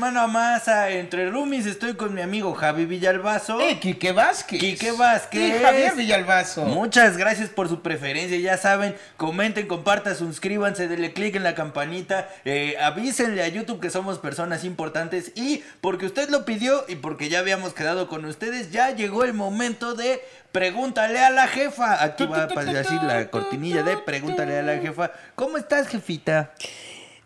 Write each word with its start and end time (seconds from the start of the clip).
más 0.00 0.66
a 0.68 0.90
Entre 0.90 1.28
Rumis. 1.30 1.66
Estoy 1.66 1.94
con 1.94 2.14
mi 2.14 2.22
amigo 2.22 2.54
Javi 2.54 2.86
Villalbazo. 2.86 3.60
¡Eh, 3.60 3.78
Quique 3.80 4.12
Vázquez! 4.12 4.58
Quique 4.58 4.92
Vázquez. 4.92 5.40
Y 5.40 5.62
Javier 5.62 5.94
Villalbazo. 5.94 6.64
Muchas 6.64 7.18
gracias 7.18 7.50
por 7.50 7.68
su 7.68 7.82
preferencia. 7.82 8.38
Ya 8.38 8.56
saben, 8.56 8.96
comenten, 9.18 9.66
compartan, 9.66 10.16
suscríbanse, 10.16 10.88
denle 10.88 11.12
click 11.12 11.36
en 11.36 11.42
la 11.42 11.54
campanita. 11.54 12.28
eh, 12.46 12.76
avísenle 12.80 13.42
a 13.42 13.48
YouTube 13.48 13.80
que 13.80 13.90
somos 13.90 14.18
personas 14.18 14.64
importantes. 14.64 15.32
Y 15.34 15.62
porque 15.82 16.06
usted 16.06 16.30
lo 16.30 16.46
pidió 16.46 16.84
y 16.88 16.96
porque 16.96 17.28
ya 17.28 17.40
habíamos 17.40 17.74
quedado 17.74 18.08
con 18.08 18.24
ustedes, 18.24 18.70
ya 18.72 18.90
llegó 18.92 19.24
el 19.24 19.34
momento 19.34 19.94
de 19.94 20.22
Pregúntale 20.50 21.20
a 21.20 21.30
la 21.30 21.46
jefa. 21.46 22.02
Aquí 22.02 22.26
va 22.26 22.42
a 22.42 22.64
decir 22.64 23.00
la 23.02 23.30
cortinilla 23.30 23.82
de 23.82 23.98
Pregúntale 23.98 24.58
a 24.58 24.62
la 24.62 24.78
jefa. 24.78 25.12
¿Cómo 25.36 25.58
estás, 25.58 25.86
jefita? 25.86 26.52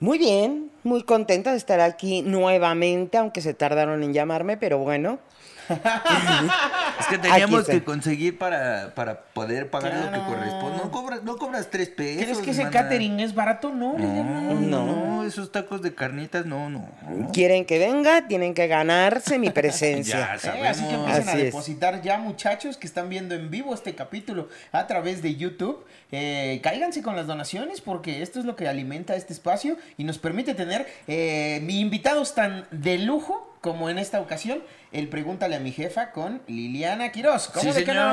Muy 0.00 0.18
bien, 0.18 0.70
muy 0.82 1.02
contenta 1.04 1.52
de 1.52 1.56
estar 1.56 1.80
aquí 1.80 2.22
nuevamente, 2.22 3.16
aunque 3.16 3.40
se 3.40 3.54
tardaron 3.54 4.02
en 4.02 4.12
llamarme, 4.12 4.56
pero 4.56 4.78
bueno. 4.78 5.18
Es 7.00 7.06
que 7.06 7.18
teníamos 7.18 7.64
que 7.66 7.82
conseguir 7.82 8.38
para, 8.38 8.94
para 8.94 9.20
poder 9.20 9.70
pagar 9.70 9.94
lo 9.94 10.12
que 10.12 10.18
corresponde. 10.26 10.78
No 10.78 10.90
cobras, 10.90 11.22
no 11.22 11.36
cobras 11.36 11.68
tres 11.70 11.88
pesos. 11.88 12.22
¿Crees 12.22 12.38
que 12.38 12.50
ese 12.52 12.64
mana. 12.64 12.70
catering 12.82 13.20
es 13.20 13.34
barato? 13.34 13.70
No, 13.72 13.98
No, 13.98 14.54
No. 14.60 14.86
no, 14.86 15.24
esos 15.24 15.50
tacos 15.52 15.82
de 15.82 15.94
carnitas, 15.94 16.46
no, 16.46 16.70
no. 16.70 16.88
Quieren 17.32 17.64
que 17.64 17.78
venga, 17.78 18.26
tienen 18.28 18.54
que 18.54 18.66
ganarse 18.66 19.38
mi 19.38 19.50
presencia. 19.50 20.36
Ya 20.42 20.54
Eh, 20.54 20.68
así 20.68 20.84
que 20.86 20.94
empiecen 20.94 21.28
a 21.28 21.34
depositar 21.34 22.02
ya, 22.02 22.18
muchachos 22.18 22.76
que 22.76 22.86
están 22.86 23.08
viendo 23.08 23.34
en 23.34 23.50
vivo 23.50 23.74
este 23.74 23.94
capítulo 23.94 24.48
a 24.72 24.86
través 24.86 25.22
de 25.22 25.34
YouTube. 25.36 25.84
Eh, 26.12 26.60
cáiganse 26.62 27.02
con 27.02 27.16
las 27.16 27.26
donaciones 27.26 27.80
porque 27.80 28.22
esto 28.22 28.38
es 28.38 28.44
lo 28.44 28.54
que 28.56 28.68
alimenta 28.68 29.16
este 29.16 29.32
espacio 29.32 29.76
y 29.96 30.04
nos 30.04 30.18
permite 30.18 30.54
tener 30.54 30.86
eh, 31.08 31.60
mi 31.64 31.80
invitados 31.80 32.34
tan 32.34 32.66
de 32.70 32.98
lujo 32.98 33.53
como 33.64 33.88
en 33.88 33.96
esta 33.98 34.20
ocasión, 34.20 34.62
el 34.92 35.08
Pregúntale 35.08 35.56
a 35.56 35.58
mi 35.58 35.72
jefa 35.72 36.10
con 36.10 36.42
Liliana 36.48 37.10
Quiroz. 37.12 37.48
¿Cómo 37.48 37.62
Sí, 37.62 37.68
de 37.78 37.84
que 37.86 37.92
señor. 37.92 38.06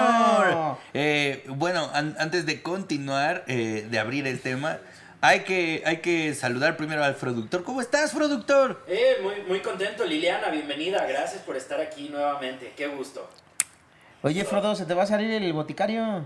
no? 0.53 0.77
Eh, 0.93 1.43
bueno, 1.49 1.89
an- 1.93 2.15
antes 2.19 2.45
de 2.45 2.61
continuar, 2.61 3.43
eh, 3.47 3.85
de 3.91 3.99
abrir 3.99 4.27
el 4.27 4.39
tema, 4.39 4.77
hay 5.19 5.41
que, 5.41 5.83
hay 5.85 5.97
que 5.97 6.33
saludar 6.35 6.77
primero 6.77 7.03
al 7.03 7.15
productor. 7.15 7.65
¿Cómo 7.65 7.81
estás, 7.81 8.13
productor? 8.13 8.81
Eh, 8.87 9.17
muy, 9.21 9.41
muy 9.45 9.59
contento, 9.59 10.05
Liliana, 10.05 10.47
bienvenida, 10.47 11.05
gracias 11.05 11.41
por 11.41 11.57
estar 11.57 11.81
aquí 11.81 12.07
nuevamente, 12.07 12.71
qué 12.77 12.87
gusto. 12.87 13.29
Oye, 14.23 14.45
Frodo, 14.45 14.73
se 14.75 14.85
te 14.85 14.93
va 14.93 15.03
a 15.03 15.07
salir 15.07 15.29
el 15.31 15.51
boticario. 15.51 16.23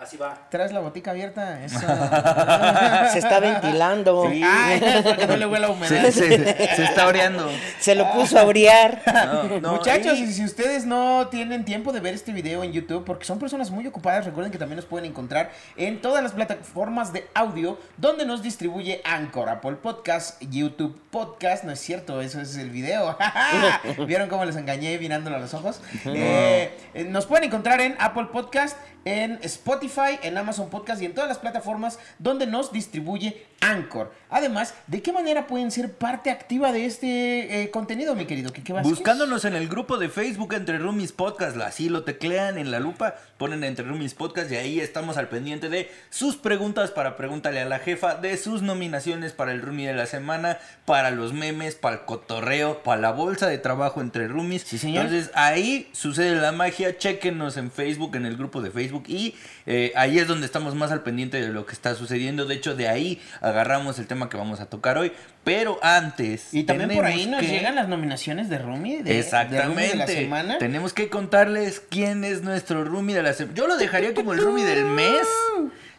Así 0.00 0.16
va. 0.16 0.36
Traes 0.50 0.72
la 0.72 0.80
botica 0.80 1.10
abierta. 1.12 1.62
Eso. 1.64 1.78
Se 3.12 3.18
está 3.18 3.40
ventilando. 3.40 4.28
Sí. 4.30 4.42
Ay, 4.44 5.02
porque 5.04 5.26
no 5.26 5.36
le 5.36 5.46
huele 5.46 5.66
a 5.66 5.70
humedad. 5.70 6.02
Se, 6.04 6.12
se- 6.12 6.76
se 6.76 6.84
está 6.84 7.06
oreando. 7.06 7.48
Se 7.80 7.94
lo 7.94 8.10
puso 8.12 8.38
a 8.38 8.44
orear. 8.44 9.00
No, 9.26 9.60
no, 9.60 9.72
Muchachos, 9.72 10.18
y- 10.18 10.32
si 10.32 10.44
ustedes 10.44 10.86
no 10.86 11.28
tienen 11.30 11.64
tiempo 11.64 11.92
de 11.92 12.00
ver 12.00 12.14
este 12.14 12.32
video 12.32 12.62
en 12.62 12.72
YouTube, 12.72 13.04
porque 13.04 13.24
son 13.24 13.38
personas 13.38 13.70
muy 13.70 13.86
ocupadas, 13.86 14.24
recuerden 14.26 14.52
que 14.52 14.58
también 14.58 14.76
nos 14.76 14.84
pueden 14.86 15.10
encontrar 15.10 15.50
en 15.76 16.00
todas 16.00 16.22
las 16.22 16.32
plataformas 16.32 17.12
de 17.12 17.26
audio 17.34 17.78
donde 17.96 18.26
nos 18.26 18.42
distribuye 18.42 19.00
Anchor, 19.04 19.48
Apple 19.48 19.72
Podcast, 19.82 20.40
YouTube 20.42 21.00
Podcast. 21.10 21.64
No 21.64 21.72
es 21.72 21.80
cierto, 21.80 22.20
eso 22.20 22.40
es 22.40 22.56
el 22.56 22.70
video. 22.70 23.16
¿Vieron 24.06 24.28
cómo 24.28 24.44
les 24.44 24.56
engañé 24.56 24.98
mirándolo 24.98 25.36
a 25.36 25.38
los 25.38 25.54
ojos? 25.54 25.80
Eh, 26.04 27.06
nos 27.08 27.26
pueden 27.26 27.44
encontrar 27.44 27.80
en 27.80 27.96
Apple 27.98 28.26
Podcast, 28.32 28.76
en 29.06 29.38
Spotify, 29.42 30.18
en 30.22 30.36
Amazon 30.36 30.68
Podcast 30.68 31.00
y 31.00 31.04
en 31.06 31.14
todas 31.14 31.28
las 31.28 31.38
plataformas 31.38 32.00
donde 32.18 32.46
nos 32.46 32.72
distribuye 32.72 33.46
Anchor. 33.60 34.12
Además, 34.28 34.74
¿de 34.88 35.00
qué 35.00 35.12
manera 35.12 35.46
pueden 35.46 35.70
ser 35.70 35.92
parte 35.92 36.28
activa 36.30 36.72
de 36.72 36.86
este 36.86 37.62
eh, 37.62 37.70
contenido, 37.70 38.16
mi 38.16 38.26
querido 38.26 38.52
Kike 38.52 38.72
Vázquez? 38.72 38.90
Buscándonos 38.90 39.44
en 39.44 39.54
el 39.54 39.68
grupo 39.68 39.96
de 39.96 40.08
Facebook 40.08 40.54
Entre 40.54 40.78
Roomies 40.78 41.12
Podcast, 41.12 41.56
así 41.58 41.88
lo 41.88 42.02
teclean 42.02 42.58
en 42.58 42.72
la 42.72 42.80
lupa, 42.80 43.14
ponen 43.38 43.62
Entre 43.62 43.86
Roomies 43.86 44.14
Podcast 44.14 44.50
y 44.50 44.56
ahí 44.56 44.80
estamos 44.80 45.16
al 45.16 45.28
pendiente 45.28 45.68
de 45.68 45.88
sus 46.10 46.36
preguntas 46.36 46.90
para 46.90 47.16
Pregúntale 47.16 47.60
a 47.60 47.64
la 47.64 47.78
Jefa, 47.78 48.16
de 48.16 48.36
sus 48.36 48.62
nominaciones 48.62 49.32
para 49.32 49.52
el 49.52 49.62
Roomie 49.62 49.86
de 49.86 49.94
la 49.94 50.06
semana, 50.06 50.58
para 50.84 51.12
los 51.12 51.32
memes, 51.32 51.76
para 51.76 51.96
el 51.96 52.04
cotorreo, 52.04 52.82
para 52.82 53.00
la 53.00 53.12
bolsa 53.12 53.46
de 53.46 53.58
trabajo 53.58 54.00
entre 54.00 54.26
Roomies. 54.26 54.62
Sí, 54.62 54.78
señor. 54.78 55.06
Entonces 55.06 55.30
ahí 55.34 55.88
sucede 55.92 56.34
la 56.34 56.50
magia, 56.50 56.98
chequenos 56.98 57.56
en 57.56 57.70
Facebook, 57.70 58.16
en 58.16 58.26
el 58.26 58.36
grupo 58.36 58.60
de 58.60 58.72
Facebook 58.72 58.95
y 59.06 59.34
eh, 59.66 59.92
ahí 59.96 60.18
es 60.18 60.26
donde 60.28 60.46
estamos 60.46 60.74
más 60.74 60.92
al 60.92 61.02
pendiente 61.02 61.40
de 61.40 61.48
lo 61.48 61.66
que 61.66 61.72
está 61.72 61.94
sucediendo. 61.94 62.46
De 62.46 62.54
hecho, 62.54 62.74
de 62.74 62.88
ahí 62.88 63.20
agarramos 63.40 63.98
el 63.98 64.06
tema 64.06 64.28
que 64.28 64.36
vamos 64.36 64.60
a 64.60 64.66
tocar 64.66 64.98
hoy. 64.98 65.12
Pero 65.44 65.78
antes... 65.82 66.52
Y 66.52 66.64
también 66.64 66.90
por 66.94 67.04
ahí 67.04 67.26
nos 67.26 67.40
que- 67.40 67.48
llegan 67.48 67.74
las 67.76 67.88
nominaciones 67.88 68.48
de 68.48 68.58
Rumi, 68.58 69.02
de, 69.02 69.18
Exactamente. 69.20 69.88
De 69.90 69.94
la 69.96 70.06
semana. 70.06 70.58
Tenemos 70.58 70.92
que 70.92 71.08
contarles 71.08 71.80
quién 71.88 72.24
es 72.24 72.42
nuestro 72.42 72.84
roomie 72.84 73.14
de 73.14 73.22
la 73.22 73.32
semana. 73.32 73.54
Yo 73.56 73.66
lo 73.66 73.76
dejaría 73.76 74.12
como 74.14 74.32
el 74.32 74.40
roomie 74.40 74.64
del 74.64 74.84
mes. 74.86 75.26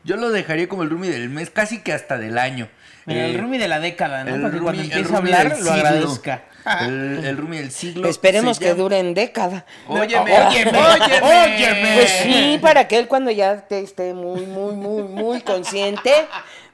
Yo 0.04 0.16
lo 0.18 0.30
dejaría 0.30 0.68
como 0.70 0.84
el 0.84 0.90
roomie 0.90 1.10
del 1.12 1.30
mes, 1.30 1.50
casi 1.50 1.80
que 1.82 1.92
hasta 1.94 2.18
del 2.18 2.38
año. 2.38 2.70
Mira, 3.06 3.26
el 3.26 3.36
Eh, 3.36 3.38
Rumi 3.40 3.58
de 3.58 3.68
la 3.68 3.80
década, 3.80 4.24
¿no? 4.24 4.42
Para 4.42 4.54
que 4.54 4.60
cuando 4.60 4.82
empiece 4.82 5.14
a 5.14 5.18
hablar 5.18 5.58
lo 5.62 5.72
agradezca. 5.72 6.44
El, 6.82 7.24
el 7.26 7.38
roomie 7.38 7.60
del 7.62 7.72
siglo. 7.72 8.08
Esperemos 8.10 8.60
que 8.60 8.66
llama- 8.66 8.78
duren 8.78 9.14
década. 9.14 9.66
Óyeme, 9.88 10.20
Óyeme, 10.40 10.72
óyeme. 10.78 11.22
óyeme. 11.22 11.94
Pues 11.96 12.10
sí, 12.24 12.60
para 12.62 12.88
que 12.88 12.98
él 13.00 13.08
cuando 13.08 13.32
ya 13.32 13.62
te 13.68 13.80
esté 13.80 14.14
muy, 14.14 14.46
muy, 14.46 14.74
muy, 14.76 15.04
muy 15.04 15.42
consciente, 15.42 16.12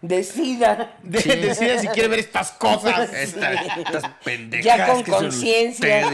decida. 0.02 0.94
De- 1.04 1.20
Decide 1.22 1.80
si 1.80 1.88
quiere 1.90 2.10
ver 2.10 2.20
estas 2.20 2.52
cosas. 2.52 3.14
Estas, 3.14 3.56
estas 3.78 4.04
pendejas. 4.24 4.66
Ya 4.66 4.88
con 4.88 5.04
conciencia. 5.04 6.08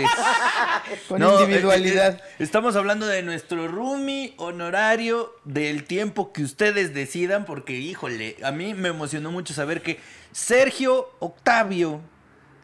Con 1.08 1.20
No, 1.20 1.42
individualidad. 1.42 2.14
eh, 2.16 2.22
eh, 2.22 2.34
estamos 2.44 2.76
hablando 2.76 3.06
de 3.08 3.24
nuestro 3.24 3.68
roomie 3.68 4.34
honorario 4.38 5.34
del 5.46 5.84
tiempo 5.86 6.32
que 6.34 6.44
ustedes 6.44 6.94
decidan, 6.94 7.46
porque 7.46 7.74
híjole, 7.74 8.36
a 8.44 8.52
mí 8.52 8.74
me 8.74 8.90
emocionó 8.90 9.32
mucho 9.32 9.54
saber 9.54 9.82
que 9.82 10.00
Sergio 10.32 11.10
Octavio, 11.20 12.02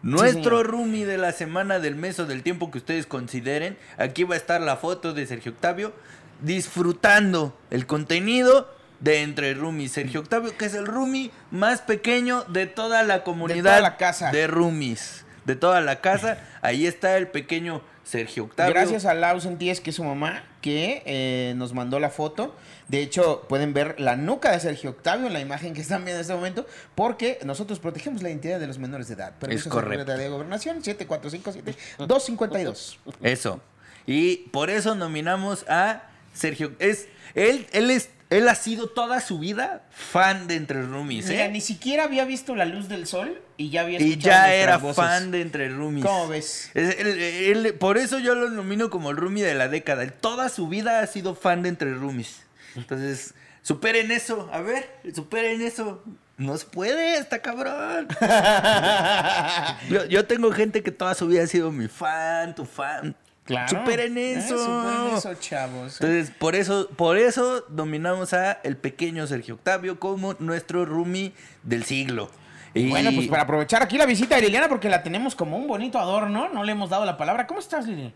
nuestro 0.05 0.57
señor. 0.57 0.67
roomie 0.67 1.05
de 1.05 1.17
la 1.17 1.31
semana, 1.31 1.79
del 1.79 1.95
mes 1.95 2.19
o 2.19 2.25
del 2.25 2.43
tiempo 2.43 2.69
que 2.71 2.77
ustedes 2.77 3.05
consideren, 3.07 3.77
aquí 3.97 4.23
va 4.23 4.35
a 4.35 4.37
estar 4.37 4.61
la 4.61 4.77
foto 4.77 5.13
de 5.13 5.25
Sergio 5.25 5.51
Octavio 5.51 5.93
disfrutando 6.41 7.57
el 7.71 7.85
contenido 7.85 8.73
de 8.99 9.21
Entre 9.21 9.53
Roomies. 9.53 9.91
Sergio 9.91 10.21
Octavio, 10.21 10.55
que 10.57 10.65
es 10.65 10.73
el 10.73 10.85
roomie 10.85 11.31
más 11.51 11.81
pequeño 11.81 12.43
de 12.45 12.65
toda 12.67 13.03
la 13.03 13.23
comunidad 13.23 13.81
la 13.81 13.97
casa. 13.97 14.31
de 14.31 14.47
roomies. 14.47 15.25
De 15.45 15.55
toda 15.55 15.81
la 15.81 16.01
casa. 16.01 16.37
Ahí 16.61 16.87
está 16.87 17.17
el 17.17 17.27
pequeño 17.27 17.81
Sergio 18.03 18.45
Octavio. 18.45 18.73
Gracias 18.73 19.05
a 19.05 19.13
Lau 19.13 19.39
Sentíes, 19.41 19.81
que 19.81 19.89
es 19.89 19.95
su 19.95 20.03
mamá, 20.03 20.43
que 20.65 21.03
eh, 21.05 21.53
nos 21.57 21.73
mandó 21.73 21.99
la 21.99 22.09
foto. 22.09 22.55
De 22.87 23.03
hecho, 23.03 23.45
pueden 23.47 23.75
ver 23.75 23.99
la 23.99 24.15
nuca 24.15 24.51
de 24.51 24.59
Sergio 24.59 24.89
Octavio, 24.89 25.29
la 25.29 25.39
imagen 25.39 25.75
que 25.75 25.81
están 25.81 26.03
viendo 26.03 26.17
en 26.17 26.21
este 26.21 26.33
momento, 26.33 26.65
porque 26.95 27.37
nosotros 27.45 27.77
protegemos 27.77 28.23
la 28.23 28.29
identidad 28.29 28.59
de 28.59 28.65
los 28.65 28.79
menores 28.79 29.07
de 29.07 29.13
edad. 29.13 29.37
Permiso 29.37 29.69
correcto. 29.69 30.17
De 30.17 30.27
Gobernación 30.27 30.81
7457-252. 30.81 32.97
Eso. 33.21 33.61
Y 34.07 34.37
por 34.49 34.71
eso 34.71 34.95
nominamos 34.95 35.65
a 35.69 36.09
Sergio. 36.33 36.71
Es, 36.79 37.09
él, 37.35 37.67
él 37.71 37.91
es, 37.91 38.09
él 38.31 38.47
ha 38.47 38.55
sido 38.55 38.87
toda 38.87 39.21
su 39.21 39.37
vida 39.37 39.83
fan 39.91 40.47
de 40.47 40.55
Entre 40.55 40.81
Roomies, 40.81 41.27
Mira, 41.27 41.45
¿eh? 41.45 41.51
ni 41.51 41.61
siquiera 41.61 42.05
había 42.05 42.25
visto 42.25 42.55
la 42.55 42.65
luz 42.65 42.89
del 42.89 43.05
sol 43.05 43.39
y 43.57 43.69
ya 43.69 43.81
había 43.81 44.01
Y 44.01 44.17
ya 44.17 44.53
era 44.53 44.77
voces. 44.77 44.95
fan 45.03 45.31
de 45.31 45.41
Entre 45.41 45.69
Roomies. 45.69 46.05
¿Cómo 46.05 46.27
ves? 46.27 46.71
Es- 46.73 46.99
él- 46.99 47.19
él- 47.65 47.73
por 47.75 47.97
eso 47.97 48.19
yo 48.19 48.35
lo 48.35 48.49
nomino 48.49 48.89
como 48.89 49.11
el 49.11 49.17
roomie 49.17 49.43
de 49.43 49.53
la 49.55 49.67
década. 49.67 50.03
Él 50.03 50.13
toda 50.13 50.49
su 50.49 50.67
vida 50.67 50.99
ha 50.99 51.07
sido 51.07 51.35
fan 51.35 51.61
de 51.63 51.69
Entre 51.69 51.93
Roomies. 51.93 52.41
Entonces, 52.75 53.33
superen 53.61 54.11
eso. 54.11 54.49
A 54.51 54.59
ver, 54.61 54.89
superen 55.13 55.61
eso. 55.61 56.03
No 56.37 56.57
se 56.57 56.65
puede, 56.65 57.17
está 57.17 57.41
cabrón. 57.41 58.07
yo, 59.89 60.05
yo 60.05 60.25
tengo 60.25 60.51
gente 60.51 60.83
que 60.83 60.91
toda 60.91 61.13
su 61.15 61.27
vida 61.27 61.43
ha 61.43 61.47
sido 61.47 61.71
mi 61.71 61.87
fan, 61.87 62.55
tu 62.55 62.65
fan. 62.65 63.15
Claro. 63.45 63.69
Superen 63.69 64.17
Eh, 64.17 64.33
eso. 64.33 64.57
superen 64.57 65.15
eso, 65.17 65.33
chavos. 65.35 66.01
Entonces, 66.01 66.31
por 66.37 66.55
eso, 66.55 66.89
por 66.97 67.17
eso 67.17 67.63
nominamos 67.69 68.33
a 68.33 68.53
el 68.63 68.75
pequeño 68.75 69.27
Sergio 69.27 69.53
Octavio 69.55 69.99
como 69.99 70.35
nuestro 70.39 70.83
roomie 70.85 71.31
del 71.63 71.83
siglo. 71.85 72.29
Y 72.75 72.89
Bueno, 72.89 73.11
pues 73.15 73.27
para 73.29 73.43
aprovechar 73.43 73.81
aquí 73.81 73.97
la 73.97 74.05
visita 74.05 74.35
de 74.35 74.41
Liliana, 74.41 74.67
porque 74.67 74.89
la 74.89 75.01
tenemos 75.01 75.33
como 75.33 75.57
un 75.57 75.65
bonito 75.65 75.97
adorno, 75.97 76.49
no 76.49 76.63
le 76.63 76.73
hemos 76.73 76.89
dado 76.89 77.05
la 77.05 77.15
palabra. 77.15 77.47
¿Cómo 77.47 77.61
estás, 77.61 77.87
Lili? 77.87 78.11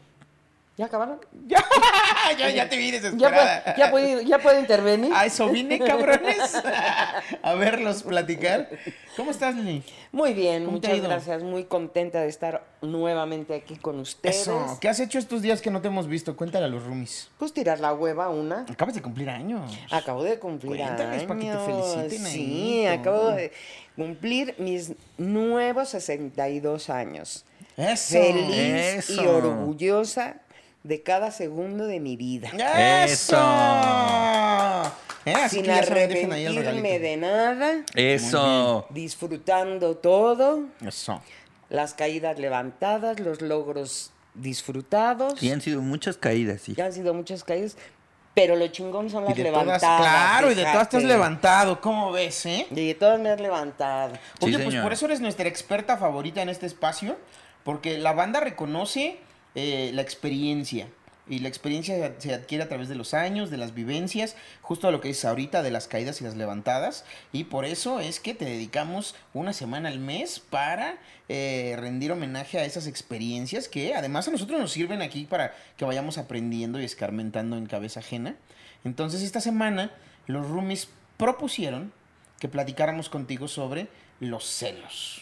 ¿Ya 0.79 0.85
acabaron? 0.85 1.19
Ya, 1.45 1.57
ya, 2.39 2.49
ya 2.51 2.69
te 2.69 2.77
vi 2.77 2.85
¿Ya 2.91 3.01
desesperada. 3.01 3.75
ya 3.75 3.91
puedo- 3.91 4.21
ya 4.21 4.59
intervenir? 4.61 5.11
A 5.13 5.25
eso 5.25 5.49
vine, 5.49 5.77
cabrones. 5.77 6.55
A 7.43 7.53
verlos 7.55 8.03
platicar. 8.03 8.69
¿Cómo 9.17 9.31
estás, 9.31 9.55
Lili? 9.57 9.83
Muy 10.13 10.33
bien, 10.33 10.63
¿Cómo 10.63 10.79
te 10.79 10.87
ha 10.87 10.91
muchas 10.91 11.05
gracias. 11.05 11.43
Muy 11.43 11.65
contenta 11.65 12.21
de 12.21 12.29
estar 12.29 12.63
nuevamente 12.81 13.55
aquí 13.55 13.75
con 13.75 13.99
ustedes. 13.99 14.43
Eso. 14.43 14.77
¿Qué 14.79 14.87
has 14.87 15.01
hecho 15.01 15.19
estos 15.19 15.41
días 15.41 15.59
que 15.61 15.69
no 15.69 15.81
te 15.81 15.89
hemos 15.89 16.07
visto? 16.07 16.37
Cuéntale 16.37 16.63
a 16.63 16.69
los 16.69 16.81
roomies. 16.85 17.29
Pues 17.37 17.51
tirar 17.51 17.81
la 17.81 17.91
hueva 17.93 18.29
una. 18.29 18.65
Acabas 18.71 18.95
de 18.95 19.01
cumplir 19.01 19.29
años. 19.29 19.77
Acabo 19.91 20.23
de 20.23 20.39
cumplir 20.39 20.77
Cuéntales 20.77 21.23
para 21.23 21.39
que 21.41 21.45
te 21.45 21.51
años. 21.51 21.65
feliciten 21.93 22.25
Sí, 22.25 22.85
acabo 22.85 23.31
de 23.31 23.51
cumplir 23.97 24.55
mis 24.59 24.93
nuevos 25.17 25.89
62 25.89 26.89
años. 26.89 27.43
Eso. 27.75 28.13
feliz 28.13 29.09
y 29.09 29.19
orgullosa 29.19 30.37
de 30.83 31.03
cada 31.03 31.31
segundo 31.31 31.85
de 31.85 31.99
mi 31.99 32.15
vida. 32.17 32.49
¡Eso! 33.03 33.37
Eh, 35.25 35.33
así 35.33 35.57
Sin 35.57 35.69
arrepentirme 35.69 36.99
de 36.99 37.17
nada, 37.17 37.83
Eso. 37.93 38.85
disfrutando 38.89 39.97
todo, 39.97 40.63
Eso. 40.85 41.21
las 41.69 41.93
caídas 41.93 42.39
levantadas, 42.39 43.19
los 43.19 43.41
logros 43.41 44.11
disfrutados. 44.33 45.41
Y 45.43 45.51
han 45.51 45.61
sido 45.61 45.81
muchas 45.81 46.15
caídas, 46.17 46.61
sí. 46.61 46.73
Ya 46.75 46.85
han 46.85 46.93
sido 46.93 47.13
muchas 47.13 47.43
caídas, 47.43 47.75
pero 48.33 48.55
lo 48.55 48.67
chingón 48.69 49.09
son 49.09 49.25
Y 49.25 49.27
las 49.27 49.37
de 49.37 49.43
levantadas. 49.43 49.81
todas, 49.81 49.99
claro, 50.01 50.51
y 50.51 50.55
de 50.55 50.63
todas 50.63 50.89
te 50.89 50.97
has 50.97 51.03
levantado. 51.03 51.81
¿Cómo 51.81 52.11
ves, 52.13 52.45
eh? 52.45 52.65
Y 52.71 52.87
de 52.87 52.95
todas 52.95 53.19
me 53.19 53.29
has 53.29 53.41
levantado. 53.41 54.13
Oye, 54.39 54.55
Sí, 54.57 54.63
pues 54.63 54.75
por 54.77 54.93
eso 54.93 55.05
eres 55.05 55.19
nuestra 55.19 55.47
experta 55.49 55.97
favorita 55.97 56.41
en 56.41 56.47
este 56.49 56.65
espacio, 56.65 57.17
porque 57.65 57.97
la 57.97 58.13
banda 58.13 58.39
reconoce 58.39 59.19
eh, 59.55 59.91
la 59.93 60.01
experiencia. 60.01 60.87
Y 61.27 61.39
la 61.39 61.47
experiencia 61.47 62.15
se 62.17 62.33
adquiere 62.33 62.63
a 62.63 62.69
través 62.69 62.89
de 62.89 62.95
los 62.95 63.13
años, 63.13 63.51
de 63.51 63.57
las 63.57 63.75
vivencias, 63.75 64.35
justo 64.61 64.87
a 64.87 64.91
lo 64.91 64.99
que 64.99 65.09
dices 65.09 65.25
ahorita, 65.25 65.61
de 65.61 65.69
las 65.69 65.87
caídas 65.87 66.19
y 66.21 66.23
las 66.23 66.35
levantadas. 66.35 67.05
Y 67.31 67.43
por 67.43 67.65
eso 67.65 67.99
es 67.99 68.19
que 68.19 68.33
te 68.33 68.45
dedicamos 68.45 69.13
una 69.35 69.53
semana 69.53 69.89
al 69.89 69.99
mes 69.99 70.39
para 70.39 70.97
eh, 71.27 71.75
rendir 71.79 72.11
homenaje 72.11 72.57
a 72.57 72.65
esas 72.65 72.87
experiencias 72.87 73.67
que 73.67 73.93
además 73.93 74.27
a 74.27 74.31
nosotros 74.31 74.59
nos 74.59 74.71
sirven 74.71 75.03
aquí 75.03 75.25
para 75.25 75.53
que 75.77 75.85
vayamos 75.85 76.17
aprendiendo 76.17 76.81
y 76.81 76.85
escarmentando 76.85 77.57
en 77.57 77.67
cabeza 77.67 77.99
ajena. 77.99 78.35
Entonces 78.83 79.21
esta 79.21 79.39
semana 79.39 79.91
los 80.25 80.49
roomies 80.49 80.89
propusieron 81.17 81.93
que 82.39 82.47
platicáramos 82.47 83.09
contigo 83.09 83.47
sobre 83.47 83.87
los 84.19 84.45
celos. 84.45 85.21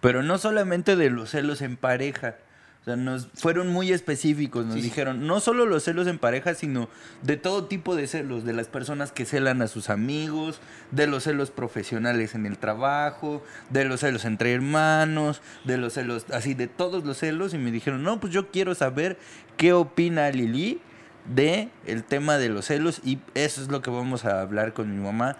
Pero 0.00 0.22
no 0.22 0.38
solamente 0.38 0.96
de 0.96 1.10
los 1.10 1.30
celos 1.30 1.62
en 1.62 1.76
pareja. 1.76 2.36
O 2.84 2.86
sea, 2.86 2.96
nos 2.96 3.28
fueron 3.34 3.68
muy 3.68 3.92
específicos. 3.92 4.66
Nos 4.66 4.74
Sí, 4.74 4.82
dijeron, 4.82 5.26
no 5.26 5.40
solo 5.40 5.64
los 5.64 5.84
celos 5.84 6.06
en 6.06 6.18
pareja, 6.18 6.52
sino 6.52 6.90
de 7.22 7.38
todo 7.38 7.64
tipo 7.64 7.96
de 7.96 8.06
celos. 8.06 8.44
De 8.44 8.52
las 8.52 8.66
personas 8.68 9.10
que 9.10 9.24
celan 9.24 9.62
a 9.62 9.68
sus 9.68 9.88
amigos, 9.88 10.60
de 10.90 11.06
los 11.06 11.22
celos 11.22 11.50
profesionales 11.50 12.34
en 12.34 12.44
el 12.44 12.58
trabajo, 12.58 13.42
de 13.70 13.86
los 13.86 14.00
celos 14.00 14.26
entre 14.26 14.52
hermanos, 14.52 15.40
de 15.64 15.78
los 15.78 15.94
celos, 15.94 16.26
así, 16.30 16.52
de 16.52 16.66
todos 16.66 17.06
los 17.06 17.16
celos. 17.16 17.54
Y 17.54 17.58
me 17.58 17.70
dijeron, 17.70 18.02
no, 18.02 18.20
pues 18.20 18.34
yo 18.34 18.50
quiero 18.50 18.74
saber 18.74 19.16
qué 19.56 19.72
opina 19.72 20.28
Lili 20.30 20.78
de 21.24 21.70
el 21.86 22.04
tema 22.04 22.36
de 22.36 22.50
los 22.50 22.66
celos. 22.66 23.00
Y 23.02 23.18
eso 23.32 23.62
es 23.62 23.68
lo 23.68 23.80
que 23.80 23.88
vamos 23.88 24.26
a 24.26 24.42
hablar 24.42 24.74
con 24.74 24.94
mi 24.94 25.02
mamá. 25.02 25.38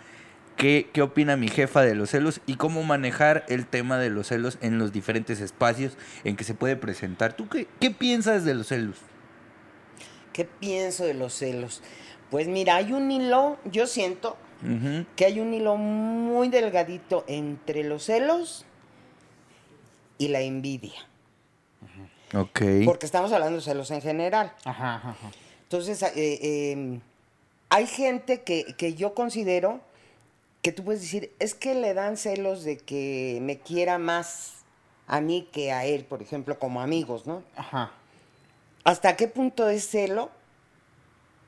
¿Qué, 0.56 0.88
¿Qué 0.92 1.02
opina 1.02 1.36
mi 1.36 1.48
jefa 1.48 1.82
de 1.82 1.94
los 1.94 2.10
celos 2.10 2.40
y 2.46 2.56
cómo 2.56 2.82
manejar 2.84 3.44
el 3.48 3.66
tema 3.66 3.98
de 3.98 4.10
los 4.10 4.28
celos 4.28 4.58
en 4.60 4.78
los 4.78 4.92
diferentes 4.92 5.40
espacios 5.40 5.96
en 6.22 6.36
que 6.36 6.44
se 6.44 6.54
puede 6.54 6.76
presentar? 6.76 7.32
¿Tú 7.34 7.48
qué, 7.48 7.66
qué 7.80 7.90
piensas 7.90 8.44
de 8.44 8.54
los 8.54 8.68
celos? 8.68 8.96
¿Qué 10.32 10.44
pienso 10.44 11.04
de 11.04 11.14
los 11.14 11.34
celos? 11.34 11.82
Pues 12.30 12.48
mira, 12.48 12.76
hay 12.76 12.92
un 12.92 13.10
hilo, 13.10 13.58
yo 13.64 13.86
siento 13.86 14.36
que 15.14 15.26
hay 15.26 15.40
un 15.40 15.52
hilo 15.52 15.76
muy 15.76 16.48
delgadito 16.48 17.24
entre 17.28 17.84
los 17.84 18.04
celos 18.04 18.64
y 20.16 20.28
la 20.28 20.40
envidia. 20.40 21.06
Ok. 22.34 22.62
Porque 22.84 23.06
estamos 23.06 23.30
hablando 23.32 23.56
de 23.56 23.62
celos 23.62 23.90
en 23.90 24.00
general. 24.00 24.52
Ajá, 24.64 24.94
ajá, 24.94 25.10
ajá. 25.10 25.30
Entonces, 25.64 26.02
eh, 26.02 26.12
eh, 26.16 27.00
hay 27.68 27.86
gente 27.86 28.42
que, 28.42 28.74
que 28.76 28.94
yo 28.94 29.14
considero 29.14 29.80
que 30.64 30.72
tú 30.72 30.82
puedes 30.82 31.02
decir, 31.02 31.30
es 31.40 31.54
que 31.54 31.74
le 31.74 31.92
dan 31.92 32.16
celos 32.16 32.64
de 32.64 32.78
que 32.78 33.38
me 33.42 33.58
quiera 33.58 33.98
más 33.98 34.64
a 35.06 35.20
mí 35.20 35.46
que 35.52 35.72
a 35.72 35.84
él, 35.84 36.06
por 36.06 36.22
ejemplo, 36.22 36.58
como 36.58 36.80
amigos, 36.80 37.26
¿no? 37.26 37.42
Ajá. 37.54 37.92
¿Hasta 38.82 39.14
qué 39.14 39.28
punto 39.28 39.68
es 39.68 39.86
celo 39.86 40.30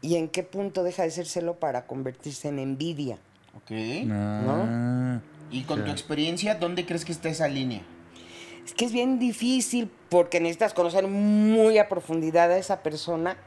y 0.02 0.16
en 0.16 0.28
qué 0.28 0.42
punto 0.42 0.82
deja 0.82 1.02
de 1.02 1.10
ser 1.10 1.24
celo 1.24 1.54
para 1.58 1.86
convertirse 1.86 2.48
en 2.48 2.58
envidia? 2.58 3.16
Ok. 3.56 3.72
Ah. 4.10 5.20
Y 5.50 5.62
con 5.62 5.82
tu 5.82 5.90
experiencia, 5.90 6.54
¿dónde 6.54 6.84
crees 6.84 7.06
que 7.06 7.12
está 7.12 7.30
esa 7.30 7.48
línea? 7.48 7.80
Es 8.66 8.74
que 8.74 8.84
es 8.84 8.92
bien 8.92 9.18
difícil 9.18 9.90
porque 10.10 10.40
necesitas 10.40 10.74
conocer 10.74 11.08
muy 11.08 11.78
a 11.78 11.88
profundidad 11.88 12.52
a 12.52 12.58
esa 12.58 12.82
persona 12.82 13.38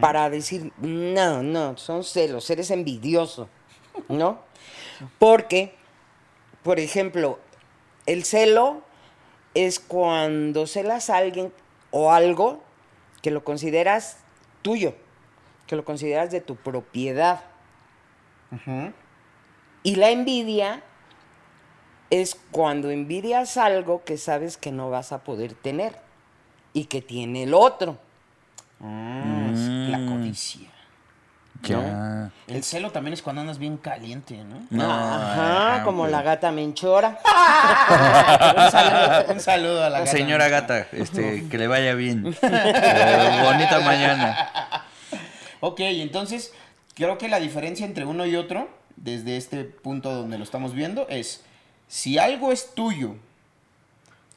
para 0.00 0.30
decir, 0.30 0.72
no, 0.78 1.42
no, 1.42 1.76
son 1.76 2.02
celos, 2.02 2.48
eres 2.48 2.70
envidioso, 2.70 3.50
¿no? 4.08 4.46
Porque, 5.18 5.74
por 6.62 6.78
ejemplo, 6.80 7.38
el 8.06 8.24
celo 8.24 8.82
es 9.54 9.80
cuando 9.80 10.66
celas 10.66 11.10
a 11.10 11.16
alguien 11.16 11.52
o 11.90 12.12
algo 12.12 12.62
que 13.22 13.30
lo 13.30 13.42
consideras 13.44 14.18
tuyo, 14.62 14.94
que 15.66 15.76
lo 15.76 15.84
consideras 15.84 16.30
de 16.30 16.40
tu 16.40 16.56
propiedad. 16.56 17.42
Y 19.82 19.96
la 19.96 20.10
envidia 20.10 20.82
es 22.10 22.36
cuando 22.50 22.90
envidias 22.90 23.56
algo 23.56 24.04
que 24.04 24.16
sabes 24.16 24.56
que 24.56 24.72
no 24.72 24.90
vas 24.90 25.12
a 25.12 25.24
poder 25.24 25.54
tener 25.54 25.98
y 26.72 26.84
que 26.84 27.02
tiene 27.02 27.44
el 27.44 27.54
otro. 27.54 27.98
Es 28.80 29.58
la 29.90 30.06
codicia. 30.06 30.75
Ya. 31.62 32.30
El 32.46 32.62
celo 32.62 32.90
también 32.90 33.14
es 33.14 33.22
cuando 33.22 33.42
andas 33.42 33.58
bien 33.58 33.76
caliente, 33.76 34.36
¿no? 34.44 34.66
No, 34.70 34.84
Ajá, 34.84 35.72
ajá, 35.74 35.84
como 35.84 36.02
pues. 36.02 36.12
la 36.12 36.22
gata 36.22 36.50
menchora. 36.52 37.18
un, 38.56 38.70
saludo, 38.70 39.32
un 39.32 39.40
saludo 39.40 39.84
a 39.84 39.90
la 39.90 39.98
gata. 40.00 40.10
Señora 40.10 40.48
gata, 40.48 40.86
este, 40.92 41.48
que 41.48 41.58
le 41.58 41.66
vaya 41.66 41.94
bien. 41.94 42.36
Eh, 42.42 43.42
bonita 43.42 43.80
mañana. 43.80 44.84
Ok, 45.60 45.80
entonces 45.80 46.52
creo 46.94 47.18
que 47.18 47.28
la 47.28 47.40
diferencia 47.40 47.84
entre 47.86 48.04
uno 48.04 48.26
y 48.26 48.36
otro, 48.36 48.68
desde 48.96 49.36
este 49.36 49.64
punto 49.64 50.14
donde 50.14 50.38
lo 50.38 50.44
estamos 50.44 50.74
viendo, 50.74 51.08
es 51.08 51.44
si 51.88 52.18
algo 52.18 52.52
es 52.52 52.74
tuyo 52.74 53.16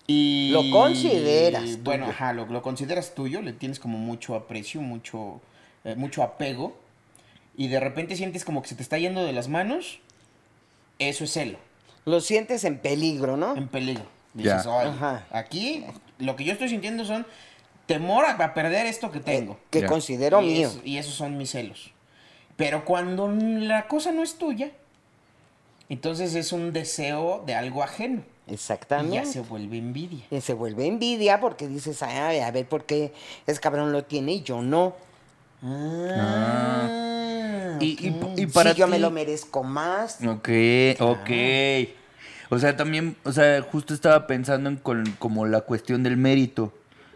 y... 0.07 0.49
Lo 0.51 0.69
consideras 0.71 1.63
tuyo. 1.63 1.83
Bueno, 1.83 2.07
ajá, 2.07 2.33
lo, 2.33 2.45
lo 2.47 2.61
consideras 2.61 3.13
tuyo, 3.13 3.41
le 3.41 3.53
tienes 3.53 3.79
como 3.79 3.97
mucho 3.97 4.35
aprecio, 4.35 4.81
mucho, 4.81 5.39
eh, 5.83 5.95
mucho 5.95 6.23
apego, 6.23 6.75
y 7.59 7.67
de 7.67 7.79
repente 7.81 8.15
sientes 8.15 8.45
como 8.45 8.61
que 8.61 8.69
se 8.69 8.75
te 8.75 8.81
está 8.83 8.97
yendo 8.97 9.25
de 9.25 9.33
las 9.33 9.49
manos, 9.49 9.99
eso 10.97 11.25
es 11.25 11.33
celo, 11.33 11.57
Lo 12.05 12.21
sientes 12.21 12.63
en 12.63 12.79
peligro, 12.79 13.35
¿no? 13.35 13.53
en 13.57 13.67
peligro. 13.67 14.05
Dices, 14.33 14.63
Ya. 14.63 14.71
"Oye, 14.71 14.89
Ajá. 14.89 15.25
aquí 15.31 15.83
lo 16.19 16.37
que 16.37 16.45
yo 16.45 16.53
estoy 16.53 16.69
sintiendo 16.69 17.03
son 17.03 17.25
temor 17.85 18.25
a, 18.25 18.53
perder 18.53 18.85
esto 18.85 19.11
que 19.11 19.19
tengo. 19.19 19.59
Que 19.71 19.85
considero 19.85 20.41
y 20.41 20.45
mío. 20.45 20.71
y 20.85 20.97
esos 20.97 21.15
son 21.15 21.37
mis 21.37 21.49
celos. 21.51 21.91
Pero 22.55 22.85
cuando 22.85 23.27
la 23.27 23.87
cosa 23.87 24.11
no 24.13 24.23
es 24.23 24.37
tuya, 24.37 24.71
entonces 25.89 26.35
es 26.35 26.53
un 26.53 26.71
deseo 26.71 27.43
de 27.45 27.55
algo 27.55 27.83
ajeno. 27.83 28.21
Y 28.47 28.51
ya 28.51 28.53
Exactamente. 28.55 29.25
se 29.25 29.41
vuelve 29.41 29.77
envidia. 29.79 30.23
Y 30.31 30.39
se 30.41 30.53
vuelve 30.53 30.85
envidia 30.87 31.39
porque 31.41 31.67
dices, 31.67 32.01
"Ay, 32.03 32.39
a 32.39 32.51
ver 32.51 32.67
por 32.67 32.85
qué 32.85 33.11
ese 33.47 33.59
cabrón 33.59 33.91
lo 33.91 34.03
tiene 34.05 34.31
y 34.33 34.43
yo 34.43 34.61
no. 34.61 34.95
Ah, 35.63 36.87
Y, 36.87 37.38
y- 37.79 38.09
ok. 38.21 38.39
y 38.39 38.45
para 38.47 38.73
si 38.73 38.79
yo 38.79 38.87
me 38.87 38.99
lo 38.99 39.11
merezco 39.11 39.63
más. 39.63 40.19
Ok, 40.25 40.49
ok. 40.99 41.29
O 42.51 42.57
sea, 42.57 42.75
también, 42.75 43.15
o 43.23 43.31
sea, 43.31 43.61
justo 43.61 43.93
estaba 43.93 44.25
pensando 44.25 44.69
en 44.69 44.77
con- 44.77 45.05
como 45.19 45.45
la 45.45 45.61
cuestión 45.61 46.01
del 46.01 46.17
mérito, 46.17 46.73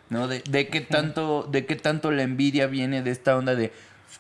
¿no? 0.10 0.28
De, 0.28 0.44
de 0.48 0.68
qué 0.68 0.82
tanto, 0.82 1.48
de 1.52 1.66
qué 1.66 1.76
tanto 1.76 2.12
la 2.12 2.22
envidia 2.24 2.68
viene 2.68 3.02
de 3.02 3.10
esta 3.12 3.36
onda 3.36 3.56
de 3.56 3.72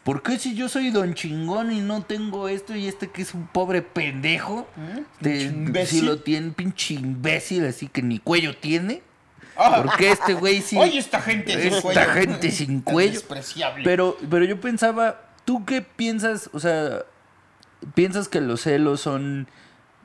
¿por 0.04 0.24
qué 0.24 0.40
si 0.40 0.56
yo 0.56 0.70
soy 0.70 0.90
don 0.90 1.13
chingón 1.13 1.72
y 1.72 1.82
no 1.82 2.02
tengo 2.02 2.50
esto 2.50 2.75
y 2.75 2.88
este 2.88 3.10
que 3.12 3.22
es 3.22 3.36
un 3.36 3.46
pobre 3.46 3.84
pendejo? 3.84 4.68
De- 5.20 5.30
Pinche 5.32 5.46
imbécil. 5.46 6.00
si 6.00 6.06
lo 6.06 6.18
tiene, 6.20 6.50
pinche 6.52 6.96
imbécil, 6.96 7.66
así 7.66 7.88
que 7.88 8.02
ni 8.02 8.18
cuello 8.18 8.58
tiene. 8.58 9.04
Ah. 9.56 9.84
¿Por 9.84 9.96
qué 9.98 10.12
este 10.12 10.34
güey 10.34 10.62
sí? 10.63 10.78
Oye, 10.80 10.98
esta 10.98 11.22
gente 11.22 11.52
sin 11.62 11.74
esta 11.74 11.82
cuello. 11.84 12.02
gente 12.13 12.50
sin 12.50 12.82
cuello. 12.82 13.12
despreciable. 13.12 13.84
Pero, 13.84 14.18
pero 14.28 14.46
yo 14.46 14.60
pensaba, 14.60 15.22
¿tú 15.45 15.65
qué 15.65 15.81
piensas? 15.81 16.50
O 16.53 16.59
sea, 16.59 17.03
¿piensas 17.95 18.27
que 18.27 18.41
los 18.41 18.62
celos 18.62 19.01
son 19.01 19.47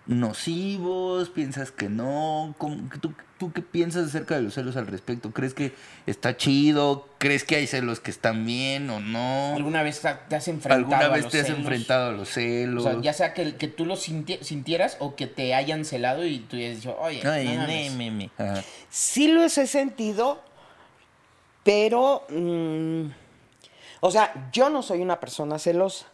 nocivos? 0.07 1.29
¿Piensas 1.31 1.71
que 1.71 1.89
no? 1.89 2.55
¿Cómo- 2.59 2.89
¿Tú, 3.01 3.13
¿Tú 3.39 3.53
qué 3.53 3.63
piensas 3.63 4.09
acerca 4.09 4.35
de 4.35 4.43
los 4.43 4.55
celos 4.55 4.77
al 4.77 4.89
respecto? 4.89 5.31
¿Crees 5.31 5.55
que 5.55 5.73
está 6.07 6.37
chido? 6.37 7.07
¿Crees 7.19 7.45
que 7.45 7.55
hay 7.55 7.69
celos 7.69 8.01
que 8.01 8.11
están 8.11 8.45
bien 8.45 8.91
o 8.91 8.99
no? 8.99 9.55
¿Alguna 9.55 9.85
vez 9.85 10.01
te 10.01 10.35
has 10.35 10.49
enfrentado 10.49 10.75
¿Alguna 10.75 10.99
a 11.07 11.09
vez 11.11 11.23
los 11.25 11.33
te 11.33 11.41
has 11.41 11.47
celos? 11.47 11.61
enfrentado 11.61 12.09
a 12.09 12.13
los 12.13 12.23
O 12.31 12.33
celos? 12.33 12.83
sea, 12.83 13.01
ya 13.01 13.13
sea 13.13 13.35
que, 13.35 13.55
que 13.55 13.69
tú 13.69 13.85
lo 13.87 13.95
sinti- 13.95 14.43
sintieras 14.43 14.97
o 14.99 15.15
que 15.15 15.29
te 15.29 15.55
hayan 15.55 15.85
celado 15.85 16.27
y 16.27 16.41
tú 16.41 16.57
hayas 16.57 16.77
dicho, 16.79 16.97
oye, 16.99 17.21
Ay, 17.25 17.45
no 17.47 17.61
mames". 17.61 17.93
ne, 17.93 17.97
me, 17.97 18.11
me. 18.11 18.31
Ajá. 18.39 18.65
Sí 18.91 19.29
los 19.29 19.57
he 19.57 19.69
sentido, 19.69 20.43
pero... 21.63 22.25
mm, 22.31 23.07
o 24.01 24.11
sea, 24.11 24.51
yo 24.53 24.71
no 24.71 24.83
soy 24.83 25.01
una 25.01 25.21
persona 25.21 25.59
celosa. 25.59 26.07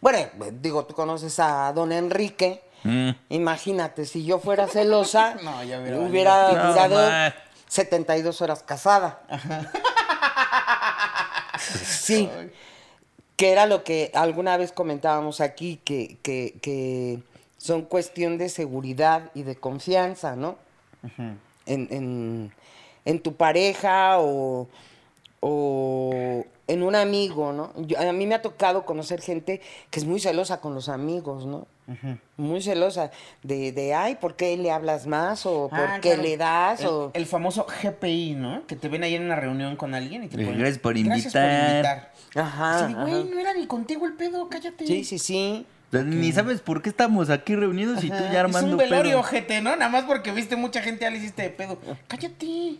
Bueno, 0.00 0.18
digo, 0.60 0.84
tú 0.84 0.94
conoces 0.94 1.38
a 1.38 1.72
don 1.72 1.92
Enrique. 1.92 2.62
Mm. 2.84 3.10
Imagínate, 3.28 4.04
si 4.04 4.24
yo 4.24 4.38
fuera 4.40 4.66
celosa, 4.66 5.36
No, 5.42 5.62
ya 5.62 5.80
hubiera 5.80 6.00
hubiera. 6.00 6.52
No, 6.52 6.68
durado 6.72 6.96
ma. 6.96 7.34
72 7.68 8.40
horas 8.42 8.62
casada. 8.62 9.20
Sí. 11.84 12.28
Que 13.36 13.52
era 13.52 13.66
lo 13.66 13.84
que 13.84 14.10
alguna 14.14 14.56
vez 14.56 14.72
comentábamos 14.72 15.40
aquí, 15.40 15.80
que, 15.84 16.18
que, 16.22 16.58
que 16.60 17.22
son 17.56 17.82
cuestión 17.82 18.36
de 18.36 18.48
seguridad 18.48 19.30
y 19.34 19.44
de 19.44 19.54
confianza, 19.54 20.34
¿no? 20.34 20.56
en, 21.18 21.38
en, 21.66 22.52
en 23.04 23.20
tu 23.20 23.36
pareja 23.36 24.18
o, 24.18 24.68
o 25.40 26.44
en 26.72 26.82
un 26.82 26.94
amigo, 26.94 27.52
¿no? 27.52 27.72
Yo- 27.86 27.98
a 28.00 28.12
mí 28.12 28.26
me 28.26 28.34
ha 28.34 28.42
tocado 28.42 28.84
conocer 28.84 29.20
gente 29.20 29.60
que 29.90 30.00
es 30.00 30.06
muy 30.06 30.20
celosa 30.20 30.60
con 30.60 30.74
los 30.74 30.88
amigos, 30.88 31.46
¿no? 31.46 31.66
Muy 32.38 32.62
celosa 32.62 33.10
de, 33.42 33.72
de, 33.72 33.92
ay, 33.92 34.14
¿por 34.14 34.34
qué 34.36 34.56
le 34.56 34.70
hablas 34.70 35.06
más? 35.06 35.44
O 35.44 35.68
¿por 35.68 35.78
Ah, 35.78 35.98
qué 36.00 36.10
claro. 36.10 36.22
le 36.22 36.36
das? 36.38 36.80
El, 36.80 36.86
o... 36.86 37.10
el 37.12 37.26
famoso 37.26 37.66
GPI, 37.82 38.34
¿no? 38.36 38.66
Que 38.66 38.76
te 38.76 38.88
ven 38.88 39.02
ahí 39.04 39.14
en 39.14 39.24
una 39.24 39.36
reunión 39.36 39.76
con 39.76 39.94
alguien 39.94 40.24
y 40.24 40.28
te 40.28 40.36
ponen, 40.38 40.58
gracias 40.58 40.78
por 40.78 40.94
"Gracias 40.94 41.32
por 41.34 41.42
invitar". 41.42 41.70
invitar. 41.70 42.12
Ajá, 42.34 42.84
Así 42.86 42.94
güey, 42.94 43.24
no 43.24 43.38
era 43.38 43.52
ni 43.52 43.66
contigo 43.66 44.06
el 44.06 44.14
pedo, 44.14 44.48
cállate. 44.48 44.86
Sí, 44.86 45.04
sí, 45.04 45.18
sí. 45.18 45.66
Ni 45.92 46.32
sabes 46.32 46.62
por 46.62 46.80
qué 46.80 46.88
estamos 46.88 47.28
aquí 47.28 47.54
reunidos 47.54 48.02
y 48.02 48.08
tú 48.08 48.16
ya 48.32 48.40
armando 48.40 48.68
Es 48.68 48.72
un 48.72 48.78
velorio, 48.78 49.10
pedo. 49.10 49.20
ojete, 49.20 49.60
¿no? 49.60 49.76
Nada 49.76 49.90
más 49.90 50.04
porque 50.04 50.32
viste 50.32 50.56
mucha 50.56 50.80
gente, 50.80 51.02
ya 51.02 51.10
le 51.10 51.18
hiciste 51.18 51.42
de 51.42 51.50
pedo. 51.50 51.76
Cállate. 52.08 52.76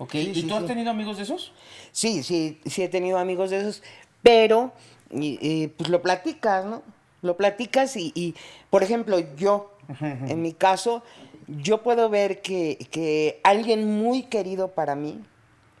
Ok, 0.00 0.14
¿y 0.14 0.34
sí, 0.34 0.42
tú 0.44 0.54
has 0.54 0.62
sí. 0.62 0.66
tenido 0.68 0.90
amigos 0.90 1.18
de 1.18 1.24
esos? 1.24 1.52
Sí, 1.92 2.22
sí, 2.22 2.58
sí 2.64 2.82
he 2.82 2.88
tenido 2.88 3.18
amigos 3.18 3.50
de 3.50 3.58
esos, 3.58 3.82
pero 4.22 4.72
y- 5.10 5.38
y, 5.40 5.66
pues 5.68 5.90
lo 5.90 6.00
platicas, 6.00 6.64
¿no? 6.64 6.82
Lo 7.20 7.36
platicas 7.36 7.96
y, 7.96 8.10
y, 8.14 8.34
por 8.70 8.82
ejemplo, 8.82 9.18
yo, 9.36 9.74
en 10.00 10.40
mi 10.40 10.54
caso, 10.54 11.02
yo 11.48 11.82
puedo 11.82 12.08
ver 12.08 12.40
que, 12.40 12.78
que 12.90 13.40
alguien 13.44 13.98
muy 13.98 14.22
querido 14.22 14.68
para 14.68 14.94
mí, 14.94 15.20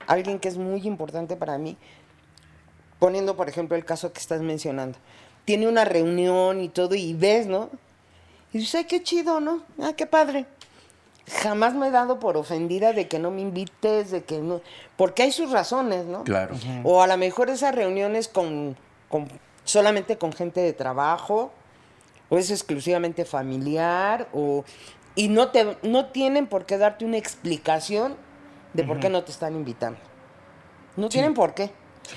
alguien 0.06 0.38
que 0.38 0.48
es 0.48 0.58
muy 0.58 0.86
importante 0.86 1.36
para 1.36 1.56
mí, 1.56 1.78
poniendo, 2.98 3.36
por 3.36 3.48
ejemplo, 3.48 3.74
el 3.76 3.86
caso 3.86 4.12
que 4.12 4.20
estás 4.20 4.42
mencionando, 4.42 4.98
tiene 5.46 5.66
una 5.66 5.86
reunión 5.86 6.60
y 6.60 6.68
todo 6.68 6.94
y 6.94 7.14
ves, 7.14 7.46
¿no? 7.46 7.70
Y 8.52 8.58
dices, 8.58 8.74
ay, 8.74 8.84
qué 8.84 9.02
chido, 9.02 9.40
¿no? 9.40 9.62
Ah, 9.80 9.94
qué 9.96 10.06
padre. 10.06 10.44
Jamás 11.42 11.74
me 11.74 11.88
he 11.88 11.90
dado 11.90 12.18
por 12.18 12.36
ofendida 12.36 12.92
de 12.92 13.06
que 13.08 13.18
no 13.18 13.30
me 13.30 13.40
invites, 13.40 14.10
de 14.10 14.24
que 14.24 14.38
no... 14.38 14.60
Porque 14.96 15.22
hay 15.22 15.32
sus 15.32 15.50
razones, 15.50 16.06
¿no? 16.06 16.24
Claro. 16.24 16.54
O 16.84 17.02
a 17.02 17.06
lo 17.06 17.16
mejor 17.16 17.50
esas 17.50 17.74
reuniones 17.74 18.26
con, 18.28 18.76
con- 19.08 19.28
solamente 19.64 20.18
con 20.18 20.32
gente 20.32 20.60
de 20.60 20.72
trabajo, 20.72 21.52
o 22.28 22.38
es 22.38 22.50
exclusivamente 22.50 23.24
familiar, 23.24 24.28
o 24.32 24.64
y 25.14 25.28
no 25.28 25.48
te 25.48 25.76
no 25.82 26.06
tienen 26.06 26.46
por 26.46 26.64
qué 26.66 26.78
darte 26.78 27.04
una 27.04 27.16
explicación 27.18 28.14
de 28.72 28.84
por 28.84 29.00
qué 29.00 29.08
no 29.10 29.22
te 29.24 29.32
están 29.32 29.54
invitando. 29.54 29.98
No 30.96 31.08
tienen 31.08 31.34
por 31.34 31.54
qué. 31.54 31.70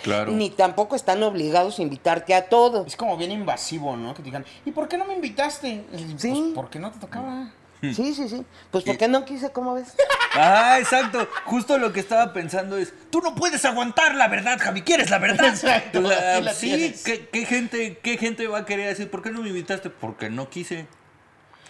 Claro. 0.04 0.32
Ni 0.32 0.50
tampoco 0.50 0.96
están 0.96 1.22
obligados 1.24 1.78
a 1.80 1.82
invitarte 1.82 2.34
a 2.34 2.50
todo. 2.50 2.86
Es 2.86 2.96
como 2.96 3.18
bien 3.18 3.32
invasivo, 3.32 3.96
¿no? 3.98 4.14
Que 4.14 4.20
te 4.22 4.26
digan, 4.26 4.46
¿y 4.66 4.72
por 4.72 4.88
qué 4.88 4.98
no 4.98 5.06
me 5.06 5.14
invitaste? 5.14 5.84
Sí. 6.18 6.30
Pues 6.32 6.54
porque 6.56 6.80
no 6.80 6.92
te 6.92 7.00
tocaba. 7.00 7.52
Sí, 7.92 8.14
sí, 8.14 8.30
sí. 8.30 8.46
Pues 8.72 8.84
porque 8.86 9.08
no 9.10 9.26
quise, 9.26 9.52
¿cómo 9.52 9.74
ves? 9.74 9.94
Ah, 10.36 10.78
exacto. 10.80 11.28
Justo 11.46 11.78
lo 11.78 11.92
que 11.92 12.00
estaba 12.00 12.32
pensando 12.32 12.78
es, 12.78 12.94
tú 13.10 13.20
no 13.20 13.36
puedes 13.36 13.66
aguantar 13.66 14.16
la 14.16 14.28
verdad, 14.30 14.58
Javi, 14.60 14.82
¿quieres 14.84 15.10
la 15.10 15.20
verdad? 15.20 15.48
Exacto, 15.50 16.00
O 16.00 16.08
sea, 16.08 16.36
aquí 16.38 16.46
la 16.46 16.54
sí, 16.54 16.68
tienes. 16.68 17.04
¿qué, 17.04 17.28
qué 17.28 17.46
gente, 17.46 18.00
¿qué 18.02 18.18
gente 18.18 18.48
va 18.48 18.60
a 18.60 18.66
querer 18.66 18.88
decir, 18.88 19.10
¿por 19.12 19.22
qué 19.22 19.32
no 19.32 19.42
me 19.42 19.50
invitaste? 19.50 19.90
Porque 19.90 20.30
no 20.30 20.50
quise. 20.50 20.88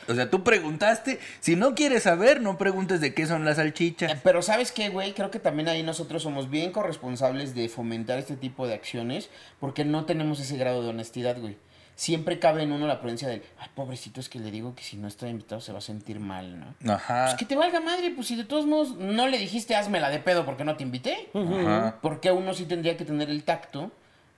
O 0.08 0.14
sea, 0.14 0.30
tú 0.30 0.44
preguntaste, 0.44 1.20
si 1.40 1.56
no 1.56 1.76
quieres 1.76 2.04
saber, 2.04 2.42
no 2.42 2.58
preguntes 2.58 3.00
de 3.00 3.14
qué 3.14 3.26
son 3.26 3.46
las 3.46 3.58
Eh, 3.58 3.62
salchichas. 3.62 4.20
Pero 4.22 4.42
¿sabes 4.42 4.72
qué, 4.72 4.90
güey? 4.90 5.14
Creo 5.14 5.32
que 5.32 5.40
también 5.40 5.70
ahí 5.70 5.82
nosotros 5.82 6.22
somos 6.24 6.50
bien 6.50 6.72
corresponsables 6.72 7.56
de 7.56 7.70
fomentar 7.70 8.20
este 8.20 8.36
tipo 8.36 8.68
de 8.68 8.74
acciones 8.74 9.30
porque 9.60 9.86
no 9.86 10.06
tenemos 10.06 10.40
ese 10.42 10.58
grado 10.58 10.84
de 10.84 10.90
honestidad, 10.90 11.40
güey. 11.40 11.58
Siempre 11.96 12.40
cabe 12.40 12.64
en 12.64 12.72
uno 12.72 12.88
la 12.88 13.00
prudencia 13.00 13.28
del, 13.28 13.44
ay, 13.60 13.70
pobrecito, 13.76 14.20
es 14.20 14.30
que 14.30 14.40
le 14.40 14.50
digo 14.50 14.74
que 14.76 14.84
si 14.84 14.98
no 14.98 15.08
está 15.08 15.30
invitado 15.30 15.62
se 15.62 15.72
va 15.72 15.78
a 15.78 15.82
sentir 15.82 16.20
mal, 16.20 16.60
¿no? 16.60 16.94
Ajá. 16.94 17.26
Pues 17.26 17.36
que 17.36 17.46
te 17.46 17.56
valga 17.56 17.80
madre, 17.82 18.12
pues 18.12 18.28
si 18.28 18.36
de 18.36 18.44
todos 18.44 18.66
modos 18.66 18.96
no 18.96 19.28
le 19.28 19.38
dijiste 19.38 19.76
házmela 19.76 20.10
de 20.10 20.20
pedo 20.20 20.46
porque 20.46 20.64
no 20.64 20.76
te 20.76 20.84
invité. 20.84 21.30
Ajá. 21.34 22.00
Porque 22.02 22.32
uno 22.32 22.54
sí 22.54 22.66
tendría 22.66 22.98
que 22.98 23.06
tener 23.06 23.30
el 23.30 23.44
tacto 23.44 23.92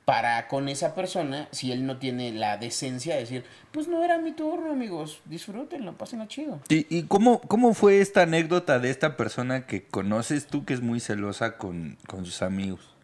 para 0.05 0.47
con 0.47 0.69
esa 0.69 0.93
persona, 0.93 1.47
si 1.51 1.71
él 1.71 1.85
no 1.85 1.97
tiene 1.97 2.31
la 2.31 2.57
decencia 2.57 3.15
de 3.15 3.21
decir, 3.21 3.43
pues 3.71 3.87
no 3.87 4.03
era 4.03 4.19
mi 4.19 4.31
turno, 4.31 4.71
amigos, 4.71 5.19
disfrútenlo, 5.25 5.97
pásenlo 5.97 6.27
chido. 6.27 6.61
¿Y, 6.69 6.85
y 6.95 7.03
cómo, 7.03 7.41
cómo 7.41 7.73
fue 7.73 7.99
esta 7.99 8.21
anécdota 8.21 8.79
de 8.79 8.91
esta 8.91 9.17
persona 9.17 9.65
que 9.65 9.83
conoces 9.83 10.45
tú 10.45 10.63
que 10.63 10.75
es 10.75 10.81
muy 10.81 10.99
celosa 10.99 11.57
con, 11.57 11.97
con 12.07 12.23
sus 12.25 12.43
amigos? 12.43 12.95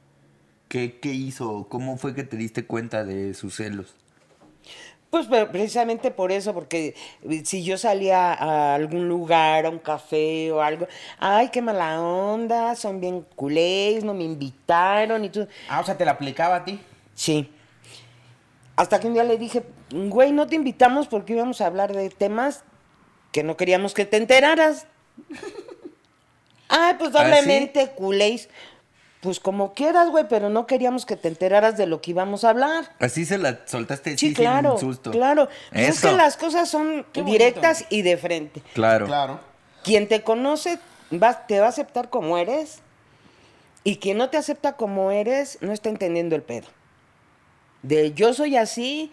¿Qué, 0.67 0.99
¿Qué 0.99 1.11
hizo? 1.11 1.67
¿Cómo 1.69 1.97
fue 1.97 2.13
que 2.13 2.23
te 2.23 2.37
diste 2.37 2.65
cuenta 2.65 3.03
de 3.03 3.33
sus 3.33 3.55
celos? 3.55 3.95
Pues 5.11 5.27
precisamente 5.27 6.09
por 6.09 6.31
eso, 6.31 6.53
porque 6.53 6.95
eh, 7.29 7.41
si 7.43 7.65
yo 7.65 7.77
salía 7.77 8.31
a 8.31 8.75
algún 8.75 9.09
lugar, 9.09 9.65
a 9.65 9.69
un 9.69 9.77
café 9.77 10.49
o 10.53 10.61
algo, 10.61 10.87
ay, 11.19 11.49
qué 11.49 11.61
mala 11.61 12.01
onda, 12.01 12.77
son 12.77 13.01
bien 13.01 13.27
culés, 13.35 14.05
no 14.05 14.13
me 14.13 14.23
invitaron 14.23 15.25
y 15.25 15.29
tú. 15.29 15.45
Ah, 15.67 15.81
o 15.81 15.83
sea, 15.83 15.97
te 15.97 16.05
la 16.05 16.11
aplicaba 16.11 16.55
a 16.55 16.63
ti. 16.63 16.79
Sí. 17.13 17.51
Hasta 18.77 19.01
que 19.01 19.07
un 19.07 19.13
día 19.13 19.25
le 19.25 19.37
dije, 19.37 19.63
güey, 19.91 20.31
no 20.31 20.47
te 20.47 20.55
invitamos 20.55 21.09
porque 21.09 21.33
íbamos 21.33 21.59
a 21.59 21.65
hablar 21.65 21.91
de 21.91 22.09
temas 22.09 22.63
que 23.33 23.43
no 23.43 23.57
queríamos 23.57 23.93
que 23.93 24.05
te 24.05 24.15
enteraras. 24.15 24.87
Ay, 26.69 26.95
pues 26.97 27.13
¿Ah, 27.13 27.23
doblemente 27.25 27.91
culés. 27.91 28.47
Pues 29.21 29.39
como 29.39 29.73
quieras, 29.73 30.09
güey, 30.09 30.25
pero 30.27 30.49
no 30.49 30.65
queríamos 30.65 31.05
que 31.05 31.15
te 31.15 31.27
enteraras 31.27 31.77
de 31.77 31.85
lo 31.85 32.01
que 32.01 32.09
íbamos 32.11 32.43
a 32.43 32.49
hablar. 32.49 32.91
Así 32.99 33.23
se 33.25 33.37
la 33.37 33.59
soltaste 33.65 34.17
Sí, 34.17 34.29
sí, 34.29 34.33
claro, 34.33 34.77
sin 34.79 34.89
susto. 34.89 35.11
claro. 35.11 35.47
Pues 35.71 35.89
es 35.89 36.01
que 36.01 36.11
las 36.11 36.37
cosas 36.37 36.69
son 36.69 37.05
directas 37.13 37.85
y 37.89 38.01
de 38.01 38.17
frente. 38.17 38.63
Claro. 38.73 39.05
Claro. 39.05 39.39
Quien 39.83 40.07
te 40.07 40.23
conoce 40.23 40.79
va, 41.13 41.45
te 41.45 41.59
va 41.59 41.67
a 41.67 41.69
aceptar 41.69 42.09
como 42.09 42.37
eres 42.37 42.79
y 43.83 43.97
quien 43.97 44.17
no 44.17 44.29
te 44.31 44.37
acepta 44.37 44.73
como 44.73 45.11
eres 45.11 45.59
no 45.61 45.71
está 45.71 45.89
entendiendo 45.89 46.35
el 46.35 46.41
pedo. 46.41 46.67
De 47.83 48.13
yo 48.13 48.33
soy 48.33 48.57
así 48.57 49.11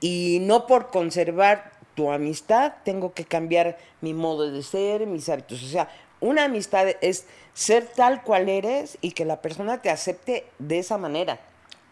y 0.00 0.38
no 0.42 0.66
por 0.66 0.90
conservar 0.90 1.72
tu 1.94 2.10
amistad 2.12 2.74
tengo 2.84 3.14
que 3.14 3.24
cambiar 3.24 3.78
mi 4.02 4.12
modo 4.12 4.50
de 4.50 4.62
ser, 4.62 5.06
mis 5.06 5.30
hábitos. 5.30 5.62
O 5.62 5.66
sea, 5.68 5.88
una 6.20 6.44
amistad 6.44 6.88
es 7.00 7.24
ser 7.56 7.86
tal 7.86 8.22
cual 8.22 8.50
eres 8.50 8.98
y 9.00 9.12
que 9.12 9.24
la 9.24 9.40
persona 9.40 9.80
te 9.80 9.88
acepte 9.88 10.44
de 10.58 10.78
esa 10.78 10.98
manera. 10.98 11.40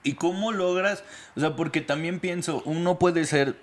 ¿Y 0.02 0.12
cómo 0.12 0.52
logras? 0.52 1.02
O 1.34 1.40
sea, 1.40 1.56
porque 1.56 1.80
también 1.80 2.20
pienso, 2.20 2.62
uno 2.66 2.98
puede 2.98 3.24
ser 3.24 3.56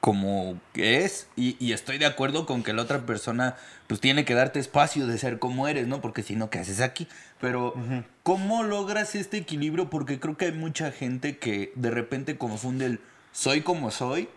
como 0.00 0.60
que 0.72 1.04
es 1.04 1.26
y, 1.34 1.56
y 1.58 1.72
estoy 1.72 1.98
de 1.98 2.06
acuerdo 2.06 2.46
con 2.46 2.62
que 2.62 2.72
la 2.72 2.82
otra 2.82 3.04
persona 3.04 3.56
pues 3.88 4.00
tiene 4.00 4.24
que 4.24 4.34
darte 4.34 4.60
espacio 4.60 5.08
de 5.08 5.18
ser 5.18 5.40
como 5.40 5.66
eres, 5.66 5.88
¿no? 5.88 6.00
Porque 6.00 6.22
si 6.22 6.36
no, 6.36 6.48
¿qué 6.48 6.60
haces 6.60 6.80
aquí? 6.80 7.08
Pero 7.40 7.74
¿cómo 8.22 8.62
logras 8.62 9.16
este 9.16 9.38
equilibrio? 9.38 9.90
Porque 9.90 10.20
creo 10.20 10.36
que 10.36 10.44
hay 10.44 10.52
mucha 10.52 10.92
gente 10.92 11.38
que 11.38 11.72
de 11.74 11.90
repente 11.90 12.38
confunde 12.38 12.86
el 12.86 13.00
soy 13.32 13.62
como 13.62 13.90
soy 13.90 14.28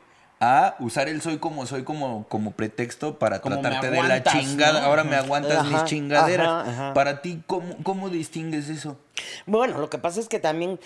a 0.43 0.75
usar 0.79 1.07
el 1.07 1.21
soy 1.21 1.38
como 1.38 1.65
soy 1.67 1.83
como, 1.83 2.25
como 2.27 2.51
pretexto 2.51 3.19
para 3.19 3.39
Como 3.41 3.62
tratarte 3.62 3.91
de 3.91 4.01
la 4.03 4.24
chingada. 4.24 4.81
¿no? 4.81 4.88
Ahora 4.88 5.03
me 5.03 5.15
aguantas 5.15 5.60
Ajá, 5.60 5.69
mis 5.69 5.83
chingaderas. 5.86 6.48
ajá, 6.48 6.69
ajá. 6.71 6.93
Para 6.95 7.21
ti, 7.21 7.41
¿cómo, 7.45 7.75
¿cómo 7.83 8.10
distingues 8.10 8.67
eso? 8.67 8.98
Bueno, 9.45 9.77
lo 9.77 9.89
que 9.89 10.00
pasa 10.00 10.19
es 10.19 10.27
que 10.27 10.39
también 10.39 10.79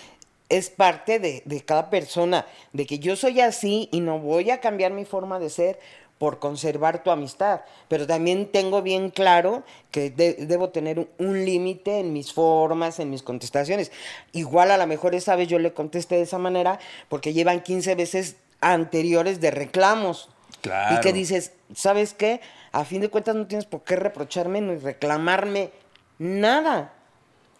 es 0.50 0.68
parte 0.68 1.18
de, 1.18 1.42
de 1.46 1.62
cada 1.62 1.88
persona, 1.88 2.44
de 2.74 2.84
que 2.86 2.98
yo 2.98 3.16
soy 3.16 3.40
así 3.40 3.88
y 3.92 4.00
no 4.00 4.18
voy 4.20 4.50
a 4.50 4.60
cambiar 4.60 4.92
mi 4.92 5.06
forma 5.06 5.38
de 5.38 5.48
ser 5.48 5.80
por 6.18 6.38
conservar 6.38 7.02
tu 7.02 7.10
amistad, 7.10 7.60
pero 7.88 8.06
también 8.06 8.46
tengo 8.50 8.80
bien 8.82 9.10
claro 9.10 9.64
que 9.90 10.10
de- 10.10 10.34
debo 10.46 10.68
tener 10.70 10.98
un, 10.98 11.08
un 11.18 11.44
límite 11.44 11.98
en 12.00 12.12
mis 12.12 12.32
formas, 12.32 13.00
en 13.00 13.10
mis 13.10 13.22
contestaciones. 13.22 13.90
Igual 14.32 14.70
a 14.70 14.76
lo 14.78 14.86
mejor 14.86 15.14
esa 15.14 15.34
vez 15.36 15.48
yo 15.48 15.58
le 15.58 15.72
contesté 15.72 16.14
de 16.16 16.22
esa 16.22 16.38
manera 16.38 16.78
porque 17.08 17.32
llevan 17.32 17.60
15 17.62 17.94
veces 17.96 18.36
anteriores 18.60 19.40
de 19.40 19.50
reclamos. 19.50 20.28
Claro. 20.60 20.96
Y 20.96 21.00
que 21.00 21.12
dices, 21.12 21.52
¿sabes 21.74 22.14
qué? 22.14 22.40
A 22.72 22.84
fin 22.84 23.00
de 23.00 23.08
cuentas 23.08 23.34
no 23.34 23.46
tienes 23.46 23.66
por 23.66 23.82
qué 23.82 23.96
reprocharme 23.96 24.60
ni 24.60 24.76
reclamarme 24.76 25.70
nada. 26.18 26.92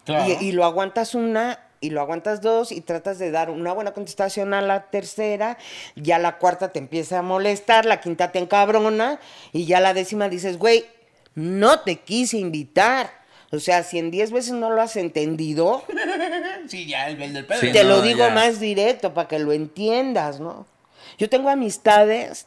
Claro. 0.05 0.33
Y, 0.39 0.45
y 0.47 0.51
lo 0.51 0.65
aguantas 0.65 1.15
una 1.15 1.59
y 1.79 1.91
lo 1.91 2.01
aguantas 2.01 2.41
dos 2.41 2.71
y 2.71 2.81
tratas 2.81 3.19
de 3.19 3.31
dar 3.31 3.49
una 3.49 3.71
buena 3.73 3.93
contestación 3.93 4.53
a 4.53 4.61
la 4.61 4.89
tercera, 4.89 5.57
ya 5.95 6.17
la 6.17 6.37
cuarta 6.37 6.71
te 6.71 6.79
empieza 6.79 7.19
a 7.19 7.21
molestar, 7.21 7.85
la 7.85 8.01
quinta 8.01 8.31
te 8.31 8.39
encabrona 8.39 9.19
y 9.53 9.65
ya 9.65 9.79
la 9.79 9.93
décima 9.93 10.29
dices, 10.29 10.57
güey, 10.57 10.85
no 11.35 11.81
te 11.81 11.97
quise 11.99 12.37
invitar. 12.37 13.11
O 13.51 13.59
sea, 13.59 13.83
si 13.83 13.97
en 13.97 14.11
diez 14.11 14.31
veces 14.31 14.53
no 14.53 14.71
lo 14.71 14.81
has 14.81 14.95
entendido, 14.97 15.83
Sí, 16.67 16.85
ya 16.87 17.07
el, 17.07 17.21
el 17.21 17.33
del 17.33 17.45
pedo. 17.45 17.61
Sí, 17.61 17.71
te 17.71 17.83
lo 17.83 18.01
digo 18.01 18.19
ya. 18.19 18.29
más 18.31 18.59
directo 18.59 19.13
para 19.13 19.27
que 19.27 19.39
lo 19.39 19.53
entiendas, 19.53 20.39
¿no? 20.39 20.65
Yo 21.17 21.29
tengo 21.29 21.49
amistades 21.49 22.45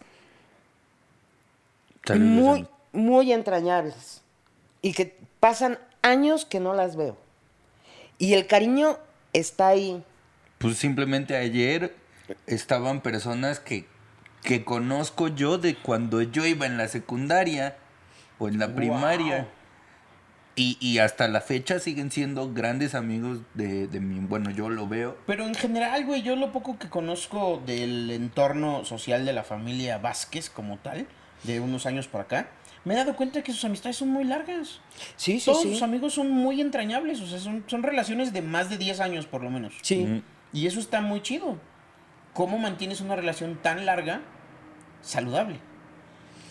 muy, 2.16 2.66
muy 2.92 3.32
entrañables 3.32 4.22
y 4.82 4.92
que 4.92 5.16
pasan 5.40 5.78
años 6.02 6.44
que 6.44 6.60
no 6.60 6.74
las 6.74 6.96
veo. 6.96 7.16
Y 8.18 8.34
el 8.34 8.46
cariño 8.46 8.98
está 9.32 9.68
ahí. 9.68 10.02
Pues 10.58 10.76
simplemente 10.76 11.36
ayer 11.36 11.94
estaban 12.46 13.00
personas 13.00 13.60
que, 13.60 13.86
que 14.42 14.64
conozco 14.64 15.28
yo 15.28 15.58
de 15.58 15.74
cuando 15.74 16.22
yo 16.22 16.46
iba 16.46 16.66
en 16.66 16.76
la 16.76 16.88
secundaria 16.88 17.76
o 18.38 18.48
en 18.48 18.58
la 18.58 18.74
primaria. 18.74 19.48
Y, 20.56 20.76
y 20.80 20.98
hasta 20.98 21.28
la 21.28 21.40
fecha 21.40 21.78
siguen 21.78 22.10
siendo 22.10 22.52
grandes 22.52 22.94
amigos 22.94 23.38
de, 23.54 23.86
de 23.86 24.00
mí. 24.00 24.18
Bueno, 24.28 24.50
yo 24.50 24.68
lo 24.68 24.88
veo. 24.88 25.16
Pero 25.26 25.46
en 25.46 25.54
general, 25.54 26.04
güey, 26.04 26.22
yo 26.22 26.36
lo 26.36 26.52
poco 26.52 26.78
que 26.78 26.88
conozco 26.88 27.62
del 27.64 28.10
entorno 28.10 28.84
social 28.84 29.24
de 29.24 29.32
la 29.32 29.44
familia 29.44 29.98
Vázquez 29.98 30.50
como 30.50 30.76
tal, 30.78 31.06
de 31.44 31.60
unos 31.60 31.86
años 31.86 32.08
por 32.08 32.20
acá, 32.20 32.50
me 32.84 32.94
he 32.94 32.96
dado 32.96 33.14
cuenta 33.14 33.42
que 33.42 33.52
sus 33.52 33.64
amistades 33.64 33.96
son 33.96 34.08
muy 34.08 34.24
largas. 34.24 34.80
Sí, 35.16 35.38
sí, 35.38 35.46
Todos 35.46 35.62
sí. 35.62 35.72
sus 35.72 35.82
amigos 35.82 36.14
son 36.14 36.30
muy 36.30 36.60
entrañables, 36.60 37.20
o 37.20 37.26
sea, 37.26 37.38
son, 37.38 37.64
son 37.66 37.82
relaciones 37.82 38.32
de 38.32 38.42
más 38.42 38.70
de 38.70 38.78
10 38.78 39.00
años 39.00 39.26
por 39.26 39.42
lo 39.42 39.50
menos. 39.50 39.74
Sí. 39.82 40.22
Y 40.52 40.66
eso 40.66 40.80
está 40.80 41.00
muy 41.00 41.22
chido. 41.22 41.58
¿Cómo 42.34 42.58
mantienes 42.58 43.00
una 43.00 43.16
relación 43.16 43.56
tan 43.62 43.86
larga 43.86 44.20
saludable? 45.02 45.56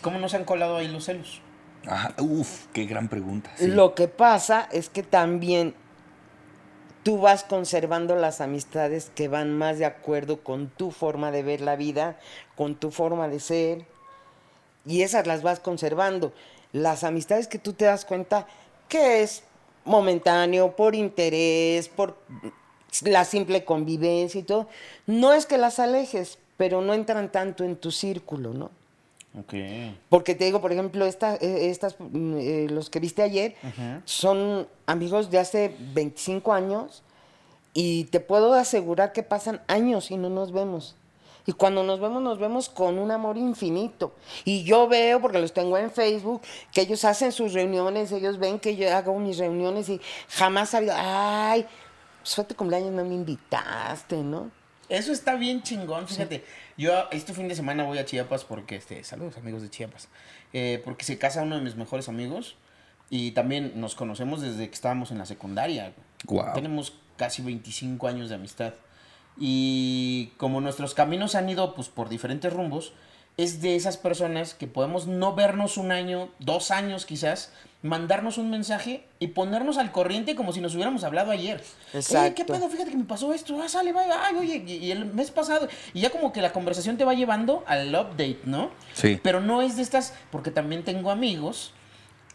¿Cómo 0.02 0.18
no 0.18 0.28
se 0.28 0.36
han 0.36 0.44
colado 0.44 0.76
ahí 0.76 0.88
los 0.88 1.04
celos? 1.04 1.42
Ajá, 1.86 2.14
uf, 2.18 2.66
qué 2.72 2.84
gran 2.84 3.08
pregunta. 3.08 3.50
Lo 3.60 3.94
que 3.94 4.08
pasa 4.08 4.68
es 4.70 4.88
que 4.88 5.02
también 5.02 5.74
tú 7.02 7.18
vas 7.18 7.44
conservando 7.44 8.16
las 8.16 8.40
amistades 8.40 9.10
que 9.14 9.28
van 9.28 9.56
más 9.56 9.78
de 9.78 9.86
acuerdo 9.86 10.42
con 10.42 10.68
tu 10.68 10.90
forma 10.90 11.30
de 11.30 11.42
ver 11.42 11.60
la 11.60 11.76
vida, 11.76 12.18
con 12.56 12.74
tu 12.74 12.90
forma 12.90 13.28
de 13.28 13.40
ser, 13.40 13.86
y 14.84 15.02
esas 15.02 15.26
las 15.26 15.42
vas 15.42 15.60
conservando. 15.60 16.32
Las 16.72 17.04
amistades 17.04 17.48
que 17.48 17.58
tú 17.58 17.72
te 17.72 17.86
das 17.86 18.04
cuenta 18.04 18.46
que 18.88 19.22
es 19.22 19.42
momentáneo, 19.84 20.76
por 20.76 20.94
interés, 20.94 21.88
por 21.88 22.18
la 23.02 23.24
simple 23.24 23.64
convivencia 23.64 24.40
y 24.40 24.44
todo, 24.44 24.68
no 25.06 25.32
es 25.32 25.46
que 25.46 25.58
las 25.58 25.78
alejes, 25.78 26.38
pero 26.56 26.82
no 26.82 26.92
entran 26.92 27.32
tanto 27.32 27.64
en 27.64 27.76
tu 27.76 27.90
círculo, 27.90 28.52
¿no? 28.52 28.70
Porque 30.08 30.34
te 30.34 30.44
digo, 30.44 30.60
por 30.60 30.72
ejemplo, 30.72 31.06
esta, 31.06 31.36
eh, 31.36 31.70
estas, 31.70 31.96
mm, 31.98 32.36
eh, 32.38 32.66
los 32.68 32.90
que 32.90 32.98
viste 32.98 33.22
ayer 33.22 33.54
son 34.04 34.66
amigos 34.86 35.30
de 35.30 35.38
hace 35.38 35.74
25 35.94 36.52
años 36.52 37.02
y 37.72 38.04
te 38.04 38.20
puedo 38.20 38.54
asegurar 38.54 39.12
que 39.12 39.22
pasan 39.22 39.62
años 39.68 40.10
y 40.10 40.16
no 40.16 40.28
nos 40.30 40.52
vemos. 40.52 40.96
Y 41.46 41.52
cuando 41.52 41.82
nos 41.82 42.00
vemos, 42.00 42.22
nos 42.22 42.38
vemos 42.38 42.68
con 42.68 42.98
un 42.98 43.10
amor 43.10 43.36
infinito. 43.36 44.14
Y 44.44 44.62
yo 44.64 44.88
veo, 44.88 45.20
porque 45.20 45.38
los 45.38 45.52
tengo 45.52 45.78
en 45.78 45.90
Facebook, 45.90 46.42
que 46.72 46.82
ellos 46.82 47.04
hacen 47.04 47.32
sus 47.32 47.52
reuniones, 47.52 48.12
ellos 48.12 48.38
ven 48.38 48.58
que 48.58 48.76
yo 48.76 48.94
hago 48.94 49.18
mis 49.18 49.38
reuniones 49.38 49.88
y 49.88 50.00
jamás 50.28 50.74
ha 50.74 50.78
habido, 50.78 50.94
ay, 50.96 51.66
tu 52.46 52.54
cumpleaños, 52.54 52.92
no 52.92 53.04
me 53.04 53.14
invitaste, 53.14 54.16
¿no? 54.16 54.50
Eso 54.88 55.12
está 55.12 55.36
bien 55.36 55.62
chingón, 55.62 56.06
fíjate. 56.08 56.44
Yo 56.80 57.08
este 57.10 57.34
fin 57.34 57.46
de 57.46 57.54
semana 57.54 57.84
voy 57.84 57.98
a 57.98 58.06
Chiapas 58.06 58.44
porque, 58.44 58.76
este, 58.76 59.04
saludos 59.04 59.36
amigos 59.36 59.60
de 59.60 59.68
Chiapas, 59.68 60.08
Eh, 60.54 60.80
porque 60.82 61.04
se 61.04 61.18
casa 61.18 61.42
uno 61.42 61.56
de 61.56 61.60
mis 61.60 61.76
mejores 61.76 62.08
amigos 62.08 62.56
y 63.10 63.32
también 63.32 63.72
nos 63.74 63.94
conocemos 63.94 64.40
desde 64.40 64.66
que 64.66 64.74
estábamos 64.74 65.10
en 65.10 65.18
la 65.18 65.26
secundaria. 65.26 65.92
Guau. 66.24 66.54
Tenemos 66.54 66.94
casi 67.18 67.42
25 67.42 68.08
años 68.08 68.30
de 68.30 68.36
amistad. 68.36 68.72
Y 69.36 70.32
como 70.38 70.62
nuestros 70.62 70.94
caminos 70.94 71.34
han 71.34 71.50
ido 71.50 71.74
pues 71.74 71.90
por 71.90 72.08
diferentes 72.08 72.50
rumbos, 72.50 72.94
es 73.36 73.62
de 73.62 73.76
esas 73.76 73.96
personas 73.96 74.54
que 74.54 74.66
podemos 74.66 75.06
no 75.06 75.34
vernos 75.34 75.76
un 75.76 75.92
año, 75.92 76.28
dos 76.38 76.70
años 76.70 77.06
quizás, 77.06 77.52
mandarnos 77.82 78.36
un 78.36 78.50
mensaje 78.50 79.06
y 79.18 79.28
ponernos 79.28 79.78
al 79.78 79.90
corriente 79.92 80.34
como 80.36 80.52
si 80.52 80.60
nos 80.60 80.74
hubiéramos 80.74 81.02
hablado 81.04 81.30
ayer. 81.30 81.56
Oye, 81.60 81.64
¿qué 81.92 81.98
Exacto. 81.98 82.44
pedo? 82.46 82.68
Fíjate 82.68 82.90
que 82.90 82.96
me 82.98 83.04
pasó 83.04 83.32
esto. 83.32 83.58
Ah, 83.62 83.68
sale, 83.70 83.92
vaya. 83.94 84.20
Ay, 84.26 84.36
oye, 84.36 84.62
y, 84.66 84.72
y 84.74 84.90
el 84.92 85.06
mes 85.06 85.30
pasado. 85.30 85.68
Y 85.94 86.00
ya 86.00 86.10
como 86.10 86.32
que 86.32 86.42
la 86.42 86.52
conversación 86.52 86.98
te 86.98 87.04
va 87.04 87.14
llevando 87.14 87.64
al 87.66 87.88
update, 87.94 88.40
¿no? 88.44 88.70
Sí. 88.92 89.18
Pero 89.22 89.40
no 89.40 89.62
es 89.62 89.76
de 89.76 89.82
estas, 89.82 90.12
porque 90.30 90.50
también 90.50 90.84
tengo 90.84 91.10
amigos 91.10 91.72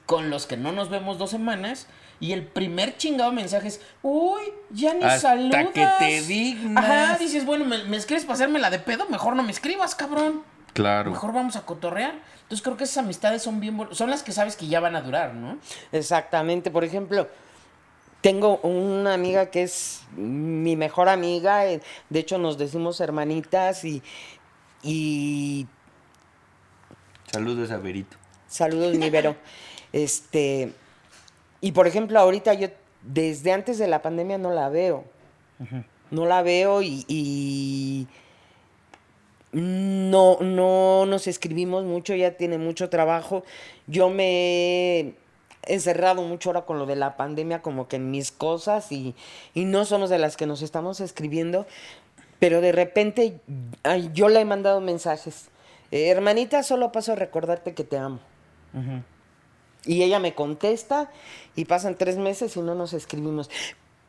con 0.07 0.31
los 0.31 0.47
que 0.47 0.57
no 0.57 0.71
nos 0.71 0.89
vemos 0.89 1.19
dos 1.19 1.29
semanas. 1.29 1.85
Y 2.19 2.31
el 2.31 2.47
primer 2.47 2.97
chingado 2.97 3.31
mensaje 3.33 3.67
es, 3.67 3.81
uy, 4.01 4.41
ya 4.71 4.93
ni 4.95 5.03
Hasta 5.03 5.19
saludas. 5.19 5.67
que 5.73 5.85
te 5.99 6.21
dignas. 6.21 6.83
Ajá, 6.83 7.17
dices, 7.19 7.45
bueno, 7.45 7.65
me, 7.65 7.83
me 7.83 7.97
escribes 7.97 8.23
para 8.23 8.35
hacerme 8.35 8.57
la 8.57 8.69
de 8.71 8.79
pedo, 8.79 9.05
mejor 9.09 9.35
no 9.35 9.43
me 9.43 9.51
escribas, 9.51 9.93
cabrón. 9.93 10.41
Claro. 10.75 11.11
Mejor 11.11 11.31
vamos 11.33 11.55
a 11.55 11.61
cotorrear. 11.65 12.13
Entonces 12.43 12.61
creo 12.61 12.75
que 12.77 12.83
esas 12.83 12.97
amistades 13.03 13.41
son 13.41 13.59
bien, 13.59 13.79
son 13.91 14.09
las 14.09 14.21
que 14.23 14.31
sabes 14.33 14.55
que 14.57 14.67
ya 14.67 14.79
van 14.81 14.95
a 14.95 15.01
durar, 15.01 15.33
¿no? 15.33 15.57
Exactamente. 15.91 16.69
Por 16.69 16.83
ejemplo, 16.83 17.27
tengo 18.21 18.57
una 18.57 19.13
amiga 19.13 19.45
que 19.47 19.63
es 19.63 20.03
mi 20.17 20.75
mejor 20.75 21.07
amiga. 21.09 21.65
eh, 21.65 21.81
De 22.09 22.19
hecho, 22.19 22.37
nos 22.37 22.57
decimos 22.57 22.99
hermanitas 22.99 23.85
y, 23.85 24.03
y 24.83 25.65
Saludos 27.31 27.71
a 27.71 27.77
Berito. 27.77 28.17
saludos, 28.47 28.95
mi 28.95 29.09
Vero. 29.09 29.35
Este, 29.93 30.73
y 31.61 31.71
por 31.71 31.87
ejemplo, 31.87 32.19
ahorita 32.19 32.53
yo 32.53 32.67
desde 33.01 33.53
antes 33.53 33.77
de 33.77 33.87
la 33.87 34.01
pandemia 34.01 34.37
no 34.37 34.51
la 34.51 34.67
veo. 34.67 35.05
No 36.11 36.25
la 36.25 36.41
veo 36.41 36.81
y, 36.81 37.05
y 37.07 38.07
no, 39.55 40.37
no 40.41 41.05
nos 41.05 41.27
escribimos 41.27 41.85
mucho, 41.85 42.13
ya 42.13 42.31
tiene 42.35 42.57
mucho 42.57 42.89
trabajo. 42.89 43.43
Yo 43.87 44.09
me 44.09 44.99
he 44.99 45.13
encerrado 45.63 46.23
mucho 46.23 46.49
ahora 46.49 46.65
con 46.65 46.77
lo 46.77 46.85
de 46.85 46.97
la 46.97 47.15
pandemia, 47.15 47.61
como 47.61 47.87
que 47.87 47.95
en 47.95 48.11
mis 48.11 48.31
cosas, 48.31 48.91
y, 48.91 49.15
y 49.53 49.63
no 49.63 49.85
somos 49.85 50.09
de 50.09 50.17
las 50.19 50.35
que 50.35 50.45
nos 50.45 50.61
estamos 50.61 50.99
escribiendo, 50.99 51.65
pero 52.37 52.59
de 52.59 52.73
repente 52.73 53.39
ay, 53.83 54.11
yo 54.13 54.27
le 54.27 54.41
he 54.41 54.45
mandado 54.45 54.81
mensajes. 54.81 55.45
"Eh, 55.91 56.09
hermanita, 56.09 56.61
solo 56.61 56.91
paso 56.91 57.13
a 57.13 57.15
recordarte 57.15 57.73
que 57.73 57.85
te 57.85 57.97
amo. 57.97 58.19
Y 59.85 60.03
ella 60.03 60.19
me 60.19 60.33
contesta 60.35 61.09
y 61.55 61.63
pasan 61.63 61.95
tres 61.95 62.17
meses 62.17 62.57
y 62.57 62.61
no 62.61 62.75
nos 62.75 62.91
escribimos. 62.91 63.49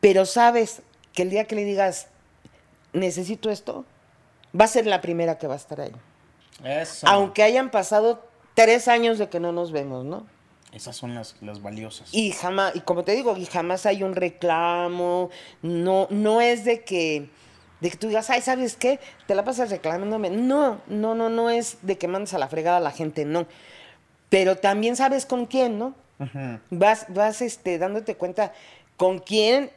Pero 0.01 0.25
sabes 0.25 0.81
que 1.13 1.21
el 1.21 1.29
día 1.29 1.45
que 1.45 1.55
le 1.55 1.63
digas, 1.63 2.07
necesito 2.91 3.49
esto, 3.49 3.85
va 4.59 4.65
a 4.65 4.67
ser 4.67 4.85
la 4.85 5.01
primera 5.01 5.37
que 5.37 5.47
va 5.47 5.53
a 5.53 5.57
estar 5.57 5.81
ahí. 5.81 5.93
Eso. 6.63 7.07
Aunque 7.07 7.43
hayan 7.43 7.69
pasado 7.69 8.25
tres 8.53 8.87
años 8.87 9.17
de 9.17 9.29
que 9.29 9.39
no 9.39 9.51
nos 9.51 9.71
vemos, 9.71 10.05
¿no? 10.05 10.25
Esas 10.73 10.95
son 10.95 11.15
las, 11.15 11.35
las 11.41 11.61
valiosas. 11.61 12.13
Y 12.13 12.31
jamás, 12.31 12.75
y 12.75 12.81
como 12.81 13.03
te 13.03 13.13
digo, 13.13 13.37
y 13.37 13.45
jamás 13.45 13.85
hay 13.85 14.03
un 14.03 14.15
reclamo, 14.15 15.29
no, 15.61 16.07
no 16.09 16.41
es 16.41 16.65
de 16.65 16.83
que, 16.83 17.29
de 17.79 17.89
que 17.89 17.97
tú 17.97 18.07
digas, 18.07 18.29
ay, 18.29 18.41
¿sabes 18.41 18.75
qué? 18.75 18.99
Te 19.27 19.35
la 19.35 19.43
pasas 19.43 19.69
reclamándome. 19.69 20.29
No, 20.29 20.81
no, 20.87 21.15
no, 21.15 21.29
no 21.29 21.49
es 21.49 21.77
de 21.83 21.97
que 21.97 22.07
mandes 22.07 22.33
a 22.33 22.37
la 22.37 22.47
fregada 22.47 22.77
a 22.77 22.81
la 22.81 22.91
gente, 22.91 23.25
no. 23.25 23.47
Pero 24.29 24.57
también 24.57 24.95
sabes 24.95 25.25
con 25.25 25.45
quién, 25.45 25.79
¿no? 25.79 25.93
Vas, 26.71 27.05
vas 27.09 27.41
este, 27.41 27.77
dándote 27.77 28.15
cuenta 28.15 28.51
con 28.97 29.19
quién 29.19 29.71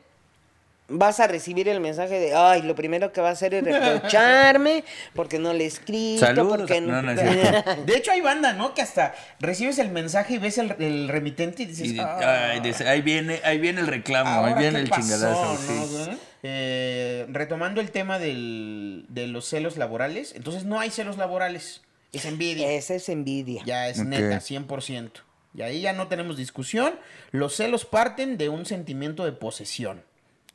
vas 0.90 1.20
a 1.20 1.26
recibir 1.26 1.68
el 1.68 1.81
mensaje 1.81 2.18
de, 2.18 2.35
ay, 2.35 2.62
lo 2.62 2.74
primero 2.74 3.12
que 3.12 3.20
va 3.20 3.29
a 3.31 3.33
hacer 3.33 3.55
es 3.55 3.64
reprocharme 3.64 4.85
porque 5.14 5.38
no 5.38 5.53
le 5.53 5.70
Saludos. 5.70 6.59
porque 6.59 6.81
No, 6.81 7.00
no... 7.03 7.14
De 7.87 7.96
hecho, 7.96 8.11
hay 8.12 8.20
banda, 8.20 8.53
¿no? 8.53 8.74
Que 8.74 8.83
hasta 8.83 9.14
recibes 9.38 9.79
el 9.79 9.90
mensaje 9.90 10.35
y 10.35 10.38
ves 10.38 10.59
el, 10.59 10.74
el 10.79 11.09
remitente 11.09 11.62
y 11.62 11.66
dices, 11.66 11.87
Y 11.88 11.94
de- 11.94 12.00
"Ah, 12.00 12.50
ay, 12.53 12.61
dice, 12.61 12.88
ahí 12.88 13.00
viene, 13.03 13.40
ahí 13.44 13.59
viene 13.59 13.81
el 13.81 13.87
reclamo, 13.87 14.29
ahí 14.31 14.37
¿ahora 14.50 14.55
viene 14.61 14.76
qué 14.79 14.83
el 14.85 14.88
pasó, 14.90 15.00
chingadazo. 15.03 15.44
no, 15.44 15.57
sí. 15.59 16.05
güey?" 16.07 16.18
Eh, 16.42 17.26
retomando 17.29 17.81
el 17.81 17.90
tema 17.90 18.18
del- 18.18 19.05
de 19.09 19.26
los 19.26 19.44
celos 19.46 19.76
laborales, 19.76 20.33
entonces 20.35 20.64
no 20.64 20.81
hay 20.81 20.90
celos 20.90 21.16
laborales, 21.18 21.83
es 22.12 22.24
envidia. 22.24 22.70
Esa 22.72 22.94
es 22.94 23.09
envidia. 23.09 23.62
Ya 23.64 23.88
es 23.88 24.00
Ok. 24.00 24.07
neta, 24.07 24.40
100%. 24.40 25.11
Y 25.55 25.62
ahí 25.62 25.81
ya 25.81 25.92
no 25.92 26.09
tenemos 26.09 26.37
discusión. 26.37 26.94
Los 27.31 27.57
celos 27.57 27.85
parten 27.85 28.38
de 28.38 28.48
un 28.48 28.66
sentimiento 28.66 29.24
de 29.24 29.33
posesión. 29.33 30.03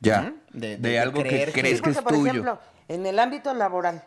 Ya. 0.00 0.22
De- 0.52 0.58
De, 0.60 0.76
de- 0.76 0.88
de 0.90 1.00
algo 1.00 1.20
creer 1.22 1.48
que 1.48 1.52
que- 1.54 1.60
crees 1.60 1.76
que 1.80 1.82
porque, 1.84 1.98
es 1.98 2.02
por 2.04 2.12
tuyo. 2.14 2.30
ejemplo, 2.30 2.58
en 2.88 3.06
el 3.06 3.18
ámbito 3.18 3.52
laboral, 3.54 4.04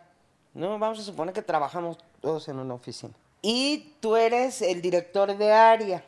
¿no? 0.54 0.78
Vamos 0.78 0.98
a 0.98 1.02
suponer 1.02 1.34
que 1.34 1.42
trabajamos 1.42 1.98
todos 2.20 2.48
en 2.48 2.58
una 2.58 2.74
oficina. 2.74 3.12
Y 3.42 3.94
tú 4.00 4.16
eres 4.16 4.62
el 4.62 4.82
director 4.82 5.36
de 5.36 5.52
área. 5.52 6.04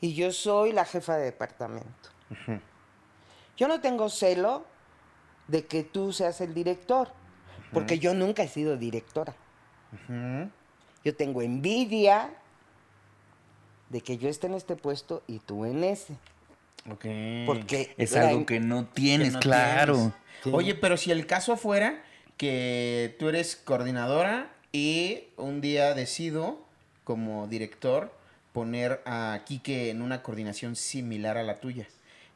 Y 0.00 0.14
yo 0.14 0.32
soy 0.32 0.72
la 0.72 0.84
jefa 0.84 1.16
de 1.16 1.24
departamento. 1.26 2.08
Yo 3.56 3.68
no 3.68 3.80
tengo 3.80 4.08
celo 4.08 4.64
de 5.48 5.66
que 5.66 5.82
tú 5.84 6.12
seas 6.12 6.40
el 6.40 6.54
director, 6.54 7.08
porque 7.72 7.98
yo 7.98 8.14
nunca 8.14 8.42
he 8.42 8.48
sido 8.48 8.76
directora. 8.76 9.34
Yo 11.04 11.16
tengo 11.16 11.42
envidia 11.42 12.30
de 13.88 14.00
que 14.02 14.18
yo 14.18 14.28
esté 14.28 14.46
en 14.46 14.54
este 14.54 14.76
puesto 14.76 15.22
y 15.26 15.38
tú 15.40 15.64
en 15.64 15.82
ese. 15.84 16.16
Ok. 16.88 17.04
Porque 17.46 17.94
es 17.98 18.16
algo 18.16 18.46
que 18.46 18.60
no 18.60 18.86
tienes, 18.86 19.28
que 19.28 19.34
no 19.34 19.40
claro. 19.40 19.94
tienes. 19.94 20.14
Sí. 20.44 20.50
Oye, 20.52 20.74
pero 20.74 20.96
si 20.96 21.10
el 21.10 21.26
caso 21.26 21.56
fuera 21.56 22.02
que 22.36 23.16
tú 23.18 23.28
eres 23.28 23.56
coordinadora 23.56 24.50
y 24.72 25.24
un 25.36 25.60
día 25.60 25.94
decido, 25.94 26.64
como 27.04 27.46
director, 27.48 28.12
poner 28.52 29.02
a 29.04 29.40
Quique 29.46 29.90
en 29.90 30.00
una 30.02 30.22
coordinación 30.22 30.76
similar 30.76 31.36
a 31.36 31.42
la 31.42 31.56
tuya. 31.60 31.86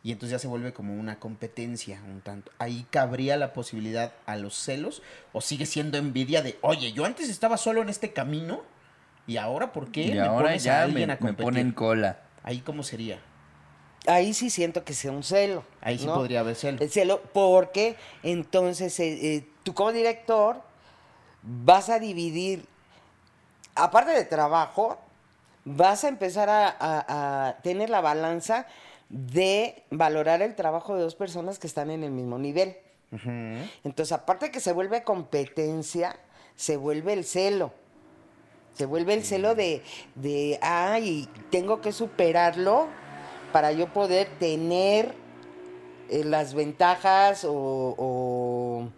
Y 0.02 0.12
entonces 0.12 0.32
ya 0.32 0.38
se 0.38 0.48
vuelve 0.48 0.74
como 0.74 0.94
una 0.94 1.18
competencia 1.18 2.02
un 2.06 2.20
tanto. 2.20 2.52
Ahí 2.58 2.84
cabría 2.90 3.38
la 3.38 3.54
posibilidad 3.54 4.12
a 4.26 4.36
los 4.36 4.54
celos 4.54 5.02
o 5.32 5.40
sigue 5.40 5.64
siendo 5.64 5.96
envidia 5.96 6.42
de, 6.42 6.58
oye, 6.60 6.92
yo 6.92 7.06
antes 7.06 7.30
estaba 7.30 7.56
solo 7.56 7.80
en 7.80 7.88
este 7.88 8.12
camino 8.12 8.62
y 9.26 9.38
ahora 9.38 9.72
¿por 9.72 9.90
qué 9.90 10.02
Y 10.02 10.10
me 10.12 10.20
ahora 10.20 10.48
pones 10.48 10.62
a 10.64 10.64
ya 10.66 10.82
alguien 10.82 11.06
me, 11.06 11.12
a 11.14 11.16
me 11.16 11.20
competir? 11.20 11.44
ponen 11.44 11.72
cola. 11.72 12.18
Ahí 12.42 12.60
cómo 12.60 12.82
sería. 12.82 13.18
Ahí 14.06 14.34
sí 14.34 14.50
siento 14.50 14.84
que 14.84 14.92
sea 14.92 15.10
un 15.12 15.22
celo. 15.22 15.64
Ahí 15.80 15.98
sí 15.98 16.06
¿no? 16.06 16.14
podría 16.14 16.40
haber 16.40 16.56
celo. 16.56 16.78
El 16.80 16.90
celo, 16.90 17.22
porque 17.32 17.96
entonces 18.22 18.98
eh, 19.00 19.36
eh, 19.36 19.46
tú 19.62 19.72
como 19.74 19.92
director 19.92 20.60
vas 21.42 21.88
a 21.88 21.98
dividir, 21.98 22.66
aparte 23.74 24.12
de 24.12 24.24
trabajo, 24.24 24.98
vas 25.64 26.04
a 26.04 26.08
empezar 26.08 26.50
a, 26.50 26.68
a- 26.68 27.48
a 27.48 27.56
tener 27.62 27.88
la 27.90 28.00
balanza 28.02 28.66
de 29.08 29.82
valorar 29.90 30.42
el 30.42 30.54
trabajo 30.54 30.94
de 30.96 31.02
dos 31.02 31.14
personas 31.14 31.58
que 31.58 31.66
están 31.66 31.90
en 31.90 32.04
el 32.04 32.10
mismo 32.10 32.38
nivel. 32.38 32.76
Entonces, 33.84 34.10
aparte 34.12 34.50
que 34.50 34.58
se 34.58 34.72
vuelve 34.72 35.04
competencia, 35.04 36.16
se 36.56 36.76
vuelve 36.76 37.12
el 37.12 37.24
celo. 37.24 37.72
Se 38.74 38.86
vuelve 38.86 39.14
el 39.14 39.24
celo 39.24 39.54
de, 39.54 39.82
de, 40.16 40.58
ay, 40.60 41.28
tengo 41.50 41.80
que 41.80 41.92
superarlo 41.92 42.88
para 43.54 43.70
yo 43.70 43.86
poder 43.92 44.26
tener 44.40 45.14
eh, 46.10 46.24
las 46.24 46.54
ventajas 46.54 47.44
o, 47.44 47.52
o 47.96 48.88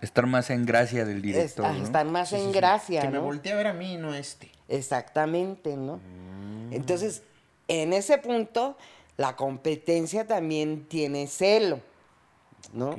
Estar 0.00 0.24
más 0.28 0.50
en 0.50 0.64
gracia 0.66 1.04
del 1.04 1.20
director. 1.20 1.66
ah, 1.66 1.72
¿no? 1.72 1.82
estar 1.82 2.06
más 2.06 2.28
Sí, 2.28 2.36
en 2.36 2.46
sí. 2.46 2.52
gracia, 2.52 3.00
Que 3.00 3.08
me 3.08 3.18
voltee 3.18 3.50
a 3.52 3.56
ver 3.56 3.66
a 3.66 3.72
mí, 3.72 3.96
no 3.96 4.12
a 4.12 4.18
este. 4.20 4.52
Exactamente, 4.68 5.76
¿no? 5.76 5.96
Mm. 5.96 6.72
Entonces, 6.74 7.24
en 7.66 7.92
ese 7.92 8.18
punto, 8.18 8.78
la 9.16 9.34
competencia 9.34 10.28
también 10.28 10.84
tiene 10.84 11.26
celo, 11.26 11.80
¿no? 12.72 12.96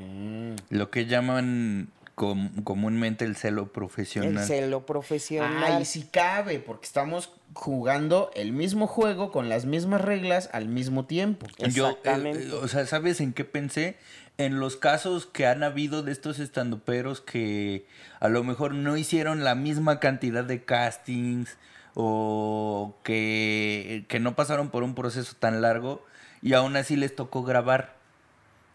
Lo 0.67 0.91
que 0.91 1.05
llaman 1.05 1.91
com- 2.15 2.63
comúnmente 2.63 3.25
el 3.25 3.35
celo 3.35 3.63
El 3.63 3.69
profesional. 3.69 4.45
celo 4.45 4.85
profesional. 4.85 5.63
Ahí 5.63 5.85
sí 5.85 6.07
cabe, 6.11 6.59
porque 6.59 6.85
estamos 6.85 7.31
jugando 7.53 8.31
el 8.35 8.51
mismo 8.51 8.87
juego 8.87 9.31
con 9.31 9.47
las 9.49 9.65
mismas 9.65 10.01
reglas 10.01 10.49
al 10.53 10.67
mismo 10.67 11.05
tiempo. 11.05 11.47
Yo, 11.57 11.87
eh, 11.87 11.91
Exactamente. 11.91 12.43
eh, 12.47 12.51
o 12.53 12.67
sea, 12.67 12.85
¿sabes 12.85 13.21
en 13.21 13.33
qué 13.33 13.45
pensé? 13.45 13.97
En 14.37 14.59
los 14.59 14.75
casos 14.75 15.25
que 15.25 15.45
han 15.47 15.63
habido 15.63 16.03
de 16.03 16.11
estos 16.11 16.39
estandoperos 16.39 17.21
que 17.21 17.85
a 18.19 18.27
lo 18.27 18.43
mejor 18.43 18.73
no 18.73 18.97
hicieron 18.97 19.45
la 19.45 19.55
misma 19.55 20.01
cantidad 20.01 20.43
de 20.43 20.63
castings 20.65 21.57
o 21.93 22.95
que, 23.03 24.03
que 24.09 24.19
no 24.19 24.35
pasaron 24.35 24.69
por 24.69 24.83
un 24.83 24.95
proceso 24.95 25.33
tan 25.39 25.61
largo 25.61 26.05
y 26.41 26.51
aún 26.53 26.75
así 26.75 26.97
les 26.97 27.15
tocó 27.15 27.43
grabar 27.43 27.95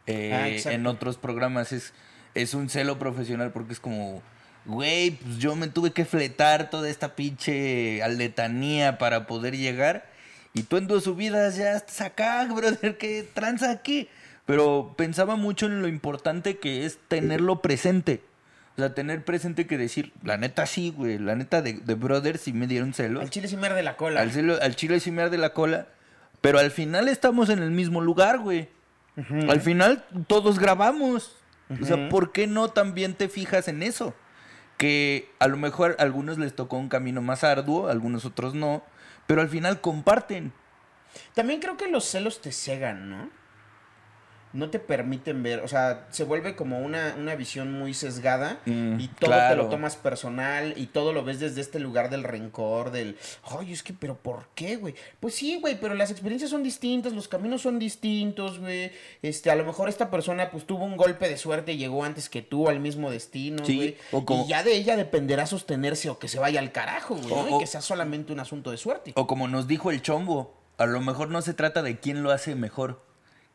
eh, 0.06 0.62
Ah, 0.64 0.72
en 0.72 0.86
otros 0.86 1.18
programas. 1.18 1.72
Es, 1.72 1.92
es 2.34 2.54
un 2.54 2.68
celo 2.68 2.98
profesional 2.98 3.50
porque 3.52 3.72
es 3.72 3.80
como, 3.80 4.22
güey, 4.64 5.12
pues 5.12 5.38
yo 5.38 5.56
me 5.56 5.68
tuve 5.68 5.92
que 5.92 6.04
fletar 6.04 6.70
toda 6.70 6.88
esta 6.88 7.14
pinche 7.16 8.02
aletanía 8.02 8.98
para 8.98 9.26
poder 9.26 9.56
llegar. 9.56 10.08
Y 10.52 10.62
tú 10.64 10.76
en 10.78 10.86
dos 10.88 11.04
subidas 11.04 11.56
ya 11.56 11.72
estás 11.76 12.00
acá, 12.00 12.44
brother, 12.54 12.98
que 12.98 13.22
tranza 13.34 13.70
aquí. 13.70 14.08
Pero 14.46 14.94
pensaba 14.96 15.36
mucho 15.36 15.66
en 15.66 15.80
lo 15.80 15.86
importante 15.88 16.58
que 16.58 16.84
es 16.84 16.98
tenerlo 17.08 17.62
presente. 17.62 18.22
O 18.76 18.80
sea, 18.80 18.94
tener 18.94 19.24
presente 19.24 19.66
que 19.66 19.76
decir, 19.78 20.12
la 20.24 20.38
neta 20.38 20.64
sí, 20.66 20.90
güey, 20.96 21.18
la 21.18 21.36
neta 21.36 21.60
de, 21.62 21.74
de 21.74 21.94
brother 21.94 22.38
sí 22.38 22.52
me 22.52 22.66
dieron 22.66 22.94
celos. 22.94 23.22
Al 23.22 23.30
chile 23.30 23.46
sí 23.46 23.56
me 23.56 23.66
arde 23.66 23.82
la 23.82 23.96
cola. 23.96 24.20
Al, 24.22 24.32
celo- 24.32 24.58
al 24.60 24.74
chile 24.74 24.98
sí 25.00 25.10
me 25.10 25.22
arde 25.22 25.38
la 25.38 25.52
cola. 25.52 25.86
Pero 26.40 26.58
al 26.58 26.70
final 26.70 27.06
estamos 27.08 27.48
en 27.50 27.58
el 27.62 27.70
mismo 27.70 28.00
lugar, 28.00 28.38
güey. 28.38 28.68
Al 29.48 29.60
final 29.60 30.04
todos 30.26 30.58
grabamos. 30.58 31.36
O 31.80 31.84
sea, 31.84 32.08
¿por 32.08 32.32
qué 32.32 32.46
no 32.46 32.70
también 32.70 33.14
te 33.14 33.28
fijas 33.28 33.68
en 33.68 33.82
eso? 33.82 34.14
Que 34.76 35.30
a 35.38 35.46
lo 35.46 35.56
mejor 35.56 35.94
a 35.98 36.02
algunos 36.02 36.38
les 36.38 36.54
tocó 36.54 36.76
un 36.76 36.88
camino 36.88 37.22
más 37.22 37.44
arduo, 37.44 37.86
a 37.86 37.92
algunos 37.92 38.24
otros 38.24 38.54
no. 38.54 38.82
Pero 39.26 39.40
al 39.40 39.48
final 39.48 39.80
comparten. 39.80 40.52
También 41.34 41.60
creo 41.60 41.76
que 41.76 41.88
los 41.88 42.04
celos 42.04 42.40
te 42.40 42.50
cegan, 42.50 43.10
¿no? 43.10 43.30
No 44.52 44.68
te 44.68 44.80
permiten 44.80 45.44
ver, 45.44 45.60
o 45.60 45.68
sea, 45.68 46.08
se 46.10 46.24
vuelve 46.24 46.56
como 46.56 46.80
una, 46.80 47.14
una 47.16 47.36
visión 47.36 47.72
muy 47.72 47.94
sesgada 47.94 48.58
Mm, 48.66 48.98
y 48.98 49.06
todo 49.06 49.30
te 49.30 49.54
lo 49.56 49.68
tomas 49.68 49.94
personal 49.96 50.74
y 50.76 50.86
todo 50.86 51.12
lo 51.12 51.22
ves 51.24 51.38
desde 51.38 51.60
este 51.60 51.78
lugar 51.78 52.10
del 52.10 52.24
rencor, 52.24 52.90
del, 52.90 53.16
ay, 53.44 53.72
es 53.72 53.82
que, 53.84 53.92
pero 53.92 54.16
¿por 54.16 54.46
qué, 54.56 54.74
güey? 54.76 54.94
Pues 55.20 55.34
sí, 55.36 55.58
güey, 55.60 55.78
pero 55.80 55.94
las 55.94 56.10
experiencias 56.10 56.50
son 56.50 56.62
distintas, 56.64 57.12
los 57.12 57.28
caminos 57.28 57.62
son 57.62 57.78
distintos, 57.78 58.58
güey. 58.58 58.90
Este, 59.22 59.50
a 59.50 59.54
lo 59.54 59.64
mejor 59.64 59.88
esta 59.88 60.10
persona 60.10 60.50
pues 60.50 60.66
tuvo 60.66 60.84
un 60.84 60.96
golpe 60.96 61.28
de 61.28 61.36
suerte 61.36 61.72
y 61.72 61.78
llegó 61.78 62.02
antes 62.02 62.28
que 62.28 62.42
tú 62.42 62.68
al 62.68 62.80
mismo 62.80 63.10
destino, 63.10 63.64
Sí, 63.64 63.76
güey. 63.76 63.96
o 64.10 64.24
como- 64.24 64.44
Y 64.44 64.48
ya 64.48 64.62
de 64.64 64.74
ella 64.74 64.96
dependerá 64.96 65.46
sostenerse 65.46 66.10
o 66.10 66.18
que 66.18 66.26
se 66.28 66.40
vaya 66.40 66.58
al 66.58 66.72
carajo, 66.72 67.14
güey, 67.14 67.32
O- 67.32 67.46
¿no? 67.46 67.56
o- 67.56 67.60
que 67.60 67.66
sea 67.68 67.80
solamente 67.82 68.32
un 68.32 68.40
asunto 68.40 68.70
de 68.72 68.78
suerte. 68.78 69.12
O 69.14 69.26
como 69.28 69.46
nos 69.46 69.68
dijo 69.68 69.90
el 69.92 70.02
chombo, 70.02 70.58
a 70.76 70.86
lo 70.86 71.00
mejor 71.00 71.28
no 71.28 71.40
se 71.42 71.54
trata 71.54 71.82
de 71.82 72.00
quién 72.00 72.22
lo 72.24 72.32
hace 72.32 72.54
mejor. 72.56 73.08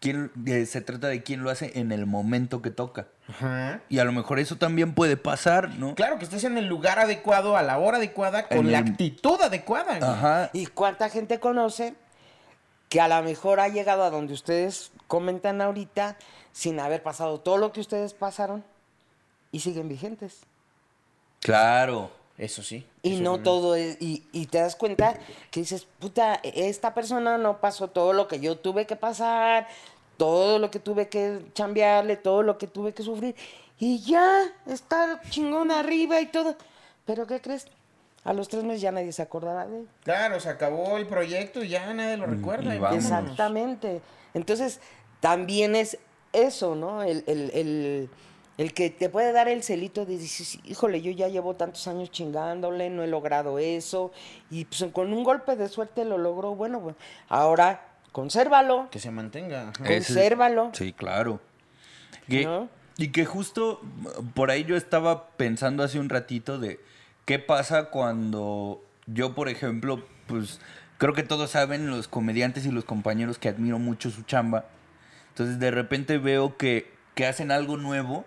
Quién, 0.05 0.31
eh, 0.45 0.65
se 0.67 0.81
trata 0.81 1.07
de 1.07 1.23
quién 1.23 1.41
lo 1.43 1.49
hace 1.49 1.79
en 1.79 1.91
el 1.91 2.05
momento 2.05 2.61
que 2.61 2.69
toca. 2.71 3.07
Ajá. 3.27 3.81
Y 3.89 3.97
a 3.99 4.03
lo 4.03 4.11
mejor 4.11 4.39
eso 4.39 4.55
también 4.57 4.93
puede 4.93 5.17
pasar, 5.17 5.69
¿no? 5.79 5.95
Claro, 5.95 6.17
que 6.19 6.25
estés 6.25 6.43
en 6.43 6.57
el 6.57 6.67
lugar 6.67 6.99
adecuado, 6.99 7.57
a 7.57 7.63
la 7.63 7.77
hora 7.79 7.97
adecuada, 7.97 8.47
con 8.47 8.57
En 8.59 8.71
la 8.71 8.79
el- 8.79 8.87
actitud 8.91 9.41
adecuada. 9.41 9.97
Ajá. 10.01 10.49
¿Y 10.53 10.67
cuánta 10.67 11.09
gente 11.09 11.39
conoce 11.39 11.95
que 12.89 13.01
a 13.01 13.07
lo 13.07 13.21
mejor 13.23 13.59
ha 13.59 13.67
llegado 13.67 14.03
a 14.03 14.11
donde 14.11 14.33
ustedes 14.33 14.91
comentan 15.07 15.59
ahorita 15.61 16.17
sin 16.51 16.79
haber 16.79 17.01
pasado 17.03 17.39
todo 17.39 17.57
lo 17.57 17.71
que 17.73 17.79
ustedes 17.81 18.13
pasaron 18.13 18.63
y 19.51 19.61
siguen 19.61 19.89
vigentes? 19.89 20.41
Claro. 21.39 22.11
Eso 22.37 22.63
sí. 22.63 22.85
Y 23.01 23.13
eso 23.13 23.23
no 23.23 23.35
también. 23.35 23.43
todo 23.45 23.75
es, 23.75 23.97
y, 24.01 24.27
y 24.33 24.47
te 24.47 24.57
das 24.57 24.75
cuenta 24.75 25.17
que 25.51 25.61
dices, 25.61 25.87
puta, 25.99 26.35
esta 26.43 26.93
persona 26.93 27.37
no 27.37 27.61
pasó 27.61 27.87
todo 27.87 28.11
lo 28.11 28.27
que 28.27 28.41
yo 28.41 28.57
tuve 28.57 28.85
que 28.85 28.97
pasar, 28.97 29.69
todo 30.17 30.59
lo 30.59 30.71
que 30.71 30.79
tuve 30.79 31.07
que 31.09 31.45
chambearle, 31.53 32.15
todo 32.17 32.43
lo 32.43 32.57
que 32.57 32.67
tuve 32.67 32.93
que 32.93 33.03
sufrir, 33.03 33.35
y 33.79 33.99
ya 34.01 34.43
está 34.67 35.21
chingón 35.29 35.71
arriba 35.71 36.19
y 36.21 36.27
todo. 36.27 36.55
Pero 37.05 37.27
¿qué 37.27 37.41
crees? 37.41 37.67
A 38.23 38.33
los 38.33 38.47
tres 38.49 38.63
meses 38.63 38.81
ya 38.81 38.91
nadie 38.91 39.11
se 39.11 39.21
acordará 39.21 39.67
de 39.67 39.79
él. 39.79 39.87
Claro, 40.03 40.39
se 40.39 40.49
acabó 40.49 40.97
el 40.97 41.05
proyecto 41.05 41.63
y 41.63 41.69
ya 41.69 41.93
nadie 41.93 42.17
lo 42.17 42.25
recuerda. 42.25 42.73
y 42.75 42.79
y. 42.79 42.97
Exactamente. 42.97 44.01
Entonces, 44.33 44.79
también 45.19 45.75
es 45.75 45.97
eso, 46.33 46.75
¿no? 46.75 47.03
El, 47.03 47.23
el- 47.27 47.51
el- 47.53 48.09
el 48.57 48.73
que 48.73 48.89
te 48.89 49.09
puede 49.09 49.33
dar 49.33 49.49
el 49.49 49.63
celito 49.63 50.05
de 50.05 50.17
decir, 50.17 50.61
híjole, 50.63 51.01
yo 51.01 51.11
ya 51.11 51.27
llevo 51.27 51.55
tantos 51.55 51.87
años 51.89 52.09
chingándole, 52.09 52.89
no 52.89 53.03
he 53.03 53.07
logrado 53.07 53.59
eso, 53.59 54.11
y 54.49 54.63
pues 54.63 54.85
con 54.93 55.11
un 55.11 55.25
golpe 55.25 55.57
de 55.57 55.67
suerte 55.67 56.05
lo 56.05 56.17
logró, 56.17 56.55
bueno, 56.55 56.79
pues, 56.79 56.95
ahora 57.27 57.81
consérvalo, 58.15 58.87
Que 58.91 58.99
se 58.99 59.11
mantenga. 59.11 59.69
ajá. 59.71 59.83
Consérvalo. 59.83 60.69
Sí, 60.73 60.93
claro. 60.93 61.41
Que- 62.29 62.45
¿No? 62.45 62.69
Y 62.97 63.09
que 63.09 63.25
justo 63.25 63.81
por 64.35 64.51
ahí 64.51 64.63
yo 64.63 64.77
estaba 64.77 65.27
pensando 65.31 65.83
hace 65.83 65.99
un 65.99 66.07
ratito 66.07 66.57
de 66.57 66.79
qué 67.25 67.39
pasa 67.39 67.89
cuando 67.89 68.81
yo, 69.05 69.35
por 69.35 69.49
ejemplo, 69.49 70.01
pues 70.27 70.61
creo 70.97 71.13
que 71.13 71.23
todos 71.23 71.51
saben, 71.51 71.89
los 71.89 72.07
comediantes 72.07 72.65
y 72.65 72.71
los 72.71 72.85
compañeros 72.85 73.37
que 73.37 73.49
admiro 73.49 73.79
mucho 73.79 74.11
su 74.11 74.23
chamba. 74.23 74.63
Entonces 75.29 75.59
de 75.59 75.71
repente 75.71 76.17
veo 76.19 76.55
que, 76.55 76.89
que 77.15 77.25
hacen 77.25 77.51
algo 77.51 77.75
nuevo 77.75 78.23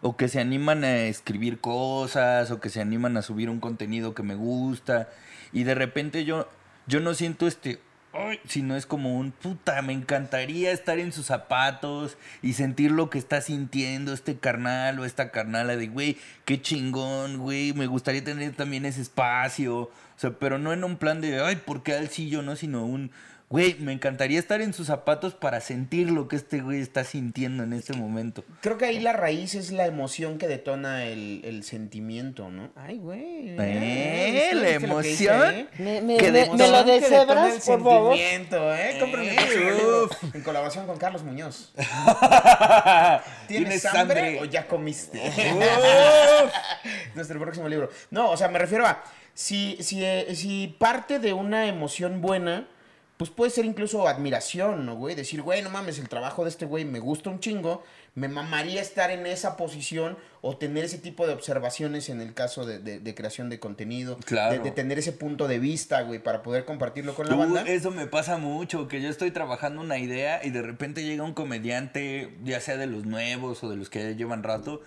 o 0.00 0.16
que 0.16 0.28
se 0.28 0.40
animan 0.40 0.84
a 0.84 1.00
escribir 1.02 1.60
cosas 1.60 2.50
o 2.50 2.60
que 2.60 2.70
se 2.70 2.80
animan 2.80 3.18
a 3.18 3.22
subir 3.22 3.50
un 3.50 3.60
contenido 3.60 4.14
que 4.14 4.22
me 4.22 4.36
gusta 4.36 5.10
y 5.52 5.64
de 5.64 5.74
repente 5.74 6.24
yo 6.24 6.48
yo 6.86 7.00
no 7.00 7.12
siento 7.12 7.46
este 7.46 7.80
ay, 8.18 8.40
sino 8.46 8.76
es 8.76 8.86
como 8.86 9.18
un 9.18 9.30
puta 9.30 9.80
me 9.82 9.92
encantaría 9.92 10.72
estar 10.72 10.98
en 10.98 11.12
sus 11.12 11.26
zapatos 11.26 12.16
y 12.42 12.54
sentir 12.54 12.90
lo 12.90 13.10
que 13.10 13.18
está 13.18 13.40
sintiendo 13.40 14.12
este 14.12 14.36
carnal 14.38 14.98
o 14.98 15.04
esta 15.04 15.30
carnala 15.30 15.76
de 15.76 15.86
güey 15.86 16.16
qué 16.44 16.60
chingón 16.60 17.38
güey 17.38 17.72
me 17.72 17.86
gustaría 17.86 18.24
tener 18.24 18.54
también 18.54 18.84
ese 18.84 19.02
espacio 19.02 19.76
o 19.82 19.90
sea 20.16 20.30
pero 20.30 20.58
no 20.58 20.72
en 20.72 20.84
un 20.84 20.96
plan 20.96 21.20
de 21.20 21.40
ay 21.40 21.56
por 21.56 21.82
qué 21.82 21.94
al 21.94 22.08
sí 22.08 22.28
yo 22.28 22.42
no 22.42 22.56
sino 22.56 22.84
un 22.84 23.10
Güey, 23.50 23.76
me 23.78 23.92
encantaría 23.94 24.38
estar 24.38 24.60
en 24.60 24.74
sus 24.74 24.88
zapatos 24.88 25.32
para 25.32 25.62
sentir 25.62 26.10
lo 26.10 26.28
que 26.28 26.36
este 26.36 26.60
güey 26.60 26.82
está 26.82 27.02
sintiendo 27.04 27.62
en 27.64 27.72
este 27.72 27.94
momento. 27.94 28.44
Creo 28.60 28.76
que 28.76 28.84
ahí 28.84 29.00
la 29.00 29.14
raíz 29.14 29.54
es 29.54 29.72
la 29.72 29.86
emoción 29.86 30.36
que 30.36 30.46
detona 30.48 31.06
el, 31.06 31.40
el 31.44 31.64
sentimiento, 31.64 32.50
¿no? 32.50 32.68
Ay, 32.76 32.98
güey. 32.98 33.56
¿Eh? 33.58 34.50
¿viste- 34.52 34.54
¿La 34.54 34.66
que 34.66 34.74
emoción? 34.84 35.54
eh? 35.54 35.66
Me, 35.78 36.02
me- 36.02 36.16
Que 36.18 36.30
me- 36.30 36.38
de- 36.44 36.50
me 36.50 36.68
lo 36.68 36.84
deshebras, 36.84 37.54
el 37.54 37.60
por 37.62 37.82
favor. 37.84 38.16
sentimiento, 38.18 38.74
¿eh? 38.74 38.96
Cómprame 39.00 39.30
el 39.32 39.38
Eh, 39.38 39.70
libro 39.70 40.04
uf. 40.04 40.34
en 40.34 40.42
colaboración 40.42 40.86
con 40.86 40.98
Carlos 40.98 41.22
Muñoz. 41.22 41.72
¿Tienes, 43.48 43.80
¿Tienes 43.80 43.84
hambre, 43.86 44.20
hambre? 44.20 44.40
o 44.40 44.44
ya 44.44 44.66
comiste? 44.66 45.18
Uf. 45.26 46.52
Nuestro 47.14 47.40
próximo 47.40 47.66
libro. 47.66 47.88
No, 48.10 48.30
o 48.30 48.36
sea, 48.36 48.48
me 48.48 48.58
refiero 48.58 48.86
a. 48.86 49.02
si, 49.32 49.78
si, 49.80 50.04
eh, 50.04 50.34
si 50.34 50.76
parte 50.78 51.18
de 51.18 51.32
una 51.32 51.66
emoción 51.66 52.20
buena, 52.20 52.68
pues 53.18 53.28
puede 53.30 53.50
ser 53.50 53.66
incluso 53.66 54.08
admiración, 54.08 54.86
¿no, 54.86 54.96
güey? 54.96 55.14
Decir, 55.14 55.42
güey, 55.42 55.60
no 55.60 55.68
mames, 55.70 55.98
el 55.98 56.08
trabajo 56.08 56.44
de 56.44 56.50
este 56.50 56.64
güey 56.64 56.84
me 56.86 57.00
gusta 57.00 57.28
un 57.28 57.40
chingo, 57.40 57.82
me 58.14 58.28
mamaría 58.28 58.80
estar 58.80 59.10
en 59.10 59.26
esa 59.26 59.56
posición 59.56 60.16
o 60.40 60.56
tener 60.56 60.84
ese 60.84 60.98
tipo 60.98 61.26
de 61.26 61.32
observaciones 61.34 62.08
en 62.08 62.20
el 62.20 62.32
caso 62.32 62.64
de, 62.64 62.78
de- 62.78 63.00
de 63.00 63.14
creación 63.14 63.50
de 63.50 63.58
contenido. 63.60 64.16
Claro. 64.24 64.52
De, 64.54 64.58
de 64.60 64.70
tener 64.70 64.98
ese 64.98 65.12
punto 65.12 65.48
de 65.48 65.58
vista, 65.58 66.00
güey, 66.02 66.22
para 66.22 66.42
poder 66.42 66.64
compartirlo 66.64 67.14
con 67.14 67.26
la 67.26 67.32
Tú, 67.32 67.38
banda. 67.38 67.62
eso 67.66 67.90
me 67.90 68.06
pasa 68.06 68.38
mucho, 68.38 68.88
que 68.88 69.02
yo 69.02 69.08
estoy 69.10 69.30
trabajando 69.32 69.80
una 69.82 69.98
idea 69.98 70.40
y 70.44 70.50
de 70.50 70.62
repente 70.62 71.02
llega 71.04 71.22
un 71.24 71.34
comediante, 71.34 72.34
ya 72.44 72.60
sea 72.60 72.76
de 72.76 72.86
los 72.86 73.04
nuevos 73.04 73.62
o 73.64 73.68
de 73.68 73.76
los 73.76 73.90
que 73.90 74.00
ya 74.02 74.10
llevan 74.16 74.42
rato, 74.42 74.80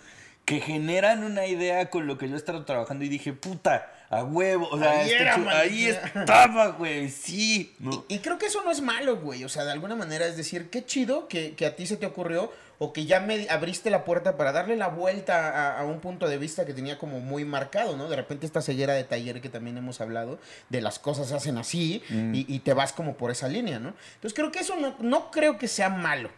que 0.45 0.59
generan 0.61 1.23
una 1.23 1.45
idea 1.45 1.89
con 1.89 2.07
lo 2.07 2.17
que 2.17 2.27
yo 2.27 2.35
he 2.35 2.37
estado 2.37 2.65
trabajando 2.65 3.05
y 3.05 3.09
dije, 3.09 3.33
puta, 3.33 3.91
a 4.11 4.23
huevo, 4.23 4.67
o 4.69 4.77
sea, 4.77 4.91
Ahí 4.99 5.09
era, 5.11 5.37
maldita. 5.37 6.05
estaba, 6.21 6.67
güey, 6.67 7.09
sí. 7.09 7.73
No. 7.79 8.05
Y 8.09 8.19
creo 8.19 8.37
que 8.37 8.45
eso 8.47 8.61
no 8.63 8.69
es 8.71 8.81
malo, 8.81 9.17
güey. 9.17 9.43
O 9.45 9.49
sea, 9.49 9.63
de 9.63 9.71
alguna 9.71 9.95
manera 9.95 10.27
es 10.27 10.35
decir, 10.37 10.69
qué 10.69 10.85
chido 10.85 11.27
que, 11.29 11.55
que 11.55 11.65
a 11.65 11.75
ti 11.75 11.87
se 11.87 11.95
te 11.97 12.05
ocurrió 12.05 12.51
o 12.77 12.91
que 12.93 13.05
ya 13.05 13.19
me 13.19 13.47
abriste 13.49 13.89
la 13.89 14.03
puerta 14.03 14.37
para 14.37 14.51
darle 14.51 14.75
la 14.75 14.87
vuelta 14.89 15.49
a, 15.49 15.79
a 15.79 15.85
un 15.85 15.99
punto 15.99 16.27
de 16.27 16.37
vista 16.37 16.65
que 16.65 16.73
tenía 16.73 16.97
como 16.97 17.19
muy 17.19 17.45
marcado, 17.45 17.95
¿no? 17.95 18.09
De 18.09 18.15
repente 18.15 18.45
esta 18.45 18.61
ceguera 18.61 18.93
de 18.95 19.03
taller 19.03 19.39
que 19.39 19.49
también 19.49 19.77
hemos 19.77 20.01
hablado, 20.01 20.39
de 20.69 20.81
las 20.81 20.99
cosas 20.99 21.29
se 21.29 21.35
hacen 21.35 21.57
así 21.57 22.03
y, 22.09 22.53
y 22.53 22.59
te 22.59 22.73
vas 22.73 22.91
como 22.91 23.15
por 23.15 23.31
esa 23.31 23.47
línea, 23.47 23.79
¿no? 23.79 23.93
Entonces 24.15 24.33
creo 24.33 24.51
que 24.51 24.59
eso 24.59 24.75
no, 24.77 24.95
no 24.99 25.31
creo 25.31 25.57
que 25.57 25.67
sea 25.67 25.89
malo. 25.89 26.31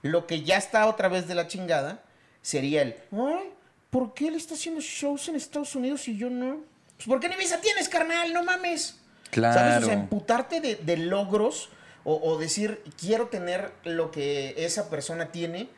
Lo 0.00 0.26
que 0.26 0.42
ya 0.42 0.56
está 0.56 0.86
otra 0.86 1.08
vez 1.08 1.28
de 1.28 1.34
la 1.36 1.46
chingada 1.46 2.02
sería 2.40 2.82
el, 2.82 2.96
ay, 3.12 3.50
¿por 3.90 4.14
qué 4.14 4.28
él 4.28 4.34
está 4.34 4.54
haciendo 4.54 4.80
shows 4.80 5.28
en 5.28 5.36
Estados 5.36 5.76
Unidos 5.76 6.08
y 6.08 6.16
yo 6.16 6.30
no? 6.30 6.71
Pues 7.04 7.08
¿por 7.08 7.20
qué 7.20 7.28
ni 7.28 7.36
visa 7.36 7.60
tienes, 7.60 7.88
carnal? 7.88 8.32
No 8.32 8.42
mames. 8.44 8.98
¿Sabes? 9.32 9.50
O 9.50 9.52
sea, 9.54 9.78
Claro. 9.78 9.88
emputarte 9.90 10.60
de, 10.60 10.76
de 10.76 10.96
logros 10.98 11.70
o, 12.04 12.16
o 12.22 12.38
decir 12.38 12.82
quiero 13.00 13.28
tener 13.28 13.72
lo 13.84 14.10
que 14.10 14.54
esa 14.58 14.90
persona 14.90 15.26
tiene 15.32 15.68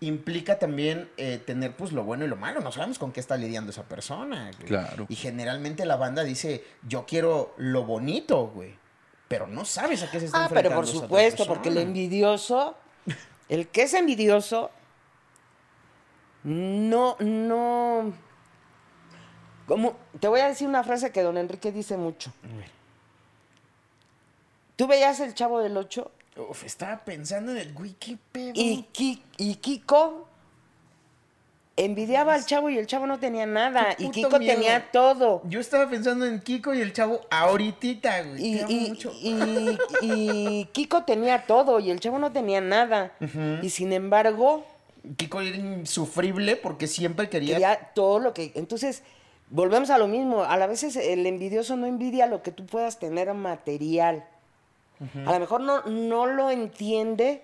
implica 0.00 0.58
también 0.58 1.08
eh, 1.16 1.40
tener 1.44 1.74
pues 1.74 1.92
lo 1.92 2.04
bueno 2.04 2.24
y 2.24 2.28
lo 2.28 2.36
malo. 2.36 2.60
No 2.60 2.70
sabemos 2.72 2.98
con 2.98 3.12
qué 3.12 3.20
está 3.20 3.36
lidiando 3.36 3.70
esa 3.70 3.84
persona. 3.84 4.50
güey. 4.56 4.66
Claro. 4.68 5.06
Y 5.08 5.14
generalmente 5.16 5.86
la 5.86 5.96
banda 5.96 6.22
dice 6.24 6.64
yo 6.86 7.06
quiero 7.06 7.54
lo 7.58 7.84
bonito, 7.84 8.48
güey. 8.48 8.74
Pero 9.28 9.46
no 9.46 9.64
sabes 9.64 10.02
a 10.02 10.10
qué 10.10 10.20
se 10.20 10.26
está 10.26 10.44
Ah, 10.44 10.48
pero 10.48 10.68
enfrentando. 10.68 10.76
por 10.76 10.84
esa 10.84 10.96
otra 10.96 11.06
supuesto, 11.08 11.46
porque 11.46 11.68
el 11.70 11.78
envidioso, 11.78 12.76
el 13.48 13.68
que 13.68 13.82
es 13.82 13.94
envidioso, 13.94 14.70
no, 16.44 17.16
no. 17.20 18.12
Como, 19.66 19.96
te 20.20 20.28
voy 20.28 20.40
a 20.40 20.48
decir 20.48 20.68
una 20.68 20.84
frase 20.84 21.10
que 21.10 21.22
don 21.22 21.36
Enrique 21.36 21.72
dice 21.72 21.96
mucho. 21.96 22.32
Tú 24.76 24.86
veías 24.86 25.20
el 25.20 25.34
chavo 25.34 25.60
del 25.60 25.76
8 25.76 26.10
Uf, 26.50 26.64
estaba 26.64 26.98
pensando 26.98 27.52
en 27.52 27.58
el 27.58 27.72
pedo. 28.30 28.52
y, 28.54 28.82
Ki- 28.92 29.22
y 29.38 29.54
Kiko 29.54 30.28
envidiaba 31.78 32.34
al 32.34 32.44
chavo 32.44 32.68
y 32.70 32.76
el 32.78 32.86
chavo 32.86 33.06
no 33.06 33.18
tenía 33.18 33.46
nada. 33.46 33.94
Y 33.98 34.10
Kiko 34.10 34.38
miedo. 34.38 34.52
tenía 34.54 34.90
todo. 34.92 35.40
Yo 35.46 35.60
estaba 35.60 35.88
pensando 35.88 36.26
en 36.26 36.40
Kiko 36.40 36.74
y 36.74 36.80
el 36.82 36.92
chavo 36.92 37.20
ahorita, 37.30 38.22
güey. 38.24 38.46
Y, 38.46 38.56
Te 38.58 38.62
amo 38.64 38.70
y- 38.72 38.88
mucho. 38.90 39.12
y- 39.20 39.78
y 40.02 40.64
Kiko 40.72 41.04
tenía 41.04 41.46
todo 41.46 41.80
y 41.80 41.90
el 41.90 41.98
chavo 42.00 42.18
no 42.18 42.30
tenía 42.32 42.60
nada. 42.60 43.12
Y 43.62 43.70
sin 43.70 43.94
embargo, 43.94 44.64
Kiko 45.16 45.40
era 45.40 45.56
insufrible 45.56 46.56
porque 46.56 46.86
siempre 46.86 47.30
quería 47.30 47.54
quería 47.54 47.76
todo 47.94 48.18
lo 48.18 48.34
que... 48.34 48.52
Entonces, 48.56 49.02
volvemos 49.50 49.90
a 49.90 49.98
lo 49.98 50.08
mismo. 50.08 50.44
A 50.44 50.56
la 50.56 50.66
veces 50.66 50.96
el 50.96 51.26
envidioso 51.26 51.76
no 51.76 51.86
envidia 51.86 52.26
lo 52.26 52.42
que 52.42 52.52
tú 52.52 52.66
puedas 52.66 52.98
tener 52.98 53.32
material. 53.34 54.24
A 55.26 55.32
lo 55.32 55.40
mejor 55.40 55.60
no, 55.60 55.82
no 55.82 56.26
lo 56.26 56.50
entiende 56.50 57.42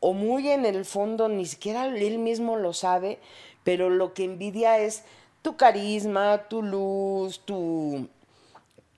o 0.00 0.14
muy 0.14 0.48
en 0.48 0.64
el 0.64 0.84
fondo 0.84 1.28
ni 1.28 1.44
siquiera 1.44 1.86
él 1.86 2.18
mismo 2.18 2.56
lo 2.56 2.72
sabe, 2.72 3.18
pero 3.62 3.90
lo 3.90 4.14
que 4.14 4.24
envidia 4.24 4.78
es 4.78 5.04
tu 5.42 5.56
carisma, 5.56 6.48
tu 6.48 6.62
luz, 6.62 7.40
tu 7.44 8.08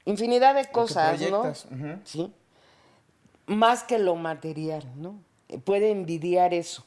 infinidad 0.05 0.55
de 0.55 0.71
cosas, 0.71 1.21
¿no? 1.31 1.53
Sí. 2.05 2.33
Más 3.47 3.83
que 3.83 3.99
lo 3.99 4.15
material, 4.15 4.85
¿no? 4.97 5.15
Puede 5.65 5.91
envidiar 5.91 6.55
eso. 6.55 6.85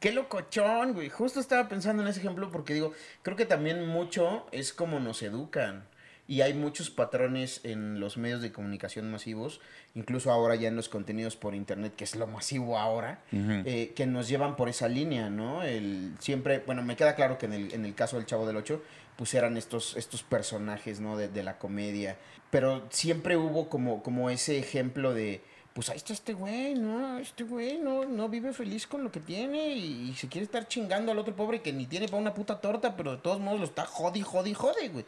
Qué 0.00 0.12
locochón, 0.12 0.92
güey. 0.94 1.08
Justo 1.08 1.40
estaba 1.40 1.68
pensando 1.68 2.02
en 2.02 2.08
ese 2.08 2.20
ejemplo 2.20 2.50
porque 2.50 2.74
digo, 2.74 2.92
creo 3.22 3.36
que 3.36 3.46
también 3.46 3.86
mucho 3.86 4.46
es 4.52 4.72
como 4.72 5.00
nos 5.00 5.22
educan. 5.22 5.84
Y 6.28 6.40
hay 6.40 6.54
muchos 6.54 6.88
patrones 6.88 7.60
en 7.64 7.98
los 7.98 8.16
medios 8.16 8.40
de 8.40 8.52
comunicación 8.52 9.10
masivos, 9.10 9.60
incluso 9.94 10.30
ahora 10.30 10.54
ya 10.54 10.68
en 10.68 10.76
los 10.76 10.88
contenidos 10.88 11.36
por 11.36 11.54
internet, 11.54 11.94
que 11.96 12.04
es 12.04 12.14
lo 12.14 12.28
masivo 12.28 12.78
ahora, 12.78 13.22
eh, 13.32 13.92
que 13.94 14.06
nos 14.06 14.28
llevan 14.28 14.54
por 14.54 14.68
esa 14.68 14.88
línea, 14.88 15.30
¿no? 15.30 15.64
El, 15.64 16.14
siempre, 16.20 16.62
bueno, 16.64 16.82
me 16.84 16.94
queda 16.94 17.16
claro 17.16 17.38
que 17.38 17.46
en 17.46 17.52
el, 17.52 17.74
en 17.74 17.84
el 17.84 17.94
caso 17.94 18.16
del 18.16 18.26
Chavo 18.26 18.46
del 18.46 18.56
Ocho, 18.56 18.82
pues 19.16 19.34
eran 19.34 19.56
estos, 19.56 19.96
estos 19.96 20.22
personajes, 20.22 21.00
¿no? 21.00 21.16
De, 21.16 21.28
de 21.28 21.42
la 21.42 21.58
comedia. 21.58 22.16
Pero 22.50 22.86
siempre 22.90 23.36
hubo 23.36 23.68
como, 23.68 24.02
como 24.02 24.30
ese 24.30 24.58
ejemplo 24.58 25.12
de, 25.12 25.42
pues 25.74 25.88
ahí 25.88 25.96
está 25.96 26.12
este 26.12 26.34
güey, 26.34 26.74
¿no? 26.74 27.18
Este 27.18 27.44
güey 27.44 27.78
no, 27.78 28.04
no 28.04 28.28
vive 28.28 28.52
feliz 28.52 28.86
con 28.86 29.02
lo 29.02 29.10
que 29.10 29.20
tiene 29.20 29.68
y, 29.74 30.10
y 30.10 30.14
se 30.14 30.28
quiere 30.28 30.44
estar 30.44 30.68
chingando 30.68 31.12
al 31.12 31.18
otro 31.18 31.34
pobre 31.34 31.62
que 31.62 31.72
ni 31.72 31.86
tiene 31.86 32.06
para 32.08 32.18
una 32.20 32.34
puta 32.34 32.60
torta, 32.60 32.94
pero 32.96 33.12
de 33.12 33.18
todos 33.18 33.40
modos 33.40 33.60
lo 33.60 33.66
está 33.66 33.86
jodi, 33.86 34.20
jodi, 34.20 34.52
jode, 34.54 34.88
güey. 34.90 35.04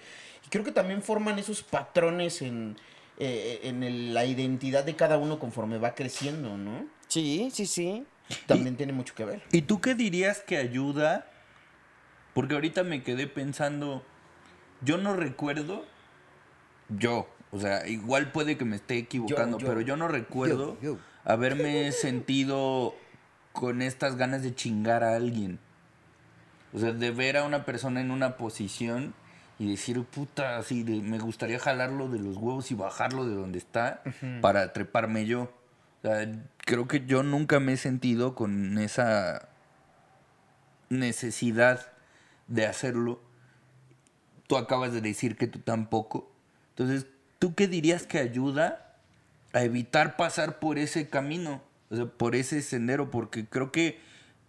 Y 0.46 0.48
creo 0.48 0.64
que 0.64 0.72
también 0.72 1.02
forman 1.02 1.38
esos 1.38 1.62
patrones 1.62 2.40
en, 2.42 2.76
eh, 3.18 3.60
en 3.64 3.82
el- 3.82 4.14
la 4.14 4.24
identidad 4.24 4.84
de 4.84 4.96
cada 4.96 5.18
uno 5.18 5.38
conforme 5.38 5.76
va 5.78 5.94
creciendo, 5.94 6.56
¿no? 6.56 6.86
Sí, 7.08 7.50
sí, 7.52 7.66
sí. 7.66 8.04
También 8.46 8.76
tiene 8.76 8.92
mucho 8.94 9.14
que 9.14 9.24
ver. 9.26 9.42
¿Y 9.52 9.62
tú 9.62 9.82
qué 9.82 9.94
dirías 9.94 10.40
que 10.40 10.56
ayuda? 10.56 11.30
Porque 12.32 12.54
ahorita 12.54 12.82
me 12.84 13.02
quedé 13.02 13.26
pensando, 13.26 14.02
yo 14.80 14.96
no 14.96 15.14
recuerdo, 15.14 15.84
yo, 16.88 17.28
o 17.54 17.60
sea, 17.60 17.86
igual 17.86 18.32
puede 18.32 18.56
que 18.58 18.64
me 18.64 18.76
esté 18.76 18.98
equivocando, 18.98 19.58
yo. 19.58 19.66
pero 19.68 19.80
yo 19.80 19.96
no 19.96 20.08
recuerdo 20.08 20.76
Yo, 20.82 20.98
haberme 21.24 21.92
sentido 21.92 22.94
con 23.52 23.80
estas 23.80 24.16
ganas 24.16 24.42
de 24.42 24.54
chingar 24.54 25.04
a 25.04 25.14
alguien. 25.14 25.60
O 26.72 26.80
sea, 26.80 26.92
de 26.92 27.12
ver 27.12 27.36
a 27.36 27.44
una 27.44 27.64
persona 27.64 28.00
en 28.00 28.10
una 28.10 28.36
posición 28.36 29.14
y 29.60 29.70
decir, 29.70 30.02
puta, 30.02 30.56
así, 30.58 30.82
de- 30.82 31.00
me 31.00 31.20
gustaría 31.20 31.60
jalarlo 31.60 32.08
de 32.08 32.18
los 32.18 32.36
huevos 32.36 32.72
y 32.72 32.74
bajarlo 32.74 33.24
de 33.24 33.36
donde 33.36 33.58
está 33.58 34.02
para 34.40 34.72
treparme 34.72 35.24
yo. 35.26 35.42
O 36.02 36.08
sea, 36.08 36.28
creo 36.66 36.88
que 36.88 37.06
yo 37.06 37.22
nunca 37.22 37.60
me 37.60 37.74
he 37.74 37.76
sentido 37.76 38.34
con 38.34 38.76
esa 38.78 39.48
necesidad 40.88 41.92
de 42.48 42.66
hacerlo. 42.66 43.20
Tú 44.46 44.56
acabas 44.56 44.92
de 44.92 45.00
decir 45.00 45.36
que 45.36 45.46
tú 45.46 45.60
tampoco. 45.60 46.30
Entonces, 46.70 47.06
¿tú 47.38 47.54
qué 47.54 47.68
dirías 47.68 48.04
que 48.06 48.18
ayuda 48.18 48.94
a 49.52 49.62
evitar 49.62 50.16
pasar 50.16 50.58
por 50.58 50.78
ese 50.78 51.08
camino? 51.08 51.62
O 51.90 51.96
sea, 51.96 52.06
por 52.06 52.34
ese 52.34 52.62
sendero, 52.62 53.10
porque 53.10 53.46
creo 53.46 53.70
que 53.70 53.98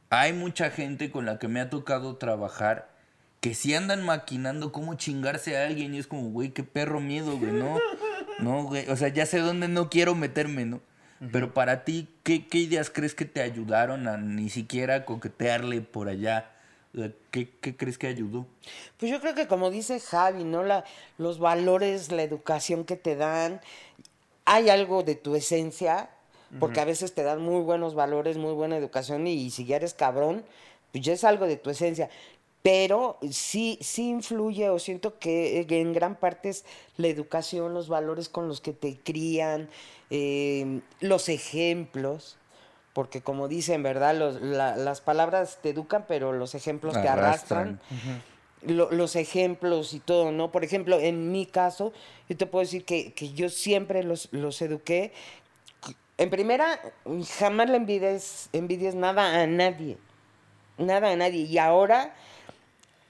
hay 0.09 0.33
mucha 0.33 0.69
gente 0.69 1.11
con 1.11 1.25
la 1.25 1.39
que 1.39 1.47
me 1.47 1.59
ha 1.59 1.69
tocado 1.69 2.17
trabajar 2.17 2.89
que 3.41 3.53
sí 3.53 3.75
andan 3.75 4.03
maquinando 4.03 4.71
cómo 4.71 4.95
chingarse 4.95 5.55
a 5.55 5.67
alguien 5.67 5.93
y 5.93 5.99
es 5.99 6.07
como, 6.07 6.31
güey, 6.31 6.49
qué 6.49 6.63
perro 6.63 6.99
miedo, 6.99 7.37
güey, 7.37 7.51
no, 7.51 7.77
no, 8.39 8.63
güey, 8.63 8.89
o 8.89 8.95
sea, 8.95 9.09
ya 9.09 9.25
sé 9.25 9.39
dónde 9.39 9.67
no 9.67 9.89
quiero 9.89 10.15
meterme, 10.15 10.65
¿no? 10.65 10.81
Pero 11.31 11.53
para 11.53 11.85
ti, 11.85 12.09
¿qué, 12.23 12.47
qué 12.47 12.57
ideas 12.57 12.89
crees 12.89 13.15
que 13.15 13.25
te 13.25 13.41
ayudaron 13.41 14.07
a 14.07 14.17
ni 14.17 14.49
siquiera 14.49 15.05
coquetearle 15.05 15.81
por 15.81 16.09
allá? 16.09 16.51
O 16.95 16.99
sea, 16.99 17.11
¿qué, 17.31 17.49
qué 17.61 17.75
crees 17.75 17.97
que 17.97 18.07
ayudó? 18.07 18.45
Pues 18.97 19.11
yo 19.11 19.19
creo 19.19 19.35
que 19.35 19.47
como 19.47 19.69
dice 19.69 19.99
Javi, 19.99 20.45
¿no? 20.45 20.63
La, 20.63 20.85
los 21.17 21.39
valores, 21.39 22.11
la 22.11 22.23
educación 22.23 22.85
que 22.85 22.95
te 22.95 23.15
dan, 23.15 23.59
hay 24.45 24.69
algo 24.69 25.03
de 25.03 25.15
tu 25.15 25.35
esencia, 25.35 26.09
porque 26.59 26.79
a 26.79 26.85
veces 26.85 27.13
te 27.13 27.23
dan 27.23 27.41
muy 27.41 27.61
buenos 27.61 27.95
valores, 27.95 28.37
muy 28.37 28.53
buena 28.53 28.77
educación, 28.77 29.27
y, 29.27 29.49
si 29.49 29.65
ya 29.65 29.75
eres 29.75 29.93
cabrón, 29.93 30.45
pues 30.91 31.03
ya 31.03 31.13
es 31.13 31.23
algo 31.23 31.47
de 31.47 31.57
tu 31.57 31.69
esencia. 31.69 32.09
Pero 32.61 33.17
sí, 33.29 33.77
sí 33.81 34.09
influye, 34.09 34.69
o 34.69 34.79
siento 34.79 35.19
que 35.19 35.59
eh, 35.59 35.67
en 35.69 35.93
gran 35.93 36.15
parte 36.15 36.49
es 36.49 36.63
la 36.97 37.07
educación, 37.07 37.73
los 37.73 37.89
valores 37.89 38.29
con 38.29 38.47
los 38.47 38.61
que 38.61 38.73
te 38.73 38.97
crían, 38.97 39.69
eh, 40.09 40.81
los 41.01 41.27
ejemplos. 41.29 42.37
Porque 42.95 43.19
como 43.21 43.49
dicen, 43.49 43.83
¿verdad? 43.83 44.15
Los- 44.15 44.41
la- 44.41 44.77
las 44.77 45.01
palabras 45.01 45.59
te 45.61 45.71
educan, 45.71 46.05
pero 46.07 46.31
los 46.31 46.55
ejemplos 46.55 46.93
te 47.01 47.09
arrastran 47.09 47.81
lo- 48.61 48.89
los 48.89 49.17
ejemplos 49.17 49.93
y 49.93 49.99
todo, 49.99 50.31
¿no? 50.31 50.49
Por 50.49 50.63
ejemplo, 50.63 50.97
en 50.97 51.29
mi 51.29 51.45
caso, 51.45 51.91
yo 52.29 52.37
te 52.37 52.45
puedo 52.45 52.61
decir 52.63 52.85
que, 52.85 53.11
que 53.11 53.33
yo 53.33 53.49
siempre 53.49 54.01
los, 54.03 54.29
los 54.31 54.61
eduqué. 54.61 55.11
En 56.17 56.29
primera, 56.29 56.79
jamás 57.37 57.69
le 57.69 57.75
envidies, 57.75 58.47
envidies 58.53 58.95
nada 58.95 59.41
a 59.41 59.45
nadie. 59.45 59.97
Nada 60.77 61.11
a 61.11 61.15
nadie. 61.17 61.41
Y 61.41 61.57
ahora, 61.57 62.15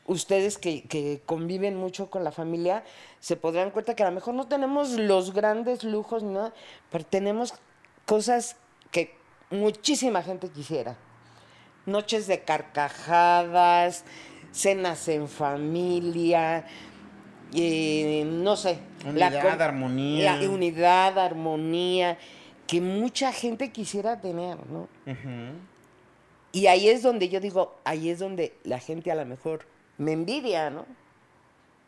ustedes 0.08 0.58
que, 0.58 0.82
que 0.86 1.22
conviven 1.28 1.76
mucho 1.76 2.10
con 2.10 2.24
la 2.24 2.32
familia 2.32 2.84
se 3.20 3.36
podrán 3.36 3.70
cuenta 3.70 3.96
que 3.96 4.02
a 4.02 4.08
lo 4.08 4.14
mejor 4.14 4.34
no 4.34 4.48
tenemos 4.48 4.90
los 4.92 5.32
grandes 5.32 5.84
lujos, 5.84 6.24
¿no? 6.24 6.52
Pero 6.92 7.06
tenemos 7.06 7.54
cosas 8.08 8.56
que 8.92 9.14
muchísima 9.56 10.22
gente 10.22 10.50
quisiera. 10.50 10.96
Noches 11.86 12.28
de 12.28 12.42
carcajadas, 12.42 14.04
cenas 14.52 15.08
en 15.08 15.28
familia, 15.28 16.66
eh, 17.54 18.24
no 18.28 18.56
sé. 18.56 18.80
Unidad, 19.06 19.62
armonía. 19.62 20.36
La 20.38 20.50
unidad, 20.50 21.20
armonía, 21.20 22.18
que 22.68 22.82
mucha 22.82 23.32
gente 23.32 23.72
quisiera 23.72 24.20
tener, 24.20 24.58
¿no? 24.68 24.88
Y 26.52 26.68
ahí 26.68 26.88
es 26.90 27.04
donde 27.04 27.30
yo 27.30 27.40
digo, 27.40 27.76
ahí 27.84 28.10
es 28.10 28.20
donde 28.20 28.54
la 28.64 28.80
gente 28.80 29.12
a 29.12 29.16
lo 29.16 29.26
mejor 29.26 29.68
me 29.98 30.14
envidia, 30.14 30.70
¿no? 30.70 30.86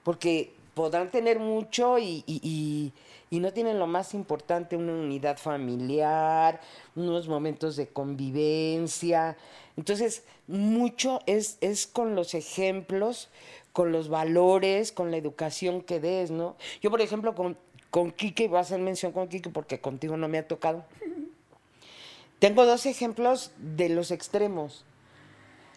Porque 0.03 0.53
podrán 0.73 1.10
tener 1.10 1.39
mucho 1.39 1.97
y, 1.97 2.23
y- 2.27 2.39
y- 2.43 2.93
y 3.30 3.40
no 3.40 3.52
tienen 3.52 3.80
lo 3.80 3.88
más 3.88 4.13
importante, 4.13 4.78
una 4.78 4.94
unidad 4.94 5.38
familiar, 5.38 6.62
unos 6.96 7.28
momentos 7.28 7.76
de 7.76 7.88
convivencia. 7.88 9.38
Entonces, 9.76 10.24
mucho 10.48 11.20
es, 11.26 11.58
es 11.60 11.88
con 11.88 12.16
los 12.16 12.34
ejemplos, 12.34 13.30
con 13.74 13.92
los 13.92 14.08
valores, 14.08 14.92
con 14.92 15.12
la 15.12 15.18
educación 15.18 15.82
que 15.82 16.00
des, 16.00 16.32
¿no? 16.32 16.56
Yo, 16.82 16.90
por 16.90 17.02
ejemplo, 17.02 17.36
con, 17.36 17.58
con 17.92 18.12
Quique, 18.12 18.48
voy 18.48 18.60
a 18.60 18.62
hacer 18.62 18.80
mención 18.80 19.12
con 19.12 19.28
Quique 19.28 19.50
porque 19.50 19.82
contigo 19.82 20.16
no 20.16 20.30
me 20.30 20.38
ha 20.38 20.48
tocado. 20.48 20.86
Tengo 22.40 22.66
dos 22.66 22.86
ejemplos 22.86 23.52
de 23.58 23.90
los 23.90 24.12
extremos. 24.12 24.86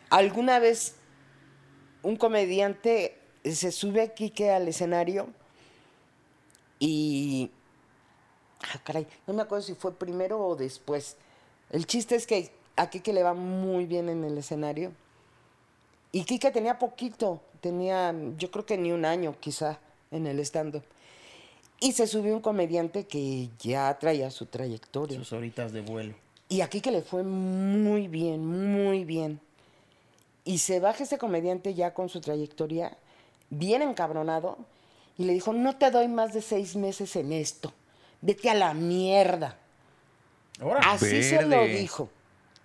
Alguna 0.09 0.59
vez 0.61 0.97
un 2.03 2.17
comediante 2.17 3.17
se 3.45 3.73
sube 3.73 4.03
a 4.03 4.15
Quique 4.15 4.51
al 4.51 4.69
escenario 4.69 5.29
y... 6.81 7.51
Ah, 8.63 8.81
caray, 8.83 9.07
no 9.27 9.35
me 9.35 9.43
acuerdo 9.43 9.65
si 9.65 9.75
fue 9.75 9.95
primero 9.95 10.45
o 10.45 10.57
después. 10.57 11.17
El 11.71 11.87
chiste 11.87 12.17
es 12.17 12.27
que 12.27 12.51
a 12.77 12.91
Quique 12.91 13.13
le 13.13 13.23
va 13.23 13.35
muy 13.35 13.87
bien 13.87 14.09
en 14.09 14.25
el 14.25 14.37
escenario. 14.37 14.93
Y 16.11 16.25
Quique 16.25 16.51
tenía 16.51 16.79
poquito, 16.79 17.41
tenía 17.61 18.13
yo 18.37 18.51
creo 18.51 18.67
que 18.67 18.77
ni 18.77 18.91
un 18.91 19.05
año 19.05 19.37
quizá 19.39 19.79
en 20.11 20.27
el 20.27 20.41
stand-up. 20.41 20.83
Y 21.79 21.93
se 21.93 22.07
subió 22.07 22.35
un 22.35 22.43
comediante 22.43 23.07
que 23.07 23.49
ya 23.59 23.97
traía 23.99 24.31
su 24.31 24.47
trayectoria. 24.47 25.19
Sus 25.19 25.33
horitas 25.33 25.73
de 25.73 25.81
vuelo. 25.81 26.15
Y 26.49 26.63
aquí 26.63 26.81
que 26.81 26.91
le 26.91 27.03
fue 27.03 27.23
muy 27.23 28.09
bien, 28.09 28.45
muy 28.45 29.05
bien. 29.05 29.41
Y 30.45 30.59
se 30.59 30.81
baja 30.81 31.05
ese 31.05 31.17
comediante 31.17 31.75
ya 31.75 31.95
con 31.95 32.09
su 32.09 32.21
trayectoria, 32.21 32.97
bien 33.51 33.83
encabronado, 33.83 34.59
y 35.21 35.25
le 35.25 35.35
dijo, 35.35 35.53
no 35.53 35.77
te 35.77 35.91
doy 35.91 36.09
más 36.09 36.33
de 36.33 36.41
seis 36.41 36.77
meses 36.77 37.15
en 37.15 37.33
esto. 37.35 37.75
Vete 38.23 38.49
a 38.49 38.55
la 38.55 38.73
mierda. 38.73 39.59
Ahora. 40.59 40.81
Así 40.93 41.23
se 41.23 41.43
lo 41.43 41.49
verde. 41.61 41.75
dijo. 41.79 42.09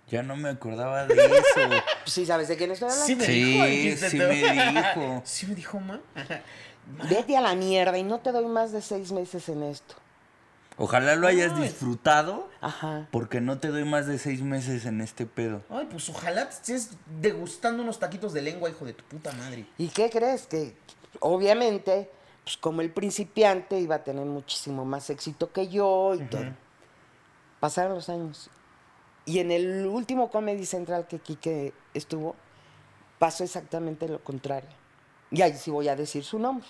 Ya 0.08 0.22
no 0.22 0.36
me 0.36 0.48
acordaba 0.48 1.04
de 1.06 1.14
eso. 1.14 1.60
Sí, 2.06 2.24
¿sabes 2.24 2.48
de 2.48 2.56
quién 2.56 2.70
estoy 2.70 2.88
hablando? 2.88 3.06
Sí 3.06 3.14
me 3.14 3.26
Sí, 3.26 3.32
dijo. 3.84 4.06
sí 4.08 4.16
me 4.16 4.26
dijo. 4.72 5.22
Sí 5.26 5.46
me 5.48 5.54
dijo, 5.54 5.80
ma. 5.80 6.00
Vete 7.10 7.36
a 7.36 7.42
la 7.42 7.54
mierda 7.54 7.98
y 7.98 8.04
no 8.04 8.20
te 8.20 8.32
doy 8.32 8.46
más 8.46 8.72
de 8.72 8.80
seis 8.80 9.12
meses 9.12 9.50
en 9.50 9.62
esto. 9.62 9.94
Ojalá 10.78 11.14
lo 11.16 11.26
hayas 11.26 11.52
Ay. 11.56 11.64
disfrutado, 11.64 12.48
Ajá. 12.62 13.06
porque 13.10 13.42
no 13.42 13.58
te 13.58 13.68
doy 13.68 13.84
más 13.84 14.06
de 14.06 14.18
seis 14.18 14.40
meses 14.40 14.86
en 14.86 15.02
este 15.02 15.26
pedo. 15.26 15.60
Ay, 15.68 15.88
pues 15.90 16.08
ojalá 16.08 16.48
te 16.48 16.54
estés 16.54 16.90
degustando 17.20 17.82
unos 17.82 17.98
taquitos 17.98 18.32
de 18.32 18.40
lengua, 18.40 18.70
hijo 18.70 18.86
de 18.86 18.94
tu 18.94 19.04
puta 19.04 19.32
madre. 19.32 19.66
¿Y 19.76 19.88
qué 19.88 20.08
crees? 20.08 20.46
Que 20.46 20.74
obviamente, 21.20 22.10
pues 22.46 22.56
como 22.58 22.80
el 22.80 22.92
principiante 22.92 23.80
iba 23.80 23.96
a 23.96 24.04
tener 24.04 24.24
muchísimo 24.24 24.84
más 24.84 25.10
éxito 25.10 25.50
que 25.50 25.66
yo 25.66 26.14
y 26.14 26.20
todo. 26.26 26.44
Pasaron 27.58 27.94
los 27.94 28.08
años. 28.08 28.50
Y 29.24 29.40
en 29.40 29.50
el 29.50 29.84
último 29.84 30.30
Comedy 30.30 30.64
Central 30.64 31.08
que 31.08 31.18
Quique 31.18 31.72
estuvo, 31.92 32.36
pasó 33.18 33.42
exactamente 33.42 34.06
lo 34.06 34.22
contrario. 34.22 34.70
Y 35.32 35.42
ahí 35.42 35.54
sí 35.54 35.72
voy 35.72 35.88
a 35.88 35.96
decir 35.96 36.22
su 36.22 36.38
nombre. 36.38 36.68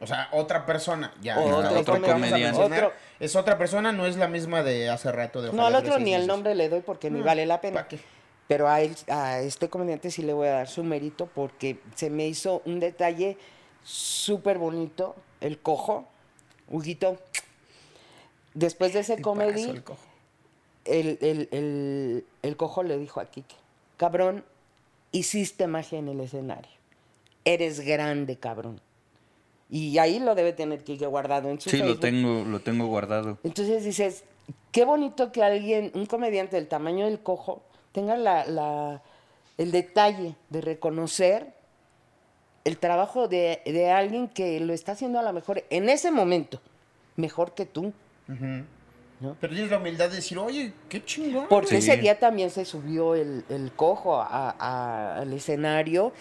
O 0.00 0.06
sea, 0.06 0.30
otra 0.32 0.64
persona. 0.64 1.12
Ya, 1.20 1.38
Otro 1.38 1.60
esta 1.60 1.92
otra 1.92 1.94
a 1.94 2.12
comediante. 2.14 2.58
Otro. 2.58 2.92
Es 3.20 3.36
otra 3.36 3.58
persona, 3.58 3.92
no 3.92 4.06
es 4.06 4.16
la 4.16 4.28
misma 4.28 4.62
de 4.62 4.88
hace 4.88 5.12
rato. 5.12 5.42
De 5.42 5.52
No, 5.52 5.66
al 5.66 5.74
otro 5.74 5.98
ni 5.98 6.14
el 6.14 6.26
nombre 6.26 6.54
le 6.54 6.70
doy 6.70 6.80
porque 6.80 7.10
ni 7.10 7.18
No, 7.18 7.26
vale 7.26 7.44
la 7.44 7.60
pena. 7.60 7.82
¿pa' 7.82 7.88
qué? 7.88 8.00
Pero 8.46 8.66
a, 8.70 8.80
él, 8.80 8.96
a 9.10 9.40
este 9.40 9.68
comediante 9.68 10.10
sí 10.10 10.22
le 10.22 10.32
voy 10.32 10.48
a 10.48 10.52
dar 10.52 10.68
su 10.68 10.82
mérito 10.82 11.26
porque 11.26 11.78
se 11.94 12.08
me 12.08 12.26
hizo 12.26 12.62
un 12.64 12.80
detalle 12.80 13.36
súper 13.88 14.58
bonito. 14.58 15.16
El 15.40 15.58
cojo, 15.58 16.06
Huguito. 16.68 17.16
Después 18.54 18.92
de 18.92 19.00
ese 19.00 19.20
comedy, 19.22 19.62
el 19.64 19.82
cojo. 19.84 20.00
el, 20.84 21.18
el- 22.42 22.56
cojo 22.56 22.82
le 22.82 22.98
dijo 22.98 23.20
a 23.20 23.26
Kike, 23.26 23.54
cabrón, 23.96 24.44
hiciste 25.12 25.66
magia 25.66 25.98
en 25.98 26.08
el 26.08 26.20
escenario. 26.20 26.70
Eres 27.44 27.80
grande, 27.80 28.36
cabrón. 28.36 28.80
Y 29.70 29.98
ahí 29.98 30.18
lo 30.18 30.34
debe 30.34 30.52
tener 30.52 30.82
Kike 30.82 31.06
guardado 31.06 31.50
en 31.50 31.60
su 31.60 31.70
Sí, 31.70 31.78
lo 31.78 31.98
tengo, 31.98 32.44
lo 32.44 32.60
tengo 32.60 32.86
guardado. 32.86 33.38
Entonces 33.44 33.84
dices, 33.84 34.24
qué 34.72 34.84
bonito 34.84 35.30
que 35.30 35.42
alguien, 35.42 35.92
un 35.94 36.06
comediante 36.06 36.56
del 36.56 36.68
tamaño 36.68 37.04
del 37.06 37.20
cojo, 37.20 37.62
tenga 37.92 38.16
la, 38.16 38.44
la- 38.46 39.02
el 39.56 39.70
detalle 39.72 40.34
de 40.50 40.60
reconocer 40.62 41.54
el 42.68 42.78
trabajo 42.78 43.26
de, 43.28 43.60
de 43.64 43.90
alguien 43.90 44.28
que 44.28 44.60
lo 44.60 44.72
está 44.72 44.92
haciendo 44.92 45.18
a 45.18 45.22
lo 45.22 45.32
mejor 45.32 45.64
en 45.70 45.88
ese 45.88 46.10
momento, 46.10 46.60
mejor 47.16 47.54
que 47.54 47.66
tú. 47.66 47.92
¿no? 49.20 49.36
Pero 49.40 49.52
tienes 49.52 49.70
la 49.70 49.78
humildad 49.78 50.10
de 50.10 50.16
decir, 50.16 50.38
oye, 50.38 50.72
qué 50.88 51.04
chingón. 51.04 51.46
Porque 51.48 51.80
Sí. 51.80 51.90
ese 51.90 51.96
día 51.96 52.18
también 52.20 52.50
se 52.50 52.64
subió 52.64 53.14
el, 53.16 53.44
el 53.48 53.72
cojo 53.72 54.20
a- 54.20 54.54
a- 54.58 55.16
al 55.20 55.32
escenario 55.32 56.12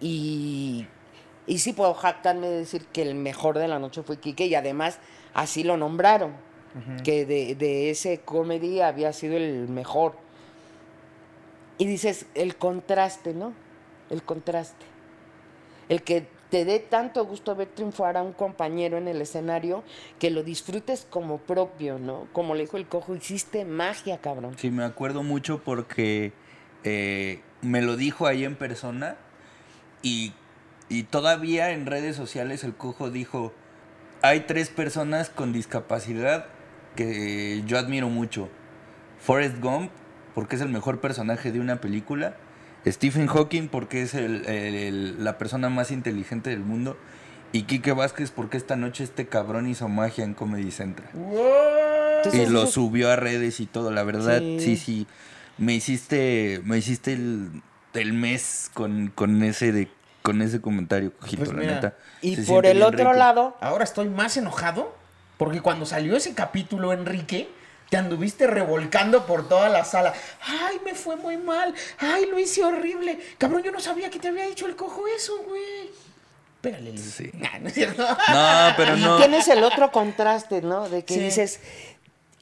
y, 0.00 0.86
y 1.48 1.58
sí 1.58 1.72
puedo 1.72 1.94
jactarme 1.94 2.46
de 2.48 2.58
decir 2.58 2.86
que 2.92 3.02
el 3.02 3.14
mejor 3.16 3.58
de 3.58 3.66
la 3.66 3.78
noche 3.80 4.02
fue 4.04 4.18
Quique 4.18 4.46
y 4.46 4.54
además 4.54 4.98
así 5.34 5.64
lo 5.64 5.76
nombraron, 5.76 6.32
que 7.02 7.24
de, 7.26 7.56
de 7.56 7.90
ese 7.90 8.20
comedy 8.20 8.80
había 8.82 9.12
sido 9.12 9.36
el 9.36 9.68
mejor. 9.68 10.14
Y 11.78 11.86
dices, 11.86 12.26
el 12.34 12.56
contraste, 12.56 13.34
¿no? 13.34 13.52
El 14.10 14.22
contraste. 14.22 14.86
El 15.88 16.02
que 16.02 16.26
te 16.50 16.64
dé 16.64 16.78
tanto 16.78 17.24
gusto 17.24 17.54
ver 17.54 17.68
triunfar 17.68 18.16
a 18.16 18.22
un 18.22 18.32
compañero 18.32 18.96
en 18.96 19.08
el 19.08 19.20
escenario, 19.20 19.84
que 20.18 20.30
lo 20.30 20.42
disfrutes 20.42 21.06
como 21.08 21.38
propio, 21.38 21.98
¿no? 21.98 22.26
Como 22.32 22.54
le 22.54 22.62
dijo 22.62 22.76
el 22.76 22.86
cojo, 22.86 23.14
hiciste 23.14 23.64
magia, 23.64 24.18
cabrón. 24.18 24.54
Sí, 24.56 24.70
me 24.70 24.84
acuerdo 24.84 25.22
mucho 25.22 25.62
porque 25.62 26.32
eh, 26.84 27.40
me 27.60 27.82
lo 27.82 27.96
dijo 27.96 28.26
ahí 28.26 28.44
en 28.44 28.56
persona 28.56 29.16
y, 30.02 30.32
y 30.88 31.02
todavía 31.04 31.70
en 31.70 31.86
redes 31.86 32.16
sociales 32.16 32.64
el 32.64 32.74
cojo 32.74 33.10
dijo, 33.10 33.52
hay 34.22 34.40
tres 34.40 34.70
personas 34.70 35.28
con 35.30 35.52
discapacidad 35.52 36.46
que 36.96 37.62
yo 37.66 37.78
admiro 37.78 38.08
mucho. 38.08 38.48
Forrest 39.20 39.60
Gump, 39.60 39.90
porque 40.34 40.56
es 40.56 40.62
el 40.62 40.68
mejor 40.68 41.00
personaje 41.00 41.52
de 41.52 41.60
una 41.60 41.80
película. 41.80 42.36
Stephen 42.92 43.26
Hawking, 43.26 43.68
porque 43.68 44.02
es 44.02 44.14
el- 44.14 44.44
el- 44.46 44.74
el- 44.74 45.24
la 45.24 45.38
persona 45.38 45.68
más 45.68 45.90
inteligente 45.90 46.50
del 46.50 46.60
mundo. 46.60 46.96
Y 47.52 47.62
Quique 47.62 47.92
Vázquez, 47.92 48.30
porque 48.30 48.56
esta 48.58 48.76
noche 48.76 49.04
este 49.04 49.26
cabrón 49.26 49.66
hizo 49.68 49.88
magia 49.88 50.24
en 50.24 50.34
Comedy 50.34 50.70
Central. 50.70 51.08
Entonces, 51.14 52.48
Y 52.48 52.52
lo 52.52 52.66
subió 52.66 53.10
a 53.10 53.16
redes 53.16 53.60
y 53.60 53.66
todo, 53.66 53.90
la 53.90 54.02
verdad, 54.02 54.38
Sí. 54.40 54.58
sí, 54.60 54.76
sí. 54.76 55.06
Me 55.56 55.74
hiciste, 55.74 56.60
me 56.64 56.78
hiciste 56.78 57.14
el, 57.14 57.62
el 57.94 58.12
mes 58.12 58.70
con, 58.74 59.08
con 59.14 59.42
ese 59.42 59.72
de, 59.72 59.88
con 60.22 60.42
ese 60.42 60.60
comentario, 60.60 61.12
cojito, 61.18 61.44
Pues 61.44 61.54
la 61.54 61.60
mira, 61.60 61.74
neta. 61.76 61.96
Y 62.20 62.36
Se 62.36 62.42
por 62.42 62.66
el 62.66 62.82
otro 62.82 62.98
rico. 62.98 63.12
lado, 63.14 63.56
Ahora 63.60 63.84
estoy 63.84 64.08
más 64.08 64.36
enojado 64.36 64.94
porque 65.38 65.60
cuando 65.62 65.86
salió 65.86 66.16
ese 66.16 66.34
capítulo, 66.34 66.92
Enrique, 66.92 67.48
te 67.88 67.96
anduviste 67.96 68.46
revolcando 68.46 69.24
por 69.26 69.48
toda 69.48 69.68
la 69.68 69.84
sala. 69.84 70.12
Ay, 70.46 70.78
me 70.84 70.94
fue 70.94 71.16
muy 71.16 71.36
mal. 71.36 71.74
Ay, 71.98 72.26
lo 72.26 72.38
hice 72.38 72.62
horrible. 72.64 73.18
Cabrón, 73.38 73.62
yo 73.62 73.72
no 73.72 73.80
sabía 73.80 74.10
que 74.10 74.18
te 74.18 74.28
había 74.28 74.46
dicho 74.46 74.66
el 74.66 74.76
cojo 74.76 75.06
eso, 75.06 75.32
güey. 75.46 75.90
Pégale, 76.60 76.90
Luis. 76.92 77.14
Sí. 77.16 77.30
Nah, 77.34 77.58
no 77.60 77.68
es 77.68 77.74
cierto. 77.74 78.02
No, 78.06 78.72
pero 78.76 78.96
y 78.96 79.00
no. 79.00 79.16
tienes 79.16 79.48
el 79.48 79.62
otro 79.64 79.90
contraste, 79.90 80.60
¿no? 80.62 80.88
De 80.88 81.04
que 81.04 81.14
Sí. 81.14 81.20
dices, 81.20 81.60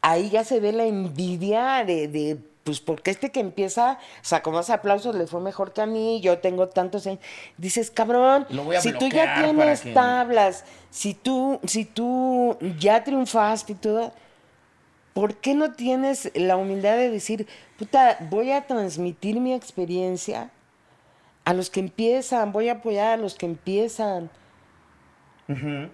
ahí 0.02 0.30
ya 0.30 0.42
se 0.44 0.58
ve 0.58 0.72
la 0.72 0.84
envidia 0.84 1.84
de, 1.84 2.08
de, 2.08 2.38
pues, 2.64 2.80
porque 2.80 3.12
este 3.12 3.30
que 3.30 3.38
empieza, 3.40 3.98
sacó 4.22 4.50
más 4.50 4.70
aplausos, 4.70 5.14
le 5.14 5.26
fue 5.28 5.40
mejor 5.40 5.72
que 5.72 5.82
a 5.82 5.86
mí, 5.86 6.20
yo 6.22 6.38
tengo 6.38 6.68
tantos 6.68 7.06
años. 7.06 7.20
Dices, 7.56 7.90
cabrón, 7.92 8.46
si 8.80 8.92
tú 8.94 9.08
ya 9.08 9.42
tienes 9.44 9.80
que- 9.82 9.92
tablas, 9.92 10.64
si 10.90 11.14
tú, 11.14 11.60
si 11.66 11.84
tú 11.84 12.56
ya 12.80 13.04
triunfaste 13.04 13.72
y 13.72 13.76
todo, 13.76 14.12
¿por 15.16 15.36
qué 15.36 15.54
no 15.54 15.72
tienes 15.72 16.30
la 16.34 16.58
humildad 16.58 16.98
de 16.98 17.08
decir, 17.08 17.46
puta, 17.78 18.18
voy 18.28 18.52
a 18.52 18.66
transmitir 18.66 19.40
mi 19.40 19.54
experiencia 19.54 20.50
a 21.46 21.54
los 21.54 21.70
que 21.70 21.80
empiezan, 21.80 22.52
voy 22.52 22.68
a 22.68 22.72
apoyar 22.72 23.14
a 23.14 23.16
los 23.16 23.34
que 23.34 23.46
empiezan. 23.46 24.28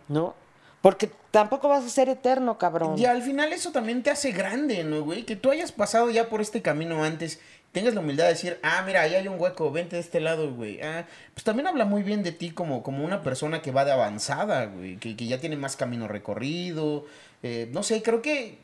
¿no? 0.09 0.35
Porque 0.81 1.09
tampoco 1.31 1.69
vas 1.69 1.85
a 1.85 1.89
ser 1.89 2.09
eterno, 2.09 2.59
cabrón. 2.59 2.99
Y 2.99 3.05
al 3.05 3.23
final 3.23 3.53
eso 3.53 3.71
también 3.71 4.03
te 4.03 4.11
hace 4.11 4.33
grande, 4.33 4.83
¿no, 4.83 5.05
güey? 5.05 5.23
Que 5.23 5.37
tú 5.37 5.53
hayas 5.53 5.71
pasado 5.71 6.11
ya 6.11 6.29
por 6.29 6.41
este 6.41 6.61
camino 6.61 7.05
antes, 7.05 7.39
tengas 7.71 7.95
la 7.95 8.01
humildad 8.01 8.25
de 8.25 8.31
decir, 8.31 8.59
ah, 8.65 8.83
mira, 8.85 9.03
ahí 9.03 9.15
hay 9.15 9.29
un 9.29 9.41
hueco, 9.41 9.71
vente 9.71 9.95
de 9.95 10.03
este 10.03 10.19
lado, 10.19 10.53
güey. 10.53 10.81
Ah, 10.83 11.07
pues 11.33 11.45
también 11.45 11.69
habla 11.69 11.85
muy 11.85 12.03
bien 12.03 12.25
de 12.25 12.33
ti 12.33 12.51
como, 12.51 12.83
como 12.83 13.05
una 13.05 13.23
persona 13.23 13.63
que 13.63 13.71
va 13.71 13.85
de 13.85 13.93
avanzada, 13.93 14.65
güey, 14.65 14.97
que, 14.97 15.15
que 15.15 15.27
ya 15.29 15.39
tiene 15.39 15.55
más 15.55 15.77
camino 15.77 16.09
recorrido. 16.09 17.05
Eh, 17.45 17.69
no 17.73 17.85
sé, 17.85 18.03
creo 18.03 18.21
que 18.21 18.59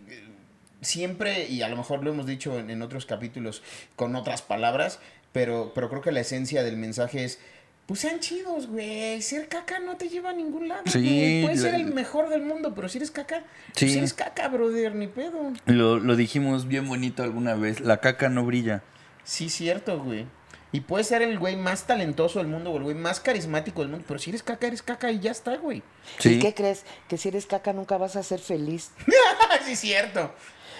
siempre, 0.80 1.46
y 1.48 1.62
a 1.62 1.68
lo 1.68 1.76
mejor 1.76 2.02
lo 2.04 2.10
hemos 2.10 2.26
dicho 2.26 2.58
en, 2.58 2.70
en 2.70 2.82
otros 2.82 3.06
capítulos 3.06 3.62
con 3.96 4.14
otras 4.16 4.42
palabras, 4.42 5.00
pero, 5.32 5.72
pero 5.74 5.88
creo 5.88 6.02
que 6.02 6.12
la 6.12 6.20
esencia 6.20 6.62
del 6.62 6.76
mensaje 6.76 7.24
es... 7.24 7.38
Pues 7.86 8.00
sean 8.00 8.20
chidos, 8.20 8.66
güey. 8.66 9.22
Ser 9.22 9.48
caca 9.48 9.78
no 9.78 9.96
te 9.96 10.10
lleva 10.10 10.28
a 10.28 10.32
ningún 10.34 10.68
lado. 10.68 10.82
Sí, 10.84 10.98
güey. 11.00 11.42
Puedes 11.42 11.62
ser 11.62 11.74
el 11.74 11.86
mejor 11.86 12.28
del 12.28 12.42
mundo, 12.42 12.74
pero 12.74 12.86
si 12.90 12.98
eres 12.98 13.10
caca, 13.10 13.44
Sí. 13.74 13.86
pues 13.86 13.96
eres 13.96 14.12
caca, 14.12 14.46
brother, 14.48 14.94
ni 14.94 15.06
pedo. 15.06 15.52
Lo, 15.64 15.98
lo 15.98 16.14
dijimos 16.14 16.68
bien 16.68 16.86
bonito 16.86 17.22
alguna 17.22 17.54
vez. 17.54 17.80
La 17.80 18.00
caca 18.02 18.28
no 18.28 18.44
brilla. 18.44 18.82
Sí, 19.24 19.48
cierto, 19.48 20.02
güey. 20.04 20.26
Y 20.70 20.80
puedes 20.80 21.06
ser 21.06 21.22
el 21.22 21.38
güey 21.38 21.56
más 21.56 21.86
talentoso 21.86 22.40
del 22.40 22.48
mundo 22.48 22.72
o 22.72 22.76
el 22.76 22.82
güey 22.82 22.94
más 22.94 23.20
carismático 23.20 23.80
del 23.80 23.88
mundo, 23.90 24.04
pero 24.06 24.18
si 24.20 24.28
eres 24.28 24.42
caca, 24.42 24.66
eres 24.66 24.82
caca 24.82 25.10
y 25.10 25.20
ya 25.20 25.30
está, 25.30 25.56
güey. 25.56 25.78
¿Y 25.78 26.22
Sí. 26.22 26.38
qué 26.40 26.52
crees? 26.52 26.84
Que 27.08 27.16
si 27.16 27.28
eres 27.28 27.46
caca 27.46 27.72
nunca 27.72 27.96
vas 27.96 28.16
a 28.16 28.22
ser 28.22 28.38
feliz. 28.38 28.90
sí, 29.64 29.76
cierto. 29.76 30.34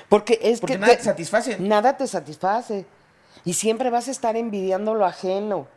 Porque 0.08 0.38
es 0.42 0.60
Porque 0.60 0.74
que 0.74 0.78
nada 0.80 0.92
te- 0.92 0.98
te 0.98 1.04
satisface. 1.04 1.58
nada 1.60 1.96
te 1.96 2.06
satisface. 2.06 2.86
Y 3.44 3.54
siempre 3.54 3.90
vas 3.90 4.08
a 4.08 4.10
estar 4.10 4.36
envidiando 4.36 4.94
lo 4.94 5.06
ajeno. 5.06 5.68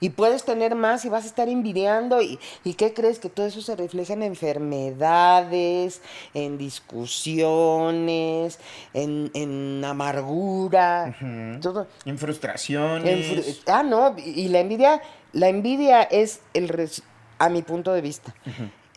Y 0.00 0.10
puedes 0.10 0.44
tener 0.44 0.74
más 0.74 1.04
y 1.04 1.08
vas 1.08 1.22
a 1.22 1.26
estar 1.28 1.48
envidiando. 1.48 2.20
¿Y, 2.20 2.40
¿y 2.64 2.74
qué 2.74 2.92
crees? 2.92 3.20
Que 3.20 3.28
todo 3.28 3.46
eso 3.46 3.62
se 3.62 3.76
refleja 3.76 4.14
en 4.14 4.24
enfermedades, 4.24 6.00
en 6.34 6.58
discusiones, 6.58 8.58
en, 8.94 9.30
en 9.34 9.84
amargura. 9.84 11.14
todo. 11.60 11.86
En 12.04 12.18
frustraciones. 12.18 13.48
En 13.48 13.54
ah, 13.72 13.82
no. 13.84 14.16
Y 14.18 14.48
la 14.48 14.58
envidia, 14.60 15.00
la 15.32 15.48
envidia 15.48 16.02
es 16.02 16.40
el 16.54 16.90
a 17.38 17.48
mi 17.48 17.62
punto 17.62 17.92
de 17.92 18.00
vista. 18.00 18.34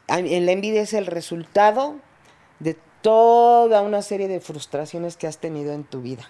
En 0.08 0.46
la 0.46 0.52
envidia 0.52 0.82
es 0.82 0.94
el 0.94 1.06
resultado 1.06 1.96
toda 3.06 3.84
una 3.84 4.02
serie 4.02 4.28
de 4.28 4.40
frustraciones 4.40 5.16
que 5.16 5.28
has 5.28 5.38
tenido 5.38 5.74
en 5.74 5.84
tu 5.84 6.02
vida. 6.02 6.28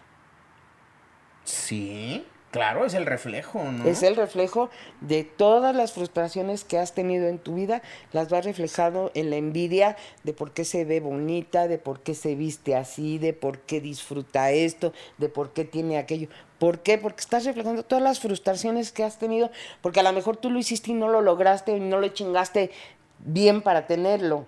Sí, 1.45 2.25
claro, 2.51 2.83
es 2.83 2.93
el 2.95 3.05
reflejo, 3.05 3.63
¿no? 3.63 3.85
Es 3.85 4.03
el 4.03 4.17
reflejo 4.17 4.69
de 4.99 5.23
todas 5.23 5.73
las 5.73 5.93
frustraciones 5.93 6.65
que 6.65 6.77
has 6.77 6.93
tenido 6.93 7.29
en 7.29 7.39
tu 7.39 7.55
vida, 7.55 7.81
las 8.11 8.27
vas 8.27 8.43
reflejando 8.43 9.09
en 9.13 9.29
la 9.29 9.37
envidia 9.37 9.95
de 10.25 10.33
por 10.33 10.51
qué 10.51 10.65
se 10.65 10.83
ve 10.83 10.99
bonita, 10.99 11.69
de 11.69 11.77
por 11.77 12.01
qué 12.01 12.13
se 12.13 12.35
viste 12.35 12.75
así, 12.75 13.19
de 13.19 13.31
por 13.31 13.59
qué 13.59 13.79
disfruta 13.79 14.51
esto, 14.51 14.91
de 15.17 15.29
por 15.29 15.53
qué 15.53 15.63
tiene 15.63 15.97
aquello. 15.97 16.27
¿Por 16.59 16.79
qué? 16.79 16.97
Porque 16.97 17.21
estás 17.21 17.45
reflejando 17.45 17.83
todas 17.83 18.03
las 18.03 18.19
frustraciones 18.19 18.91
que 18.91 19.05
has 19.05 19.17
tenido, 19.17 19.49
porque 19.81 20.01
a 20.01 20.03
lo 20.03 20.11
mejor 20.11 20.35
tú 20.35 20.49
lo 20.49 20.59
hiciste 20.59 20.91
y 20.91 20.93
no 20.93 21.07
lo 21.07 21.21
lograste 21.21 21.77
y 21.77 21.79
no 21.79 21.99
lo 21.99 22.09
chingaste 22.09 22.71
bien 23.19 23.61
para 23.61 23.87
tenerlo. 23.87 24.45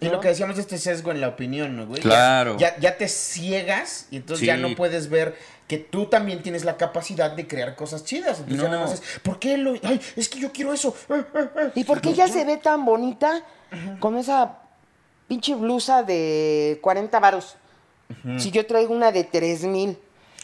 Y 0.00 0.06
¿no? 0.06 0.12
lo 0.12 0.20
que 0.20 0.28
decíamos 0.28 0.56
de 0.56 0.62
este 0.62 0.78
sesgo 0.78 1.10
en 1.12 1.20
la 1.20 1.28
opinión, 1.28 1.76
¿no, 1.76 1.86
güey? 1.86 2.00
Ya- 2.02 2.08
Claro. 2.08 2.56
Ya, 2.58 2.76
ya 2.78 2.96
te 2.96 3.08
ciegas 3.08 4.08
y 4.10 4.16
entonces 4.16 4.46
ya 4.46 4.56
no 4.56 4.74
puedes 4.74 5.08
ver 5.08 5.36
que 5.68 5.78
tú 5.78 6.06
también 6.06 6.42
tienes 6.42 6.64
la 6.64 6.76
capacidad 6.78 7.30
de 7.32 7.46
crear 7.46 7.76
cosas 7.76 8.04
chidas. 8.04 8.38
Entonces 8.40 8.56
ya 8.62 8.68
No. 8.68 8.74
nada 8.74 8.86
más 8.86 8.94
es, 8.94 9.20
¿por 9.20 9.38
qué 9.38 9.58
lo...? 9.58 9.74
Ay, 9.82 10.00
es 10.16 10.28
que 10.28 10.38
yo 10.40 10.50
quiero 10.52 10.72
eso. 10.72 10.94
¿Y 11.74 11.84
por 11.84 12.00
qué 12.00 12.10
ella 12.10 12.26
se 12.28 12.44
ve 12.44 12.56
tan 12.56 12.84
bonita 12.84 13.42
con 14.00 14.16
esa 14.16 14.58
pinche 15.28 15.54
blusa 15.54 16.02
de 16.02 16.78
40 16.82 17.20
varos? 17.20 17.56
Si 18.38 18.50
yo 18.50 18.64
traigo 18.66 18.94
una 18.94 19.12
de 19.12 19.24
3 19.24 19.64
mil. 19.64 19.98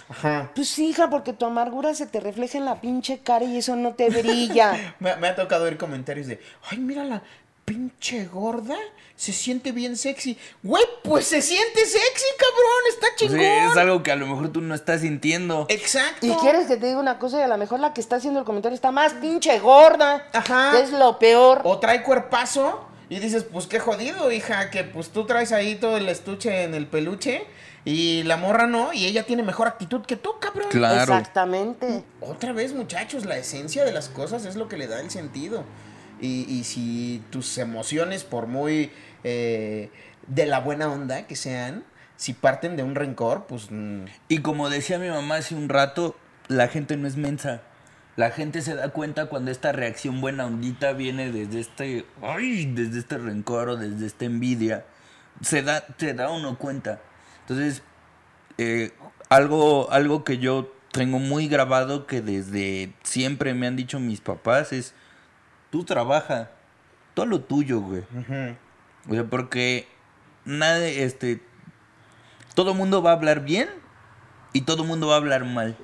Ajá. 0.07 0.51
Pues 0.55 0.79
hija, 0.79 1.09
porque 1.09 1.33
tu 1.33 1.47
amargura 1.47 1.95
se 1.95 2.05
te 2.07 2.21
refleja 2.21 2.59
en 2.59 2.67
la 2.67 2.79
pinche 2.83 3.21
cara 3.21 3.47
y 3.47 3.57
eso 3.57 3.75
no 3.75 3.95
te 3.95 4.11
brilla. 4.11 4.95
Me, 5.01 5.17
me 5.17 5.29
ha 5.29 5.35
tocado 5.35 5.65
ver 5.65 5.79
comentarios 5.79 6.27
de, 6.27 6.39
ay, 6.71 6.77
mírala, 6.77 7.23
pinche 7.65 8.27
gorda, 8.27 8.77
se 9.17 9.33
siente 9.33 9.73
bien 9.73 9.97
sexy. 9.97 10.37
Güey, 10.63 10.85
pues 11.03 11.27
se 11.27 11.41
siente 11.41 11.81
sexy, 11.87 12.25
cabrón, 12.39 12.83
está 12.91 13.07
Pues, 13.19 13.31
chingón. 13.31 13.41
eh, 13.41 13.67
es 13.71 13.77
algo 13.77 14.03
que 14.03 14.13
a 14.13 14.17
lo 14.17 14.27
mejor 14.27 14.49
tú 14.53 14.61
no 14.61 14.75
estás 14.75 15.01
sintiendo. 15.03 15.67
Exacto. 15.69 16.27
y 16.27 16.31
quieres 16.37 16.67
que 16.67 16.77
te 16.77 16.87
diga 16.87 16.99
una 16.99 17.19
cosa 17.19 17.39
y 17.39 17.43
a 17.43 17.49
lo 17.49 17.57
mejor 17.57 17.81
la 17.81 17.93
que 17.93 18.01
está 18.01 18.17
haciendo 18.17 18.41
el 18.41 18.47
comentario 18.47 18.75
está 18.75 18.91
más 18.91 19.15
pinche 19.15 19.59
gorda. 19.61 20.27
Ajá. 20.33 20.73
Que 20.73 20.83
es 20.83 20.91
lo 20.91 21.19
peor. 21.19 21.61
O 21.65 21.79
trae 21.79 22.03
cuerpazo 22.03 22.87
y 23.09 23.19
dices, 23.21 23.45
pues 23.45 23.67
qué 23.67 23.79
jodido, 23.79 24.31
hija, 24.33 24.71
que 24.71 24.85
pues 24.85 25.11
tú 25.11 25.25
traes 25.27 25.53
ahí 25.53 25.77
todo 25.77 25.97
el 25.97 26.09
estuche 26.09 26.65
en 26.65 26.75
el 26.75 26.87
peluche 26.87 27.47
y 27.87 28.23
la 28.23 28.39
morra 28.39 28.67
no, 28.67 28.95
y 28.95 29.05
ella 29.05 29.25
tiene 29.25 29.43
mejor 29.43 29.69
actitud 29.69 30.03
que 30.07 30.17
tú, 30.17 30.31
cabrón. 30.41 30.69
Claro. 30.71 31.03
Exactamente. 31.03 32.03
Otra 32.23 32.53
vez, 32.53 32.73
muchachos, 32.73 33.27
la 33.27 33.37
esencia 33.37 33.85
de 33.85 33.93
las 33.93 34.09
cosas 34.09 34.47
es 34.47 34.57
lo 34.57 34.69
que 34.69 34.79
le 34.79 34.87
da 34.87 35.01
el 35.01 35.11
sentido. 35.11 35.65
Y, 36.25 36.65
si 36.65 37.23
tus 37.31 37.59
emociones, 37.59 38.25
por 38.25 38.47
muy 38.47 38.91
eh, 39.23 39.91
de 40.27 40.47
la 40.47 40.61
buena 40.61 40.89
onda 40.89 41.27
que 41.27 41.37
sean, 41.37 41.85
si 42.17 42.33
parten 42.33 42.77
de 42.77 42.83
un 42.83 42.95
rencor, 42.95 43.47
pues... 43.47 43.71
mm, 43.71 44.05
Y 44.29 44.39
como 44.39 44.71
decía 44.71 44.99
mi 44.99 45.09
mamá 45.09 45.37
hace 45.37 45.55
un 45.55 45.69
rato, 45.69 46.17
la 46.49 46.69
gente 46.69 46.97
no 46.97 47.07
es 47.07 47.17
mensa. 47.17 47.63
La 48.17 48.31
gente 48.31 48.63
se 48.63 48.75
da 48.75 48.91
cuenta 48.91 49.27
cuando 49.27 49.51
esta 49.51 49.73
reacción 49.73 50.21
buena 50.21 50.47
ondita 50.47 50.93
viene 50.93 51.33
desde 51.33 51.61
este, 51.61 52.07
ay, 52.23 52.67
desde 52.67 53.01
este 53.01 53.19
rencor 53.19 53.71
o 53.71 53.77
desde 53.77 54.07
esta 54.07 54.25
envidia. 54.25 54.85
Se 55.41 55.63
da, 55.63 55.85
se 55.99 56.15
da 56.15 56.31
uno 56.31 56.57
cuenta. 56.57 57.01
Entonces, 57.41 57.83
eh, 58.57 58.93
algo, 59.29 59.91
algo 59.91 60.23
que 60.23 60.39
yo 60.39 60.73
tengo 60.93 61.19
muy 61.19 61.49
grabado 61.49 62.07
que 62.07 62.23
desde 62.23 62.93
siempre 63.03 63.53
me 63.53 63.67
han 63.67 63.75
dicho 63.75 63.99
mis 63.99 64.21
papás 64.21 64.73
es, 64.73 64.95
tú 65.75 65.83
trabaja, 65.83 66.53
todo 67.15 67.27
lo 67.27 67.41
tuyo, 67.41 67.81
güey. 67.81 68.05
O 69.11 69.15
sea, 69.15 69.25
porque 69.25 69.89
nadie, 70.45 71.03
este, 71.03 71.43
todo 72.55 72.75
mundo 72.75 73.03
va 73.03 73.11
a 73.11 73.15
hablar 73.15 73.45
bien 73.45 73.69
y 74.53 74.61
todo 74.61 74.85
mundo 74.85 75.09
va 75.09 75.15
a 75.15 75.17
hablar 75.17 75.45
mal. 75.45 75.77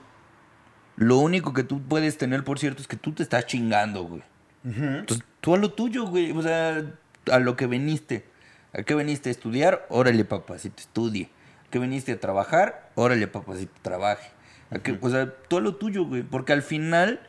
Lo 0.95 1.19
único 1.19 1.53
que 1.53 1.65
tú 1.65 1.83
puedes 1.83 2.19
tener, 2.19 2.45
por 2.45 2.61
cierto, 2.61 2.81
es 2.81 2.87
que 2.87 2.95
tú 2.95 3.11
te 3.11 3.25
estás 3.25 3.47
chingando, 3.47 4.05
güey. 4.05 4.23
Entonces, 4.63 5.27
tú 5.41 5.55
a 5.55 5.59
lo 5.59 5.73
tuyo, 5.73 6.07
güey. 6.07 6.31
O 6.31 6.41
sea, 6.41 6.85
a 7.33 7.39
lo 7.41 7.57
que 7.57 7.67
viniste. 7.67 8.29
¿A 8.73 8.85
qué 8.85 8.95
viniste 8.95 9.31
a 9.31 9.33
estudiar? 9.33 9.87
Órale, 9.89 10.25
papacito, 10.25 10.77
estudie. 10.79 11.31
¿A 11.67 11.71
qué 11.71 11.81
viniste 11.81 12.13
a 12.13 12.21
trabajar? 12.21 12.93
Órale, 12.95 13.27
papacito, 13.27 13.73
trabaje. 13.83 14.31
¿A 14.71 14.79
qué? 14.79 14.97
O 15.01 15.11
sea, 15.11 15.35
tú 15.49 15.57
a 15.57 15.61
lo 15.61 15.75
tuyo, 15.75 16.05
güey. 16.05 16.23
Porque 16.23 16.53
al 16.53 16.63
final, 16.63 17.27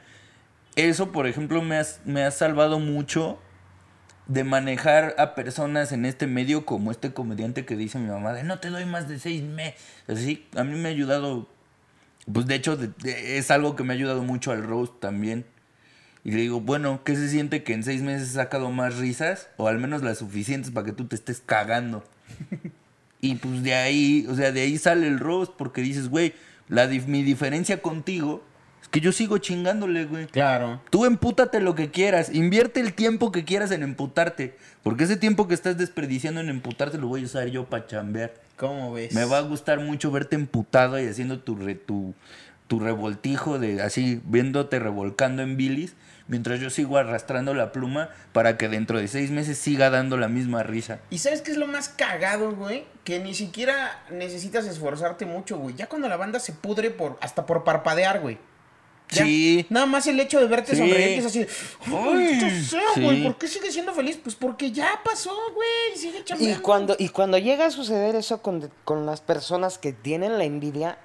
eso, 0.90 1.12
por 1.12 1.28
ejemplo, 1.28 1.62
me, 1.62 1.82
me 2.06 2.24
ha 2.24 2.32
salvado 2.32 2.80
mucho 2.80 3.40
de 4.28 4.44
manejar 4.44 5.16
a 5.18 5.36
personas 5.36 5.92
en 5.92 6.06
este 6.06 6.28
medio 6.28 6.66
como 6.66 6.92
este 6.92 7.14
comediante 7.14 7.66
que 7.66 7.76
dice 7.76 8.00
mi 8.00 8.08
mamá 8.08 8.34
de 8.34 8.44
no 8.44 8.60
te 8.60 8.70
doy 8.70 8.86
más 8.86 9.10
de 9.10 9.20
seis 9.20 9.44
meses. 9.44 9.82
Así, 10.08 10.48
a 10.56 10.64
mí 10.64 10.78
me 10.78 10.90
ha 10.90 10.92
ayudado, 10.92 11.50
pues 12.32 12.46
de 12.46 12.56
hecho 12.56 12.78
es 13.04 13.52
algo 13.52 13.76
que 13.76 13.84
me 13.84 13.94
ha 13.94 13.96
ayudado 13.96 14.24
mucho 14.24 14.52
al 14.52 14.64
roast 14.64 15.00
también. 15.00 15.46
Y 16.24 16.32
le 16.32 16.42
digo, 16.42 16.62
bueno, 16.62 17.04
¿qué 17.04 17.16
se 17.16 17.30
siente 17.30 17.64
que 17.64 17.74
en 17.74 17.84
seis 17.84 18.04
meses 18.04 18.30
he 18.30 18.34
sacado 18.34 18.70
más 18.72 18.98
risas? 18.98 19.50
O 19.58 19.68
al 19.68 19.80
menos 19.80 20.04
las 20.04 20.20
suficientes 20.20 20.72
para 20.72 20.86
que 20.86 20.94
tú 20.94 21.08
te 21.08 21.16
estés 21.16 21.42
cagando. 21.44 22.04
y 23.22 23.36
pues 23.36 23.64
de 23.64 23.74
ahí, 23.74 24.28
o 24.30 24.36
sea, 24.36 24.52
de 24.52 24.62
ahí 24.62 24.78
sale 24.78 25.08
el 25.08 25.20
roast 25.20 25.54
porque 25.58 25.82
dices, 25.82 26.10
güey, 26.10 26.34
la 26.70 26.88
mi 26.88 27.24
diferencia 27.24 27.82
contigo 27.82 28.46
que 28.92 29.00
yo 29.00 29.12
sigo 29.12 29.38
chingándole, 29.38 30.06
güey. 30.06 30.28
Claro. 30.28 30.82
Tú 30.90 31.06
empútate 31.06 31.60
lo 31.62 31.76
que 31.76 31.90
quieras, 31.92 32.30
invierte 32.34 32.80
el 32.82 32.94
tiempo 32.94 33.32
que 33.32 33.46
quieras 33.46 33.72
en 33.72 33.84
emputarte, 33.84 34.56
porque 34.84 35.06
ese 35.06 35.16
tiempo 35.18 35.48
que 35.48 35.54
estás 35.54 35.78
desperdiciando 35.78 36.42
en 36.42 36.50
emputarte 36.50 36.98
lo 36.98 37.08
voy 37.08 37.22
a 37.22 37.26
usar 37.26 37.48
yo 37.48 37.66
para 37.66 37.88
chambear. 37.88 38.34
¿Cómo 38.58 38.92
ves? 38.94 39.14
Me 39.14 39.26
va 39.26 39.38
a 39.40 39.42
gustar 39.42 39.80
mucho 39.80 40.12
verte 40.12 40.36
emputado 40.36 41.02
y 41.02 41.08
haciendo 41.08 41.40
tu, 41.40 41.56
re- 41.56 41.74
tu, 41.76 42.14
tu 42.68 42.80
revoltijo 42.80 43.58
de 43.60 43.82
así, 43.82 44.22
viéndote 44.26 44.78
revolcando 44.78 45.42
en 45.42 45.58
bilis, 45.58 45.96
mientras 46.28 46.60
yo 46.60 46.70
sigo 46.70 46.98
arrastrando 46.98 47.54
la 47.54 47.72
pluma 47.72 48.10
para 48.34 48.58
que 48.58 48.70
dentro 48.70 49.00
de 49.00 49.08
seis 49.08 49.32
meses 49.32 49.58
siga 49.58 49.90
dando 49.90 50.18
la 50.18 50.28
misma 50.28 50.64
risa. 50.64 51.00
¿Y 51.10 51.18
sabes 51.18 51.42
qué 51.42 51.52
es 51.52 51.58
lo 51.58 51.66
más 51.68 51.90
cagado, 51.90 52.52
güey? 52.56 52.84
Que 53.04 53.20
ni 53.20 53.34
siquiera 53.34 54.04
necesitas 54.12 54.66
esforzarte 54.68 55.26
mucho, 55.26 55.58
güey. 55.58 55.76
Ya 55.76 55.88
cuando 55.88 56.08
la 56.08 56.18
banda 56.18 56.40
se 56.40 56.54
pudre 56.54 56.92
por 56.92 57.18
hasta 57.22 57.46
por 57.46 57.64
parpadear, 57.64 58.20
güey. 58.20 58.38
Ya. 59.12 59.26
Sí. 59.26 59.66
Nada 59.70 59.86
más 59.86 60.08
el 60.08 60.20
hecho 60.20 60.40
de 60.40 60.48
verte 60.48 60.72
Sí. 60.72 60.78
sonreír 60.78 61.08
que 61.10 61.18
es 61.18 61.26
así. 61.26 61.46
Ay, 61.86 62.38
¿qué 62.40 62.62
sea, 62.62 62.82
güey? 62.96 63.18
sí. 63.18 63.24
¿Por 63.24 63.38
qué 63.38 63.48
sigue 63.48 63.72
siendo 63.72 63.94
feliz? 63.94 64.18
Pues 64.24 64.36
porque 64.36 64.72
ya 64.72 65.02
pasó, 65.04 65.36
güey. 65.54 65.98
Sigue 65.98 66.20
Y 66.20 66.24
chambeando. 66.24 66.62
cuando, 66.64 66.96
y 66.98 67.10
cuando 67.10 67.38
llega 67.38 67.66
a 67.66 67.72
suceder 67.72 68.16
eso 68.16 68.42
con, 68.42 68.72
con 68.86 69.06
las 69.06 69.20
personas 69.22 69.78
que 69.78 69.92
tienen 69.94 70.38
la 70.38 70.46
envidia, 70.46 70.98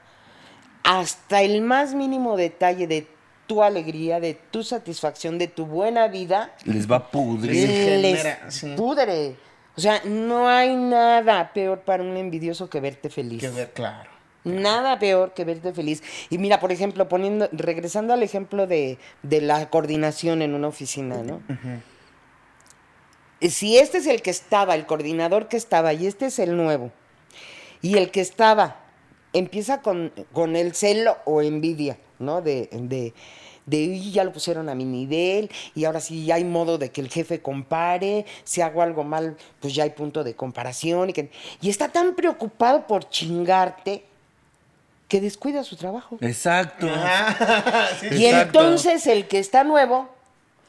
hasta 0.84 1.42
el 1.42 1.62
más 1.62 1.94
mínimo 1.94 2.36
detalle 2.36 2.86
de 2.86 3.09
tu 3.48 3.62
alegría, 3.62 4.20
de 4.20 4.34
tu 4.34 4.62
satisfacción, 4.62 5.38
de 5.38 5.48
tu 5.48 5.66
buena 5.66 6.09
vida, 6.09 6.54
Les 6.64 6.90
va 6.90 6.96
a 6.96 7.11
pudrir. 7.11 7.68
Les 7.68 7.70
genera, 7.88 8.50
sí. 8.50 8.74
pudre. 8.76 9.36
O 9.76 9.80
sea, 9.80 10.00
no 10.04 10.48
hay 10.48 10.74
nada 10.74 11.52
peor 11.52 11.80
para 11.80 12.02
un 12.02 12.16
envidioso 12.16 12.70
que 12.70 12.80
verte 12.80 13.11
feliz. 13.11 13.40
Que 13.40 13.50
ver, 13.50 13.72
claro. 13.72 14.11
Nada 14.47 15.01
peor 15.01 15.34
que 15.34 15.44
verte 15.44 15.72
feliz. 15.72 16.05
Y 16.30 16.38
mira, 16.38 16.61
por 16.61 16.70
ejemplo, 16.70 17.09
poniendo, 17.09 17.49
regresando 17.51 18.14
al 18.14 18.22
ejemplo 18.22 18.68
de, 18.68 18.97
de 19.22 19.40
la 19.40 19.68
coordinación 19.70 20.40
en 20.40 20.55
una 20.55 20.68
oficina, 20.68 21.22
¿no? 21.24 21.42
Si 23.40 23.76
este 23.76 23.99
es 23.99 24.07
el 24.07 24.22
que 24.22 24.30
estaba, 24.30 24.76
el 24.76 24.86
coordinador 24.86 25.49
que 25.49 25.57
estaba, 25.57 25.92
y 25.92 26.07
este 26.07 26.26
es 26.26 26.38
el 26.38 26.57
nuevo, 26.57 26.92
y 27.82 27.97
el 27.99 28.12
que 28.12 28.20
estaba 28.20 28.76
empieza 29.32 29.82
con, 29.82 30.12
con 30.32 30.55
el 30.55 30.74
celo 30.74 31.18
o 31.24 31.42
envidia, 31.42 31.99
¿no? 32.20 32.40
De, 32.40 32.68
de, 32.72 33.12
de 33.66 33.88
"Uy, 33.88 34.12
ya 34.12 34.22
lo 34.22 34.32
pusieron 34.32 34.68
a 34.68 34.76
mi 34.76 34.84
nivel, 34.84 35.51
y 35.74 35.84
ahora 35.84 36.01
sí 36.01 36.24
ya 36.24 36.36
hay 36.36 36.44
modo 36.44 36.78
de 36.78 36.90
que 36.90 37.01
el 37.01 37.11
jefe 37.11 37.42
compare, 37.42 38.24
si 38.44 38.61
hago 38.61 38.80
algo 38.80 39.03
mal, 39.03 39.36
pues 39.61 39.74
ya 39.74 39.82
hay 39.82 39.90
punto 39.90 40.22
de 40.22 40.34
comparación, 40.34 41.11
y, 41.11 41.12
que, 41.12 41.30
y 41.61 41.68
está 41.68 41.88
tan 41.88 42.14
preocupado 42.14 42.86
por 42.86 43.11
chingarte 43.11 44.05
que 45.09 45.20
descuida 45.20 45.62
su 45.64 45.76
trabajo. 45.76 46.18
Exacto. 46.20 46.88
Sí. 48.00 48.09
Y 48.12 48.26
Exacto. 48.26 48.61
entonces 48.61 49.07
el 49.07 49.26
que 49.28 49.38
está 49.38 49.64
nuevo, 49.64 50.14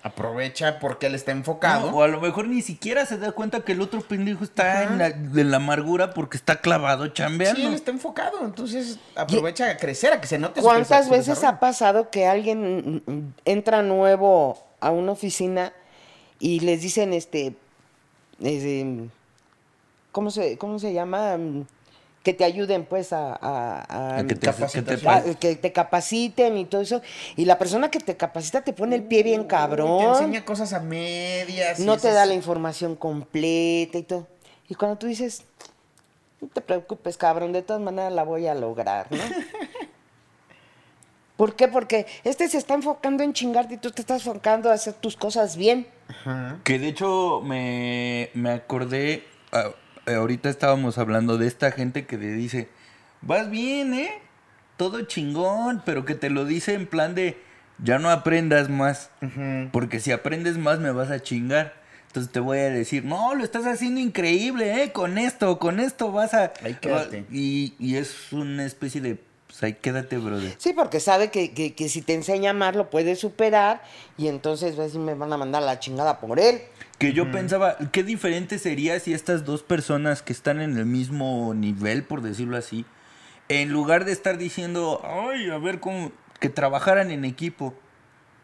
Aprovecha 0.04 0.80
porque 0.80 1.08
él 1.08 1.16
está 1.16 1.34
No, 1.34 1.40
enfocado. 1.40 1.90
o 1.94 2.02
a 2.02 2.08
lo 2.08 2.22
mejor 2.22 2.48
ni 2.48 2.62
siquiera 2.62 3.06
se 3.06 3.18
da 3.18 3.32
cuenta 3.34 3.62
que 3.62 3.74
el 3.74 3.82
otro 3.82 4.00
pendejo 4.02 4.44
está 4.46 4.84
en 4.84 4.98
la, 5.00 5.08
en 5.08 5.52
la 5.52 5.58
amargura 5.58 6.14
porque 6.14 6.38
está 6.38 6.62
clavado 6.62 7.08
chambeando. 7.08 7.60
Sí, 7.60 7.66
él 7.66 7.74
está 7.74 7.92
enfocado, 7.92 8.46
entonces 8.46 9.00
aprovecha 9.16 9.70
a 9.70 9.76
crecer, 9.76 10.14
a 10.14 10.22
que 10.22 10.28
se 10.28 10.38
note 10.38 10.62
su 10.62 10.66
¿Cuántas 10.66 11.06
su 11.06 11.12
veces 11.12 11.28
desarrollo. 11.28 11.58
ha 11.58 11.60
pasado 11.60 12.10
que 12.10 12.26
alguien 12.26 13.34
entra 13.44 13.82
nuevo 13.82 14.64
a 14.80 14.92
una 14.92 15.12
oficina 15.12 15.74
y 16.40 16.62
les 16.62 16.82
dicen, 16.84 17.12
este, 17.12 17.56
este, 18.40 19.10
¿cómo 20.14 20.32
se, 20.32 20.58
cómo 20.58 20.80
se 20.80 20.94
llama? 20.94 21.38
Que 22.24 22.34
te 22.34 22.44
ayuden, 22.44 22.84
pues, 22.86 23.14
a, 23.14 23.34
a- 23.34 23.86
a- 23.88 24.18
A 24.20 24.24
que 24.28 24.36
te, 24.36 24.48
que 24.52 24.82
te 24.82 25.08
a- 25.10 25.24
que 25.40 25.56
te 25.56 25.72
capaciten 25.72 26.58
y 26.58 26.66
todo 26.66 26.82
eso. 26.82 27.02
Y 27.38 27.46
la 27.46 27.58
persona 27.58 27.90
que 27.90 28.00
te 28.00 28.18
capacita 28.18 28.62
te 28.64 28.74
pone 28.74 28.96
el 28.98 29.04
pie 29.04 29.24
bien 29.24 29.44
Te 29.44 29.48
cabrón. 29.48 30.02
enseña 30.04 30.44
cosas 30.44 30.74
a 30.74 30.80
medias. 30.82 31.80
no 31.80 31.94
te 31.94 32.00
esas- 32.10 32.16
da 32.16 32.26
la 32.26 32.34
información 32.34 32.96
completa 32.98 33.98
y 33.98 34.04
todo. 34.04 34.28
Y 34.68 34.76
cuando 34.76 34.98
tú 34.98 35.08
dices, 35.08 35.44
no 36.42 36.50
te 36.50 36.60
preocupes, 36.60 37.16
cabrón, 37.16 37.54
de 37.54 37.62
todas 37.62 37.82
maneras 37.82 38.12
la 38.12 38.24
voy 38.24 38.46
a 38.48 38.54
lograr, 38.56 39.08
¿no? 39.10 39.18
¿Por 41.38 41.56
qué? 41.56 41.68
Porque 41.68 42.08
este 42.24 42.48
se 42.50 42.58
está 42.58 42.74
enfocando 42.74 43.24
en 43.24 43.32
chingarte 43.34 43.76
y 43.76 43.78
tú 43.78 43.92
te 43.92 44.02
estás 44.02 44.26
enfocando 44.26 44.72
a 44.72 44.74
hacer 44.74 44.94
tus 44.96 45.16
cosas 45.16 45.56
bien. 45.56 45.88
Ajá. 46.10 46.60
Que 46.64 46.80
de 46.80 46.88
hecho 46.88 47.42
me, 47.44 48.32
me 48.34 48.50
acordé, 48.52 49.24
ah, 49.52 49.70
ahorita 50.16 50.50
estábamos 50.50 50.98
hablando 50.98 51.38
de 51.38 51.48
esta 51.48 51.72
gente 51.72 52.06
que 52.06 52.18
le 52.18 52.32
dice, 52.32 52.70
vas 53.22 53.50
bien, 53.50 53.94
¿eh? 53.94 54.12
Todo 54.78 55.02
chingón, 55.04 55.82
pero 55.86 56.06
que 56.06 56.16
te 56.16 56.30
lo 56.30 56.46
dice 56.46 56.74
en 56.74 56.88
plan 56.88 57.16
de, 57.16 57.38
ya 57.84 58.00
no 58.00 58.10
aprendas 58.10 58.70
más, 58.70 59.10
porque 59.72 60.00
si 60.00 60.12
aprendes 60.12 60.58
más 60.58 60.80
me 60.80 60.92
vas 60.92 61.10
a 61.12 61.20
chingar. 61.22 61.74
Entonces 62.08 62.32
te 62.32 62.40
voy 62.40 62.60
a 62.60 62.70
decir, 62.70 63.04
no, 63.04 63.36
lo 63.36 63.44
estás 63.44 63.66
haciendo 63.66 64.00
increíble, 64.00 64.82
¿eh? 64.84 64.92
Con 64.92 65.18
esto, 65.18 65.60
con 65.60 65.80
esto 65.80 66.12
vas 66.12 66.34
a... 66.34 66.54
Ahí 66.64 66.76
quédate. 66.76 67.26
Y, 67.30 67.76
y 67.80 67.98
es 67.98 68.32
una 68.32 68.66
especie 68.66 69.02
de, 69.02 69.20
pues 69.48 69.62
ahí 69.62 69.74
quédate, 69.74 70.18
brother. 70.18 70.56
Sí, 70.58 70.74
porque 70.74 71.00
sabe 71.00 71.30
que, 71.32 71.52
que- 71.54 71.76
que 71.76 71.90
si 71.90 72.02
te 72.02 72.14
enseña 72.14 72.54
más 72.54 72.76
lo 72.76 72.90
puedes 72.90 73.20
superar 73.20 73.84
y 74.18 74.30
entonces 74.30 74.78
ves 74.78 74.94
si 74.94 75.00
me 75.00 75.14
van 75.16 75.34
a 75.34 75.38
mandar 75.38 75.62
la 75.64 75.80
chingada 75.80 76.20
por 76.20 76.40
él. 76.40 76.62
Que 76.98 77.14
yo 77.14 77.32
pensaba, 77.32 77.78
qué 77.92 78.04
diferente 78.04 78.58
sería 78.58 79.00
si 79.00 79.14
estas 79.14 79.46
dos 79.46 79.62
personas 79.62 80.24
que 80.24 80.34
están 80.34 80.62
en 80.62 80.78
el 80.78 80.86
mismo 80.86 81.54
nivel, 81.54 82.04
por 82.04 82.22
decirlo 82.22 82.58
así, 82.58 82.86
en 83.50 83.72
lugar 83.72 84.04
de 84.04 84.12
estar 84.12 84.38
diciendo, 84.38 85.02
ay, 85.04 85.50
a 85.50 85.60
ver 85.60 85.80
cómo, 85.80 86.12
que 86.40 86.50
trabajaran 86.50 87.12
en 87.12 87.24
equipo. 87.24 87.76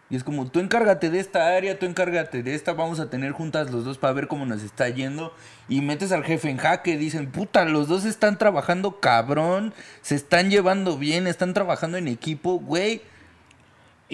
Y 0.10 0.16
es 0.16 0.24
como, 0.24 0.46
tú 0.46 0.60
encárgate 0.60 1.10
de 1.10 1.20
esta 1.20 1.56
área, 1.56 1.80
tú 1.80 1.88
encárgate 1.88 2.44
de 2.44 2.54
esta, 2.54 2.74
vamos 2.74 3.00
a 3.00 3.10
tener 3.10 3.32
juntas 3.32 3.72
los 3.72 3.86
dos 3.86 3.98
para 3.98 4.14
ver 4.14 4.28
cómo 4.28 4.46
nos 4.46 4.62
está 4.62 4.88
yendo. 4.90 5.34
Y 5.68 5.82
metes 5.82 6.12
al 6.12 6.24
jefe 6.24 6.52
en 6.52 6.58
jaque, 6.58 6.98
dicen, 6.98 7.32
puta, 7.32 7.66
los 7.66 7.88
dos 7.88 8.06
están 8.06 8.38
trabajando 8.38 9.00
cabrón, 9.00 9.74
se 10.04 10.14
están 10.14 10.52
llevando 10.52 11.00
bien, 11.00 11.26
están 11.26 11.56
trabajando 11.56 11.98
en 11.98 12.08
equipo, 12.08 12.60
güey. 12.60 13.02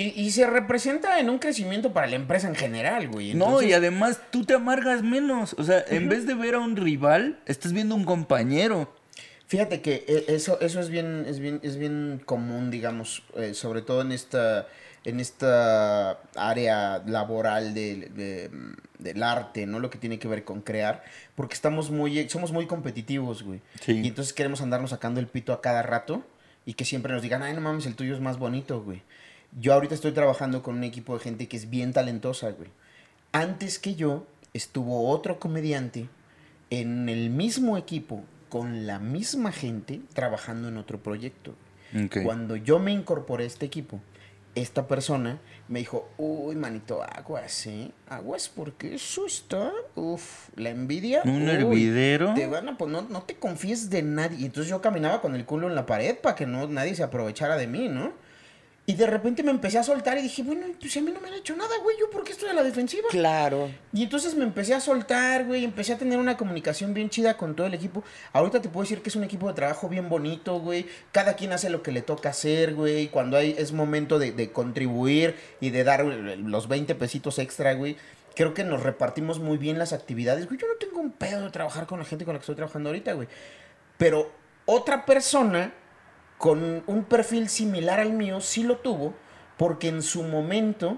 Y, 0.02 0.14
y 0.22 0.32
se 0.32 0.48
representa 0.48 1.20
en 1.20 1.30
un 1.30 1.40
crecimiento 1.40 1.92
para 1.92 2.08
la 2.08 2.16
empresa 2.16 2.48
en 2.48 2.56
general, 2.56 3.10
güey. 3.10 3.34
No, 3.34 3.62
y 3.62 3.74
además 3.74 4.22
tú 4.32 4.46
te 4.46 4.54
amargas 4.54 5.04
menos. 5.04 5.56
O 5.58 5.64
sea, 5.64 5.84
en 5.90 6.08
vez 6.08 6.26
de 6.26 6.36
ver 6.36 6.56
a 6.56 6.60
un 6.60 6.76
rival, 6.78 7.40
estás 7.46 7.74
viendo 7.74 7.96
un 7.96 8.06
compañero. 8.06 8.94
Fíjate 9.48 9.82
que 9.82 10.06
eh, 10.08 10.26
eso, 10.30 10.60
eso 10.62 10.80
es 10.80 10.90
bien, 10.90 11.26
es 11.28 11.40
bien, 11.40 11.60
es 11.64 11.76
bien 11.78 12.22
común, 12.24 12.72
digamos, 12.72 13.24
eh, 13.36 13.54
sobre 13.56 13.82
todo 13.82 14.02
en 14.02 14.12
esta, 14.12 14.68
en 15.06 15.20
esta 15.20 16.20
área 16.36 17.02
laboral 17.06 17.74
de- 17.74 18.10
de, 18.16 18.50
del 19.00 19.24
arte, 19.24 19.66
¿no? 19.66 19.80
Lo 19.80 19.90
que 19.90 19.98
tiene 19.98 20.20
que 20.20 20.28
ver 20.28 20.44
con 20.44 20.62
crear, 20.62 21.04
porque 21.36 21.56
estamos 21.56 21.90
muy, 21.90 22.30
somos 22.30 22.52
muy 22.52 22.68
competitivos, 22.68 23.44
güey. 23.44 23.60
Sí. 23.82 24.00
Y 24.04 24.08
entonces 24.08 24.34
queremos 24.34 24.62
andarnos 24.62 24.92
sacando 24.92 25.20
el 25.20 25.28
pito 25.28 25.52
a 25.52 25.62
cada 25.62 25.82
rato 25.82 26.24
y 26.66 26.76
que 26.76 26.86
siempre 26.86 27.12
nos 27.12 27.22
digan, 27.24 27.42
ay, 27.42 27.54
no 27.54 27.62
mames, 27.62 27.86
el 27.88 27.96
tuyo 27.96 28.14
es 28.14 28.22
más 28.22 28.38
bonito, 28.38 28.82
güey. 28.84 29.02
Yo 29.58 29.74
ahorita 29.74 29.96
estoy 29.96 30.12
trabajando 30.12 30.62
con 30.62 30.76
un 30.76 30.84
equipo 30.84 31.14
de 31.14 31.24
gente 31.24 31.48
que 31.48 31.58
es 31.58 31.70
bien 31.70 31.94
talentosa, 31.94 32.52
güey. 32.52 32.70
Antes 33.32 33.80
que 33.80 33.96
yo 33.96 34.26
estuvo 34.54 35.10
otro 35.10 35.40
comediante 35.40 36.10
en 36.70 37.10
el 37.10 37.30
mismo 37.30 37.78
equipo 37.78 38.24
con 38.50 38.88
la 38.88 39.00
misma 39.00 39.52
gente 39.52 40.02
trabajando 40.14 40.68
en 40.68 40.78
otro 40.78 41.00
proyecto. 41.02 41.56
Cuando 42.24 42.56
yo 42.56 42.78
me 42.78 42.92
incorporé 42.92 43.46
a 43.46 43.48
este 43.48 43.66
equipo, 43.66 44.00
esta 44.54 44.88
persona 44.88 45.40
me 45.68 45.80
dijo, 45.80 46.10
uy, 46.18 46.56
manito, 46.56 47.02
aguas, 47.04 47.66
¿eh? 47.68 47.92
Aguas 48.08 48.50
porque 48.50 48.96
eso 48.96 49.26
está, 49.26 49.72
uf, 49.96 50.50
la 50.56 50.70
envidia. 50.70 51.22
Un 51.26 51.44
uy, 51.44 51.50
hervidero. 51.50 52.34
Te 52.36 52.48
van 52.48 52.70
a, 52.70 52.78
pues 52.78 52.92
no, 52.92 53.04
no 53.04 53.24
te 53.24 53.36
confíes 53.36 53.90
de 53.90 54.04
nadie. 54.04 54.42
Y 54.42 54.46
entonces 54.46 54.70
yo 54.70 54.82
caminaba 54.82 55.22
con 55.22 55.36
el 55.36 55.46
culo 55.46 55.68
en 55.68 55.76
la 55.76 55.86
pared 55.86 56.16
para 56.18 56.36
que 56.36 56.46
no, 56.46 56.68
nadie 56.68 56.94
se 56.94 57.04
aprovechara 57.04 57.56
de 57.58 57.68
mí, 57.68 57.88
¿no? 57.88 58.14
Y 58.90 58.96
de 58.96 59.06
repente 59.06 59.44
me 59.44 59.52
empecé 59.52 59.78
a 59.78 59.84
soltar 59.84 60.18
y 60.18 60.24
dije, 60.24 60.42
bueno, 60.42 60.66
pues 60.80 60.98
a 60.98 61.02
mí 61.02 61.12
no 61.12 61.22
me 61.22 61.28
han 61.28 61.36
hecho 61.36 61.56
nada, 61.56 61.70
güey, 61.84 61.96
¿yo 62.00 62.10
por 62.10 62.24
qué 62.24 62.32
estoy 62.32 62.50
a 62.50 62.54
la 62.54 62.64
defensiva? 62.64 63.08
Claro. 63.12 63.70
Y 63.94 64.02
entonces 64.02 64.34
me 64.34 64.44
empecé 64.44 64.74
a 64.74 64.80
soltar, 64.80 65.46
güey, 65.46 65.64
empecé 65.64 65.94
a 65.94 66.00
tener 66.00 66.18
una 66.18 66.38
comunicación 66.38 66.96
bien 66.96 67.12
chida 67.12 67.38
con 67.38 67.56
todo 67.56 67.68
el 67.68 67.76
equipo. 67.76 68.04
Ahorita 68.34 68.64
te 68.64 68.70
puedo 68.70 68.86
decir 68.86 69.04
que 69.04 69.10
es 69.10 69.16
un 69.16 69.24
equipo 69.24 69.48
de 69.48 69.54
trabajo 69.54 69.90
bien 69.90 70.10
bonito, 70.10 70.60
güey. 70.60 70.88
Cada 71.12 71.36
quien 71.36 71.54
hace 71.54 71.70
lo 71.70 71.84
que 71.84 71.92
le 71.92 72.02
toca 72.02 72.30
hacer, 72.30 72.74
güey. 72.74 73.10
Cuando 73.10 73.38
hay, 73.38 73.54
es 73.60 73.74
momento 73.74 74.18
de, 74.18 74.32
de 74.32 74.52
contribuir 74.52 75.36
y 75.62 75.70
de 75.70 75.84
dar 75.84 76.02
eh, 76.02 76.38
los 76.38 76.68
20 76.68 76.96
pesitos 76.96 77.38
extra, 77.38 77.76
güey. 77.76 77.96
Creo 78.36 78.56
que 78.56 78.64
nos 78.64 78.82
repartimos 78.82 79.38
muy 79.38 79.60
bien 79.60 79.78
las 79.78 79.94
actividades, 79.94 80.48
güey. 80.48 80.58
Yo 80.60 80.68
no 80.68 80.78
tengo 80.80 81.00
un 81.00 81.12
pedo 81.12 81.44
de 81.44 81.52
trabajar 81.52 81.86
con 81.86 82.00
la 82.00 82.06
gente 82.06 82.26
con 82.26 82.34
la 82.34 82.40
que 82.40 82.46
estoy 82.46 82.56
trabajando 82.56 82.90
ahorita, 82.90 83.14
güey. 83.14 83.28
Pero 84.00 84.32
otra 84.66 85.06
persona 85.06 85.74
con 86.40 86.84
un 86.88 87.04
perfil 87.04 87.50
similar 87.50 88.00
al 88.00 88.14
mío 88.14 88.42
sí 88.42 88.64
lo 88.64 88.78
tuvo 88.78 89.14
porque 89.58 89.90
en 89.90 90.02
su 90.02 90.24
momento 90.24 90.98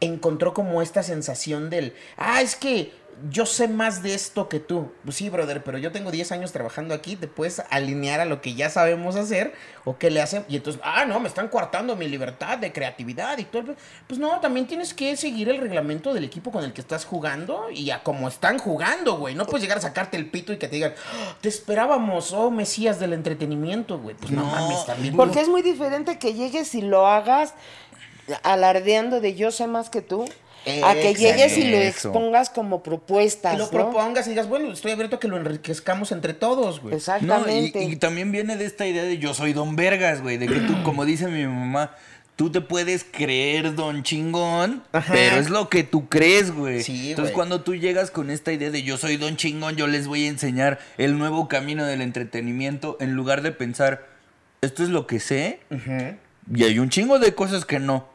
encontró 0.00 0.54
como 0.54 0.80
esta 0.82 1.02
sensación 1.02 1.68
del, 1.68 1.94
ah, 2.16 2.40
es 2.40 2.54
que 2.54 2.92
yo 3.30 3.46
sé 3.46 3.66
más 3.68 4.02
de 4.02 4.14
esto 4.14 4.48
que 4.48 4.60
tú. 4.60 4.92
Pues 5.04 5.16
sí, 5.16 5.30
brother, 5.30 5.62
pero 5.64 5.78
yo 5.78 5.90
tengo 5.92 6.10
10 6.10 6.32
años 6.32 6.52
trabajando 6.52 6.94
aquí, 6.94 7.16
te 7.16 7.28
puedes 7.28 7.60
alinear 7.70 8.20
a 8.20 8.24
lo 8.24 8.40
que 8.42 8.54
ya 8.54 8.68
sabemos 8.70 9.16
hacer 9.16 9.54
o 9.84 9.96
qué 9.96 10.10
le 10.10 10.20
hacen. 10.20 10.44
Y 10.48 10.56
entonces, 10.56 10.80
ah, 10.84 11.04
no, 11.06 11.18
me 11.20 11.28
están 11.28 11.48
coartando 11.48 11.96
mi 11.96 12.08
libertad 12.08 12.58
de 12.58 12.72
creatividad 12.72 13.38
y 13.38 13.44
todo. 13.44 13.74
Pues 14.06 14.20
no, 14.20 14.38
también 14.40 14.66
tienes 14.66 14.92
que 14.92 15.16
seguir 15.16 15.48
el 15.48 15.58
reglamento 15.58 16.12
del 16.12 16.24
equipo 16.24 16.50
con 16.52 16.64
el 16.64 16.72
que 16.72 16.80
estás 16.80 17.04
jugando 17.04 17.70
y 17.70 17.90
a 17.90 18.02
cómo 18.02 18.28
están 18.28 18.58
jugando, 18.58 19.16
güey. 19.16 19.34
No 19.34 19.46
puedes 19.46 19.62
llegar 19.62 19.78
a 19.78 19.82
sacarte 19.82 20.16
el 20.16 20.30
pito 20.30 20.52
y 20.52 20.58
que 20.58 20.68
te 20.68 20.76
digan, 20.76 20.94
"Ah, 21.12 21.36
te 21.40 21.48
esperábamos, 21.48 22.32
oh, 22.32 22.50
mesías 22.50 23.00
del 23.00 23.12
entretenimiento, 23.12 23.98
güey. 23.98 24.14
Pues 24.16 24.30
no, 24.30 24.42
No, 24.42 24.50
mames, 24.50 24.84
también. 24.86 25.16
Porque 25.16 25.40
es 25.40 25.48
muy 25.48 25.62
diferente 25.62 26.18
que 26.18 26.34
llegues 26.34 26.74
y 26.74 26.82
lo 26.82 27.06
hagas 27.06 27.54
alardeando 28.42 29.20
de 29.20 29.34
yo 29.34 29.50
sé 29.50 29.66
más 29.66 29.90
que 29.90 30.02
tú, 30.02 30.24
a 30.84 30.94
que 30.94 31.14
llegues 31.14 31.56
y 31.56 31.70
lo 31.70 31.76
expongas 31.76 32.50
como 32.50 32.82
propuestas. 32.82 33.54
Y 33.54 33.58
lo 33.58 33.64
¿no? 33.64 33.70
propongas 33.70 34.26
y 34.26 34.30
digas, 34.30 34.48
bueno, 34.48 34.72
estoy 34.72 34.92
abierto 34.92 35.16
a 35.16 35.20
que 35.20 35.28
lo 35.28 35.36
enriquezcamos 35.36 36.12
entre 36.12 36.34
todos, 36.34 36.80
güey. 36.80 36.90
No, 36.90 36.96
y, 36.96 36.98
Exactamente. 36.98 37.84
y 37.84 37.96
también 37.96 38.32
viene 38.32 38.56
de 38.56 38.64
esta 38.64 38.86
idea 38.86 39.04
de 39.04 39.18
yo 39.18 39.34
soy 39.34 39.52
don 39.52 39.76
vergas, 39.76 40.22
güey. 40.22 40.38
De 40.38 40.46
que 40.46 40.60
tú, 40.60 40.82
como 40.82 41.04
dice 41.04 41.28
mi 41.28 41.44
mamá, 41.46 41.92
tú 42.36 42.50
te 42.50 42.60
puedes 42.60 43.04
creer 43.04 43.74
don 43.74 44.02
chingón, 44.02 44.82
Ajá. 44.92 45.12
pero 45.12 45.36
es 45.36 45.48
lo 45.50 45.68
que 45.68 45.84
tú 45.84 46.08
crees, 46.08 46.52
güey. 46.52 46.82
Sí, 46.82 47.10
Entonces 47.10 47.32
güey. 47.32 47.34
cuando 47.34 47.62
tú 47.62 47.74
llegas 47.74 48.10
con 48.10 48.30
esta 48.30 48.52
idea 48.52 48.70
de 48.70 48.82
yo 48.82 48.96
soy 48.98 49.16
don 49.16 49.36
chingón, 49.36 49.76
yo 49.76 49.86
les 49.86 50.06
voy 50.06 50.26
a 50.26 50.28
enseñar 50.28 50.78
el 50.98 51.16
nuevo 51.18 51.48
camino 51.48 51.86
del 51.86 52.02
entretenimiento, 52.02 52.96
en 53.00 53.14
lugar 53.14 53.42
de 53.42 53.52
pensar, 53.52 54.06
esto 54.60 54.82
es 54.82 54.90
lo 54.90 55.06
que 55.06 55.20
sé, 55.20 55.60
y 56.54 56.64
hay 56.64 56.78
un 56.78 56.90
chingo 56.90 57.18
de 57.18 57.34
cosas 57.34 57.64
que 57.64 57.78
no. 57.78 58.06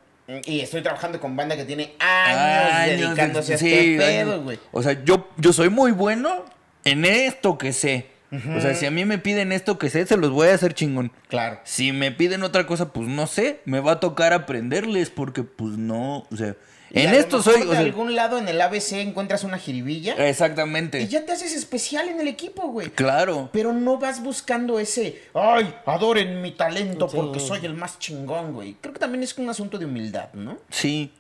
Y 0.46 0.62
estoy 0.62 0.82
trabajando 0.82 1.20
con 1.20 1.36
banda 1.36 1.56
que 1.56 1.66
tiene 1.66 1.94
años, 2.00 3.00
dedicándose 3.00 3.54
a 3.54 3.56
este 3.56 3.98
pedo, 3.98 4.42
güey. 4.42 4.60
O 4.72 4.82
sea, 4.84 5.04
yo, 5.04 5.30
yo 5.38 5.54
soy 5.54 5.70
muy 5.70 5.92
bueno 5.92 6.46
en 6.84 7.06
esto 7.06 7.58
que 7.58 7.74
sé. 7.74 8.08
O 8.56 8.62
sea, 8.62 8.74
si 8.76 8.86
a 8.86 8.92
mí 8.92 9.04
me 9.04 9.18
piden 9.18 9.52
esto 9.52 9.78
que 9.78 9.90
sé, 9.90 10.06
se 10.06 10.16
los 10.16 10.30
voy 10.30 10.48
a 10.48 10.54
hacer 10.54 10.74
chingón. 10.74 11.12
Claro. 11.28 11.60
Si 11.66 11.92
me 11.92 12.12
piden 12.14 12.44
otra 12.44 12.66
cosa, 12.66 12.94
pues 12.94 13.10
no 13.10 13.28
sé. 13.28 13.60
Me 13.66 13.82
va 13.82 13.94
a 13.94 14.00
tocar 14.00 14.32
aprenderles 14.32 15.10
porque, 15.10 15.44
pues 15.44 15.78
no. 15.78 16.26
O 16.32 16.38
sea, 16.38 16.56
Y 16.94 17.02
en 17.02 17.14
esto 17.14 17.42
soy. 17.42 17.62
o 17.62 17.72
De 17.72 17.78
algún 17.78 18.16
lado 18.16 18.38
en 18.38 18.48
el 18.50 18.60
ABC 18.60 18.94
encuentras 18.94 19.44
una 19.44 19.58
jiribilla 19.58 20.14
exactamente. 20.28 21.02
y 21.02 21.08
ya 21.08 21.26
te 21.26 21.32
haces 21.32 21.56
especial 21.56 22.10
en 22.10 22.20
el 22.20 22.28
equipo, 22.28 22.68
güey. 22.68 22.90
Claro. 22.90 23.50
Pero 23.54 23.72
no 23.72 23.98
vas 23.98 24.22
buscando 24.22 24.78
ese, 24.78 25.22
ay, 25.34 25.74
adoren 25.86 26.42
mi 26.42 26.52
talento 26.52 27.08
porque 27.08 27.40
soy 27.40 27.66
el 27.66 27.76
más 27.76 27.98
chingón, 27.98 28.54
güey. 28.54 28.76
Creo 28.82 28.94
que 28.94 29.00
también 29.00 29.24
es 29.24 29.38
un 29.38 29.50
asunto 29.50 29.78
de 29.78 29.86
humildad, 29.86 30.34
¿no? 30.34 30.58
Sí. 30.70 31.14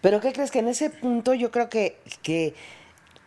Pero 0.00 0.20
¿qué 0.20 0.32
crees 0.32 0.50
que 0.50 0.58
en 0.58 0.68
ese 0.68 0.90
punto 0.90 1.34
yo 1.34 1.50
creo 1.50 1.68
que, 1.68 1.98
que 2.22 2.54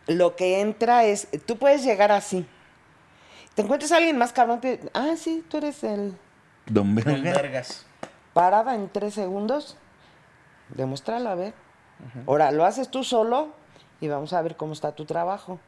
lo 0.06 0.36
que 0.36 0.60
entra 0.60 1.04
es, 1.04 1.28
tú 1.46 1.56
puedes 1.56 1.82
llegar 1.84 2.12
así. 2.12 2.44
Te 3.54 3.62
encuentras 3.62 3.92
a 3.92 3.96
alguien 3.96 4.18
más 4.18 4.32
cabrón, 4.32 4.60
te, 4.60 4.80
ah, 4.92 5.14
sí, 5.16 5.42
tú 5.48 5.56
eres 5.56 5.82
el 5.82 6.14
Don 6.66 6.94
Don 6.94 6.94
Verga. 6.96 7.32
Vergas. 7.32 7.86
parada 8.34 8.74
en 8.74 8.88
tres 8.90 9.14
segundos. 9.14 9.76
Demuéstralo, 10.68 11.30
a 11.30 11.34
ver. 11.34 11.65
Ahora, 12.26 12.50
lo 12.50 12.64
haces 12.64 12.90
tú 12.90 13.04
solo 13.04 13.48
y 14.00 14.08
vamos 14.08 14.32
a 14.32 14.42
ver 14.42 14.56
cómo 14.56 14.72
está 14.72 14.92
tu 14.92 15.04
trabajo. 15.04 15.58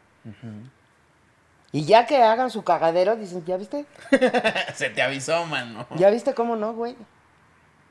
Y 1.72 1.84
ya 1.84 2.06
que 2.06 2.22
hagan 2.22 2.50
su 2.50 2.64
cagadero, 2.64 3.16
dicen, 3.16 3.44
¿ya 3.44 3.56
viste? 3.56 3.84
Se 4.74 4.90
te 4.90 5.02
avisó, 5.02 5.44
mano. 5.46 5.86
¿Ya 5.96 6.10
viste 6.10 6.34
cómo 6.34 6.56
no, 6.56 6.72
güey? 6.74 6.96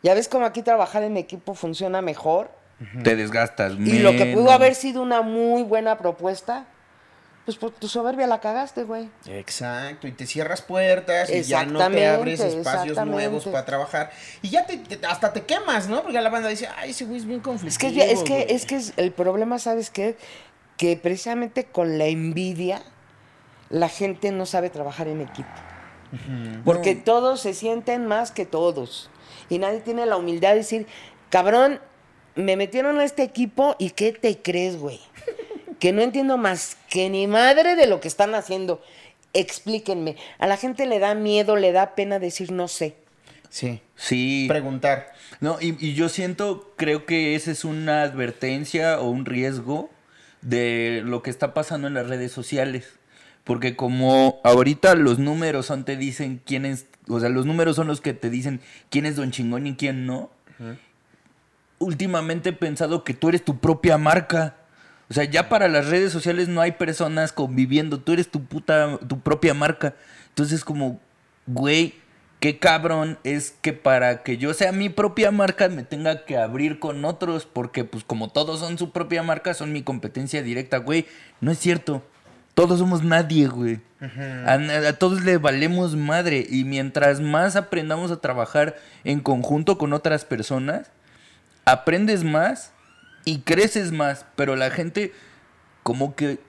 ¿Ya 0.03 0.13
ves 0.13 0.27
cómo 0.27 0.45
aquí 0.45 0.61
trabajar 0.61 1.03
en 1.03 1.17
equipo 1.17 1.53
funciona 1.53 2.01
mejor? 2.01 2.49
Te 3.03 3.15
desgastas. 3.15 3.73
Y 3.73 3.99
lo 3.99 4.11
que 4.11 4.33
pudo 4.35 4.51
haber 4.51 4.75
sido 4.75 5.01
una 5.01 5.21
muy 5.21 5.63
buena 5.63 5.97
propuesta, 5.97 6.65
pues 7.47 7.55
por 7.55 7.71
tu 7.71 7.87
soberbia 7.87 8.27
la 8.27 8.41
cagaste, 8.41 8.83
güey. 8.83 9.09
Exacto, 9.25 10.05
y 10.05 10.11
te 10.11 10.25
cierras 10.27 10.61
puertas 10.61 11.29
y 11.29 11.43
ya 11.43 11.63
no 11.65 11.79
te 11.89 12.05
abres 12.05 12.41
espacios 12.41 12.97
nuevos 13.05 13.45
para 13.45 13.63
trabajar. 13.63 14.11
Y 14.41 14.49
ya 14.49 14.65
te, 14.65 14.75
te- 14.75 15.05
hasta 15.05 15.31
te 15.31 15.45
quemas, 15.45 15.87
¿no? 15.87 16.03
Porque 16.03 16.19
la 16.19 16.29
banda 16.29 16.49
dice, 16.49 16.67
ay, 16.75 16.89
ese 16.91 17.05
güey 17.05 17.19
es 17.19 17.25
bien 17.25 17.37
Es 17.39 17.43
conflictivo. 17.45 17.93
que, 17.93 18.11
es, 18.11 18.23
que, 18.23 18.33
güey". 18.33 18.45
es 18.49 18.65
que 18.65 18.75
es- 18.75 18.93
el 18.97 19.13
problema, 19.13 19.59
¿sabes 19.59 19.89
qué? 19.89 20.17
Que 20.75 20.97
precisamente 20.97 21.63
con 21.63 21.97
la 21.97 22.07
envidia, 22.07 22.81
la 23.69 23.87
gente 23.87 24.33
no 24.33 24.45
sabe 24.45 24.69
trabajar 24.69 25.07
en 25.07 25.21
equipo. 25.21 25.47
Porque 26.65 26.95
todos 26.95 27.39
se 27.39 27.53
sienten 27.53 28.07
más 28.07 28.31
que 28.31 28.45
todos. 28.45 29.09
Y 29.47 29.59
nadie 29.59 29.79
tiene 29.79 30.05
la 30.05 30.17
humildad 30.17 30.49
de 30.49 30.55
decir, 30.57 30.85
cabrón, 31.29 31.79
me 32.35 32.57
metieron 32.57 32.99
a 32.99 33.05
este 33.05 33.23
equipo 33.23 33.77
y 33.79 33.91
¿qué 33.91 34.11
te 34.11 34.41
crees, 34.41 34.77
güey? 34.77 34.99
Que 35.79 35.93
no 35.93 36.01
entiendo 36.01 36.37
más 36.37 36.77
que 36.89 37.09
ni 37.09 37.27
madre 37.27 37.75
de 37.75 37.87
lo 37.87 37.99
que 37.99 38.07
están 38.07 38.33
haciendo. 38.35 38.81
Explíquenme. 39.33 40.15
A 40.39 40.47
la 40.47 40.57
gente 40.57 40.85
le 40.85 40.99
da 40.99 41.13
miedo, 41.13 41.55
le 41.55 41.71
da 41.71 41.95
pena 41.95 42.19
decir 42.19 42.51
no 42.51 42.67
sé. 42.67 42.95
Sí, 43.49 43.81
Sí. 43.95 44.45
preguntar. 44.49 45.13
No, 45.39 45.57
y, 45.61 45.75
y 45.85 45.93
yo 45.93 46.09
siento, 46.09 46.73
creo 46.77 47.05
que 47.05 47.35
esa 47.35 47.51
es 47.51 47.63
una 47.63 48.01
advertencia 48.03 48.99
o 48.99 49.09
un 49.09 49.25
riesgo 49.25 49.89
de 50.41 51.01
lo 51.05 51.21
que 51.21 51.29
está 51.29 51.53
pasando 51.53 51.87
en 51.87 51.93
las 51.93 52.07
redes 52.07 52.31
sociales. 52.31 52.93
Porque 53.43 53.75
como 53.77 54.41
ahorita 54.43 54.95
los 54.95 55.19
números 55.19 55.67
son, 55.67 55.85
te 55.85 55.95
dicen 55.95 56.41
quién 56.45 56.65
es, 56.65 56.87
o 57.07 57.19
sea, 57.21 57.29
los 57.29 57.45
números 57.45 57.77
son 57.77 57.87
los 57.87 58.01
que 58.01 58.13
te 58.13 58.29
dicen 58.29 58.59
quién 58.89 59.05
es 59.05 59.15
Don 59.15 59.31
Chingón 59.31 59.65
y 59.67 59.75
quién 59.75 60.05
no. 60.05 60.29
Últimamente 61.79 62.49
he 62.49 62.53
pensado 62.53 63.03
que 63.05 63.13
tú 63.13 63.29
eres 63.29 63.45
tu 63.45 63.59
propia 63.59 63.97
marca. 63.97 64.56
O 65.09 65.13
sea, 65.13 65.23
ya 65.23 65.47
para 65.47 65.67
las 65.67 65.87
redes 65.87 66.11
sociales 66.11 66.49
no 66.49 66.61
hay 66.61 66.73
personas 66.73 67.31
conviviendo, 67.31 67.99
tú 67.99 68.13
eres 68.13 68.29
tu 68.29 68.43
puta, 68.43 68.97
tu 69.07 69.19
propia 69.21 69.53
marca. 69.53 69.95
Entonces 70.29 70.65
como, 70.65 70.99
güey, 71.45 71.95
qué 72.39 72.59
cabrón 72.59 73.17
es 73.23 73.55
que 73.61 73.73
para 73.73 74.23
que 74.23 74.37
yo 74.37 74.53
sea 74.53 74.71
mi 74.71 74.89
propia 74.89 75.31
marca 75.31 75.69
me 75.69 75.83
tenga 75.83 76.25
que 76.25 76.37
abrir 76.37 76.79
con 76.79 77.05
otros, 77.05 77.45
porque 77.45 77.85
pues 77.85 78.03
como 78.03 78.29
todos 78.29 78.59
son 78.59 78.77
su 78.77 78.91
propia 78.91 79.23
marca, 79.23 79.53
son 79.53 79.71
mi 79.71 79.81
competencia 79.81 80.43
directa, 80.43 80.77
güey. 80.77 81.05
No 81.39 81.51
es 81.51 81.59
cierto. 81.59 82.03
Todos 82.53 82.79
somos 82.79 83.03
nadie, 83.03 83.47
güey. 83.47 83.79
a, 84.01 84.53
a 84.53 84.93
todos 84.93 85.23
le 85.23 85.37
valemos 85.37 85.95
madre. 85.95 86.45
Y 86.49 86.65
mientras 86.65 87.21
más 87.21 87.55
aprendamos 87.55 88.11
a 88.11 88.19
trabajar 88.19 88.75
en 89.03 89.19
conjunto 89.21 89.77
con 89.77 89.93
otras 89.93 90.25
personas, 90.25 90.89
aprendes 91.65 92.23
más 92.23 92.73
y 93.29 93.39
creces 93.41 93.91
más. 93.91 94.25
Pero 94.35 94.55
la 94.55 94.69
gente, 94.71 95.13
como 95.83 96.15
que 96.15 96.39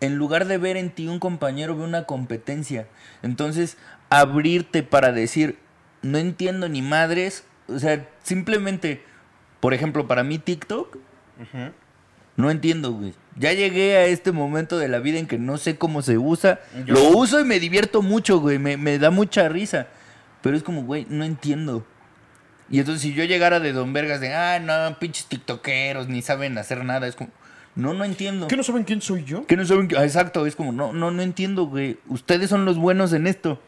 en 0.00 0.16
lugar 0.16 0.46
de 0.46 0.58
ver 0.58 0.76
en 0.76 0.90
ti 0.90 1.08
un 1.08 1.18
compañero, 1.18 1.76
ve 1.76 1.84
una 1.84 2.04
competencia. 2.04 2.86
Entonces, 3.22 3.76
abrirte 4.10 4.82
para 4.82 5.12
decir, 5.12 5.58
no 6.02 6.18
entiendo 6.18 6.68
ni 6.68 6.82
madres. 6.82 7.44
O 7.68 7.78
sea, 7.78 8.08
simplemente, 8.22 9.02
por 9.60 9.74
ejemplo, 9.74 10.06
para 10.06 10.22
mí 10.22 10.38
TikTok, 10.38 10.96
no 12.36 12.50
entiendo, 12.50 12.92
güey. 12.92 13.14
Ya 13.36 13.52
llegué 13.52 13.96
a 13.96 14.04
este 14.06 14.32
momento 14.32 14.78
de 14.78 14.88
la 14.88 14.98
vida 15.00 15.18
en 15.18 15.26
que 15.26 15.38
no 15.38 15.58
sé 15.58 15.76
cómo 15.76 16.02
se 16.02 16.18
usa. 16.18 16.60
Yo- 16.86 16.94
Lo 16.94 17.08
uso 17.10 17.40
y 17.40 17.44
me 17.44 17.60
divierto 17.60 18.00
mucho, 18.02 18.40
güey. 18.40 18.58
Me, 18.58 18.76
me 18.76 18.98
da 18.98 19.10
mucha 19.10 19.48
risa. 19.48 19.88
Pero 20.42 20.56
es 20.56 20.62
como, 20.62 20.82
güey, 20.84 21.06
no 21.10 21.24
entiendo. 21.24 21.84
Y 22.70 22.78
entonces 22.80 23.02
si 23.02 23.14
yo 23.14 23.24
llegara 23.24 23.60
de 23.60 23.72
Don 23.72 23.92
Vergas 23.92 24.20
de, 24.20 24.34
ah, 24.34 24.58
no, 24.60 24.98
pinches 24.98 25.26
tiktokeros, 25.26 26.08
ni 26.08 26.20
saben 26.22 26.58
hacer 26.58 26.84
nada, 26.84 27.06
es 27.06 27.14
como, 27.16 27.30
no, 27.74 27.94
no 27.94 28.04
entiendo. 28.04 28.48
¿Qué 28.48 28.56
no 28.56 28.62
saben 28.62 28.84
quién 28.84 29.00
soy 29.00 29.24
yo? 29.24 29.46
¿Qué 29.46 29.56
no 29.56 29.64
saben? 29.64 29.88
que- 29.88 29.96
ah, 29.96 30.04
Exacto, 30.04 30.44
es 30.46 30.54
como, 30.56 30.72
no, 30.72 30.92
no, 30.92 31.10
no 31.10 31.22
entiendo, 31.22 31.64
güey. 31.66 31.98
Ustedes 32.08 32.50
son 32.50 32.64
los 32.64 32.76
buenos 32.76 33.12
en 33.12 33.26
esto. 33.26 33.60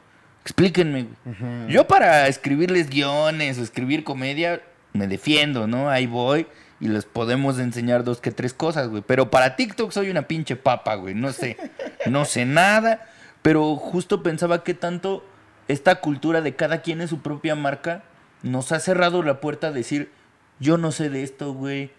Explíquenme, 0.43 1.07
güey. 1.25 1.69
Yo 1.69 1.87
para 1.87 2.27
escribirles 2.29 2.89
guiones 2.91 3.59
o 3.59 3.63
escribir 3.63 4.05
comedia, 4.05 4.61
me 4.93 5.07
defiendo, 5.07 5.67
¿no? 5.67 5.89
Ahí 5.91 6.07
voy 6.07 6.47
y 6.81 6.89
les 6.89 7.05
podemos 7.05 7.59
enseñar 7.59 8.05
dos 8.05 8.21
que 8.21 8.31
tres 8.33 8.53
cosas, 8.55 8.89
güey. 8.89 9.03
Pero 9.07 9.31
para 9.31 9.55
TikTok 9.55 9.93
soy 9.93 10.11
una 10.11 10.23
pinche 10.23 10.57
papa, 10.57 10.95
güey. 10.97 11.15
No 11.15 11.33
sé, 11.33 11.57
no 12.07 12.25
sé 12.25 12.45
nada. 12.47 13.07
Pero 13.43 13.77
justo 13.77 14.23
pensaba 14.23 14.65
que 14.65 14.75
tanto 14.75 15.25
esta 15.69 15.97
cultura 15.97 16.41
de 16.41 16.57
cada 16.57 16.81
quien 16.83 17.01
es 17.01 17.11
su 17.11 17.21
propia 17.21 17.55
marca 17.55 18.03
nos 18.43 18.73
ha 18.73 18.81
cerrado 18.81 19.23
la 19.23 19.41
puerta 19.41 19.69
a 19.69 19.73
decir, 19.73 20.11
yo 20.59 20.79
no 20.79 20.93
sé 20.93 21.11
de 21.11 21.23
esto, 21.23 21.53
güey. 21.53 21.91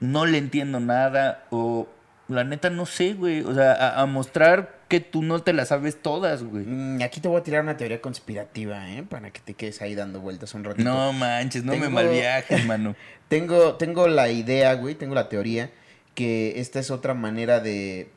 No 0.00 0.26
le 0.26 0.38
entiendo 0.38 0.80
nada. 0.80 1.44
O 1.50 1.88
la 2.28 2.44
neta 2.44 2.70
no 2.70 2.86
sé, 2.86 3.14
güey. 3.14 3.42
O 3.42 3.54
sea, 3.54 3.72
a, 3.72 4.02
a 4.02 4.06
mostrar 4.06 4.82
que 4.88 5.00
tú 5.00 5.22
no 5.22 5.42
te 5.42 5.52
las 5.52 5.68
sabes 5.68 6.02
todas, 6.02 6.42
güey. 6.42 6.64
Mm, 6.66 7.00
Aquí 7.02 7.20
te 7.20 7.28
voy 7.28 7.40
a 7.40 7.42
tirar 7.42 7.62
una 7.62 7.76
teoría 7.76 8.00
conspirativa, 8.00 8.90
¿eh? 8.90 9.02
Para 9.02 9.30
que 9.30 9.40
te 9.40 9.54
quedes 9.54 9.80
ahí 9.80 9.94
dando 9.94 10.20
vueltas 10.20 10.52
un 10.54 10.64
ratito. 10.64 10.84
No 10.84 11.12
manches, 11.12 11.64
no 11.64 11.74
me 11.76 11.88
malviajes, 11.88 12.64
mano. 12.66 12.94
Tengo, 13.28 13.76
tengo 13.76 14.08
la 14.08 14.28
idea, 14.30 14.74
güey, 14.74 14.94
tengo 14.94 15.14
la 15.14 15.28
teoría 15.28 15.70
que 16.14 16.60
esta 16.60 16.78
es 16.78 16.90
otra 16.90 17.14
manera 17.14 17.60
de, 17.60 18.10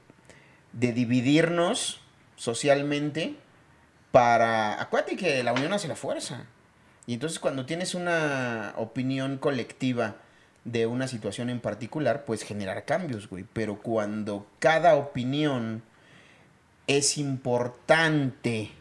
de 0.74 0.92
dividirnos 0.92 2.02
socialmente 2.36 3.36
para... 4.12 4.82
Acuérdate 4.82 5.16
que 5.16 5.44
la 5.44 5.54
unión 5.54 5.72
hace 5.72 5.88
la 5.88 5.96
fuerza. 5.96 6.46
Y 7.08 7.14
entonces 7.16 7.40
cuando 7.40 7.66
tienes 7.66 7.94
una 7.96 8.74
opinión 8.78 9.38
colectiva 9.38 10.16
de 10.64 10.88
una 10.88 11.08
situación 11.08 11.50
en 11.52 11.60
particular, 11.60 12.26
puedes 12.26 12.44
generar 12.44 12.86
cambios, 12.86 13.30
güey. 13.30 13.46
Pero 13.54 13.80
cuando 13.82 14.48
cada 14.60 14.96
opinión 14.96 15.84
es 16.88 17.18
importante 17.18 18.72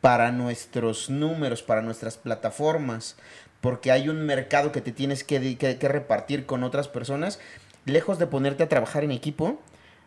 para 0.00 0.30
nuestros 0.32 1.10
números, 1.10 1.62
para 1.62 1.82
nuestras 1.82 2.16
plataformas, 2.16 3.16
porque 3.60 3.90
hay 3.90 4.08
un 4.08 4.24
mercado 4.26 4.70
que 4.72 4.80
te 4.80 4.92
tienes 4.92 5.24
que, 5.24 5.56
que- 5.56 5.78
que 5.78 5.88
repartir 5.88 6.44
con 6.46 6.62
otras 6.62 6.88
personas, 6.88 7.40
lejos 7.86 8.18
de 8.18 8.26
ponerte 8.26 8.62
a 8.62 8.68
trabajar 8.68 9.02
en 9.04 9.10
equipo, 9.12 9.60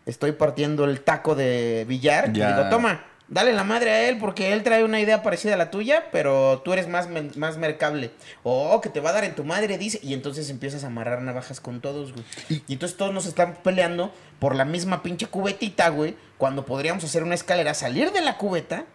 estoy 0.06 0.32
partiendo 0.32 0.84
el 0.84 1.00
taco 1.00 1.34
de 1.34 1.84
billar 1.88 2.30
y 2.30 2.38
Ya. 2.38 2.52
digo, 2.56 2.68
toma, 2.70 3.04
dale 3.28 3.52
la 3.52 3.64
madre 3.64 3.90
a 3.90 4.08
él 4.08 4.18
porque 4.18 4.52
él 4.52 4.62
trae 4.62 4.84
una 4.84 5.00
idea 5.00 5.22
parecida 5.22 5.54
a 5.54 5.58
la 5.58 5.70
tuya, 5.70 6.06
pero 6.10 6.62
tú 6.64 6.72
eres 6.72 6.88
más, 6.88 7.08
más 7.36 7.58
mercable. 7.58 8.10
O 8.42 8.80
que 8.80 8.88
te 8.88 9.00
va 9.00 9.10
a 9.10 9.12
dar 9.14 9.24
en 9.24 9.34
tu 9.34 9.44
madre, 9.44 9.78
dice, 9.78 10.00
y 10.02 10.14
entonces 10.14 10.50
empiezas 10.50 10.84
a 10.84 10.88
amarrar 10.88 11.22
navajas 11.22 11.60
con 11.60 11.80
todos, 11.80 12.12
güey. 12.12 12.24
Y, 12.48 12.72
entonces 12.72 12.96
todos 12.96 13.12
nos 13.12 13.26
están 13.26 13.58
peleando 13.62 14.12
por 14.38 14.54
la 14.54 14.64
misma 14.64 15.02
pinche 15.02 15.26
cubetita, 15.26 15.88
güey, 15.88 16.16
cuando 16.38 16.64
podríamos 16.64 17.04
hacer 17.04 17.22
una 17.22 17.34
escalera, 17.34 17.74
salir 17.74 18.12
de 18.12 18.20
la 18.20 18.36
cubeta 18.38 18.86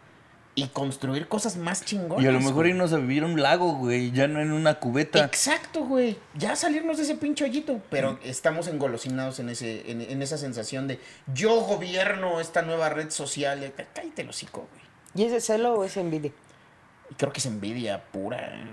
y 0.55 0.67
construir 0.67 1.27
cosas 1.27 1.57
más 1.57 1.83
chingonas. 1.83 2.23
Y 2.23 2.27
a 2.27 2.31
lo 2.31 2.39
mejor 2.39 2.53
güey. 2.55 2.69
irnos 2.71 2.93
a 2.93 2.97
vivir 2.97 3.23
a 3.23 3.25
un 3.25 3.41
lago, 3.41 3.73
güey, 3.73 4.11
ya 4.11 4.27
no 4.27 4.39
en 4.39 4.51
una 4.51 4.75
cubeta. 4.79 5.23
Exacto, 5.25 5.83
güey. 5.85 6.17
Ya 6.35 6.55
salirnos 6.55 6.97
de 6.97 7.03
ese 7.03 7.15
pinche 7.15 7.43
hoyito. 7.45 7.81
Pero 7.89 8.19
estamos 8.23 8.67
engolosinados 8.67 9.39
en, 9.39 9.49
ese, 9.49 9.89
en, 9.91 10.01
en 10.01 10.21
esa 10.21 10.37
sensación 10.37 10.87
de 10.87 10.99
yo 11.33 11.61
gobierno 11.61 12.39
esta 12.39 12.61
nueva 12.61 12.89
red 12.89 13.09
social. 13.09 13.73
Cállate 13.95 14.21
el 14.21 14.29
hocico, 14.29 14.67
güey. 14.71 14.83
¿Y 15.15 15.27
ese 15.27 15.41
celo 15.41 15.73
o 15.73 15.83
es 15.85 15.97
envidia? 15.97 16.31
Y 17.09 17.15
Creo 17.15 17.31
que 17.33 17.39
es 17.39 17.45
envidia 17.47 18.03
pura. 18.11 18.37
¿eh? 18.39 18.65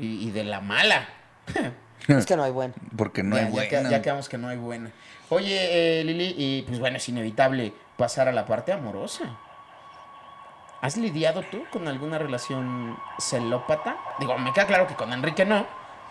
Y, 0.00 0.28
y 0.28 0.30
de 0.32 0.44
la 0.44 0.60
mala. 0.60 1.08
Es 2.08 2.24
que 2.24 2.34
no 2.34 2.42
hay 2.42 2.50
bueno. 2.50 2.72
Porque 2.96 3.22
no 3.22 3.36
ya, 3.36 3.42
hay 3.42 3.48
ya 3.48 3.52
buena. 3.52 3.82
que- 3.88 3.90
ya 3.90 4.02
quedamos 4.02 4.28
que 4.30 4.38
no 4.38 4.48
hay 4.48 4.56
buena. 4.56 4.90
Oye, 5.28 6.00
eh, 6.00 6.02
Lili, 6.02 6.34
y 6.36 6.62
pues 6.62 6.78
bueno, 6.80 6.96
es 6.96 7.06
inevitable 7.10 7.74
pasar 7.98 8.26
a 8.26 8.32
la 8.32 8.46
parte 8.46 8.72
amorosa. 8.72 9.36
¿Has 10.82 10.96
lidiado 10.96 11.42
tú 11.50 11.62
con 11.70 11.86
alguna 11.88 12.18
relación 12.18 12.96
celópata? 13.18 13.96
Digo, 14.18 14.38
me 14.38 14.52
queda 14.52 14.66
claro 14.66 14.86
que 14.86 14.94
con 14.94 15.12
Enrique 15.12 15.44
no, 15.44 15.66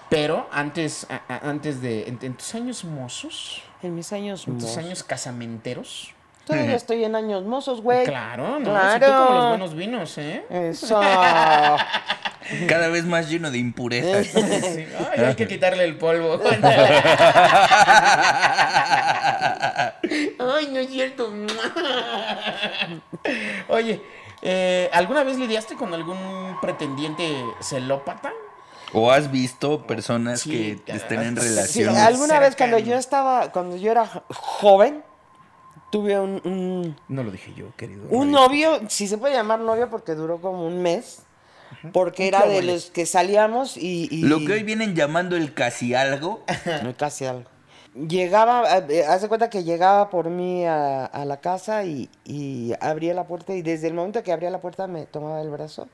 pero 0.09 0.47
antes, 0.51 1.07
a- 1.09 1.22
a- 1.34 1.49
antes 1.49 1.82
de, 1.82 2.07
en, 2.07 2.20
en 2.22 2.34
tus 2.36 2.53
años 2.55 2.84
mozos, 2.84 3.63
En 3.82 3.95
mis 3.95 4.11
años 4.13 4.47
en 4.47 4.53
tus 4.55 4.63
mozos. 4.63 4.78
años 4.78 5.03
casamenteros. 5.03 6.13
Todavía 6.45 6.76
estoy 6.76 7.03
en 7.03 7.15
años 7.15 7.43
mozos, 7.45 7.82
güey. 7.82 8.05
Claro, 8.05 8.57
¿no? 8.59 8.65
Claro. 8.72 9.05
Si 9.05 9.11
tú 9.11 9.17
como 9.17 9.36
los 9.39 9.49
buenos 9.49 9.76
vinos, 9.76 10.17
¿eh? 10.17 10.43
Eso. 10.49 10.99
Cada 12.67 12.88
vez 12.88 13.05
más 13.05 13.30
lleno 13.30 13.51
de 13.51 13.59
impurezas. 13.59 14.28
Sí. 14.34 14.86
Ay, 15.13 15.26
hay 15.26 15.36
que 15.36 15.47
quitarle 15.47 15.84
el 15.84 15.97
polvo. 15.97 16.39
Ay, 20.39 20.67
no 20.72 20.80
es 20.80 20.89
cierto. 20.89 21.32
Oye, 23.67 24.01
eh, 24.42 24.90
¿alguna 24.94 25.24
vez 25.24 25.38
lidiaste 25.38 25.76
con 25.76 25.94
algún 25.94 26.58
pretendiente 26.62 27.44
celópata? 27.62 28.32
¿O 28.94 29.12
has 29.12 29.30
visto 29.32 29.86
personas 29.86 30.42
Sí, 30.42 30.50
que 30.86 30.94
estén 30.96 31.22
en 31.22 31.38
Sí, 31.38 31.48
relación? 31.50 31.96
Alguna 31.98 32.40
vez 32.40 32.56
cuando 32.56 32.80
yo 32.80 32.96
estaba, 32.96 33.52
cuando 33.52 33.76
yo 33.78 33.92
era 33.92 34.08
jo- 34.08 34.24
joven, 34.30 35.04
tuve 35.92 36.20
un, 36.20 36.42
un, 36.44 36.96
No 37.08 37.24
lo 37.24 37.32
dije 37.32 37.54
yo, 37.56 37.68
querido. 37.76 38.08
un 38.10 38.32
novio, 38.32 38.80
si 38.90 39.08
se 39.08 39.18
puede 39.18 39.36
llamar 39.36 39.60
novio 39.60 39.90
porque 39.90 40.16
duró 40.16 40.40
como 40.42 40.66
un 40.66 40.82
mes, 40.82 41.20
porque 41.94 42.28
era 42.28 42.48
de 42.48 42.64
los 42.64 42.86
que 42.90 43.06
salíamos 43.06 43.78
y... 43.78 44.08
y- 44.10 44.24
Lo 44.24 44.40
que 44.40 44.54
hoy 44.54 44.64
vienen 44.64 44.96
llamando 44.96 45.36
el 45.36 45.54
casi 45.54 45.94
algo. 45.94 46.44
No, 46.84 46.96
casi 46.98 47.26
algo. 47.26 47.50
Llegaba, 48.08 48.64
eh, 48.89 49.06
haz 49.06 49.22
de 49.22 49.28
cuenta 49.28 49.50
que 49.50 49.64
llegaba 49.64 50.10
por 50.10 50.30
mí 50.30 50.66
a, 50.66 51.06
a 51.06 51.26
la 51.26 51.38
casa 51.38 51.84
y, 51.84 52.10
y 52.24 52.74
abría 52.80 53.14
la 53.14 53.26
puerta 53.26 53.54
y 53.54 53.62
desde 53.62 53.88
el 53.88 53.93
momento 53.93 54.24
que 54.24 54.32
abría 54.32 54.50
la 54.50 54.62
puerta 54.62 54.88
me 54.88 55.06
tomaba 55.06 55.41
el 55.41 55.50
brazo, 55.50 55.88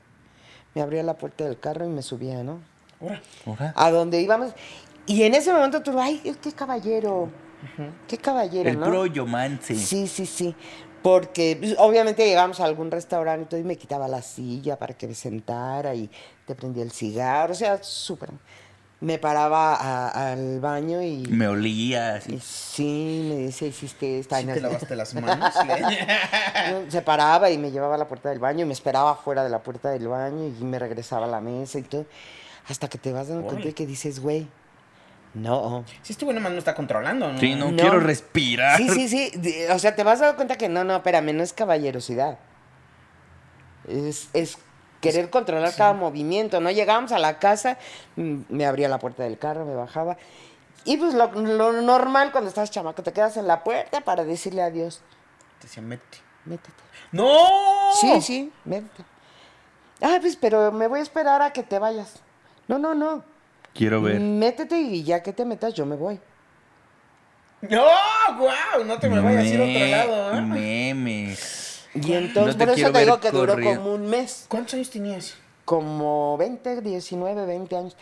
me 0.74 0.82
abría 0.82 1.02
la 1.02 1.14
puerta 1.14 1.44
del 1.44 1.58
carro 1.58 1.84
y 1.84 1.88
me 1.88 2.02
subía, 2.02 2.42
¿no? 2.44 2.60
A 3.74 3.90
donde 3.90 4.20
íbamos. 4.20 4.52
Y 5.06 5.22
en 5.22 5.34
ese 5.34 5.52
momento 5.52 5.82
tú, 5.82 5.98
ay, 5.98 6.20
qué 6.42 6.52
caballero, 6.52 7.28
qué 8.06 8.18
caballero, 8.18 8.68
El 8.70 8.78
¿no? 8.78 9.06
yomance. 9.06 9.74
Sí, 9.74 10.06
sí, 10.06 10.26
sí. 10.26 10.54
Porque 11.02 11.56
pues, 11.58 11.76
obviamente 11.78 12.26
llegamos 12.26 12.58
a 12.60 12.64
algún 12.64 12.90
restaurante 12.90 13.42
y 13.42 13.46
todo, 13.46 13.60
y 13.60 13.64
me 13.64 13.76
quitaba 13.76 14.08
la 14.08 14.22
silla 14.22 14.76
para 14.76 14.94
que 14.94 15.06
me 15.06 15.14
sentara 15.14 15.94
y 15.94 16.10
te 16.46 16.54
prendía 16.54 16.82
el 16.82 16.90
cigarro, 16.90 17.52
o 17.52 17.56
sea, 17.56 17.82
súper. 17.82 18.30
Me 18.98 19.18
paraba 19.18 19.74
a- 19.74 20.32
al 20.32 20.58
baño 20.58 21.02
y, 21.02 21.18
Me 21.28 21.46
olía 21.48 22.14
y 22.26 22.36
así. 22.36 22.40
sí, 22.40 23.26
me 23.28 23.34
decía, 23.44 23.68
hiciste 23.68 24.18
esta. 24.18 24.38
¿Sí 24.38 24.44
y 24.44 24.46
no 24.46 24.54
te 24.54 24.60
sé". 24.60 24.66
lavaste 24.66 24.96
las 24.96 25.14
manos? 25.20 25.54
No, 26.70 26.90
Se 26.90 27.02
paraba 27.02 27.50
y 27.50 27.58
me 27.58 27.70
llevaba 27.70 27.96
a 27.96 27.98
la 27.98 28.08
puerta 28.08 28.30
del 28.30 28.38
baño 28.38 28.62
y 28.62 28.64
me 28.64 28.72
esperaba 28.72 29.14
fuera 29.16 29.44
de 29.44 29.50
la 29.50 29.62
puerta 29.62 29.90
del 29.90 30.08
baño 30.08 30.46
y 30.46 30.64
me 30.64 30.78
regresaba 30.78 31.26
a 31.26 31.28
la 31.28 31.40
mesa 31.42 31.78
y 31.78 31.82
todo. 31.82 32.06
Hasta 32.68 32.88
que 32.88 32.96
te 32.98 33.12
vas 33.12 33.28
dando 33.28 33.46
cuenta 33.46 33.70
que 33.72 33.86
dices, 33.86 34.18
güey, 34.18 34.48
no. 35.34 35.84
Sí, 36.02 36.14
este 36.14 36.24
bueno 36.24 36.40
más 36.40 36.52
no 36.52 36.58
está 36.58 36.74
controlando, 36.74 37.30
¿no? 37.30 37.38
Sí, 37.38 37.54
no, 37.54 37.70
No. 37.70 37.76
quiero 37.76 38.00
respirar. 38.00 38.78
Sí, 38.78 38.88
sí, 38.88 39.08
sí. 39.08 39.30
O 39.70 39.78
sea, 39.78 39.94
te 39.94 40.04
vas 40.04 40.20
dando 40.20 40.36
cuenta 40.36 40.56
que 40.56 40.70
no, 40.70 40.84
no, 40.84 40.96
espérame, 40.96 41.34
no 41.36 41.42
es 41.42 41.52
caballerosidad. 41.52 42.38
Es, 43.86 44.30
es 44.32 44.56
querer 45.12 45.30
controlar 45.30 45.74
cada 45.74 45.92
movimiento, 45.92 46.60
¿no? 46.60 46.70
Llegábamos 46.70 47.12
a 47.12 47.18
la 47.18 47.38
casa, 47.38 47.78
mm, 48.16 48.42
me 48.48 48.66
abría 48.66 48.88
la 48.88 48.98
puerta 48.98 49.22
del 49.22 49.38
carro, 49.38 49.64
me 49.64 49.74
bajaba. 49.74 50.16
Y 50.84 50.96
pues 50.96 51.14
lo, 51.14 51.32
lo 51.32 51.72
normal 51.82 52.32
cuando 52.32 52.48
estás 52.48 52.70
chamaco, 52.70 53.02
te 53.02 53.12
quedas 53.12 53.36
en 53.36 53.46
la 53.46 53.64
puerta 53.64 54.02
para 54.02 54.24
decirle 54.24 54.62
adiós. 54.62 55.02
Te 55.60 55.66
decía, 55.66 55.82
métete. 55.82 56.18
Métete. 56.44 56.82
¡No! 57.12 57.28
Sí, 58.00 58.20
sí, 58.20 58.52
métete. 58.64 59.04
Ah, 60.00 60.18
pues, 60.20 60.36
pero 60.36 60.70
me 60.70 60.86
voy 60.86 61.00
a 61.00 61.02
esperar 61.02 61.42
a 61.42 61.52
que 61.52 61.62
te 61.62 61.78
vayas. 61.78 62.20
No, 62.68 62.78
no, 62.78 62.94
no. 62.94 63.24
Quiero 63.74 64.00
ver. 64.00 64.20
Métete 64.20 64.78
y 64.78 65.02
ya 65.02 65.22
que 65.22 65.32
te 65.32 65.44
metas, 65.44 65.74
yo 65.74 65.84
me 65.86 65.96
voy. 65.96 66.20
¡No! 67.62 67.84
¡Guau! 68.38 68.84
No 68.84 68.98
te 68.98 69.08
me 69.08 69.20
vayas 69.20 69.44
a 69.44 69.46
ir 69.46 69.60
a 69.60 69.64
otro 69.64 70.12
lado, 70.14 70.38
¿eh? 70.38 70.42
Memes. 70.42 71.55
Y 72.02 72.12
entonces, 72.12 72.56
No 72.56 72.64
por 72.66 72.78
eso 72.78 72.92
te 72.92 72.98
digo 73.00 73.20
que 73.20 73.30
duró 73.30 73.54
como 73.62 73.94
un 73.94 74.06
mes. 74.06 74.46
¿Cuántos 74.48 74.74
años 74.74 74.90
tenías? 74.90 75.34
como 75.66 76.36
20, 76.38 76.80
19, 76.80 77.44
20 77.44 77.76
años. 77.76 77.96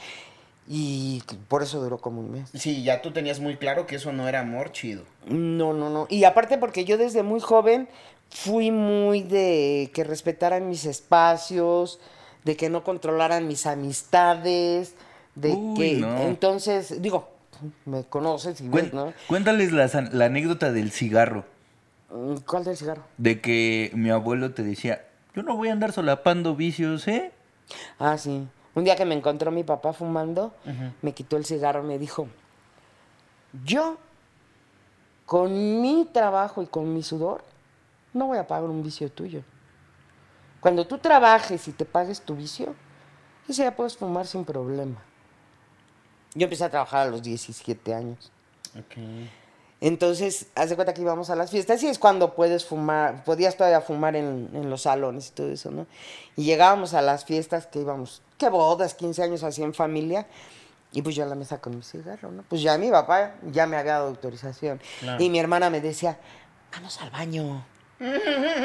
Y 0.69 1.23
por 1.49 1.63
eso 1.63 1.81
duró 1.81 1.99
como 1.99 2.21
un 2.21 2.31
mes. 2.31 2.51
Sí, 2.55 2.85
ya 2.85 3.03
tú 3.03 3.11
tenías 3.11 3.41
muy 3.41 3.57
claro 3.57 3.87
que 3.87 3.97
eso 3.97 4.13
no 4.13 4.29
era 4.29 4.41
amor 4.41 4.71
chido. 4.73 5.03
No, 5.27 5.73
no, 5.73 5.91
no. 5.91 6.07
Y 6.09 6.25
aparte 6.25 6.59
porque 6.59 6.85
yo 6.85 6.97
desde 6.99 7.23
muy 7.23 7.41
joven 7.41 7.89
fui 8.31 8.71
muy 8.71 9.23
de 9.23 9.91
que 9.95 10.05
respetaran 10.05 10.69
mis 10.69 10.85
espacios, 10.85 11.99
de 12.45 12.57
que 12.57 12.69
no 12.71 12.85
controlaran 12.85 13.49
mis 13.49 13.67
amistades, 13.67 14.95
de 15.35 15.51
Uy, 15.53 15.77
que... 15.77 15.95
no. 15.97 16.19
Entonces, 16.23 17.01
digo, 17.03 17.29
me 17.87 18.05
conoces 18.05 18.61
y 18.61 18.65
Cuen- 18.65 18.71
ves, 18.71 18.93
¿no? 18.93 19.13
Cuéntales 19.27 19.73
la 19.73 20.25
anécdota 20.25 20.71
del 20.73 20.91
cigarro. 20.93 21.45
Mm, 22.15 22.37
¿Cuál 22.47 22.63
del 22.65 22.77
cigarro? 22.77 23.03
De 23.19 23.41
que 23.41 23.91
mi 23.95 24.11
abuelo 24.11 24.55
te 24.55 24.63
decía, 24.63 25.05
yo 25.35 25.43
no 25.43 25.57
voy 25.57 25.69
a 25.69 25.73
andar 25.73 25.93
solapando 25.93 26.55
vicios, 26.55 27.09
¿eh? 27.09 27.33
Ah, 27.99 28.17
sí. 28.17 28.47
Un 28.75 28.85
día 28.85 28.95
que 28.95 29.05
me 29.05 29.17
encontró 29.17 29.51
mi 29.51 29.65
papá 29.65 29.93
fumando, 29.93 30.55
me 31.03 31.13
quitó 31.13 31.37
el 31.37 31.45
cigarro 31.45 31.85
y 31.85 31.89
me 31.89 31.99
dijo, 31.99 32.29
yo, 33.65 33.99
con 35.27 35.81
mi 35.81 36.09
trabajo 36.13 36.63
y 36.63 36.67
con 36.67 36.93
mi 36.93 37.03
sudor, 37.03 37.45
no 38.13 38.27
voy 38.27 38.39
a 38.39 38.47
pagar 38.47 38.71
un 38.71 38.83
vicio 38.83 39.11
tuyo. 39.11 39.43
Cuando 40.61 40.87
tú 40.87 40.99
trabajes 40.99 41.67
y 41.69 41.73
te 41.73 41.85
pagues 41.85 42.21
tu 42.21 42.35
vicio, 42.35 42.75
ese 43.49 43.63
ya 43.63 43.77
puedes 43.77 43.97
fumar 43.97 44.27
sin 44.27 44.45
problema. 44.45 45.03
Yo 46.35 46.45
empecé 46.45 46.65
a 46.65 46.71
trabajar 46.71 47.07
a 47.07 47.11
los 47.11 47.23
17 47.23 47.95
años. 47.95 48.33
Ok. 48.77 48.97
Entonces, 49.87 50.47
haz 50.55 50.71
de 50.71 50.77
cuenta 50.77 50.95
que 50.95 51.03
íbamos 51.03 51.29
a 51.29 51.37
las 51.37 51.51
fiestas 51.51 51.83
y 51.83 51.89
es 51.89 51.99
cuando 51.99 52.35
puedes 52.35 52.65
fumar, 52.65 53.23
podías 53.23 53.55
todavía 53.55 53.83
fumar 53.83 54.17
en, 54.17 54.49
en 54.55 54.71
los 54.71 54.81
salones 54.83 55.29
y 55.29 55.33
todo 55.33 55.51
eso, 55.51 55.71
¿no? 55.71 55.87
Y 56.37 56.45
llegábamos 56.45 56.95
a 56.95 57.03
las 57.03 57.27
fiestas 57.27 57.67
que 57.67 57.81
íbamos, 57.81 58.23
que 58.39 58.49
bodas, 58.49 58.95
15 58.95 59.23
años 59.23 59.43
así 59.43 59.63
en 59.63 59.75
familia, 59.75 60.27
y 60.91 61.03
pues 61.03 61.15
yo 61.15 61.23
a 61.25 61.27
la 61.27 61.35
mesa 61.35 61.59
con 61.61 61.77
mi 61.77 61.83
cigarro, 61.83 62.31
¿no? 62.33 62.45
Pues 62.49 62.63
ya 62.63 62.79
mi 62.79 62.91
papá 62.91 63.35
ya 63.53 63.67
me 63.67 63.77
había 63.77 63.93
dado 63.93 64.09
autorización. 64.09 64.81
Claro. 65.01 65.23
Y 65.23 65.29
mi 65.29 65.39
hermana 65.39 65.69
me 65.69 65.83
decía, 65.83 66.17
vamos 66.73 66.99
al 67.03 67.11
baño, 67.11 67.63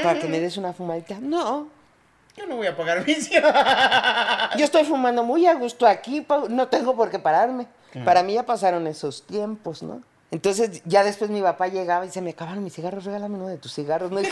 para 0.02 0.20
que 0.22 0.28
me 0.30 0.40
des 0.40 0.56
una 0.56 0.72
fumadita. 0.72 1.18
No, 1.20 1.68
Yo 2.38 2.48
no 2.48 2.56
voy 2.56 2.68
a 2.68 2.78
pagar 2.78 3.04
vicio. 3.04 3.42
yo 4.58 4.64
estoy 4.64 4.86
fumando 4.86 5.26
muy 5.26 5.46
a 5.48 5.56
gusto 5.56 5.86
aquí, 5.86 6.26
no 6.48 6.70
tengo 6.70 6.96
por 6.96 7.10
qué 7.10 7.20
pararme. 7.20 7.68
Para 8.06 8.24
mí 8.24 8.36
ya 8.36 8.46
pasaron 8.46 8.88
esos 8.88 9.28
tiempos, 9.28 9.84
¿no? 9.84 10.02
Entonces 10.32 10.82
ya 10.86 11.04
después 11.04 11.32
mi 11.32 11.42
papá 11.42 11.68
llegaba 11.68 12.06
y 12.06 12.10
se 12.12 12.22
me 12.22 12.32
acabaron 12.32 12.64
mis 12.64 12.74
cigarros, 12.74 13.04
regálame 13.06 13.36
uno 13.36 13.48
de 13.48 13.58
tus 13.58 13.74
cigarros, 13.74 14.12
¿no? 14.12 14.20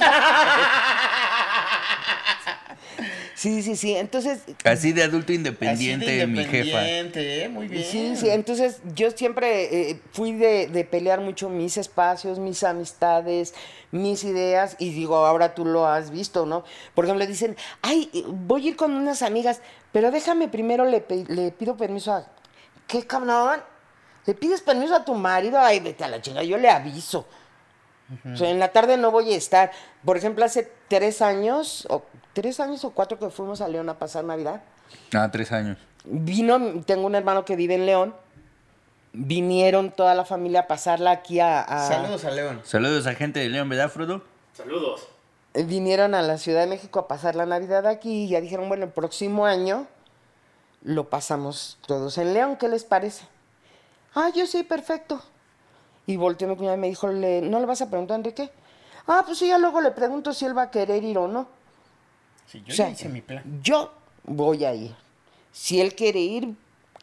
sí, 3.36 3.62
sí, 3.64 3.76
sí. 3.76 3.96
Entonces, 3.96 4.42
Así 4.64 4.94
de 4.94 5.04
adulto 5.04 5.34
independiente, 5.34 6.06
Así 6.06 6.18
de 6.18 6.28
mi 6.28 6.44
jefa. 6.46 6.58
independiente, 6.68 7.44
¿eh? 7.44 7.50
Muy 7.50 7.68
bien. 7.68 7.84
sí, 7.84 8.16
sí. 8.16 8.30
Entonces 8.30 8.80
yo 8.96 9.10
siempre 9.12 9.90
eh, 9.92 10.00
fui 10.12 10.34
de, 10.34 10.68
de 10.68 10.86
pelear 10.86 11.20
mucho 11.22 11.50
mis 11.50 11.78
espacios, 11.78 12.38
mis 12.38 12.64
amistades, 12.64 13.56
mis 13.92 14.24
ideas. 14.24 14.76
Y 14.80 14.92
digo, 14.92 15.26
ahora 15.26 15.56
tú 15.56 15.66
lo 15.66 15.88
has 15.88 16.12
visto, 16.12 16.46
¿no? 16.46 16.64
Por 16.94 17.06
ejemplo, 17.06 17.26
dicen, 17.26 17.56
ay, 17.82 18.12
voy 18.28 18.66
a 18.66 18.70
ir 18.70 18.76
con 18.76 18.94
unas 18.94 19.24
amigas, 19.24 19.62
pero 19.92 20.12
déjame 20.12 20.48
primero, 20.48 20.86
le, 20.86 21.04
le 21.28 21.52
pido 21.52 21.76
permiso 21.76 22.14
a... 22.14 22.28
¿Qué 22.88 23.06
cabrón? 23.06 23.62
¿Le 24.28 24.36
pides 24.36 24.62
permiso 24.62 24.94
a 24.96 25.04
tu 25.04 25.16
marido? 25.16 25.58
Ay, 25.60 25.80
vete 25.80 26.04
a 26.04 26.08
la 26.08 26.22
chinga, 26.22 26.44
yo 26.44 26.58
le 26.58 26.70
aviso. 26.70 27.26
O 28.32 28.38
sea, 28.38 28.50
en 28.52 28.60
la 28.60 28.72
tarde 28.72 28.96
no 28.98 29.10
voy 29.10 29.34
a 29.34 29.38
estar. 29.38 29.72
Por 30.06 30.16
ejemplo, 30.18 30.46
hace 30.46 30.72
tres 30.88 31.22
años, 31.22 31.88
o 31.90 32.04
tres 32.34 32.60
años 32.60 32.86
o 32.86 32.92
cuatro 32.92 33.18
que 33.20 33.30
fuimos 33.30 33.60
a 33.62 33.68
León 33.68 33.90
a 33.90 33.98
pasar 33.98 34.24
Navidad, 34.24 34.62
Ah, 35.14 35.30
tres 35.32 35.52
años. 35.52 35.78
vino, 36.06 36.82
tengo 36.86 37.06
un 37.08 37.16
hermano 37.16 37.44
que 37.44 37.56
vive 37.58 37.76
en 37.76 37.86
León, 37.86 38.16
vinieron 39.14 39.92
toda 39.92 40.14
la 40.16 40.26
familia 40.26 40.62
a 40.62 40.68
pasarla 40.68 41.12
aquí 41.12 41.40
a... 41.40 41.62
a- 41.62 41.88
Saludos 41.88 42.26
a 42.26 42.32
León. 42.32 42.62
Saludos 42.64 43.08
a 43.08 43.14
gente 43.16 43.40
de 43.40 43.50
León, 43.50 43.68
¿verdad, 43.70 43.90
Frodo? 43.90 44.24
Saludos. 44.54 45.08
Vinieron 45.54 46.14
a 46.14 46.22
la 46.22 46.38
Ciudad 46.38 46.62
de 46.62 46.68
México 46.68 47.00
a 47.00 47.08
pasar 47.08 47.36
la 47.36 47.46
Navidad 47.46 47.88
aquí 47.88 48.26
y 48.26 48.30
ya 48.30 48.42
dijeron, 48.42 48.68
bueno, 48.70 48.86
el 48.86 48.92
próximo 48.92 49.46
año 49.46 49.88
lo 50.84 51.10
pasamos 51.10 51.78
todos 51.88 52.18
en 52.20 52.34
León, 52.34 52.58
¿qué 52.58 52.68
les 52.68 52.84
parece? 52.84 53.26
Ah, 54.20 54.30
yo 54.36 54.46
sí, 54.48 54.64
perfecto. 54.64 55.22
Y 56.08 56.18
volteó 56.18 56.48
mi 56.48 56.56
cuñada 56.56 56.76
y 56.76 56.80
me 56.80 56.88
dijo, 56.88 57.08
"¿Le- 57.08 57.42
¿no 57.42 57.60
le 57.60 57.66
vas 57.66 57.82
a 57.82 57.90
preguntar 57.90 58.16
a 58.16 58.18
Enrique? 58.18 58.50
Ah, 59.06 59.24
pues 59.26 59.38
sí, 59.38 59.48
ya 59.48 59.58
luego 59.58 59.80
le 59.82 59.92
pregunto 59.92 60.34
si 60.34 60.46
él 60.46 60.58
va 60.58 60.64
a 60.64 60.72
querer 60.72 61.04
ir 61.04 61.18
o 61.18 61.28
no. 61.28 61.48
Sí, 62.48 62.64
yo 62.66 62.74
O 62.74 62.76
sea, 62.76 62.88
ya 62.88 62.92
hice 62.94 63.10
mi 63.10 63.22
plan. 63.22 63.44
Yo 63.62 63.94
voy 64.24 64.66
a 64.66 64.74
ir. 64.74 64.96
Si 65.52 65.80
él 65.82 65.94
quiere 65.96 66.20
ir, 66.20 66.56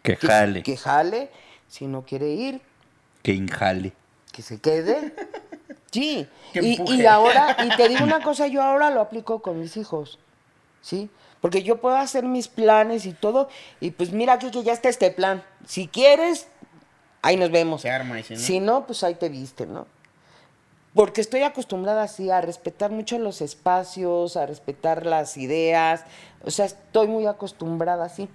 Que 0.02 0.16
que, 0.16 0.26
jale. 0.26 0.62
que 0.62 0.76
jale. 0.76 1.30
Si 1.68 1.86
no 1.86 2.02
quiere 2.04 2.28
ir, 2.30 2.60
Que 3.22 3.32
injale. 3.32 3.92
que 4.32 4.42
se 4.42 4.60
quede. 4.60 5.14
Sí. 5.92 6.26
Que 6.52 6.60
Y, 6.62 6.78
y 6.88 7.06
ahora, 7.06 7.56
y 7.64 7.76
te 7.76 7.88
digo 7.88 8.04
una 8.04 8.20
cosa, 8.24 8.46
yo 8.48 8.62
ahora 8.62 8.90
lo 8.90 9.00
aplico 9.00 9.40
con 9.42 9.60
mis 9.60 9.76
hijos. 9.76 10.18
¿Sí? 10.82 11.10
Porque 11.40 11.62
yo 11.62 11.80
puedo 11.80 11.96
hacer 11.96 12.24
mis 12.24 12.48
planes 12.48 13.06
y 13.06 13.12
todo. 13.12 13.48
Y 13.80 13.90
pues 13.90 14.12
mira 14.12 14.34
aquí 14.34 14.50
que 14.50 14.62
ya 14.62 14.72
está 14.72 14.88
este 14.88 15.10
plan. 15.10 15.42
Si 15.66 15.88
quieres, 15.88 16.46
ahí 17.24 17.36
nos 17.36 17.50
vemos. 17.50 17.82
Se 17.82 17.90
arma 17.90 18.20
y 18.20 18.22
si 18.22 18.34
no. 18.34 18.40
Si 18.40 18.60
no, 18.60 18.86
pues 18.86 19.02
ahí 19.02 19.14
te 19.14 19.28
viste, 19.28 19.66
¿no? 19.66 19.86
Porque 20.94 21.20
estoy 21.20 21.42
acostumbrada 21.42 22.04
así 22.04 22.30
a 22.30 22.40
respetar 22.40 22.92
mucho 22.92 23.18
los 23.18 23.40
espacios, 23.40 24.36
a 24.36 24.46
respetar 24.46 25.06
las 25.06 25.36
ideas. 25.36 26.04
O 26.44 26.50
sea, 26.50 26.66
estoy 26.66 27.08
muy 27.08 27.26
acostumbrada 27.26 28.04
así. 28.04 28.28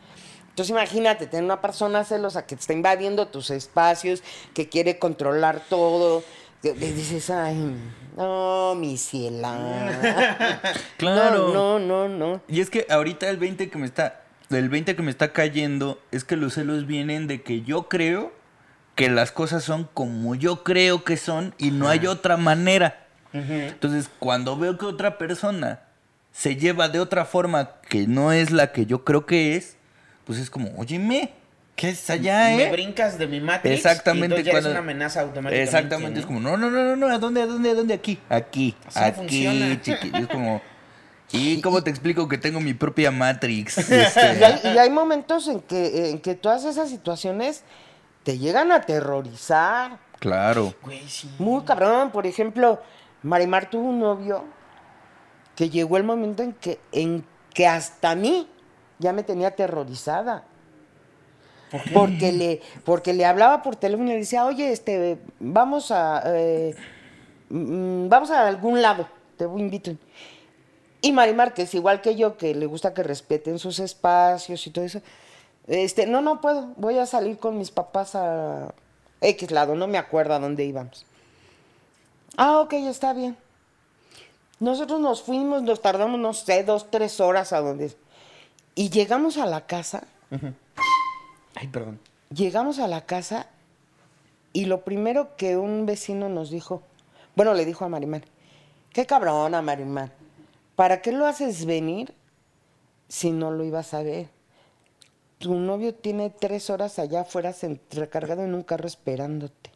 Entonces 0.49 0.71
imagínate, 0.71 1.27
tener 1.27 1.45
una 1.45 1.61
persona 1.61 2.03
celosa 2.03 2.45
que 2.45 2.55
te 2.55 2.61
está 2.61 2.73
invadiendo 2.73 3.27
tus 3.27 3.49
espacios, 3.49 4.23
que 4.53 4.67
quiere 4.67 4.99
controlar 4.99 5.61
todo. 5.69 6.21
Le 6.63 6.73
dices, 6.73 7.29
ay, 7.29 7.77
no, 8.17 8.75
mi 8.75 8.97
ciela. 8.97 10.59
Claro. 10.97 11.53
No, 11.53 11.79
no, 11.79 12.09
no, 12.09 12.09
no. 12.09 12.41
Y 12.49 12.59
es 12.59 12.69
que 12.69 12.85
ahorita 12.89 13.29
el 13.29 13.37
20 13.37 13.69
que 13.69 13.77
me 13.77 13.85
está. 13.85 14.23
El 14.49 14.67
20 14.67 14.97
que 14.97 15.01
me 15.01 15.11
está 15.11 15.31
cayendo 15.31 15.97
es 16.11 16.25
que 16.25 16.35
los 16.35 16.55
celos 16.55 16.87
vienen 16.87 17.27
de 17.27 17.41
que 17.41 17.61
yo 17.61 17.87
creo 17.87 18.33
que 18.99 19.09
las 19.09 19.31
cosas 19.31 19.63
son 19.63 19.87
como 19.93 20.35
yo 20.35 20.63
creo 20.65 21.05
que 21.05 21.15
son 21.15 21.55
y 21.57 21.71
no 21.71 21.87
hay 21.87 22.05
otra 22.05 22.35
manera. 22.35 23.05
Entonces, 23.31 24.09
cuando 24.19 24.57
veo 24.57 24.77
que 24.77 24.85
otra 24.85 25.17
persona 25.17 25.79
se 26.33 26.57
lleva 26.57 26.89
de 26.89 26.99
otra 26.99 27.23
forma 27.23 27.71
que 27.87 28.07
no 28.07 28.33
es 28.33 28.51
la 28.51 28.73
que 28.73 28.85
yo 28.85 29.05
creo 29.05 29.25
que 29.25 29.55
es, 29.55 29.77
pues 30.25 30.37
es 30.37 30.49
como, 30.49 30.71
óyeme, 30.77 31.31
¿qué 31.77 31.89
es 31.89 32.09
allá, 32.09 32.49
Me 32.57 32.63
eh? 32.65 32.71
brincas 32.71 33.17
de 33.17 33.27
mi 33.27 33.39
Matrix. 33.39 33.73
Exactamente, 33.77 34.41
Y 34.41 34.43
ya 34.43 34.51
cuando- 34.51 34.69
es 34.69 34.73
una 34.73 34.79
amenaza 34.81 35.21
automáticamente. 35.21 35.63
Exactamente, 35.63 36.13
¿no? 36.15 36.19
es 36.19 36.25
como, 36.25 36.39
no, 36.41 36.57
no, 36.57 36.69
no, 36.69 36.83
no, 36.83 36.95
no, 36.97 37.07
¿a 37.07 37.17
dónde, 37.19 37.41
a 37.41 37.45
dónde, 37.45 37.69
a 37.69 37.73
dónde? 37.75 37.93
Aquí, 37.93 38.19
aquí, 38.27 38.75
Así 38.85 38.99
aquí, 38.99 39.15
funciona. 39.15 39.81
chiqui. 39.81 40.11
Y 40.13 40.21
es 40.23 40.27
como, 40.27 40.61
¿y 41.31 41.61
cómo 41.61 41.81
te 41.83 41.89
explico 41.89 42.27
que 42.27 42.37
tengo 42.37 42.59
mi 42.59 42.73
propia 42.73 43.11
Matrix? 43.11 43.77
Y 43.89 43.93
Este, 43.93 44.19
hay, 44.45 44.59
y 44.73 44.77
hay 44.77 44.89
momentos 44.89 45.47
en 45.47 45.61
que, 45.61 46.09
en 46.09 46.19
que 46.19 46.35
todas 46.35 46.65
esas 46.65 46.89
situaciones 46.89 47.63
te 48.23 48.37
llegan 48.37 48.71
a 48.71 48.75
aterrorizar. 48.75 49.99
claro. 50.19 50.73
Güey, 50.81 51.07
sí. 51.07 51.29
Muy 51.39 51.63
cabrón. 51.63 52.11
Por 52.11 52.25
ejemplo, 52.25 52.79
Marimar 53.23 53.69
tuvo 53.69 53.89
un 53.89 53.99
novio 53.99 54.43
que 55.55 55.69
llegó 55.69 55.97
el 55.97 56.03
momento 56.03 56.43
en 56.43 56.53
que, 56.53 56.79
en 56.91 57.25
que 57.53 57.67
hasta 57.67 58.11
a 58.11 58.15
mí 58.15 58.47
ya 58.99 59.13
me 59.13 59.23
tenía 59.23 59.49
aterrorizada. 59.49 60.43
Porque 61.93 62.31
le, 62.31 62.61
porque 62.83 63.13
le 63.13 63.25
hablaba 63.25 63.61
por 63.61 63.75
teléfono 63.75 64.09
y 64.09 64.13
le 64.13 64.19
decía, 64.19 64.45
oye, 64.45 64.71
este, 64.71 65.19
vamos 65.39 65.91
a, 65.91 66.23
eh, 66.25 66.75
mm, 67.49 68.09
vamos 68.09 68.31
a 68.31 68.47
algún 68.47 68.81
lado, 68.81 69.07
te 69.37 69.45
invito. 69.45 69.91
Y 71.01 71.11
Marimar, 71.11 71.53
que 71.53 71.63
es 71.63 71.73
igual 71.75 72.01
que 72.01 72.15
yo, 72.15 72.37
que 72.37 72.55
le 72.55 72.65
gusta 72.65 72.93
que 72.93 73.03
respeten 73.03 73.59
sus 73.59 73.79
espacios 73.79 74.65
y 74.65 74.71
todo 74.71 74.83
eso, 74.83 75.01
este, 75.69 76.07
no, 76.07 76.21
no 76.21 76.41
puedo, 76.41 76.73
voy 76.77 76.97
a 76.97 77.05
salir 77.05 77.37
con 77.37 77.57
mis 77.57 77.69
papás 77.69 78.15
a 78.15 78.73
X 79.21 79.51
lado, 79.51 79.75
no 79.75 79.87
me 79.87 79.99
acuerdo 79.99 80.33
a 80.33 80.39
dónde 80.39 80.65
íbamos. 80.65 81.05
Ah, 82.37 82.59
ok, 82.59 82.73
está 82.73 83.13
bien. 83.13 83.37
Nosotros 84.59 84.99
nos 84.99 85.21
fuimos, 85.21 85.61
nos 85.61 85.81
tardamos, 85.81 86.19
no 86.19 86.33
sé, 86.33 86.63
dos, 86.63 86.89
tres 86.91 87.19
horas 87.19 87.53
a 87.53 87.61
donde... 87.61 87.95
Y 88.75 88.89
llegamos 88.89 89.37
a 89.37 89.45
la 89.45 89.65
casa, 89.67 90.03
Ay, 91.55 91.67
perdón. 91.67 91.99
llegamos 92.33 92.79
a 92.79 92.87
la 92.87 93.05
casa 93.05 93.47
y 94.53 94.65
lo 94.65 94.81
primero 94.81 95.35
que 95.35 95.57
un 95.57 95.85
vecino 95.85 96.29
nos 96.29 96.49
dijo, 96.49 96.81
bueno, 97.35 97.53
le 97.53 97.65
dijo 97.65 97.85
a 97.85 97.89
Marimar, 97.89 98.23
qué 98.93 99.05
cabrona 99.05 99.61
Marimar, 99.61 100.11
¿para 100.75 101.01
qué 101.01 101.11
lo 101.11 101.25
haces 101.27 101.65
venir 101.65 102.13
si 103.07 103.31
no 103.31 103.51
lo 103.51 103.63
ibas 103.65 103.93
a 103.93 104.01
ver? 104.01 104.29
Tu 105.39 105.55
novio 105.55 105.93
tiene 105.93 106.29
tres 106.29 106.69
horas 106.69 106.99
allá 106.99 107.21
afuera 107.21 107.55
recargado 107.91 108.43
en 108.43 108.53
un 108.53 108.61
carro 108.61 108.87
esperándote. 108.87 109.71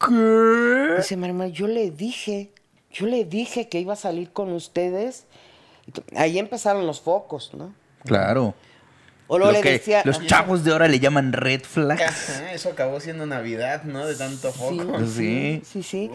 ¿Qué? 0.00 0.94
Dice 0.96 1.16
Marimar, 1.16 1.48
yo 1.48 1.66
le 1.66 1.90
dije, 1.90 2.50
yo 2.90 3.06
le 3.06 3.24
dije 3.24 3.68
que 3.68 3.80
iba 3.80 3.92
a 3.92 3.96
salir 3.96 4.32
con 4.32 4.52
ustedes. 4.52 5.26
Ahí 6.16 6.38
empezaron 6.38 6.86
los 6.86 7.00
focos, 7.00 7.52
¿no? 7.54 7.74
Claro. 8.04 8.54
O 9.26 9.38
Lo 9.38 9.52
le 9.52 9.60
que 9.60 9.72
decía... 9.72 10.00
los 10.06 10.24
chavos 10.26 10.64
de 10.64 10.72
ahora 10.72 10.88
le 10.88 11.00
llaman 11.00 11.34
red 11.34 11.60
flags. 11.62 12.02
Ajá, 12.02 12.52
eso 12.54 12.70
acabó 12.70 12.98
siendo 12.98 13.26
Navidad, 13.26 13.82
¿no? 13.82 14.06
De 14.06 14.14
tanto 14.14 14.50
foco. 14.52 15.04
Sí. 15.06 15.60
Sí, 15.66 15.82
sí. 15.82 16.10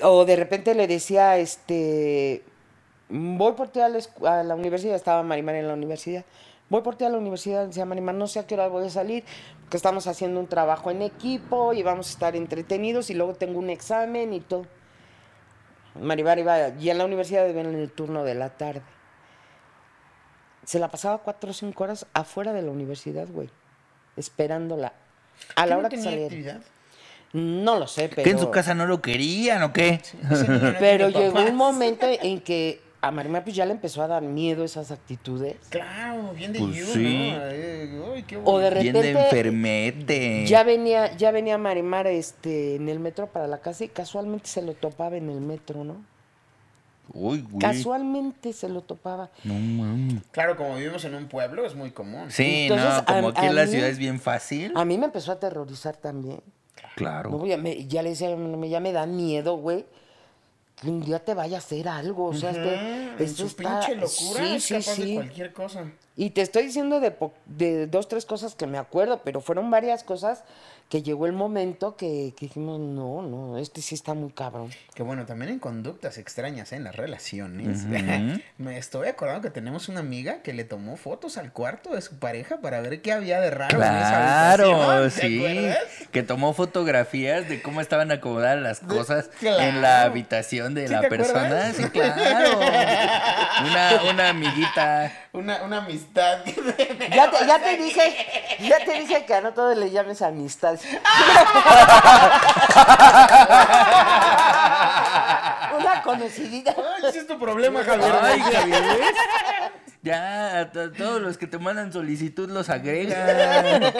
O 0.00 0.24
de 0.24 0.36
repente 0.36 0.74
le 0.76 0.86
decía, 0.86 1.38
este, 1.38 2.44
voy 3.08 3.54
por 3.54 3.68
ti 3.68 3.80
a 3.80 3.88
la, 3.88 3.98
a 4.24 4.44
la 4.44 4.54
universidad, 4.54 4.94
estaba 4.94 5.24
Marimar 5.24 5.56
en 5.56 5.66
la 5.66 5.74
universidad, 5.74 6.24
voy 6.68 6.82
por 6.82 6.96
ti 6.96 7.04
a 7.04 7.08
la 7.08 7.18
universidad, 7.18 7.66
decía 7.66 7.84
Marimar, 7.84 8.14
no 8.14 8.26
sé 8.26 8.40
a 8.40 8.46
qué 8.46 8.54
hora 8.54 8.68
voy 8.68 8.86
a 8.86 8.90
salir, 8.90 9.24
porque 9.62 9.76
estamos 9.76 10.06
haciendo 10.06 10.40
un 10.40 10.46
trabajo 10.46 10.90
en 10.90 11.02
equipo 11.02 11.72
y 11.72 11.82
vamos 11.82 12.08
a 12.08 12.10
estar 12.10 12.36
entretenidos 12.36 13.10
y 13.10 13.14
luego 13.14 13.34
tengo 13.34 13.58
un 13.58 13.70
examen 13.70 14.32
y 14.32 14.40
todo. 14.40 14.66
Marimar 16.00 16.38
iba, 16.38 16.68
y 16.68 16.90
en 16.90 16.98
la 16.98 17.04
universidad 17.04 17.46
ven 17.52 17.66
en 17.66 17.74
el 17.74 17.90
turno 17.90 18.24
de 18.24 18.34
la 18.34 18.50
tarde. 18.50 18.82
Se 20.64 20.78
la 20.78 20.88
pasaba 20.88 21.18
cuatro 21.18 21.50
o 21.50 21.54
cinco 21.54 21.84
horas 21.84 22.06
afuera 22.12 22.52
de 22.52 22.62
la 22.62 22.72
universidad, 22.72 23.28
güey, 23.28 23.48
esperándola. 24.16 24.92
A 25.54 25.64
¿Qué 25.64 25.68
la 25.70 25.74
no 25.76 25.80
hora 25.80 25.88
que 25.88 25.96
tenía 25.96 26.10
saliera. 26.10 26.26
actividad? 26.26 26.60
No 27.32 27.78
lo 27.78 27.86
sé, 27.86 28.08
pero... 28.08 28.24
¿Que 28.24 28.30
en 28.30 28.38
su 28.38 28.50
casa 28.50 28.74
no 28.74 28.86
lo 28.86 29.00
querían 29.00 29.62
o 29.62 29.72
qué? 29.72 30.00
No 30.22 30.74
Pero 30.78 31.08
llegó 31.10 31.40
un 31.40 31.54
momento 31.54 32.06
en 32.08 32.40
que 32.40 32.80
a 33.06 33.10
Marimar 33.10 33.44
pues 33.44 33.54
ya 33.56 33.64
le 33.66 33.72
empezó 33.72 34.02
a 34.02 34.06
dar 34.08 34.22
miedo 34.22 34.64
esas 34.64 34.90
actitudes. 34.90 35.56
Claro, 35.70 36.32
bien 36.34 36.52
de 36.52 36.58
Pues 36.58 36.74
you, 36.76 36.84
sí. 36.86 37.32
¿no? 37.32 38.12
Uy, 38.12 38.22
qué 38.24 38.40
O 38.44 38.58
de 38.58 38.70
Bien 38.80 38.92
de 38.94 39.02
repente 39.02 39.24
enfermete. 39.24 40.46
ya 40.46 40.62
venía, 40.62 41.16
ya 41.16 41.30
venía 41.30 41.58
Marimar 41.58 42.06
este, 42.06 42.76
en 42.76 42.88
el 42.88 43.00
metro 43.00 43.26
para 43.28 43.46
la 43.46 43.58
casa 43.58 43.84
y 43.84 43.88
casualmente 43.88 44.48
se 44.48 44.62
lo 44.62 44.74
topaba 44.74 45.16
en 45.16 45.30
el 45.30 45.40
metro, 45.40 45.84
¿no? 45.84 46.04
Uy, 47.14 47.42
güey. 47.42 47.58
Casualmente 47.60 48.52
se 48.52 48.68
lo 48.68 48.80
topaba. 48.82 49.30
No 49.44 49.54
mames. 49.54 50.22
Claro, 50.32 50.56
como 50.56 50.74
vivimos 50.74 51.04
en 51.04 51.14
un 51.14 51.28
pueblo, 51.28 51.64
es 51.64 51.74
muy 51.76 51.92
común. 51.92 52.30
Sí, 52.30 52.66
Entonces, 52.68 52.88
no, 52.98 53.04
como 53.04 53.28
a- 53.28 53.30
aquí 53.30 53.46
a 53.46 53.48
en 53.50 53.54
la 53.54 53.64
mí- 53.64 53.70
ciudad 53.70 53.88
es 53.88 53.98
bien 53.98 54.18
fácil. 54.20 54.72
A 54.74 54.84
mí 54.84 54.98
me 54.98 55.06
empezó 55.06 55.30
a 55.30 55.34
aterrorizar 55.36 55.96
también. 55.96 56.40
Claro. 56.96 57.30
No, 57.30 57.46
ya, 57.46 57.56
me, 57.58 57.86
ya 57.86 58.02
le 58.02 58.10
decía, 58.10 58.34
"Me- 58.36 58.68
ya 58.68 58.80
me 58.80 58.92
da 58.92 59.06
miedo, 59.06 59.56
güey. 59.56 59.86
Que 60.80 60.88
un 60.88 61.00
día 61.02 61.18
te 61.24 61.32
vaya 61.34 61.56
a 61.56 61.60
hacer 61.60 61.88
algo. 61.88 62.26
O 62.26 62.34
sea, 62.34 62.50
Ujú, 62.50 62.58
este, 62.60 62.74
en 62.74 63.22
esto 63.22 63.48
su 63.48 63.56
pinche 63.56 63.94
locura 63.94 64.44
Sí, 64.46 64.54
es 64.56 64.64
sí, 64.64 64.74
capaz 64.74 64.96
de 64.98 65.04
sí. 65.04 65.14
cualquier 65.14 65.52
cosa. 65.52 65.84
Y 66.16 66.30
te 66.30 66.42
estoy 66.42 66.64
diciendo 66.64 67.00
de, 67.00 67.14
de 67.46 67.86
dos, 67.86 68.08
tres 68.08 68.24
cosas 68.26 68.54
que 68.54 68.66
me 68.66 68.78
acuerdo, 68.78 69.20
pero 69.24 69.40
fueron 69.40 69.70
varias 69.70 70.02
cosas 70.04 70.44
que 70.88 71.02
llegó 71.02 71.26
el 71.26 71.32
momento 71.32 71.96
que, 71.96 72.32
que 72.38 72.46
dijimos, 72.46 72.78
no, 72.78 73.20
no, 73.22 73.58
este 73.58 73.82
sí 73.82 73.96
está 73.96 74.14
muy 74.14 74.30
cabrón. 74.30 74.70
Que 74.94 75.02
bueno, 75.02 75.26
también 75.26 75.50
en 75.50 75.58
conductas 75.58 76.16
extrañas 76.16 76.70
¿eh? 76.72 76.76
en 76.76 76.84
las 76.84 76.94
relaciones. 76.94 77.84
Me 78.58 78.78
estoy 78.78 79.08
acordando 79.08 79.42
que 79.42 79.50
tenemos 79.50 79.88
una 79.88 79.98
amiga 80.00 80.42
que 80.42 80.52
le 80.52 80.62
tomó 80.64 80.96
fotos 80.96 81.38
al 81.38 81.52
cuarto 81.52 81.90
de 81.94 82.02
su 82.02 82.18
pareja 82.20 82.58
para 82.58 82.80
ver 82.80 83.02
qué 83.02 83.12
había 83.12 83.40
de 83.40 83.50
raro 83.50 83.76
en 83.76 83.82
esa 83.82 84.08
Claro, 84.08 84.82
habitación. 84.82 85.10
¿Te 85.12 85.28
sí. 85.28 85.38
acuerdas? 85.38 85.78
Que 86.12 86.22
tomó 86.22 86.52
fotografías 86.54 87.48
de 87.48 87.60
cómo 87.62 87.80
estaban 87.80 88.12
acomodadas 88.12 88.62
las 88.62 88.78
cosas 88.80 89.28
Claro. 89.40 89.60
en 89.64 89.82
la 89.82 90.02
habitación 90.02 90.74
de 90.74 90.86
¿Sí 90.86 90.92
la 90.92 91.02
persona. 91.08 91.46
acuerdas? 91.46 91.76
Sí, 91.76 91.84
claro. 91.90 92.60
Una, 93.64 94.02
una 94.12 94.28
amiguita. 94.28 95.12
Una, 95.32 95.62
una 95.64 95.78
amistad. 95.78 96.38
Ya 97.16 97.30
te, 97.30 97.46
ya 97.46 97.58
te 97.62 97.76
dije, 97.76 98.16
ya 98.60 98.84
te 98.84 99.00
dije 99.00 99.24
que 99.24 99.34
a 99.34 99.40
no 99.40 99.52
todo 99.52 99.74
le 99.74 99.90
llames 99.90 100.20
amistad. 100.22 100.75
Una 105.78 106.02
conocidita. 106.02 106.74
Ay, 106.76 107.04
ese 107.08 107.20
es 107.20 107.26
tu 107.26 107.38
problema, 107.38 107.82
Javier. 107.84 108.12
Ay, 108.22 108.40
Javier. 108.40 108.82
Ya, 110.02 110.70
todos 110.72 111.20
los 111.20 111.36
que 111.36 111.46
te 111.46 111.58
mandan 111.58 111.92
solicitud 111.92 112.50
los 112.50 112.70
agregan. 112.70 113.92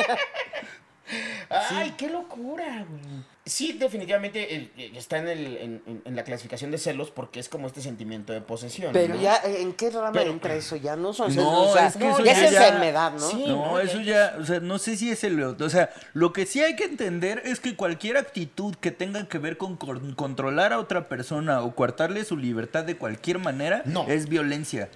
Ay, 1.51 1.95
qué 1.97 2.09
locura, 2.11 2.85
güey. 2.89 3.25
Sí, 3.45 3.75
definitivamente 3.75 4.57
eh, 4.57 4.71
eh, 4.77 4.93
está 4.97 5.19
en, 5.19 5.29
el, 5.29 5.57
en, 5.59 6.01
en- 6.05 6.17
la 6.17 6.25
clasificación 6.25 6.73
de 6.73 6.79
celos 6.79 7.13
porque 7.13 7.39
es 7.39 7.49
como 7.49 7.69
este 7.69 7.81
sentimiento 7.81 8.33
de 8.33 8.41
posesión. 8.41 8.93
Pero 8.93 9.15
¿no? 9.15 9.21
ya, 9.21 9.41
¿en 9.45 9.73
qué 9.75 9.91
rama 9.91 10.11
Pero- 10.13 10.33
entra 10.33 10.55
eso? 10.55 10.75
Ya 10.75 10.97
no 10.97 11.13
son 11.13 11.29
No, 11.29 11.43
celos, 11.43 11.69
o 11.69 11.73
sea, 11.75 11.87
es 11.87 11.97
que 11.97 12.09
eso 12.11 12.25
ya 12.25 12.33
es 12.33 12.51
ya- 12.53 12.67
enfermedad, 12.67 13.13
¿no? 13.13 13.21
Sí. 13.31 13.45
No, 13.47 13.67
no, 13.67 13.79
eso 13.79 14.01
ya, 14.01 14.35
o 14.41 14.45
sea, 14.45 14.59
no 14.59 14.79
sé 14.79 14.97
si 14.97 15.11
es 15.11 15.23
el... 15.23 15.41
O 15.43 15.71
sea, 15.71 15.91
lo 16.13 16.33
que 16.33 16.45
sí 16.45 16.61
hay 16.61 16.75
que 16.75 16.85
entender 16.85 17.41
es 17.45 17.61
que 17.61 17.77
cualquier 17.77 18.17
actitud 18.17 18.75
que 18.75 18.91
tenga 18.91 19.29
que 19.29 19.39
ver 19.39 19.57
con 19.59 19.77
cor- 19.77 20.17
controlar 20.17 20.73
a 20.73 20.81
otra 20.81 21.09
persona 21.09 21.63
o 21.63 21.73
coartarle 21.77 22.25
su 22.25 22.37
libertad 22.37 22.83
de 22.83 22.97
cualquier 22.97 23.39
manera 23.39 23.83
No. 23.85 24.09
es 24.09 24.29
violencia. 24.29 24.89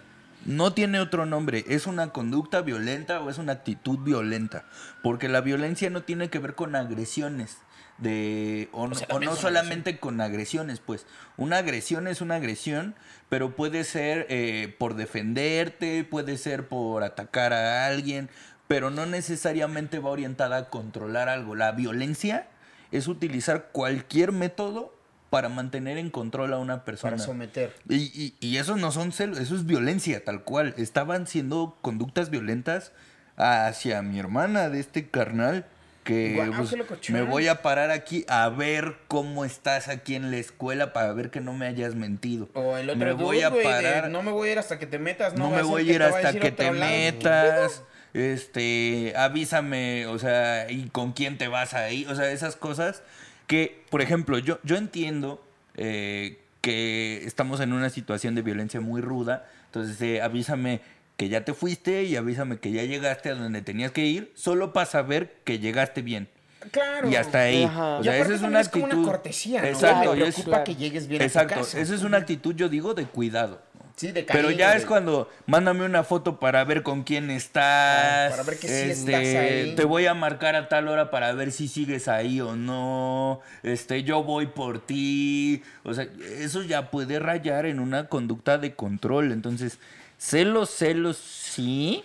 No 0.47 0.73
tiene 0.73 1.01
otro 1.01 1.27
nombre, 1.27 1.65
es 1.69 1.87
una 1.87 2.11
conducta 2.13 2.63
violenta 2.63 3.21
o 3.21 3.29
es 3.31 3.39
una 3.39 3.53
actitud 3.53 3.99
violenta, 3.99 4.65
porque 5.03 5.29
la 5.29 5.41
violencia 5.43 5.91
no 5.91 6.03
tiene 6.03 6.31
que 6.31 6.39
ver 6.39 6.55
con 6.55 6.75
agresiones 6.77 7.59
de 7.99 8.69
o, 8.73 8.89
no- 8.89 8.95
sea, 8.95 9.07
o 9.07 9.09
también 9.11 9.31
no 9.31 9.37
son 9.37 9.43
solamente 9.43 9.99
con 9.99 10.21
agresiones, 10.23 10.81
pues 10.81 11.07
una 11.37 11.59
agresión 11.59 12.09
es 12.09 12.23
una 12.23 12.37
agresión, 12.37 12.95
pero 13.29 13.55
puede 13.55 13.85
ser 13.85 14.27
eh, 14.31 14.75
por 14.79 14.95
defenderte, 14.95 16.05
puede 16.05 16.39
ser 16.39 16.67
por 16.69 17.05
atacar 17.05 17.53
a 17.53 17.87
alguien, 17.87 18.31
pero 18.69 18.91
no 18.91 19.05
necesariamente 19.05 19.99
va 19.99 20.11
orientada 20.11 20.57
a 20.57 20.71
controlar 20.71 21.29
algo. 21.29 21.55
La 21.55 21.73
violencia 21.73 22.49
es 22.93 23.09
utilizar 23.09 23.69
cualquier 23.73 24.33
método 24.33 24.95
para 25.31 25.49
mantener 25.49 25.97
en 25.97 26.11
control 26.11 26.53
a 26.53 26.59
una 26.59 26.85
persona. 26.85 27.13
Para 27.13 27.25
someter. 27.25 27.73
Y, 27.89 27.97
y, 27.97 28.35
y 28.41 28.57
eso 28.59 28.77
no 28.77 28.91
son 28.91 29.13
celos, 29.13 29.39
eso 29.39 29.55
es 29.55 29.65
violencia, 29.65 30.23
tal 30.25 30.43
cual. 30.43 30.75
Estaban 30.77 31.27
siendo 31.27 31.79
conductas 31.81 32.31
violentas 32.31 32.93
hacia 33.37 34.03
mi 34.03 34.19
hermana 34.19 34.69
de 34.69 34.81
este 34.81 35.09
carnal. 35.09 35.65
Que 36.05 36.51
pues, 36.57 37.11
me 37.11 37.23
voy 37.23 37.47
a 37.47 37.61
parar 37.61 37.91
aquí 37.91 38.25
a 38.27 38.49
ver 38.49 38.97
cómo 39.07 39.45
estás 39.45 39.89
aquí 39.89 40.15
en 40.15 40.31
la 40.31 40.39
escuela 40.39 40.95
para 40.95 41.13
ver 41.13 41.31
que 41.31 41.41
no 41.41 41.53
me 41.53 41.67
hayas 41.67 41.95
mentido. 41.95 42.49
O 42.55 42.79
el 42.79 42.89
otro 42.89 42.99
me 42.99 43.11
dude, 43.13 43.23
voy 43.23 43.43
a 43.43 43.51
güey, 43.51 43.63
de, 43.63 43.71
parar. 43.71 44.11
no 44.11 44.23
me 44.23 44.33
voy 44.33 44.49
a 44.49 44.53
ir 44.53 44.59
hasta 44.59 44.79
que 44.79 44.87
te 44.87 44.99
metas. 44.99 45.35
No, 45.35 45.51
me 45.51 45.63
voy 45.63 45.89
a 45.89 45.95
ir 45.95 46.03
hasta 46.03 46.33
que 46.33 46.51
te 46.51 46.65
lado. 46.65 46.79
metas. 46.79 47.83
Este, 48.15 49.13
avísame, 49.15 50.07
o 50.07 50.19
sea, 50.19 50.71
y 50.71 50.89
con 50.89 51.13
quién 51.13 51.39
te 51.39 51.49
vas 51.49 51.75
ahí. 51.75 52.07
O 52.07 52.15
sea, 52.17 52.33
esas 52.33 52.57
cosas 52.57 53.03
que, 53.51 53.83
por 53.91 54.01
ejemplo, 54.01 54.39
yo, 54.39 54.61
yo 54.63 54.77
entiendo 54.77 55.45
eh, 55.75 56.39
que 56.61 57.25
estamos 57.27 57.59
en 57.59 57.73
una 57.73 57.91
situación 57.91 58.37
de 58.37 58.43
violencia 58.43 58.81
muy 58.81 59.01
ruda. 59.01 59.45
Entonces, 59.67 60.01
eh, 60.03 60.23
avísame 60.23 60.81
que 61.17 61.29
ya 61.29 61.45
te 61.45 61.53
fuiste 61.53 62.05
y 62.05 62.15
avísame 62.15 62.59
que 62.61 62.71
ya 62.71 62.85
llegaste 62.85 63.29
a 63.29 63.35
donde 63.35 63.61
tenías 63.61 63.91
que 63.91 64.07
ir, 64.07 64.31
solo 64.37 64.73
para 64.73 64.87
saber 64.87 65.35
que 65.43 65.59
llegaste 65.59 66.01
bien. 66.01 66.29
Claro. 66.71 67.11
Y 67.11 67.17
hasta 67.17 67.41
ahí. 67.41 67.65
Ajá. 67.65 67.97
O 67.97 68.01
Y 68.03 68.05
sea, 68.05 68.13
aparte 68.15 68.35
esa 68.35 68.45
es 68.45 68.49
una 68.49 68.61
es 68.61 68.69
como 68.69 68.85
actitud. 68.85 69.03
una 69.03 69.13
cortesía, 69.13 69.63
¿no? 69.63 69.67
Exacto, 69.67 70.13
Me 70.15 70.19
y 70.21 70.23
es- 70.23 70.35
preocupa 70.37 70.63
que 70.63 70.77
llegues 70.77 71.09
bien 71.09 71.21
a 71.23 71.25
tu 71.25 71.27
Exacto, 71.27 71.55
casa. 71.57 71.81
esa 71.81 71.95
es 71.97 72.03
una 72.05 72.19
actitud, 72.19 72.55
yo 72.55 72.69
digo, 72.69 72.95
de 72.95 73.05
cuidado. 73.07 73.61
Sí, 74.01 74.13
de 74.13 74.23
Pero 74.23 74.51
ya 74.51 74.71
de- 74.71 74.79
es 74.79 74.87
cuando 74.87 75.29
mándame 75.45 75.85
una 75.85 76.05
foto 76.05 76.41
para 76.41 76.65
ver 76.65 76.83
con 76.83 77.03
quién 77.05 77.31
estás. 77.31 78.29
Ah, 78.29 78.31
para 78.31 78.45
ver 78.45 78.59
que 78.59 78.67
sí 78.67 78.73
este, 78.73 79.13
estás 79.13 79.45
ahí. 79.45 79.75
Te 79.77 79.85
voy 79.85 80.07
a 80.07 80.15
marcar 80.15 80.57
a 80.57 80.71
tal 80.71 80.89
hora 80.89 81.11
para 81.11 81.31
ver 81.35 81.53
si 81.53 81.69
sigues 81.69 82.09
ahí 82.09 82.41
o 82.41 82.57
no. 82.57 83.41
Este, 83.63 84.03
yo 84.03 84.23
voy 84.25 84.47
por 84.47 84.81
ti. 84.81 85.63
O 85.83 85.93
sea, 85.93 86.09
eso 86.39 86.63
ya 86.63 86.91
puede 86.91 87.19
rayar 87.19 87.67
en 87.67 87.79
una 87.79 88.07
conducta 88.09 88.57
de 88.57 88.75
control. 88.75 89.33
Entonces, 89.33 89.79
celos, 90.17 90.71
celos, 90.71 91.19
sí. 91.19 92.03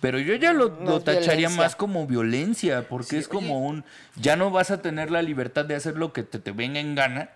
Pero 0.00 0.18
yo 0.18 0.34
ya 0.36 0.54
lo, 0.54 0.70
No 0.70 0.92
lo 0.92 1.00
tacharía 1.00 1.34
violencia. 1.48 1.56
más 1.58 1.76
como 1.76 2.06
violencia, 2.06 2.88
porque 2.88 3.10
Sí, 3.10 3.16
es 3.16 3.28
como 3.28 3.60
un, 3.60 3.84
ya 4.14 4.36
no 4.36 4.50
vas 4.50 4.70
a 4.70 4.80
tener 4.80 5.10
la 5.10 5.20
libertad 5.20 5.66
de 5.66 5.74
hacer 5.74 5.96
lo 5.96 6.14
que 6.14 6.22
te, 6.22 6.38
te 6.38 6.52
venga 6.52 6.80
en 6.80 6.94
gana, 6.94 7.28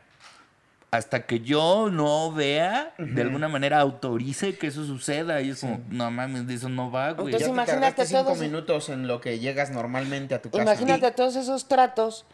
hasta 0.91 1.25
que 1.27 1.41
yo 1.41 1.89
no 1.91 2.33
vea, 2.33 2.95
de 2.99 3.23
alguna 3.23 3.49
manera 3.49 3.79
autorice 3.81 4.59
que 4.59 4.67
eso 4.67 4.85
suceda. 4.85 5.41
Y 5.41 5.51
es 5.51 5.61
como, 5.61 5.81
no 5.89 6.11
mames, 6.11 6.47
de 6.49 6.55
eso 6.55 6.69
no 6.69 6.91
va, 6.91 7.13
güey. 7.13 7.27
Entonces, 7.27 7.41
Ya 7.41 7.47
te 7.47 7.53
imagínate 7.53 7.81
tardaste 7.81 8.07
cinco 8.07 8.25
todos- 8.25 8.39
minutos 8.41 8.89
en 8.89 9.07
lo 9.07 9.21
que 9.21 9.39
llegas 9.39 9.71
normalmente 9.71 10.35
a 10.35 10.43
tu 10.43 10.51
casa. 10.51 10.63
Imagínate 10.63 11.11
todos 11.13 11.37
esos 11.37 11.69
tratos 11.69 12.27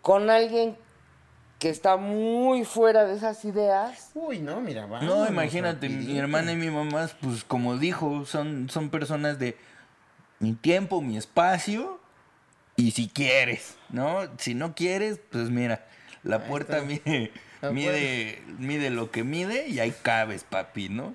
con 0.00 0.30
alguien 0.30 0.76
que 1.60 1.68
está 1.68 1.96
muy 1.96 2.64
fuera 2.64 3.04
de 3.04 3.14
esas 3.14 3.44
ideas. 3.44 4.10
Uy, 4.14 4.40
no, 4.40 4.60
mira, 4.60 4.86
vamos. 4.86 5.04
No, 5.04 5.28
imagínate, 5.28 5.88
mi 5.88 6.18
hermana 6.18 6.50
y 6.50 6.56
mi 6.56 6.70
mamá, 6.70 7.08
pues 7.20 7.44
como 7.44 7.76
dijo, 7.76 8.24
son, 8.26 8.68
son 8.68 8.90
personas 8.90 9.38
de 9.38 9.56
mi 10.40 10.54
tiempo, 10.54 11.00
mi 11.00 11.16
espacio, 11.16 12.00
y 12.74 12.90
si 12.90 13.06
quieres, 13.08 13.76
¿no? 13.90 14.22
Si 14.38 14.54
no 14.56 14.74
quieres, 14.74 15.20
pues 15.30 15.50
mira, 15.50 15.86
la 16.24 16.38
Ahí 16.38 16.48
puerta 16.48 16.78
está. 16.78 16.88
mide, 16.88 17.30
La 17.62 17.70
mide, 17.70 18.42
mide 18.58 18.90
lo 18.90 19.10
que 19.12 19.22
mide 19.22 19.68
y 19.68 19.78
ahí 19.78 19.94
cabes, 20.02 20.42
papi, 20.42 20.88
¿no? 20.88 21.14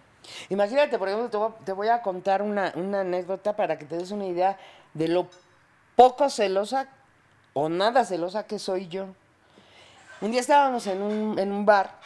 Imagínate, 0.50 0.98
por 0.98 1.10
ejemplo, 1.10 1.30
te 1.30 1.38
voy 1.38 1.50
a, 1.50 1.66
te 1.66 1.72
voy 1.74 1.88
a 1.89 2.02
contar 2.02 2.41
una, 2.41 2.72
una 2.76 3.02
anécdota 3.02 3.56
para 3.56 3.78
que 3.78 3.86
te 3.86 3.98
des 3.98 4.12
una 4.12 4.26
idea 4.26 4.58
de 4.93 5.10
lo 5.10 5.28
poco 5.98 6.30
celosa 6.30 6.88
o 7.54 7.68
nada 7.68 8.06
celosa 8.06 8.48
que 8.48 8.60
soy 8.60 8.88
yo. 8.88 9.08
Un 10.22 10.32
día 10.32 10.39
estábamos 10.39 10.88
en 10.88 11.02
un, 11.02 11.38
en 11.38 11.52
un 11.52 11.66
bar, 11.66 12.00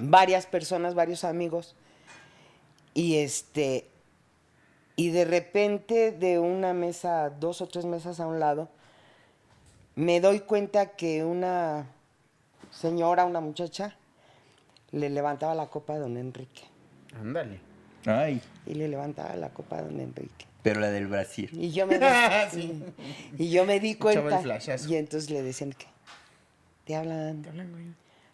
varias 0.00 0.46
personas, 0.46 0.94
varios 0.94 1.24
amigos, 1.24 1.76
y 2.94 3.18
este, 3.18 3.86
y 4.96 5.10
de 5.10 5.26
repente 5.26 6.10
de 6.10 6.38
una 6.38 6.72
mesa, 6.72 7.28
dos 7.28 7.60
o 7.60 7.66
tres 7.66 7.84
mesas 7.84 8.18
a 8.18 8.26
un 8.26 8.40
lado, 8.40 8.70
me 9.94 10.20
doy 10.20 10.40
cuenta 10.40 10.96
que 10.96 11.22
una 11.22 11.86
señora, 12.78 13.24
una 13.24 13.40
muchacha, 13.40 13.96
le 14.92 15.10
levantaba 15.10 15.54
la 15.54 15.66
copa 15.66 15.94
a 15.94 15.98
don 15.98 16.16
Enrique. 16.16 16.62
Ándale. 17.18 17.60
Ay, 18.06 18.40
Y 18.66 18.74
le 18.74 18.88
levantaba 18.88 19.34
la 19.36 19.48
copa 19.50 19.78
a 19.78 19.82
don 19.82 19.98
Enrique. 19.98 20.46
pero 20.62 20.80
la 20.80 20.90
del 20.90 21.06
Brasil. 21.06 21.48
Y 21.52 21.70
yo 21.72 21.86
me 21.86 21.98
di, 21.98 22.04
Sí. 22.52 22.82
y 23.38 23.50
yo 23.50 23.64
me 23.64 23.80
di 23.80 23.94
cuenta. 23.96 24.42
Y 24.88 24.96
entonces 24.96 25.30
le 25.30 25.42
decían 25.42 25.72
que 25.72 25.86
te 26.84 26.96
hablan. 26.96 27.42
Te 27.42 27.48
hablan, 27.50 27.70
güey. 27.72 27.86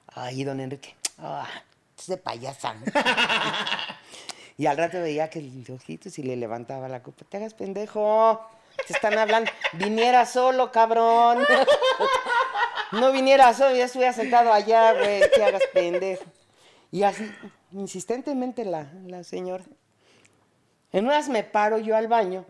Ay, 0.08 0.42
don 0.44 0.60
Enrique. 0.60 0.94
Ah, 1.18 1.46
es 1.98 2.06
de 2.08 2.16
payasa. 2.16 2.74
y 4.58 4.66
al 4.66 4.76
rato 4.76 5.00
veía 5.00 5.30
que 5.30 5.38
el 5.38 5.64
ojitos 5.72 6.18
y 6.18 6.22
le 6.22 6.36
levantaba 6.36 6.88
la 6.88 7.02
copa. 7.02 7.24
Te 7.28 7.36
hagas 7.36 7.54
pendejo. 7.54 8.40
Te 8.86 8.92
están 8.94 9.16
hablando. 9.18 9.50
Viniera 9.74 10.26
solo, 10.26 10.72
cabrón. 10.72 11.38
no 12.92 13.12
viniera 13.12 13.52
solo, 13.54 13.74
ya 13.76 13.84
estuviera 13.84 14.12
sentado 14.12 14.52
allá, 14.52 14.92
güey. 14.94 15.22
Te 15.34 15.44
hagas 15.44 15.62
pendejo. 15.72 16.24
Y 16.90 17.02
así, 17.04 17.30
insistentemente 17.72 18.64
la, 18.64 18.86
la 19.06 19.22
señora. 19.24 19.64
En 20.92 21.04
unas 21.06 21.28
me 21.28 21.44
paro 21.44 21.78
yo 21.78 21.96
al 21.96 22.08
baño 22.08 22.44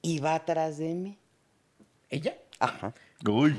y 0.00 0.18
va 0.20 0.34
atrás 0.36 0.78
de 0.78 0.94
mí. 0.94 1.18
¿Ella? 2.10 2.36
Ajá. 2.58 2.92
Uy, 3.24 3.54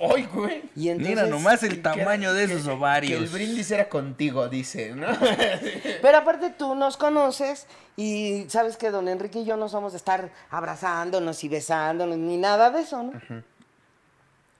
¡Ay, 0.00 0.24
güey! 0.32 0.62
Y 0.76 0.88
entonces, 0.88 1.16
mira 1.16 1.26
nomás 1.26 1.62
el 1.64 1.70
que- 1.76 1.76
tamaño 1.82 2.32
de 2.32 2.46
que- 2.46 2.52
esos 2.52 2.64
Que 2.66 2.70
el 2.72 2.76
ovarios. 2.78 3.32
brindis 3.32 3.70
era 3.72 3.88
contigo, 3.88 4.48
dice, 4.48 4.94
¿no? 4.94 5.08
Pero 6.02 6.18
aparte 6.18 6.50
tú 6.50 6.76
nos 6.76 6.96
conoces 6.96 7.66
y 7.96 8.44
sabes 8.48 8.76
que 8.76 8.90
don 8.90 9.08
Enrique 9.08 9.40
y 9.40 9.44
yo 9.44 9.56
no 9.56 9.68
somos 9.68 9.92
de 9.92 9.98
estar 9.98 10.30
abrazándonos 10.50 11.42
y 11.42 11.48
besándonos 11.48 12.18
ni 12.18 12.36
nada 12.36 12.70
de 12.70 12.82
eso, 12.82 13.02
¿no? 13.02 13.12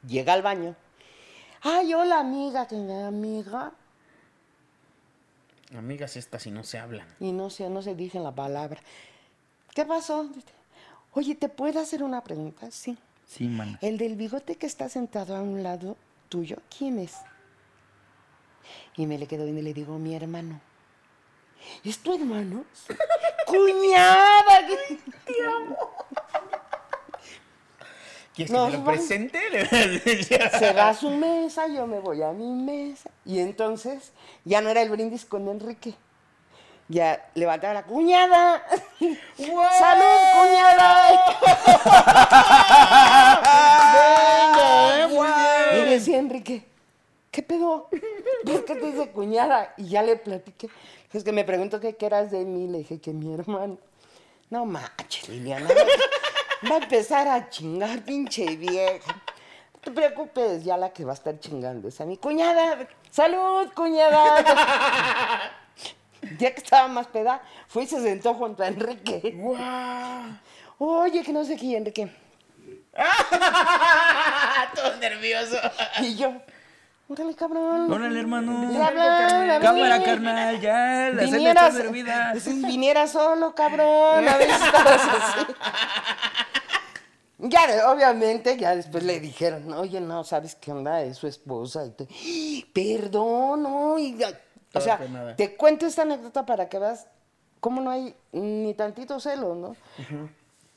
Llega 0.07 0.33
al 0.33 0.43
baño. 0.43 0.75
Ay, 1.63 1.93
hola 1.95 2.21
amiga, 2.21 2.67
que 2.67 2.77
amiga. 2.77 3.73
Amigas 5.77 6.17
estas 6.17 6.43
si 6.43 6.51
no 6.51 6.65
se 6.65 6.79
hablan. 6.79 7.07
Y 7.21 7.33
no 7.33 7.51
se, 7.51 7.69
no 7.69 7.83
se 7.83 7.95
dicen 7.95 8.25
la 8.25 8.35
palabra. 8.35 8.81
¿Qué 9.75 9.85
pasó? 9.85 10.29
Oye, 11.13 11.35
¿te 11.35 11.49
puedo 11.49 11.81
hacer 11.81 12.03
una 12.03 12.23
pregunta? 12.23 12.71
Sí. 12.71 12.99
Sí, 13.27 13.47
man. 13.47 13.79
El 13.81 13.99
del 13.99 14.17
bigote 14.17 14.57
que 14.57 14.67
está 14.67 14.89
sentado 14.89 15.37
a 15.37 15.43
un 15.43 15.63
lado 15.63 15.97
tuyo, 16.29 16.57
¿quién 16.77 16.99
es? 16.99 17.15
Y 18.97 19.07
me 19.07 19.19
le 19.19 19.27
quedo 19.27 19.45
viendo 19.45 19.61
y 19.61 19.65
le 19.65 19.75
digo, 19.75 19.99
mi 19.99 20.15
hermano. 20.15 20.61
¿Es 21.85 21.99
tu 21.99 22.15
hermano? 22.15 22.65
¡Cuñada! 23.47 24.67
Te 25.27 25.45
amo. 25.45 25.79
¿Quieres 28.47 28.53
No, 28.53 28.67
que 28.67 28.73
te 28.73 28.79
lo 28.79 28.85
vamos. 28.85 28.99
presente? 29.07 29.41
Se 30.59 30.73
va 30.73 30.89
a 30.91 30.95
su 30.95 31.11
mesa, 31.11 31.67
yo 31.69 31.87
me 31.87 31.99
voy 32.01 32.23
a 32.23 32.33
mi 32.33 32.47
mesa. 32.51 33.11
Y 33.25 33.39
entonces 33.41 34.13
ya 34.45 34.61
no 34.61 34.69
era 34.71 34.83
el 34.83 34.91
brindis 34.91 35.25
con 35.25 35.49
Enrique. 35.49 35.95
Ya 36.89 37.29
levantaba 37.35 37.73
la 37.75 37.85
cuñada. 37.85 38.65
¡Salud, 38.99 40.21
cuñada! 40.35 41.25
Venga, 43.95 45.09
muy 45.09 45.29
Y 45.29 45.75
bien. 45.85 45.91
decía 45.91 46.19
Enrique, 46.19 46.65
¿qué 47.31 47.43
pedo? 47.43 47.89
¿Por 48.45 48.65
qué 48.65 48.75
te 48.75 48.87
dice 48.87 49.11
cuñada? 49.11 49.73
Y 49.77 49.89
ya 49.89 50.03
le 50.03 50.17
platiqué. 50.17 50.69
Es 51.13 51.25
que 51.25 51.33
me 51.33 51.45
preguntó 51.45 51.79
que 51.81 51.95
qué 51.97 52.07
eras 52.07 52.31
de 52.31 52.45
mí. 52.45 52.69
Le 52.69 52.79
dije 52.79 53.01
que 53.01 53.13
mi 53.13 53.33
hermano. 53.35 53.79
No 54.49 54.65
manches, 54.67 55.29
Liliana. 55.29 55.69
Va 56.69 56.75
a 56.75 56.79
empezar 56.79 57.27
a 57.29 57.49
chingar, 57.49 58.01
pinche 58.05 58.57
vieja. 58.57 59.13
No 59.75 59.81
te 59.81 59.91
preocupes, 59.91 60.63
ya 60.65 60.77
la 60.77 60.93
que 60.93 61.05
va 61.05 61.13
a 61.13 61.15
estar 61.15 61.39
chingando 61.39 61.89
es 61.89 62.01
a 62.01 62.05
mi 62.05 62.19
cuñada. 62.19 62.87
¡Salud, 63.11 63.73
cuñada! 63.75 64.45
ya 66.39 66.55
que 66.55 66.61
estaba 66.61 66.89
más 66.89 67.07
peda, 67.07 67.41
fue 67.67 67.85
y 67.85 67.87
se 67.87 68.03
sentó 68.03 68.35
junto 68.35 68.63
a 68.63 68.69
Enrique. 68.69 69.33
¡Guau! 69.37 70.39
Oye, 70.79 71.23
que 71.23 71.33
no 71.33 71.45
sé 71.45 71.57
qué, 71.57 71.77
Enrique. 71.77 72.15
Todo 74.75 74.97
nervioso. 74.99 75.57
Y 76.01 76.17
yo, 76.17 76.35
Órale, 77.11 77.35
cabrón. 77.35 77.93
Órale, 77.93 78.21
hermano. 78.21 78.71
Hablan. 78.87 79.61
Cámara, 79.61 80.01
carnal, 80.01 80.61
ya. 80.61 81.11
La 81.13 81.23
Vinieras, 81.25 81.75
está 81.75 81.83
servida. 81.83 82.35
si 82.39 82.53
viniera 82.65 83.09
solo, 83.09 83.53
cabrón. 83.53 84.29
A 84.29 84.37
ver 84.37 84.47
si 84.49 84.65
estabas 84.65 85.03
así. 85.09 85.47
Ya, 87.43 87.67
de- 87.67 87.83
obviamente, 87.85 88.57
ya 88.59 88.77
después 88.77 89.03
le 89.05 89.19
dijeron, 89.21 89.73
oye, 89.73 90.01
no, 90.01 90.25
¿sabes 90.25 90.55
qué 90.57 90.73
onda? 90.73 91.03
Es 91.03 91.17
su 91.17 91.27
esposa. 91.27 91.87
Y 91.87 91.91
te, 91.91 92.07
Perdón, 92.75 93.63
no. 93.63 93.99
y 93.99 94.17
ya- 94.17 94.39
o 94.75 94.81
sea, 94.81 94.99
nada. 95.11 95.35
te 95.37 95.57
cuento 95.57 95.87
esta 95.87 96.03
anécdota 96.03 96.45
para 96.45 96.69
que 96.69 96.79
veas 96.79 97.07
cómo 97.61 97.81
no 97.81 97.91
hay 97.91 98.15
ni 98.33 98.75
tantito 98.75 99.19
celo, 99.21 99.55
¿no? 99.55 99.77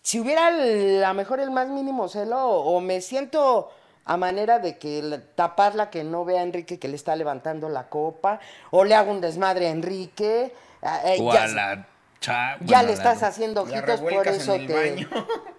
Si 0.02 0.20
hubiera 0.20 0.50
el- 0.50 1.04
a 1.04 1.10
lo 1.10 1.14
mejor 1.14 1.40
el 1.40 1.52
más 1.52 1.68
mínimo 1.70 2.08
celo, 2.08 2.46
o 2.46 2.80
me 2.82 3.02
siento 3.02 3.70
a 4.06 4.18
manera 4.18 4.60
de 4.60 4.78
que 4.78 5.02
la- 5.02 5.22
taparla 5.22 5.90
que 5.90 6.04
no 6.04 6.26
vea 6.26 6.42
a 6.42 6.44
Enrique 6.44 6.80
que 6.80 6.88
le 6.88 6.96
está 6.96 7.16
levantando 7.16 7.70
la 7.70 7.88
copa, 7.90 8.40
o 8.72 8.84
le 8.84 8.96
hago 8.96 9.12
un 9.12 9.22
desmadre 9.22 9.68
a 9.68 9.72
Enrique. 9.72 10.54
ah, 10.82 11.02
eh, 11.06 11.18
O 11.22 11.32
ya- 11.34 11.44
a 11.44 11.48
la 11.48 11.88
cha- 12.20 12.58
ya 12.62 12.84
le 12.84 12.92
estás 12.94 13.24
haciendo 13.24 13.62
ojitos, 13.62 14.02
por 14.02 14.28
eso 14.28 14.54
en 14.56 14.62
el 14.62 14.68
te. 14.68 15.08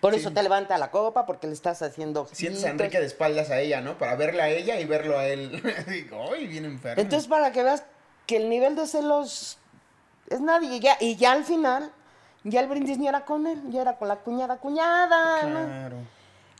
Por 0.00 0.14
eso 0.14 0.30
te 0.30 0.42
levanta 0.42 0.76
la 0.78 0.90
copa, 0.90 1.26
porque 1.26 1.46
le 1.46 1.52
estás 1.54 1.82
haciendo. 1.82 2.28
Sientes 2.32 2.64
a 2.64 2.70
Enrique 2.70 3.00
de 3.00 3.06
espaldas 3.06 3.50
a 3.50 3.58
ella, 3.60 3.80
¿no? 3.80 3.96
Para 3.98 4.14
verla 4.14 4.44
a 4.44 4.48
ella 4.48 4.78
y 4.78 4.84
verlo 4.84 5.18
a 5.18 5.26
él. 5.26 5.62
Digo, 5.88 6.32
¡Ay, 6.32 6.46
bien 6.46 6.64
enfermo! 6.64 7.00
Entonces, 7.02 7.28
para 7.28 7.50
que 7.52 7.62
veas 7.62 7.82
que 8.26 8.36
el 8.36 8.48
nivel 8.48 8.76
de 8.76 8.86
celos 8.86 9.58
es 10.28 10.40
nadie. 10.40 10.76
Y 10.76 10.80
ya, 10.80 10.96
y 11.00 11.16
ya 11.16 11.32
al 11.32 11.44
final, 11.44 11.90
ya 12.44 12.60
el 12.60 12.68
brindis 12.68 12.98
ni 12.98 13.08
era 13.08 13.24
con 13.24 13.46
él, 13.46 13.60
ya 13.70 13.82
era 13.82 13.96
con 13.96 14.08
la 14.08 14.16
cuñada, 14.16 14.58
cuñada. 14.58 15.42
¿no? 15.44 15.66
Claro. 15.66 15.96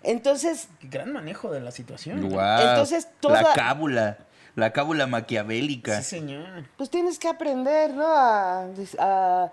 Entonces, 0.03 0.69
Qué 0.81 0.89
gran 0.89 1.13
manejo 1.13 1.51
de 1.51 1.61
la 1.61 1.71
situación. 1.71 2.29
Guau, 2.31 2.61
Entonces, 2.69 3.09
toda- 3.21 3.43
La 3.43 3.53
cábula. 3.55 4.19
La 4.55 4.73
cábula 4.73 5.07
maquiavélica. 5.07 5.99
Sí, 6.01 6.17
señor. 6.17 6.65
pues 6.79 6.89
tienes 6.89 7.19
que 7.19 7.29
aprender, 7.29 7.93
¿no? 7.93 8.07
A, 8.07 8.67
a- 8.99 9.53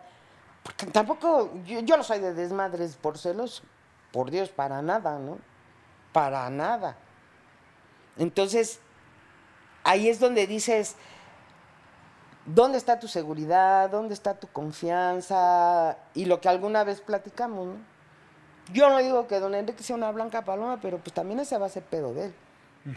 porque 0.64 0.86
tampoco, 0.86 1.52
yo, 1.66 1.82
yo 1.82 1.98
no 1.98 2.04
soy 2.04 2.20
de 2.20 2.34
desmadres 2.34 2.96
por 2.96 3.18
celos, 3.18 3.64
por 4.14 4.32
Dios, 4.32 4.50
para 4.50 4.82
nada, 4.82 5.20
¿no? 5.20 5.40
Para 6.14 6.50
nada. 6.50 6.96
Entonces, 8.18 8.80
ahí 9.84 10.08
es 10.08 10.20
donde 10.20 10.48
dices, 10.48 10.96
¿dónde 12.46 12.78
está 12.78 13.00
tu 13.00 13.08
seguridad? 13.08 13.90
¿Dónde 13.90 14.14
está 14.14 14.40
tu 14.40 14.48
confianza? 14.48 15.98
Y 16.14 16.26
lo 16.26 16.40
que 16.40 16.48
alguna 16.48 16.84
vez 16.86 17.02
platicamos, 17.02 17.68
¿no? 17.68 17.94
Yo 18.72 18.90
no 18.90 19.00
digo 19.00 19.28
que 19.28 19.40
don 19.40 19.56
Enrique 19.56 19.84
sea 19.84 19.96
una 19.96 20.12
blanca 20.12 20.46
paloma, 20.46 20.80
pero 20.82 21.00
pues 21.00 21.14
también 21.14 21.40
ese 21.40 21.58
va 21.58 21.66
a 21.66 21.70
ser 21.70 21.84
pedo 21.84 22.14
de 22.14 22.28
él. 22.28 22.34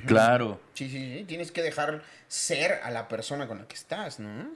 Claro. 0.06 0.60
Sí, 0.74 0.88
sí, 0.88 1.18
sí. 1.18 1.24
Tienes 1.24 1.50
que 1.50 1.62
dejar 1.62 2.02
ser 2.28 2.80
a 2.84 2.90
la 2.90 3.08
persona 3.08 3.48
con 3.48 3.58
la 3.58 3.66
que 3.66 3.74
estás, 3.74 4.20
¿no? 4.20 4.50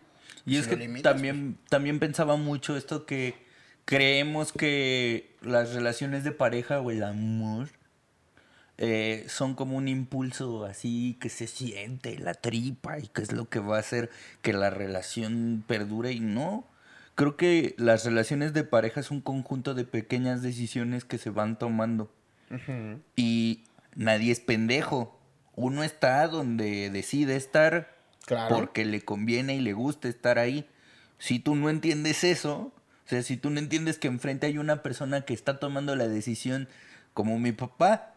Y 0.44 0.52
Si 0.52 0.58
es 0.58 0.68
que 0.68 0.76
limitas, 0.76 1.12
también, 1.12 1.58
también 1.68 1.98
pensaba 1.98 2.36
mucho 2.36 2.76
esto 2.76 3.06
que 3.06 3.49
creemos 3.84 4.52
que 4.52 5.34
las 5.42 5.72
relaciones 5.74 6.24
de 6.24 6.32
pareja 6.32 6.80
o 6.80 6.90
el 6.90 7.02
amor 7.02 7.68
eh, 8.78 9.26
son 9.28 9.54
como 9.54 9.76
un 9.76 9.88
impulso 9.88 10.64
así 10.64 11.18
que 11.20 11.28
se 11.28 11.46
siente 11.46 12.18
la 12.18 12.34
tripa 12.34 12.98
y 12.98 13.08
que 13.08 13.22
es 13.22 13.32
lo 13.32 13.48
que 13.48 13.58
va 13.58 13.76
a 13.76 13.80
hacer 13.80 14.10
que 14.42 14.52
la 14.52 14.70
relación 14.70 15.62
perdure 15.66 16.12
y 16.12 16.20
no. 16.20 16.64
Creo 17.14 17.36
que 17.36 17.74
las 17.76 18.04
relaciones 18.06 18.54
de 18.54 18.64
pareja 18.64 19.00
es 19.00 19.10
un 19.10 19.20
conjunto 19.20 19.74
de 19.74 19.84
pequeñas 19.84 20.40
decisiones 20.42 21.04
que 21.04 21.18
se 21.18 21.28
van 21.30 21.58
tomando. 21.58 22.10
Y 23.16 23.64
nadie 23.94 24.32
es 24.32 24.40
pendejo. 24.40 25.18
Uno 25.54 25.84
está 25.84 26.26
donde 26.28 26.88
decide 26.90 27.36
estar 27.36 27.94
Claro. 28.26 28.54
porque 28.56 28.84
le 28.84 29.02
conviene 29.02 29.56
y 29.56 29.60
le 29.60 29.72
gusta 29.72 30.08
estar 30.08 30.38
ahí. 30.38 30.66
Si 31.18 31.38
tú 31.40 31.56
no 31.56 31.68
entiendes 31.68 32.24
eso, 32.24 32.72
o 33.10 33.12
sea, 33.12 33.24
si 33.24 33.36
tú 33.36 33.50
no 33.50 33.58
entiendes 33.58 33.98
que 33.98 34.06
enfrente 34.06 34.46
hay 34.46 34.56
una 34.56 34.84
persona 34.84 35.22
que 35.22 35.34
está 35.34 35.58
tomando 35.58 35.96
la 35.96 36.06
decisión, 36.06 36.68
como 37.12 37.40
mi 37.40 37.50
papá, 37.50 38.14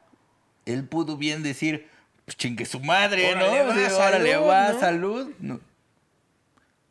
él 0.67 0.83
pudo 0.83 1.17
bien 1.17 1.41
decir, 1.41 1.87
pues 2.25 2.37
chingue 2.37 2.65
su 2.65 2.79
madre, 2.79 3.31
Órale, 3.31 3.63
¿no? 3.63 3.69
va, 3.69 3.89
salud, 3.89 4.47
va, 4.47 4.71
¿no? 4.71 4.79
salud. 4.79 5.31
No. 5.39 5.59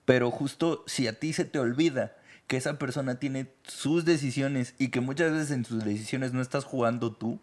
Pero 0.04 0.32
justo 0.32 0.82
si 0.88 1.06
a 1.06 1.20
ti 1.20 1.32
se 1.32 1.44
te 1.44 1.60
olvida 1.60 2.16
que 2.48 2.56
esa 2.56 2.76
persona 2.76 3.20
tiene 3.20 3.52
sus 3.62 4.04
decisiones 4.04 4.74
y 4.78 4.88
que 4.88 5.00
muchas 5.00 5.30
veces 5.30 5.52
en 5.52 5.64
sus 5.64 5.84
decisiones 5.84 6.32
no 6.32 6.42
estás 6.42 6.64
jugando 6.64 7.12
tú, 7.12 7.38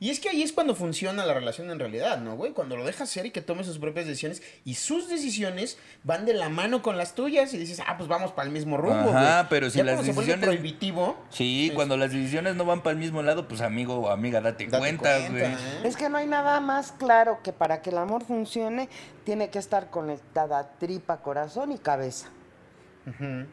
Y 0.00 0.10
es 0.10 0.20
que 0.20 0.28
ahí 0.30 0.42
es 0.42 0.52
cuando 0.52 0.74
funciona 0.74 1.26
la 1.26 1.34
relación 1.34 1.70
en 1.70 1.78
realidad, 1.78 2.18
¿no, 2.18 2.36
güey? 2.36 2.52
Cuando 2.52 2.76
lo 2.76 2.84
dejas 2.84 3.10
ser 3.10 3.26
y 3.26 3.30
que 3.32 3.40
tome 3.42 3.64
sus 3.64 3.78
propias 3.78 4.06
decisiones 4.06 4.42
y 4.64 4.74
sus 4.76 5.08
decisiones 5.08 5.78
van 6.04 6.24
de 6.24 6.34
la 6.34 6.48
mano 6.48 6.82
con 6.82 6.96
las 6.96 7.14
tuyas 7.14 7.52
y 7.52 7.58
dices, 7.58 7.80
ah, 7.86 7.96
pues 7.98 8.08
vamos 8.08 8.32
para 8.32 8.46
el 8.46 8.52
mismo 8.52 8.76
rumbo, 8.76 9.10
Ajá, 9.10 9.36
güey. 9.40 9.46
pero 9.50 9.70
si 9.70 9.78
Ya 9.78 9.84
las 9.84 10.04
decisiones- 10.04 10.44
prohibitivo. 10.46 11.18
Sí, 11.30 11.68
es- 11.68 11.74
cuando 11.74 11.96
las 11.96 12.12
decisiones 12.12 12.56
no 12.56 12.64
van 12.64 12.82
para 12.82 12.92
el 12.92 12.98
mismo 12.98 13.22
lado, 13.22 13.46
pues 13.48 13.60
amigo 13.60 13.96
o 13.96 14.10
amiga, 14.10 14.40
date, 14.40 14.64
date 14.66 14.78
cuenta, 14.78 15.16
cuenta, 15.18 15.30
güey. 15.30 15.42
¿eh? 15.52 15.56
Es 15.84 15.96
que 15.96 16.08
no 16.08 16.18
hay 16.18 16.26
nada 16.26 16.60
más 16.60 16.92
claro 16.92 17.40
que 17.42 17.52
para 17.52 17.82
que 17.82 17.90
el 17.90 17.98
amor 17.98 18.24
funcione, 18.24 18.88
tiene 19.24 19.50
que 19.50 19.58
estar 19.58 19.90
conectada 19.90 20.70
tripa, 20.78 21.18
corazón 21.18 21.72
y 21.72 21.78
cabeza. 21.78 22.28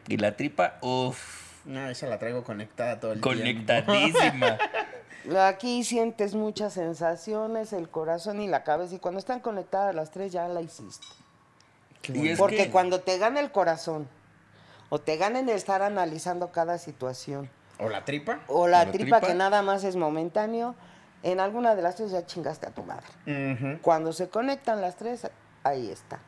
Y 0.08 0.16
la 0.18 0.36
tripa, 0.36 0.76
uff, 0.82 1.64
No, 1.64 1.88
esa 1.88 2.06
la 2.06 2.18
traigo 2.18 2.44
conectada 2.44 3.00
todo 3.00 3.12
el 3.12 3.20
tiempo. 3.20 3.38
conectadísima. 3.40 4.58
Aquí 5.40 5.82
sientes 5.84 6.34
muchas 6.34 6.74
sensaciones, 6.74 7.72
el 7.72 7.88
corazón 7.88 8.40
y 8.40 8.46
la 8.46 8.62
cabeza, 8.64 8.94
y 8.94 8.98
cuando 8.98 9.18
están 9.18 9.40
conectadas 9.40 9.94
las 9.94 10.10
tres 10.10 10.30
ya 10.32 10.46
la 10.48 10.60
hiciste. 10.60 11.06
Y 12.12 12.28
es 12.28 12.38
Porque 12.38 12.56
que- 12.64 12.70
cuando 12.70 13.00
te 13.00 13.18
gana 13.18 13.40
el 13.40 13.50
corazón, 13.50 14.08
o 14.88 15.00
te 15.00 15.16
gana 15.16 15.40
en 15.40 15.48
estar 15.48 15.82
analizando 15.82 16.52
cada 16.52 16.78
situación, 16.78 17.50
¿O 17.80 17.88
la 17.88 18.04
tripa? 18.04 18.40
o 18.46 18.68
la, 18.68 18.84
¿La 18.84 18.92
tripa, 18.92 19.18
tripa? 19.18 19.32
que 19.32 19.34
nada 19.34 19.62
más 19.62 19.82
es 19.84 19.96
momentáneo, 19.96 20.74
en 21.24 21.40
alguna 21.40 21.74
de 21.74 21.82
las 21.82 21.96
tres 21.96 22.12
ya 22.12 22.24
chingaste 22.24 22.66
a 22.68 22.70
tu 22.70 22.84
madre. 22.84 23.78
Cuando 23.82 24.12
se 24.12 24.28
conectan 24.28 24.80
las 24.80 24.94
tres, 24.96 25.26
ahí 25.64 25.90
está. 25.90 26.20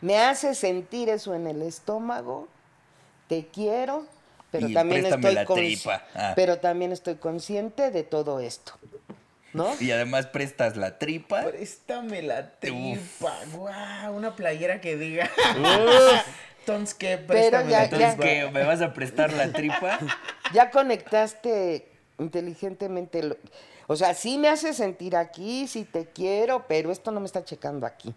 Me 0.00 0.18
hace 0.20 0.54
sentir 0.54 1.10
eso 1.10 1.34
en 1.34 1.46
el 1.46 1.60
estómago, 1.60 2.48
te 3.28 3.48
quiero, 3.48 4.06
pero 4.50 4.68
Y 4.68 4.74
también 4.74 5.06
estoy 5.06 5.34
la 5.34 5.44
tripa. 5.44 6.04
Ah. 6.14 6.32
pero 6.36 6.58
también 6.58 6.92
estoy 6.92 7.16
consciente 7.16 7.90
de 7.90 8.02
todo 8.02 8.40
esto. 8.40 8.72
¿No? 9.54 9.74
Y 9.80 9.90
además 9.90 10.26
prestas 10.26 10.76
la 10.76 10.98
tripa. 10.98 11.42
Préstame 11.44 12.22
la 12.22 12.50
tripa. 12.58 13.32
Guau, 13.54 14.14
una 14.14 14.36
playera 14.36 14.80
que 14.80 14.96
diga. 14.96 15.30
Entonces, 16.60 16.94
¿qué? 16.98 17.16
Pero 17.16 17.26
Préstame 17.26 17.70
ya- 17.70 17.78
la 17.78 17.84
Entonces, 17.84 18.08
tripa. 18.16 18.24
¿qué? 18.24 18.50
¿Me 18.52 18.64
vas 18.64 18.82
a 18.82 18.92
prestar 18.92 19.32
la 19.32 19.52
tripa? 19.52 19.98
Ya 20.54 20.70
conectaste 20.70 21.88
inteligentemente. 22.18 23.22
lo- 23.22 23.36
o 23.86 23.96
sea, 23.96 24.12
sí 24.14 24.36
me 24.38 24.48
hace 24.48 24.72
sentir 24.74 25.16
aquí, 25.16 25.66
sí 25.66 25.84
te 25.84 26.06
quiero, 26.06 26.66
pero 26.68 26.92
esto 26.92 27.10
no 27.10 27.20
me 27.20 27.26
está 27.26 27.42
checando 27.44 27.86
aquí. 27.86 28.14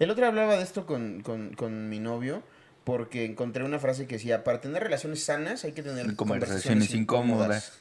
El 0.00 0.10
otro 0.10 0.26
hablaba 0.26 0.56
de 0.56 0.62
esto 0.64 0.84
con, 0.86 1.22
con, 1.22 1.54
con 1.54 1.88
mi 1.88 2.00
novio 2.00 2.42
porque 2.84 3.24
encontré 3.24 3.64
una 3.64 3.78
frase 3.78 4.06
que 4.06 4.16
decía, 4.16 4.44
para 4.44 4.60
tener 4.60 4.82
relaciones 4.82 5.24
sanas 5.24 5.64
hay 5.64 5.72
que 5.72 5.82
tener 5.82 6.14
Conversaciones 6.14 6.94
incómodas. 6.94 7.72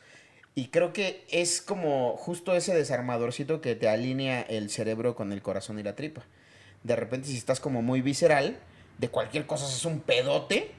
Y 0.55 0.67
creo 0.67 0.93
que 0.93 1.25
es 1.29 1.61
como 1.61 2.15
justo 2.15 2.55
ese 2.55 2.73
desarmadorcito 2.75 3.59
que 3.59 3.75
te 3.75 3.89
alinea 3.89 4.41
el 4.41 4.69
cerebro 4.69 5.15
con 5.15 5.31
el 5.31 5.41
corazón 5.41 5.79
y 5.79 5.83
la 5.83 5.95
tripa. 5.95 6.23
De 6.83 6.95
repente 6.95 7.27
si 7.27 7.37
estás 7.37 7.59
como 7.59 7.81
muy 7.81 8.01
visceral, 8.01 8.57
de 8.97 9.09
cualquier 9.09 9.45
cosa 9.45 9.67
es 9.67 9.85
un 9.85 9.99
pedote 9.99 10.71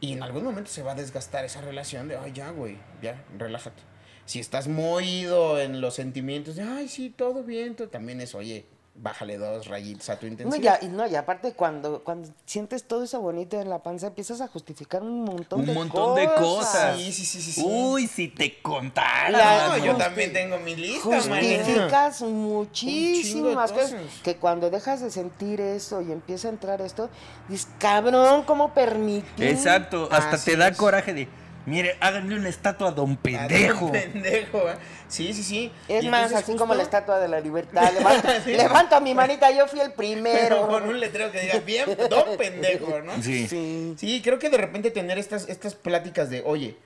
y 0.00 0.12
en 0.12 0.22
algún 0.22 0.44
momento 0.44 0.70
se 0.70 0.82
va 0.82 0.92
a 0.92 0.94
desgastar 0.94 1.44
esa 1.44 1.60
relación 1.60 2.08
de, 2.08 2.16
ay, 2.16 2.32
ya, 2.32 2.50
güey, 2.50 2.76
ya, 3.02 3.24
relájate. 3.38 3.82
Si 4.24 4.38
estás 4.38 4.68
muy 4.68 5.04
ido 5.04 5.60
en 5.60 5.80
los 5.80 5.94
sentimientos 5.94 6.56
de, 6.56 6.62
ay, 6.62 6.88
sí, 6.88 7.10
todo 7.10 7.42
bien, 7.42 7.74
todo", 7.74 7.88
también 7.88 8.20
es, 8.20 8.34
oye, 8.34 8.66
bájale 8.94 9.38
dos 9.38 9.66
rayitas 9.68 10.10
a 10.10 10.18
tu 10.18 10.26
No, 10.26 10.32
intensidad. 10.32 10.78
ya, 10.80 10.86
y 10.86 10.90
no, 10.90 11.06
y 11.06 11.14
aparte 11.16 11.52
cuando, 11.54 12.04
cuando 12.04 12.28
sientes 12.44 12.84
todo 12.84 13.02
eso 13.04 13.20
bonito 13.20 13.58
en 13.60 13.70
la 13.70 13.82
panza, 13.82 14.08
empiezas 14.08 14.40
a 14.42 14.48
justificar 14.48 15.02
un 15.02 15.24
montón 15.24 15.60
Un 15.60 15.66
de 15.66 15.72
montón 15.74 16.14
cosas. 16.14 16.16
de 16.16 16.34
cosas. 16.42 16.96
Sí, 16.98 17.12
sí, 17.12 17.24
sí, 17.24 17.40
sí, 17.42 17.52
sí. 17.52 17.62
Uy, 17.64 18.06
si 18.06 18.28
te 18.28 18.60
contara. 18.60 19.68
No, 19.68 19.78
yo 19.84 19.96
también 19.96 20.32
tengo 20.32 20.58
mi 20.58 20.76
lista. 20.76 21.02
Justificas 21.04 22.20
Un 22.20 22.42
muchísimas 22.42 23.72
cosas. 23.72 23.94
Que 24.22 24.36
cuando 24.36 24.70
dejas 24.70 25.00
de 25.00 25.10
sentir 25.10 25.60
eso 25.60 26.02
y 26.02 26.12
empieza 26.12 26.48
a 26.48 26.50
entrar 26.50 26.80
esto, 26.82 27.08
dices, 27.48 27.68
cabrón, 27.78 28.42
¿cómo 28.44 28.74
permitir? 28.74 29.46
Exacto, 29.46 30.08
hasta 30.12 30.36
Así 30.36 30.50
te 30.50 30.56
da 30.56 30.68
es. 30.68 30.76
coraje 30.76 31.14
de, 31.14 31.28
mire, 31.66 31.96
háganle 32.00 32.36
una 32.36 32.48
estatua 32.48 32.88
a 32.88 32.90
don 32.92 33.16
pendejo. 33.16 33.90
pendejo, 33.92 34.68
¿eh? 34.70 34.74
Sí, 35.08 35.32
sí, 35.32 35.42
sí. 35.42 35.72
Es 35.88 36.04
Y 36.04 36.08
más, 36.08 36.32
así 36.32 36.44
justo- 36.44 36.58
como 36.58 36.74
la 36.74 36.82
estatua 36.82 37.18
de 37.20 37.28
la 37.28 37.40
libertad. 37.40 37.92
Levanto, 37.92 38.28
Sí. 38.44 38.52
levanto 38.54 39.00
mi 39.00 39.14
manita, 39.14 39.50
yo 39.50 39.66
fui 39.68 39.80
el 39.80 39.92
Pero 39.92 39.96
primero. 39.96 40.68
con 40.68 40.88
un 40.88 40.98
letrero 41.00 41.30
que 41.30 41.40
diga, 41.40 41.58
bien, 41.60 41.86
don 42.08 42.36
pendejo, 42.36 43.00
¿no? 43.00 43.22
Sí. 43.22 43.46
Sí. 43.46 43.94
Sí, 43.98 44.22
creo 44.22 44.38
que 44.38 44.50
de 44.50 44.56
repente 44.56 44.90
tener 44.90 45.18
estas, 45.18 45.48
estas 45.48 45.74
pláticas 45.74 46.30
de, 46.30 46.42
oye, 46.44 46.76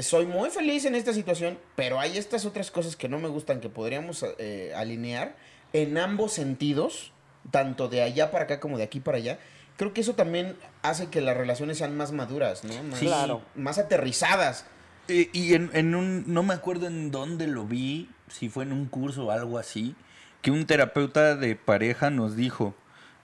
soy 0.00 0.26
muy 0.26 0.50
feliz 0.50 0.84
en 0.84 0.94
esta 0.94 1.14
situación, 1.14 1.58
pero 1.74 1.98
hay 1.98 2.18
estas 2.18 2.44
otras 2.44 2.70
cosas 2.70 2.96
que 2.96 3.08
no 3.08 3.18
me 3.18 3.28
gustan 3.28 3.60
que 3.60 3.68
podríamos 3.70 4.24
eh, 4.38 4.72
alinear, 4.76 5.34
en 5.72 5.96
ambos 5.98 6.32
sentidos, 6.34 7.12
tanto 7.50 7.88
de 7.88 8.02
allá 8.02 8.30
para 8.30 8.44
acá 8.44 8.60
como 8.60 8.76
de 8.76 8.84
aquí 8.84 9.00
para 9.00 9.16
allá, 9.18 9.38
creo 9.76 9.92
que 9.92 10.00
eso 10.00 10.14
también 10.14 10.56
hace 10.82 11.08
que 11.08 11.20
las 11.20 11.36
relaciones 11.36 11.78
sean 11.78 11.96
más 11.96 12.12
maduras, 12.12 12.64
¿no? 12.64 12.82
Más, 12.84 12.98
Sí. 12.98 13.06
Claro. 13.06 13.42
más 13.54 13.78
aterrizadas. 13.78 14.66
Y 15.08 15.54
en, 15.54 15.70
en 15.72 15.94
un, 15.94 16.24
no 16.26 16.42
me 16.42 16.54
acuerdo 16.54 16.88
en 16.88 17.12
dónde 17.12 17.46
lo 17.46 17.64
vi, 17.64 18.10
si 18.28 18.48
fue 18.48 18.64
en 18.64 18.72
un 18.72 18.86
curso 18.86 19.26
o 19.26 19.30
algo 19.30 19.58
así, 19.58 19.94
que 20.42 20.50
un 20.50 20.66
terapeuta 20.66 21.36
de 21.36 21.54
pareja 21.54 22.10
nos 22.10 22.34
dijo, 22.34 22.74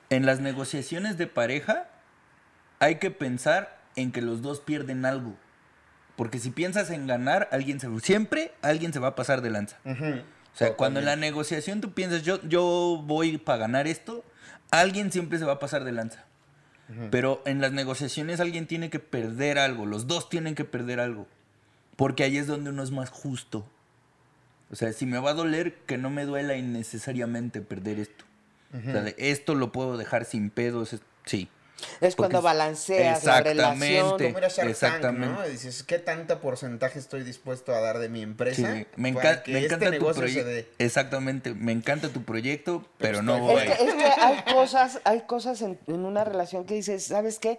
en 0.08 0.24
las 0.26 0.40
negociaciones 0.40 1.18
de 1.18 1.26
pareja 1.26 1.88
hay 2.78 2.96
que 2.96 3.10
pensar 3.10 3.80
en 3.96 4.12
que 4.12 4.22
los 4.22 4.42
dos 4.42 4.60
pierden 4.60 5.04
algo. 5.04 5.34
Porque 6.16 6.38
si 6.38 6.50
piensas 6.50 6.90
en 6.90 7.06
ganar, 7.06 7.48
alguien 7.50 7.80
se, 7.80 7.88
siempre 8.00 8.52
alguien 8.62 8.92
se 8.92 8.98
va 9.00 9.08
a 9.08 9.14
pasar 9.14 9.40
de 9.40 9.50
lanza. 9.50 9.78
O 9.84 10.56
sea, 10.56 10.74
cuando 10.74 11.00
en 11.00 11.06
la 11.06 11.16
negociación 11.16 11.80
tú 11.80 11.92
piensas, 11.92 12.22
yo, 12.22 12.40
yo 12.42 13.02
voy 13.04 13.38
para 13.38 13.58
ganar 13.58 13.86
esto, 13.88 14.24
alguien 14.70 15.10
siempre 15.10 15.38
se 15.38 15.44
va 15.46 15.54
a 15.54 15.58
pasar 15.58 15.84
de 15.84 15.92
lanza. 15.92 16.26
Pero 17.10 17.42
en 17.46 17.60
las 17.62 17.72
negociaciones 17.72 18.40
alguien 18.40 18.66
tiene 18.66 18.90
que 18.90 18.98
perder 18.98 19.58
algo, 19.58 19.86
los 19.86 20.06
dos 20.06 20.28
tienen 20.28 20.54
que 20.54 20.64
perder 20.64 21.00
algo. 21.00 21.26
Porque 21.96 22.22
ahí 22.22 22.36
es 22.36 22.46
donde 22.46 22.70
uno 22.70 22.82
es 22.82 22.90
más 22.90 23.08
justo. 23.08 23.66
O 24.70 24.76
sea, 24.76 24.92
si 24.92 25.06
me 25.06 25.18
va 25.18 25.30
a 25.30 25.34
doler, 25.34 25.74
que 25.86 25.96
no 25.96 26.10
me 26.10 26.24
duela 26.24 26.56
innecesariamente 26.56 27.60
perder 27.60 27.98
esto. 27.98 28.24
O 28.74 28.80
sea, 28.80 29.02
de 29.02 29.14
esto 29.18 29.54
lo 29.54 29.70
puedo 29.70 29.96
dejar 29.98 30.24
sin 30.24 30.50
pedos, 30.50 30.98
sí. 31.26 31.48
Es 32.00 32.14
Porque 32.14 32.14
cuando 32.16 32.38
es- 32.38 32.44
balanceas 32.44 33.24
la 33.24 33.40
relación. 33.40 34.10
Como 34.18 34.38
era 34.38 34.48
Shark 34.48 34.54
Tank, 34.56 34.68
Exactamente. 34.70 35.26
¿no? 35.34 35.48
Dices, 35.48 35.82
¿qué 35.82 35.98
tanto 35.98 36.40
porcentaje 36.40 36.98
estoy 36.98 37.22
dispuesto 37.24 37.74
a 37.74 37.80
dar 37.80 37.98
de 37.98 38.08
mi 38.08 38.22
empresa? 38.22 38.74
Sí, 38.74 38.86
me, 38.96 39.12
enca- 39.14 39.42
que 39.42 39.52
me 39.52 39.58
este 39.60 39.74
encanta 39.74 39.86
tu 39.86 39.90
negocio 39.92 40.28
se 40.28 40.42
proyecto. 40.42 40.74
Exactamente, 40.78 41.54
me 41.54 41.72
encanta 41.72 42.08
tu 42.08 42.22
proyecto, 42.22 42.84
pero 42.98 43.22
no 43.22 43.38
voy. 43.38 43.62
Es 43.62 43.76
que, 43.78 43.84
es 43.84 43.94
que 43.94 44.04
hay 44.04 44.42
cosas, 44.54 45.00
hay 45.04 45.20
cosas 45.22 45.60
en, 45.62 45.78
en 45.86 46.04
una 46.04 46.24
relación 46.24 46.64
que 46.64 46.74
dices, 46.74 47.04
¿sabes 47.04 47.38
qué? 47.38 47.58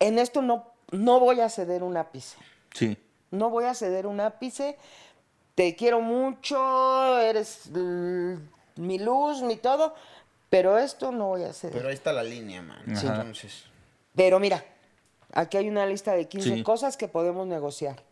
En 0.00 0.18
esto 0.18 0.42
no, 0.42 0.66
no 0.90 1.20
voy 1.20 1.40
a 1.40 1.48
ceder 1.48 1.82
un 1.82 1.96
ápice. 1.96 2.36
Sí. 2.72 2.96
No 3.30 3.50
voy 3.50 3.64
a 3.66 3.74
ceder 3.74 4.06
un 4.06 4.20
ápice. 4.20 4.76
Te 5.54 5.74
quiero 5.74 6.00
mucho, 6.00 7.18
eres 7.18 7.68
mi 8.76 8.98
luz, 8.98 9.42
mi 9.42 9.56
todo, 9.56 9.94
pero 10.50 10.78
esto 10.78 11.12
no 11.12 11.26
voy 11.28 11.44
a 11.44 11.52
ceder. 11.52 11.74
Pero 11.76 11.88
ahí 11.88 11.94
está 11.94 12.12
la 12.12 12.22
línea, 12.22 12.62
man. 12.62 12.82
Sí. 12.96 13.06
Entonces, 13.06 13.64
Pero 14.14 14.40
mira, 14.40 14.64
aquí 15.32 15.56
hay 15.56 15.68
una 15.68 15.86
lista 15.86 16.12
de 16.14 16.26
15 16.26 16.54
Sí. 16.56 16.62
cosas 16.62 16.96
que 16.96 17.08
podemos 17.08 17.46
negociar. 17.46 18.02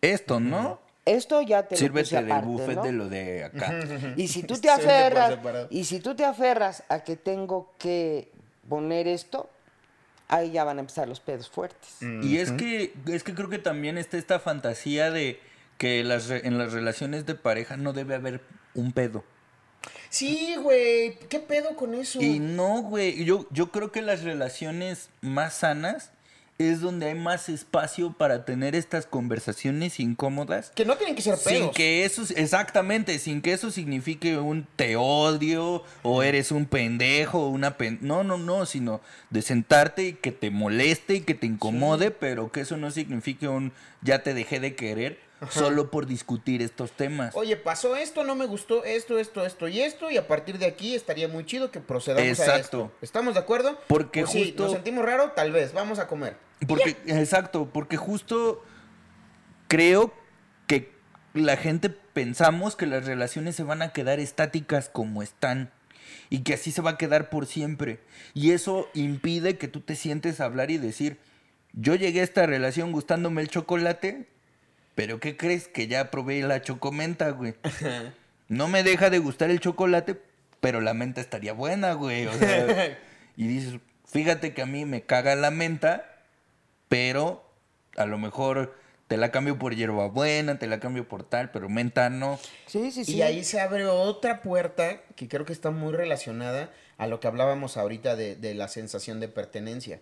Esto, 0.00 0.40
¿no? 0.40 0.80
Esto 1.04 1.40
ya 1.40 1.62
te 1.62 1.76
lo 1.76 1.78
puse 1.78 1.84
Sírvete 1.84 2.16
del 2.16 2.32
aparte, 2.32 2.46
buffet 2.48 2.74
¿no? 2.76 2.82
de 2.82 2.92
lo 2.92 3.08
de 3.08 3.44
acá. 3.44 3.74
Y 4.16 4.28
si 4.28 4.42
tú 4.42 4.56
te 4.60 4.68
aferras, 4.70 5.30
separado. 5.34 5.68
y 5.70 5.84
si 5.84 6.00
tú 6.00 6.14
te 6.16 6.24
aferras 6.24 6.82
a 6.88 7.04
que 7.04 7.16
tengo 7.16 7.72
que 7.78 8.30
poner 8.68 9.06
esto, 9.08 9.48
ahí 10.28 10.50
ya 10.50 10.64
van 10.64 10.78
a 10.78 10.80
empezar 10.80 11.06
los 11.08 11.20
pedos 11.20 11.48
fuertes. 11.48 11.96
Y 12.22 12.38
es 12.38 12.50
que, 12.52 12.92
es 13.06 13.22
que 13.22 13.34
creo 13.34 13.48
que 13.48 13.58
también 13.60 13.96
está 13.98 14.16
esta 14.18 14.40
fantasía 14.40 15.10
de 15.12 15.38
que 15.78 16.02
las 16.02 16.26
re- 16.28 16.46
en 16.46 16.58
las 16.58 16.72
relaciones 16.72 17.24
de 17.26 17.36
pareja 17.36 17.76
no 17.76 17.92
debe 17.92 18.16
haber 18.16 18.40
un 18.74 18.92
pedo. 18.92 19.22
Sí, 20.10 20.56
güey, 20.62 21.16
¿qué 21.28 21.40
pedo 21.40 21.76
con 21.76 21.94
eso? 21.94 22.20
Y 22.20 22.38
no, 22.38 22.82
güey, 22.82 23.24
yo, 23.24 23.46
yo 23.50 23.70
creo 23.70 23.92
que 23.92 24.02
las 24.02 24.22
relaciones 24.22 25.10
más 25.20 25.54
sanas 25.54 26.10
es 26.58 26.80
donde 26.80 27.06
hay 27.06 27.14
más 27.14 27.48
espacio 27.48 28.12
para 28.12 28.44
tener 28.44 28.74
estas 28.74 29.06
conversaciones 29.06 30.00
incómodas. 30.00 30.72
Que 30.74 30.86
no 30.86 30.96
tienen 30.96 31.14
que 31.14 31.22
ser 31.22 31.36
Sin 31.36 31.52
pedos. 31.52 31.76
que 31.76 32.04
eso, 32.04 32.22
exactamente, 32.34 33.18
sin 33.18 33.42
que 33.42 33.52
eso 33.52 33.70
signifique 33.70 34.38
un 34.38 34.66
te 34.76 34.96
odio 34.96 35.84
o 36.02 36.22
eres 36.22 36.50
un 36.52 36.64
pendejo 36.66 37.40
o 37.40 37.48
una 37.48 37.76
pen... 37.76 37.98
No, 38.00 38.24
no, 38.24 38.38
no, 38.38 38.64
sino 38.64 39.00
de 39.28 39.42
sentarte 39.42 40.08
y 40.08 40.12
que 40.14 40.32
te 40.32 40.50
moleste 40.50 41.16
y 41.16 41.20
que 41.20 41.34
te 41.34 41.46
incomode, 41.46 42.10
pero 42.10 42.50
que 42.50 42.62
eso 42.62 42.76
no 42.76 42.90
signifique 42.90 43.48
un 43.48 43.72
ya 44.00 44.22
te 44.22 44.32
dejé 44.34 44.60
de 44.60 44.74
querer 44.74 45.25
solo 45.50 45.90
por 45.90 46.06
discutir 46.06 46.62
estos 46.62 46.92
temas. 46.92 47.34
Oye, 47.36 47.56
pasó 47.56 47.94
esto, 47.96 48.24
no 48.24 48.34
me 48.34 48.46
gustó 48.46 48.84
esto, 48.84 49.18
esto, 49.18 49.44
esto 49.44 49.68
y 49.68 49.80
esto, 49.80 50.10
y 50.10 50.16
a 50.16 50.26
partir 50.26 50.58
de 50.58 50.66
aquí 50.66 50.94
estaría 50.94 51.28
muy 51.28 51.44
chido 51.44 51.70
que 51.70 51.80
procedamos 51.80 52.26
a 52.26 52.30
Exacto. 52.30 52.60
esto. 52.60 52.92
¿Estamos 53.02 53.34
de 53.34 53.40
acuerdo? 53.40 53.78
Porque 53.88 54.22
Pues 54.22 54.32
justo- 54.32 54.62
nos 54.64 54.72
sentimos 54.72 55.04
raro, 55.04 55.32
tal 55.32 55.52
vez, 55.52 55.72
vamos 55.72 55.98
a 55.98 56.06
comer. 56.06 56.36
Porque, 56.66 56.96
exacto, 57.06 57.68
porque 57.72 57.96
justo 57.98 58.62
creo 59.68 60.12
que 60.66 60.92
la 61.34 61.56
gente 61.56 61.90
pensamos 61.90 62.76
que 62.76 62.86
las 62.86 63.04
relaciones 63.04 63.56
se 63.56 63.62
van 63.62 63.82
a 63.82 63.92
quedar 63.92 64.20
estáticas 64.20 64.88
como 64.88 65.22
están 65.22 65.70
y 66.30 66.40
que 66.40 66.54
así 66.54 66.72
se 66.72 66.82
va 66.82 66.92
a 66.92 66.98
quedar 66.98 67.28
por 67.30 67.46
siempre. 67.46 68.00
Y 68.32 68.52
eso 68.52 68.88
impide 68.94 69.58
que 69.58 69.68
tú 69.68 69.80
te 69.80 69.96
sientes 69.96 70.40
a 70.40 70.46
hablar 70.46 70.70
y 70.70 70.78
decir, 70.78 71.18
yo 71.72 71.94
llegué 71.94 72.20
a 72.20 72.24
esta 72.24 72.46
relación 72.46 72.90
gustándome 72.92 73.42
el 73.42 73.48
chocolate, 73.48 74.26
pero 74.96 75.20
¿qué 75.20 75.36
crees? 75.36 75.68
Que 75.68 75.86
ya 75.86 76.10
probé 76.10 76.40
la 76.40 76.62
chocomenta, 76.62 77.30
güey. 77.30 77.54
No 78.48 78.66
me 78.66 78.82
deja 78.82 79.10
de 79.10 79.18
gustar 79.18 79.50
el 79.50 79.60
chocolate, 79.60 80.18
pero 80.60 80.80
la 80.80 80.94
menta 80.94 81.20
estaría 81.20 81.52
buena, 81.52 81.92
güey. 81.92 82.26
O 82.26 82.32
sea, 82.32 82.98
y 83.36 83.46
dices, 83.46 83.78
fíjate 84.06 84.54
que 84.54 84.62
a 84.62 84.66
mí 84.66 84.86
me 84.86 85.02
caga 85.02 85.36
la 85.36 85.50
menta, 85.50 86.24
pero 86.88 87.44
a 87.96 88.06
lo 88.06 88.16
mejor 88.16 88.74
te 89.06 89.18
la 89.18 89.30
cambio 89.30 89.58
por 89.58 89.76
hierbabuena, 89.76 90.58
te 90.58 90.66
la 90.66 90.80
cambio 90.80 91.06
por 91.06 91.24
tal, 91.28 91.50
pero 91.50 91.68
menta 91.68 92.08
no. 92.08 92.40
Sí, 92.64 92.90
sí, 92.90 93.04
sí. 93.04 93.16
Y 93.16 93.22
ahí 93.22 93.44
se 93.44 93.60
abre 93.60 93.84
otra 93.84 94.40
puerta 94.40 95.02
que 95.14 95.28
creo 95.28 95.44
que 95.44 95.52
está 95.52 95.70
muy 95.70 95.92
relacionada 95.92 96.72
a 96.96 97.06
lo 97.06 97.20
que 97.20 97.28
hablábamos 97.28 97.76
ahorita 97.76 98.16
de, 98.16 98.34
de 98.34 98.54
la 98.54 98.68
sensación 98.68 99.20
de 99.20 99.28
pertenencia. 99.28 100.00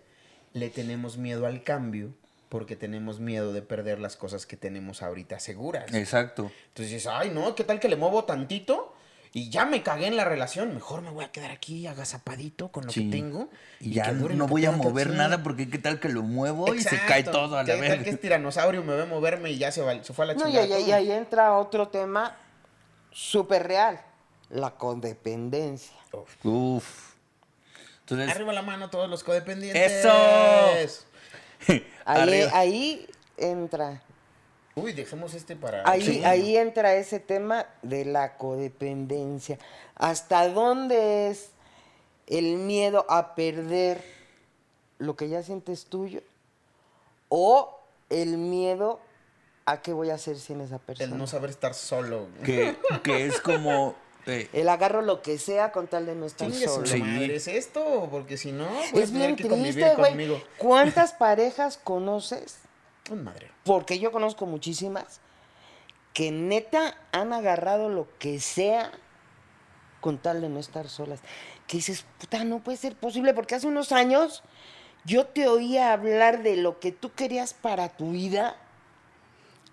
Le 0.53 0.69
tenemos 0.69 1.17
miedo 1.17 1.47
al 1.47 1.63
cambio 1.63 2.13
porque 2.49 2.75
tenemos 2.75 3.19
miedo 3.19 3.53
de 3.53 3.61
perder 3.61 3.99
las 3.99 4.15
cosas 4.15 4.45
que 4.45 4.55
tenemos 4.57 5.01
ahorita 5.01 5.39
seguras. 5.39 5.93
Exacto. 5.93 6.51
Entonces 6.69 6.91
dices, 6.93 7.07
ay, 7.11 7.29
no, 7.31 7.55
¿qué 7.55 7.63
tal 7.63 7.79
que 7.79 7.89
le 7.89 7.95
muevo 7.95 8.23
tantito? 8.25 8.93
Y 9.33 9.49
ya 9.49 9.65
me 9.65 9.83
cagué 9.83 10.07
en 10.07 10.15
la 10.15 10.23
relación. 10.23 10.73
Mejor 10.73 11.01
me 11.01 11.09
voy 11.09 11.25
a 11.25 11.31
quedar 11.31 11.51
aquí 11.51 11.87
agazapadito 11.87 12.69
con 12.71 12.85
lo 12.85 12.91
Sí. 12.93 13.09
que 13.09 13.17
tengo. 13.17 13.49
Y 13.81 13.91
ya 13.91 14.13
no, 14.13 14.29
no 14.29 14.47
voy 14.47 14.65
a 14.65 14.71
mover 14.71 15.09
nada 15.09 15.43
porque 15.43 15.69
qué 15.69 15.77
tal 15.77 15.99
que 15.99 16.07
lo 16.07 16.23
muevo 16.23 16.73
y 16.73 16.81
se 16.81 16.97
cae 17.05 17.23
todo 17.23 17.57
a 17.57 17.63
la 17.63 17.65
¿Qué 17.65 17.71
tal 17.73 17.81
vez. 17.97 18.03
que 18.03 18.09
es 18.11 18.21
tiranosaurio 18.21 18.81
me 18.83 18.95
ve 18.95 19.05
moverme 19.05 19.51
y 19.51 19.57
ya 19.57 19.73
se, 19.73 19.81
va- 19.81 20.01
se 20.01 20.13
fue 20.13 20.23
a 20.23 20.27
la 20.29 20.33
No, 20.35 20.39
y 20.41 20.43
chingada. 20.53 20.63
ahí, 20.63 20.69
todo? 20.83 20.87
y 20.87 20.91
ahí 20.93 21.11
entra 21.11 21.57
otro 21.57 21.89
tema 21.89 22.37
súper 23.11 23.67
real, 23.67 23.99
la 24.49 24.71
codependencia. 24.71 25.97
Uf. 26.43 27.13
Entonces, 28.01 28.29
Arriba 28.29 28.53
la 28.53 28.61
mano 28.61 28.89
todos 28.89 29.09
los 29.09 29.23
codependientes. 29.23 29.91
¡Eso! 29.91 30.13
Ahí, 32.05 33.07
entra, 33.37 34.01
Uy, 34.75 34.91
dejemos 34.93 35.33
este 35.33 35.55
para... 35.55 35.89
ahí, 35.89 36.01
Sí. 36.01 36.23
ahí 36.25 36.57
entra 36.57 36.95
ese 36.95 37.19
tema 37.19 37.65
de 37.81 38.03
la 38.05 38.37
codependencia. 38.37 39.57
¿Hasta 39.95 40.49
dónde 40.49 41.29
es 41.29 41.51
el 42.27 42.57
miedo 42.57 43.05
a 43.09 43.35
perder 43.35 44.03
lo 44.97 45.15
que 45.15 45.29
ya 45.29 45.43
sientes 45.43 45.85
tuyo? 45.85 46.21
¿O 47.29 47.79
el 48.09 48.37
miedo 48.37 48.99
a 49.65 49.81
qué 49.81 49.93
voy 49.93 50.09
a 50.09 50.15
hacer 50.15 50.37
sin 50.37 50.59
esa 50.61 50.77
persona? 50.77 51.09
El 51.11 51.17
no 51.17 51.25
saber 51.25 51.49
estar 51.49 51.73
solo. 51.73 52.27
que, 52.43 52.75
que 53.03 53.25
es 53.25 53.39
como... 53.39 53.95
El 54.25 54.69
agarro 54.69 55.01
lo 55.01 55.21
que 55.21 55.37
sea 55.37 55.71
con 55.71 55.87
tal 55.87 56.05
de 56.05 56.15
no 56.15 56.25
estar 56.25 56.49
Chingue 56.49 56.67
su 56.67 56.73
solo. 56.73 56.87
Sí. 56.87 56.97
madre, 56.99 57.35
¿es 57.35 57.47
esto? 57.47 58.07
Porque 58.11 58.37
si 58.37 58.51
no, 58.51 58.67
Es 58.81 58.91
tener 58.91 59.11
bien 59.11 59.35
que 59.35 59.47
convivir 59.47 59.73
triste, 59.75 59.95
güey. 59.95 60.43
¿Cuántas 60.57 61.13
parejas 61.13 61.79
conoces? 61.83 62.57
Un 63.11 63.23
madre. 63.23 63.51
Porque 63.63 63.99
yo 63.99 64.11
conozco 64.11 64.45
muchísimas 64.45 65.21
que 66.13 66.31
neta 66.31 66.97
han 67.11 67.33
agarrado 67.33 67.89
lo 67.89 68.07
que 68.17 68.39
sea 68.39 68.91
con 70.01 70.17
tal 70.17 70.41
de 70.41 70.49
no 70.49 70.59
estar 70.59 70.87
solas. 70.89 71.19
Que 71.67 71.77
dices, 71.77 72.05
puta, 72.19 72.43
no 72.43 72.63
puede 72.63 72.77
ser 72.77 72.95
posible, 72.95 73.33
porque 73.33 73.55
hace 73.55 73.67
unos 73.67 73.91
años 73.91 74.43
yo 75.03 75.25
te 75.27 75.47
oía 75.47 75.93
hablar 75.93 76.41
de 76.41 76.57
lo 76.57 76.79
que 76.79 76.91
tú 76.91 77.11
querías 77.13 77.53
para 77.53 77.89
tu 77.89 78.11
vida 78.11 78.55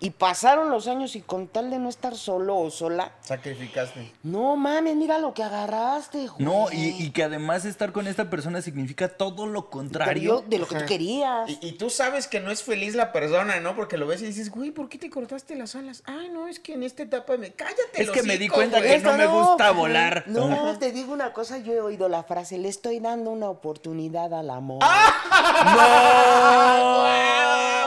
y 0.05 0.09
pasaron 0.09 0.69
los 0.69 0.87
años 0.87 1.15
y 1.15 1.21
con 1.21 1.47
tal 1.47 1.69
de 1.69 1.79
no 1.79 1.87
estar 1.87 2.15
solo 2.17 2.57
o 2.57 2.69
sola, 2.69 3.13
Sacrificaste. 3.21 4.11
no 4.23 4.57
mames, 4.57 4.97
mira 4.97 5.17
lo 5.17 5.33
que 5.33 5.43
agarraste, 5.43 6.27
güey. 6.27 6.43
no, 6.45 6.65
y, 6.73 6.89
y 7.01 7.11
que 7.11 7.23
además 7.23 7.63
estar 7.63 7.93
con 7.93 8.07
esta 8.07 8.29
persona 8.29 8.61
significa 8.61 9.07
todo 9.07 9.47
lo 9.47 9.69
contrario. 9.69 10.43
de 10.45 10.59
lo 10.59 10.67
que 10.67 10.75
tú 10.75 10.85
querías. 10.85 11.49
Y, 11.49 11.57
y 11.61 11.71
tú 11.77 11.89
sabes 11.89 12.27
que 12.27 12.41
no 12.41 12.51
es 12.51 12.63
feliz 12.63 12.95
la 12.95 13.13
persona, 13.13 13.61
¿no? 13.61 13.77
Porque 13.77 13.97
lo 13.97 14.05
ves 14.05 14.21
y 14.21 14.25
dices, 14.25 14.51
güey, 14.51 14.71
¿por 14.71 14.89
qué 14.89 14.97
te 14.97 15.09
cortaste 15.09 15.55
las 15.55 15.73
alas? 15.75 16.03
Ay, 16.05 16.27
no, 16.29 16.49
es 16.49 16.59
que 16.59 16.73
en 16.73 16.83
esta 16.83 17.03
etapa 17.03 17.37
me... 17.37 17.53
Cállate 17.53 17.81
Es 17.95 18.11
que 18.11 18.23
me 18.23 18.37
di 18.37 18.49
cuenta 18.49 18.79
güey. 18.79 18.89
que 18.89 18.95
Esto 18.97 19.11
no 19.11 19.17
me 19.17 19.25
gusta 19.27 19.71
volar. 19.71 20.25
No, 20.27 20.77
te 20.79 20.91
digo 20.91 21.13
una 21.13 21.31
cosa, 21.31 21.59
yo 21.59 21.71
he 21.71 21.79
oído 21.79 22.09
la 22.09 22.23
frase, 22.23 22.57
le 22.57 22.67
estoy 22.67 22.99
dando 22.99 23.29
una 23.31 23.49
oportunidad 23.49 24.33
al 24.33 24.49
amor. 24.49 24.79
¡Ah! 26.43 27.82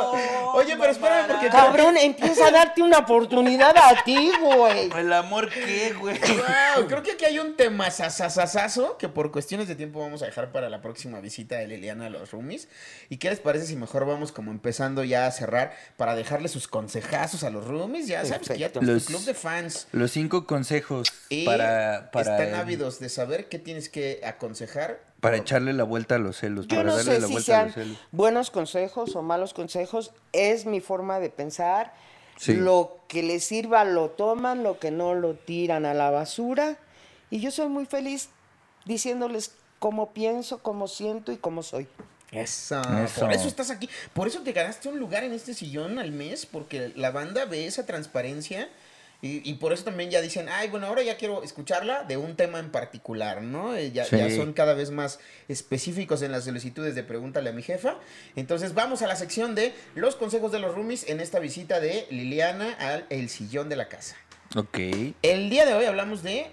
Oye, 0.57 0.75
pero 0.79 0.91
espérame, 0.91 1.27
porque 1.27 1.49
Cabrón, 1.51 1.99
empieza 1.99 2.47
a 2.47 2.51
darte 2.51 2.83
una 2.83 3.01
oportunidad 3.01 3.77
a 3.77 4.03
ti, 4.05 4.31
güey. 4.41 4.91
El 4.97 5.13
amor 5.13 5.51
qué, 5.51 5.93
güey. 5.93 6.19
Wow, 6.19 6.87
creo 6.89 7.03
que 7.03 7.13
aquí 7.13 7.27
hay 7.27 7.39
un 7.39 7.57
tema 7.57 7.91
sasasasazo 7.91 8.97
que 8.97 9.11
por 9.11 9.33
cuestiones 9.33 9.69
de 9.69 9.75
tiempo 9.75 10.01
vamos 10.01 10.23
a 10.23 10.25
dejar 10.25 10.53
para 10.53 10.71
la 10.71 10.81
próxima 10.81 11.21
visita 11.21 11.57
de 11.57 11.67
Liliana 11.67 12.07
a 12.07 12.11
los 12.11 12.31
roomies. 12.31 12.69
¿Y 13.11 13.19
qué 13.19 13.29
les 13.29 13.39
parece 13.39 13.67
si 13.67 13.77
mejor 13.77 14.07
vamos 14.07 14.33
como 14.33 14.51
empezando 14.51 15.05
ya 15.05 15.27
a 15.27 15.31
cerrar 15.31 15.77
para 15.99 16.15
dejarle 16.15 16.49
sus 16.49 16.69
consejazos 16.69 17.45
a 17.45 17.51
los 17.51 17.67
roomies? 17.67 18.07
Ya 18.07 18.25
sabes 18.25 18.49
que 18.49 18.59
ya 18.59 18.73
tu 18.73 18.81
club 18.81 19.25
de 19.27 19.35
fans. 19.35 19.89
Los 19.93 20.13
cinco 20.13 20.47
consejos 20.47 21.13
Y 21.29 21.45
para, 21.45 22.11
para, 22.13 22.39
están 22.39 22.59
ávidos 22.59 22.99
de 22.99 23.11
saber 23.11 23.51
qué 23.51 23.59
tienes 23.59 23.91
que 23.91 24.23
aconsejar. 24.25 25.01
Para 25.27 25.39
echarle 25.39 25.73
la 25.73 25.83
vuelta 25.83 26.15
a 26.15 26.19
los 26.19 26.37
celos. 26.37 26.69
Yo 26.69 26.77
para 26.77 26.91
no 26.91 26.97
darle 26.97 27.15
sé 27.15 27.21
la 27.21 27.27
si 27.27 27.33
vuelta 27.33 27.53
a 27.53 27.57
sean 27.57 27.67
los 27.67 27.75
celos. 27.75 27.99
buenos 28.13 28.51
consejos 28.53 29.17
o 29.17 29.23
malos 29.23 29.55
consejos. 29.55 30.13
Es 30.33 30.67
mi 30.67 30.81
forma 30.81 31.19
de 31.19 31.31
pensar. 31.31 31.93
Sí. 32.37 32.55
Lo 32.55 33.01
que 33.09 33.25
les 33.25 33.43
sirva 33.43 33.85
lo 33.85 34.11
toman, 34.11 34.63
lo 34.63 34.79
que 34.79 34.93
no 34.93 35.15
lo 35.15 35.35
tiran 35.35 35.85
a 35.85 35.95
la 35.95 36.13
basura. 36.13 36.77
Y 37.29 37.41
yo 37.41 37.51
soy 37.51 37.67
muy 37.67 37.87
feliz 37.87 38.29
diciéndoles 38.85 39.51
cómo 39.81 40.13
pienso, 40.13 40.59
cómo 40.59 40.87
siento 40.87 41.33
y 41.33 41.39
cómo 41.39 41.65
soy. 41.65 41.89
Eso. 42.31 42.81
Eso. 43.03 43.23
Por 43.23 43.33
eso 43.33 43.49
estás 43.49 43.71
aquí. 43.71 43.91
Por 44.13 44.29
eso 44.29 44.43
te 44.43 44.53
ganaste 44.53 44.89
un 44.89 45.01
lugar 45.01 45.25
en 45.25 45.33
este 45.33 45.55
sillón 45.55 45.99
al 45.99 46.13
mes, 46.13 46.47
porque 46.47 46.93
la 46.95 47.11
banda 47.11 47.47
ve 47.47 47.67
esa 47.67 47.85
transparencia. 47.85 48.69
Y, 49.27 49.43
y 49.45 49.55
por 49.55 49.73
eso 49.73 49.85
también 49.85 50.11
ya 50.11 50.21
dicen, 50.21 50.49
ay, 50.49 50.69
bueno, 50.69 50.87
ahora 50.87 51.03
ya 51.03 51.17
quiero 51.17 51.43
escucharla 51.43 52.05
de 52.05 52.17
un 52.17 52.37
tema 52.37 52.59
en 52.61 52.71
particular, 52.71 53.43
¿no? 53.43 53.75
Eh, 53.75 53.91
Ya, 53.93 54.05
Sí. 54.05 54.17
ya 54.17 54.31
son 54.31 54.53
cada 54.53 54.75
vez 54.75 54.91
más 54.91 55.19
específicos 55.49 56.23
en 56.23 56.33
las 56.33 56.45
solicitudes 56.45 56.95
de 56.95 57.03
Pregúntale 57.03 57.51
a 57.51 57.53
mi 57.53 57.63
jefa. 57.63 57.97
Entonces 58.37 58.75
vamos 58.75 59.03
a 59.03 59.07
la 59.07 59.17
sección 59.17 59.55
de 59.55 59.75
los 59.95 60.17
consejos 60.17 60.53
de 60.53 60.59
los 60.61 60.75
roomies 60.75 61.09
en 61.09 61.21
esta 61.21 61.39
visita 61.41 61.81
de 61.81 62.07
Liliana 62.11 62.73
al 62.79 63.07
El 63.11 63.29
Sillón 63.29 63.69
de 63.69 63.77
la 63.77 63.89
Casa. 63.89 64.17
Ok. 64.55 64.79
El 65.23 65.51
día 65.51 65.67
de 65.67 65.75
hoy 65.75 65.85
hablamos 65.87 66.23
de 66.23 66.47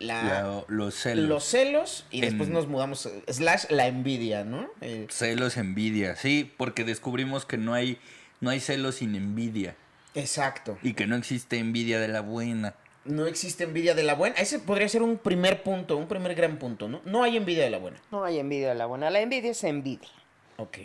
la, 0.00 0.22
La- 0.22 0.64
los 0.68 0.94
celos. 0.94 1.28
los 1.28 1.44
celos 1.44 2.06
y 2.10 2.18
En- 2.18 2.26
después 2.26 2.48
nos 2.50 2.66
mudamos, 2.68 3.06
eh, 3.06 3.22
slash 3.28 3.64
la 3.70 3.86
envidia, 3.86 4.44
¿no? 4.44 4.70
Eh, 4.80 5.06
Celos, 5.10 5.56
envidia. 5.56 6.14
Sí, 6.16 6.52
porque 6.56 6.84
descubrimos 6.84 7.44
que 7.46 7.56
no 7.56 7.74
hay, 7.74 7.98
no 8.40 8.50
hay 8.50 8.60
celos 8.60 8.96
sin 8.96 9.14
envidia. 9.16 9.74
Exacto. 10.18 10.78
Y 10.82 10.94
que 10.94 11.06
no 11.06 11.16
existe 11.16 11.58
envidia 11.58 12.00
de 12.00 12.08
la 12.08 12.20
buena. 12.20 12.74
No 13.04 13.26
existe 13.26 13.64
envidia 13.64 13.94
de 13.94 14.02
la 14.02 14.14
buena. 14.14 14.36
Ese 14.36 14.58
podría 14.58 14.88
ser 14.88 15.02
un 15.02 15.16
primer 15.16 15.62
punto, 15.62 15.96
un 15.96 16.08
primer 16.08 16.34
gran 16.34 16.58
punto, 16.58 16.88
¿no? 16.88 17.00
No 17.04 17.22
hay 17.22 17.36
envidia 17.36 17.64
de 17.64 17.70
la 17.70 17.78
buena. 17.78 17.98
No 18.10 18.24
hay 18.24 18.38
envidia 18.38 18.68
de 18.68 18.74
la 18.74 18.86
buena. 18.86 19.08
La 19.08 19.20
envidia 19.20 19.50
es 19.50 19.64
envidia. 19.64 20.10
Ok. 20.58 20.78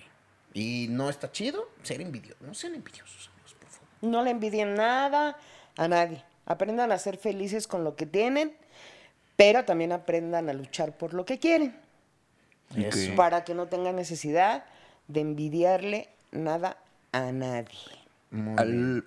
Y 0.53 0.87
no 0.89 1.09
está 1.09 1.31
chido 1.31 1.67
ser 1.81 1.99
envidioso. 2.01 2.37
No 2.41 2.53
sean 2.53 2.75
envidiosos, 2.75 3.29
amigos, 3.33 3.55
por 3.55 3.69
favor. 3.69 3.87
No 4.01 4.23
le 4.23 4.29
envidien 4.29 4.75
nada 4.75 5.37
a 5.75 5.87
nadie. 5.87 6.23
Aprendan 6.45 6.91
a 6.91 6.99
ser 6.99 7.17
felices 7.17 7.67
con 7.67 7.83
lo 7.83 7.95
que 7.95 8.05
tienen, 8.05 8.55
pero 9.35 9.65
también 9.65 9.91
aprendan 9.91 10.49
a 10.49 10.53
luchar 10.53 10.97
por 10.97 11.13
lo 11.13 11.25
que 11.25 11.39
quieren. 11.39 11.75
Para 13.15 13.43
que 13.43 13.53
no 13.53 13.67
tengan 13.67 13.95
necesidad 13.95 14.65
de 15.07 15.21
envidiarle 15.21 16.09
nada 16.31 16.77
a 17.11 17.31
nadie. 17.31 18.02
Al- 18.57 19.03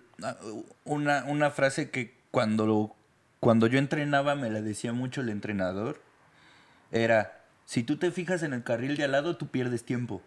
una, 0.85 1.24
una 1.24 1.51
frase 1.51 1.90
que 1.90 2.15
cuando, 2.31 2.94
cuando 3.40 3.66
yo 3.66 3.78
entrenaba 3.78 4.35
me 4.35 4.51
la 4.51 4.62
decía 4.62 4.93
mucho 4.93 5.20
el 5.20 5.28
entrenador 5.28 6.01
era, 6.93 7.44
si 7.65 7.82
tú 7.82 7.97
te 7.97 8.11
fijas 8.11 8.43
en 8.43 8.53
el 8.53 8.62
carril 8.62 8.97
de 8.97 9.05
al 9.05 9.12
lado, 9.12 9.36
tú 9.36 9.48
pierdes 9.48 9.85
tiempo. 9.85 10.23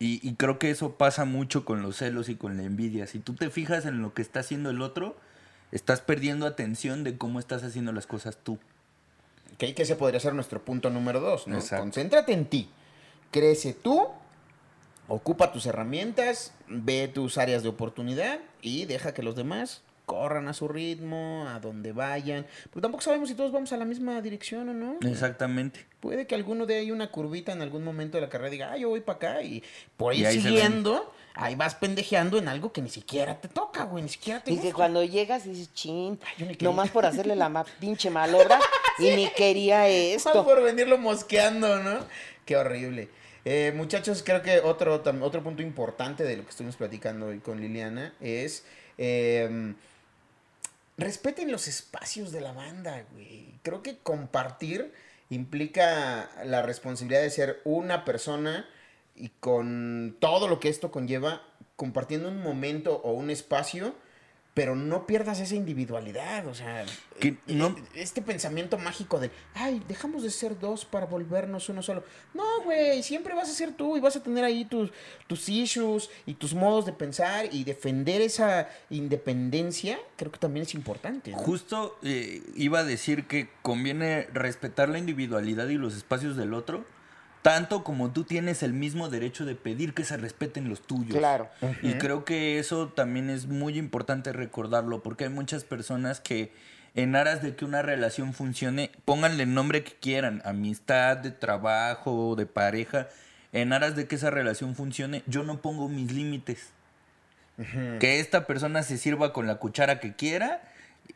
Y, 0.00 0.20
y 0.28 0.34
creo 0.34 0.58
que 0.58 0.70
eso 0.70 0.96
pasa 0.96 1.24
mucho 1.24 1.64
con 1.64 1.82
los 1.82 1.96
celos 1.96 2.28
y 2.28 2.34
con 2.34 2.56
la 2.56 2.64
envidia. 2.64 3.06
Si 3.06 3.20
tú 3.20 3.34
te 3.34 3.50
fijas 3.50 3.86
en 3.86 4.02
lo 4.02 4.12
que 4.12 4.22
está 4.22 4.40
haciendo 4.40 4.70
el 4.70 4.82
otro, 4.82 5.16
estás 5.70 6.00
perdiendo 6.00 6.46
atención 6.46 7.04
de 7.04 7.16
cómo 7.16 7.38
estás 7.38 7.62
haciendo 7.62 7.92
las 7.92 8.06
cosas 8.06 8.36
tú. 8.42 8.58
Ok, 9.54 9.74
que 9.76 9.82
ese 9.82 9.94
podría 9.94 10.18
ser 10.18 10.34
nuestro 10.34 10.64
punto 10.64 10.90
número 10.90 11.20
dos, 11.20 11.46
¿no? 11.46 11.56
Exacto. 11.56 11.84
Concéntrate 11.84 12.32
en 12.32 12.46
ti. 12.46 12.68
Crece 13.30 13.72
tú, 13.72 14.08
ocupa 15.08 15.52
tus 15.52 15.66
herramientas, 15.66 16.52
ve 16.68 17.08
tus 17.08 17.38
áreas 17.38 17.62
de 17.62 17.68
oportunidad 17.68 18.38
y 18.62 18.84
deja 18.86 19.12
que 19.14 19.22
los 19.22 19.36
demás 19.36 19.82
corran 20.06 20.48
a 20.48 20.52
su 20.54 20.68
ritmo, 20.68 21.46
a 21.48 21.60
donde 21.60 21.92
vayan. 21.92 22.46
Porque 22.64 22.82
tampoco 22.82 23.02
sabemos 23.02 23.28
si 23.30 23.34
todos 23.34 23.52
vamos 23.52 23.72
a 23.72 23.78
la 23.78 23.86
misma 23.86 24.20
dirección 24.20 24.68
o 24.68 24.74
no. 24.74 24.96
Exactamente. 25.08 25.86
Puede 26.00 26.26
que 26.26 26.34
alguno 26.34 26.66
de 26.66 26.76
ahí 26.76 26.90
una 26.90 27.10
curvita 27.10 27.52
en 27.52 27.62
algún 27.62 27.84
momento 27.84 28.18
de 28.18 28.22
la 28.22 28.28
carrera 28.28 28.50
diga, 28.50 28.72
ah, 28.72 28.76
yo 28.76 28.90
voy 28.90 29.00
para 29.00 29.16
acá 29.16 29.42
y 29.42 29.62
por 29.96 30.12
ahí 30.12 30.20
Y 30.20 30.24
ahí 30.26 30.36
se 30.36 30.48
siguiendo, 30.48 31.10
ahí 31.34 31.54
vas 31.54 31.74
pendejeando 31.76 32.36
en 32.36 32.48
algo 32.48 32.70
que 32.70 32.82
ni 32.82 32.90
siquiera 32.90 33.40
te 33.40 33.48
toca, 33.48 33.84
güey, 33.84 34.02
ni 34.02 34.10
siquiera 34.10 34.40
te 34.40 34.52
Y 34.52 34.58
que 34.58 34.74
cuando 34.74 35.02
llegas 35.04 35.44
dices, 35.44 35.72
chin, 35.72 36.18
yo 36.36 36.44
ni 36.46 36.52
quería". 36.52 36.68
nomás 36.68 36.90
por 36.90 37.06
hacerle 37.06 37.34
la 37.34 37.48
ma- 37.48 37.64
pinche 37.80 38.10
malobra 38.10 38.58
y 38.98 39.08
ni 39.16 39.28
quería 39.30 39.78
Más 39.80 39.88
esto. 39.88 40.44
por 40.44 40.62
venirlo 40.62 40.98
mosqueando, 40.98 41.78
¿no? 41.82 42.00
Qué 42.44 42.58
horrible. 42.58 43.08
Eh, 43.44 43.72
muchachos, 43.76 44.22
creo 44.24 44.42
que 44.42 44.60
otro, 44.60 44.94
otro 44.94 45.42
punto 45.42 45.62
importante 45.62 46.24
de 46.24 46.36
lo 46.36 46.44
que 46.44 46.50
estuvimos 46.50 46.76
platicando 46.76 47.26
hoy 47.26 47.40
con 47.40 47.60
Liliana 47.60 48.14
es... 48.20 48.64
eh, 48.98 49.74
respeten 50.96 51.50
los 51.50 51.68
espacios 51.68 52.32
de 52.32 52.40
la 52.40 52.52
banda, 52.52 53.04
güey. 53.12 53.58
Creo 53.62 53.82
que 53.82 53.98
compartir 53.98 54.92
implica 55.30 56.30
la 56.44 56.62
responsabilidad 56.62 57.22
de 57.22 57.30
ser 57.30 57.60
una 57.64 58.04
persona 58.04 58.68
y 59.16 59.30
con 59.40 60.16
todo 60.20 60.48
lo 60.48 60.60
que 60.60 60.68
esto 60.68 60.90
conlleva, 60.90 61.42
compartiendo 61.76 62.28
un 62.28 62.42
momento 62.42 63.00
o 63.04 63.12
un 63.12 63.30
espacio, 63.30 63.94
pero 64.54 64.76
no 64.76 65.04
pierdas 65.06 65.40
esa 65.40 65.56
individualidad, 65.56 66.46
o 66.46 66.54
sea, 66.54 66.84
Que 67.18 67.28
eh, 67.28 67.36
no- 67.48 67.68
eh, 67.76 67.82
este 67.96 68.22
pensamiento 68.22 68.78
mágico 68.78 69.18
de, 69.18 69.30
ay, 69.54 69.82
dejamos 69.88 70.22
de 70.22 70.30
ser 70.30 70.58
dos 70.60 70.84
para 70.84 71.06
volvernos 71.06 71.68
uno 71.68 71.82
solo. 71.82 72.04
No, 72.34 72.44
güey, 72.62 73.02
siempre 73.02 73.34
vas 73.34 73.50
a 73.50 73.52
ser 73.52 73.72
tú 73.72 73.96
y 73.96 74.00
vas 74.00 74.14
a 74.14 74.22
tener 74.22 74.44
ahí 74.44 74.64
tus, 74.64 74.90
tus 75.26 75.48
issues 75.48 76.08
y 76.24 76.34
tus 76.34 76.54
modos 76.54 76.86
de 76.86 76.92
pensar 76.92 77.48
y 77.52 77.64
defender 77.64 78.20
esa 78.20 78.68
independencia, 78.90 79.98
creo 80.16 80.30
que 80.30 80.38
también 80.38 80.64
es 80.66 80.74
importante. 80.74 81.30
¿no? 81.32 81.38
Justo 81.38 81.98
eh, 82.02 82.42
iba 82.56 82.80
a 82.80 82.84
decir 82.84 83.26
que 83.26 83.48
conviene 83.62 84.28
respetar 84.32 84.88
la 84.88 84.98
individualidad 84.98 85.68
y 85.68 85.74
los 85.74 85.96
espacios 85.96 86.36
del 86.36 86.54
otro, 86.54 86.84
tanto 87.44 87.84
como 87.84 88.10
tú 88.10 88.24
tienes 88.24 88.62
el 88.62 88.72
mismo 88.72 89.10
derecho 89.10 89.44
de 89.44 89.54
pedir 89.54 89.92
que 89.92 90.02
se 90.02 90.16
respeten 90.16 90.70
los 90.70 90.80
tuyos. 90.80 91.18
Claro. 91.18 91.50
Y 91.82 91.92
creo 91.92 92.24
que 92.24 92.58
eso 92.58 92.88
también 92.88 93.28
es 93.28 93.48
muy 93.48 93.76
importante 93.76 94.32
recordarlo, 94.32 95.02
porque 95.02 95.24
hay 95.24 95.30
muchas 95.30 95.62
personas 95.62 96.20
que 96.20 96.54
en 96.94 97.14
aras 97.14 97.42
de 97.42 97.54
que 97.54 97.66
una 97.66 97.82
relación 97.82 98.32
funcione, 98.32 98.90
pónganle 99.04 99.42
el 99.42 99.52
nombre 99.52 99.84
que 99.84 99.92
quieran, 99.92 100.40
amistad, 100.46 101.18
de 101.18 101.32
trabajo, 101.32 102.34
de 102.34 102.46
pareja, 102.46 103.08
en 103.52 103.74
aras 103.74 103.94
de 103.94 104.06
que 104.06 104.14
esa 104.14 104.30
relación 104.30 104.74
funcione, 104.74 105.22
yo 105.26 105.42
no 105.42 105.60
pongo 105.60 105.90
mis 105.90 106.12
límites. 106.12 106.70
Que 108.00 108.20
esta 108.20 108.46
persona 108.46 108.82
se 108.82 108.96
sirva 108.96 109.34
con 109.34 109.46
la 109.46 109.56
cuchara 109.56 110.00
que 110.00 110.14
quiera 110.14 110.62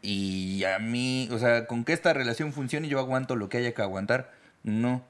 y 0.02 0.62
a 0.64 0.78
mí, 0.78 1.30
o 1.32 1.38
sea, 1.38 1.66
con 1.66 1.86
que 1.86 1.94
esta 1.94 2.12
relación 2.12 2.52
funcione 2.52 2.86
yo 2.86 2.98
aguanto 2.98 3.34
lo 3.34 3.48
que 3.48 3.56
haya 3.56 3.72
que 3.72 3.80
aguantar. 3.80 4.30
No. 4.62 5.02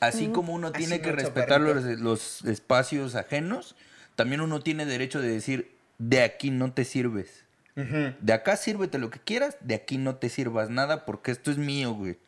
Así 0.00 0.28
como 0.28 0.54
uno 0.54 0.68
Así 0.68 0.78
tiene 0.78 1.00
que 1.00 1.12
respetar 1.12 1.60
los, 1.60 2.44
espacios 2.44 3.14
ajenos, 3.14 3.76
también 4.16 4.40
uno 4.40 4.60
tiene 4.60 4.86
derecho 4.86 5.20
de 5.20 5.28
decir, 5.28 5.72
de 5.98 6.22
aquí 6.22 6.50
no 6.50 6.72
te 6.72 6.84
sirves. 6.84 7.44
De 7.74 8.32
acá 8.32 8.56
sírvete 8.56 8.98
lo 8.98 9.10
que 9.10 9.18
quieras, 9.18 9.56
de 9.60 9.74
aquí 9.74 9.96
no 9.96 10.16
te 10.16 10.28
sirvas 10.28 10.68
nada 10.68 11.06
porque 11.06 11.30
esto 11.30 11.50
es 11.50 11.58
mío, 11.58 11.94
güey. 11.94 12.18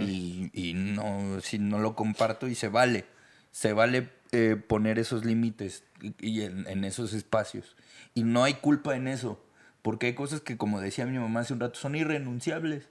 y, 0.00 0.50
y 0.52 0.74
no, 0.74 1.40
si 1.40 1.58
no 1.58 1.78
lo 1.78 1.96
comparto 1.96 2.46
y 2.46 2.54
se 2.54 2.68
vale. 2.68 3.04
Se 3.50 3.72
vale 3.72 4.08
eh, 4.30 4.56
poner 4.56 4.98
esos 4.98 5.24
límites 5.24 5.84
y, 6.00 6.14
y 6.20 6.42
en, 6.42 6.66
en 6.66 6.84
esos 6.84 7.12
espacios. 7.14 7.76
Y 8.14 8.22
no 8.22 8.44
hay 8.44 8.54
culpa 8.54 8.96
en 8.96 9.08
eso. 9.08 9.42
Porque 9.82 10.06
hay 10.06 10.14
cosas 10.14 10.40
que, 10.40 10.56
como 10.56 10.80
decía 10.80 11.06
mi 11.06 11.18
mamá 11.18 11.40
hace 11.40 11.52
un 11.52 11.60
rato, 11.60 11.78
son 11.78 11.96
irrenunciables. 11.96 12.88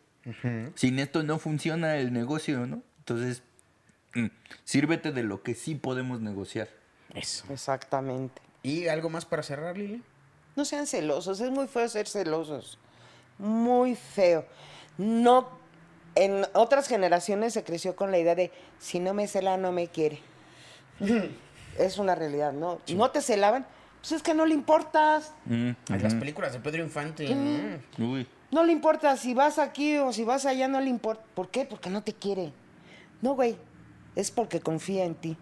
Sin 0.76 1.00
esto 1.00 1.24
no 1.24 1.40
funciona 1.40 1.98
el 1.98 2.14
negocio, 2.14 2.68
¿no? 2.68 2.84
Entonces, 3.00 3.42
sírvete 4.64 5.12
de 5.12 5.24
lo 5.24 5.44
que 5.44 5.54
sí 5.56 5.76
podemos 5.76 6.22
negociar. 6.22 6.70
Eso. 7.14 7.46
Exactamente. 7.50 8.42
¿Y 8.64 8.88
algo 8.88 9.10
más 9.10 9.26
para 9.26 9.44
cerrar, 9.44 9.78
Lili? 9.78 10.02
No 10.56 10.66
sean 10.66 10.88
celosos, 10.88 11.40
es 11.40 11.50
muy 11.52 11.68
feo 11.68 11.88
ser 11.88 12.08
celosos. 12.08 12.78
Muy 13.38 13.96
feo. 13.96 14.46
No, 14.98 15.50
en 16.16 16.46
otras 16.54 16.88
generaciones 16.88 17.54
se 17.54 17.64
creció 17.64 17.96
con 17.96 18.12
la 18.12 18.20
idea 18.20 18.36
de 18.36 18.52
si 18.80 19.00
no 19.00 19.14
me 19.14 19.28
cela, 19.28 19.58
no 19.58 19.72
me 19.72 19.88
quiere. 19.88 20.20
es 21.78 21.98
una 21.98 22.16
realidad, 22.16 22.54
¿no? 22.54 22.80
No 22.94 23.12
te 23.12 23.22
celaban, 23.22 23.66
pues 24.00 24.12
es 24.14 24.24
que 24.24 24.34
no 24.34 24.46
le 24.46 24.54
importas. 24.54 25.34
Mm, 25.46 25.72
En 25.90 26.04
las 26.04 26.16
películas 26.16 26.54
de 26.54 26.60
Pedro 26.60 26.84
Infante. 26.84 27.34
¿no? 27.34 28.06
Uy. 28.06 28.28
No 28.52 28.64
le 28.64 28.74
importa 28.74 29.16
si 29.16 29.34
vas 29.34 29.58
aquí 29.58 29.98
o 29.98 30.12
si 30.12 30.24
vas 30.26 30.46
allá, 30.46 30.68
no 30.68 30.82
le 30.82 30.90
importa. 30.90 31.24
¿Por 31.34 31.50
qué? 31.50 31.66
Porque 31.66 31.90
no 31.90 32.04
te 32.04 32.14
quiere. 32.14 32.52
No, 33.22 33.36
güey, 33.36 33.56
es 34.16 34.32
porque 34.32 34.60
confía 34.60 35.06
en 35.06 35.16
ti. 35.16 35.38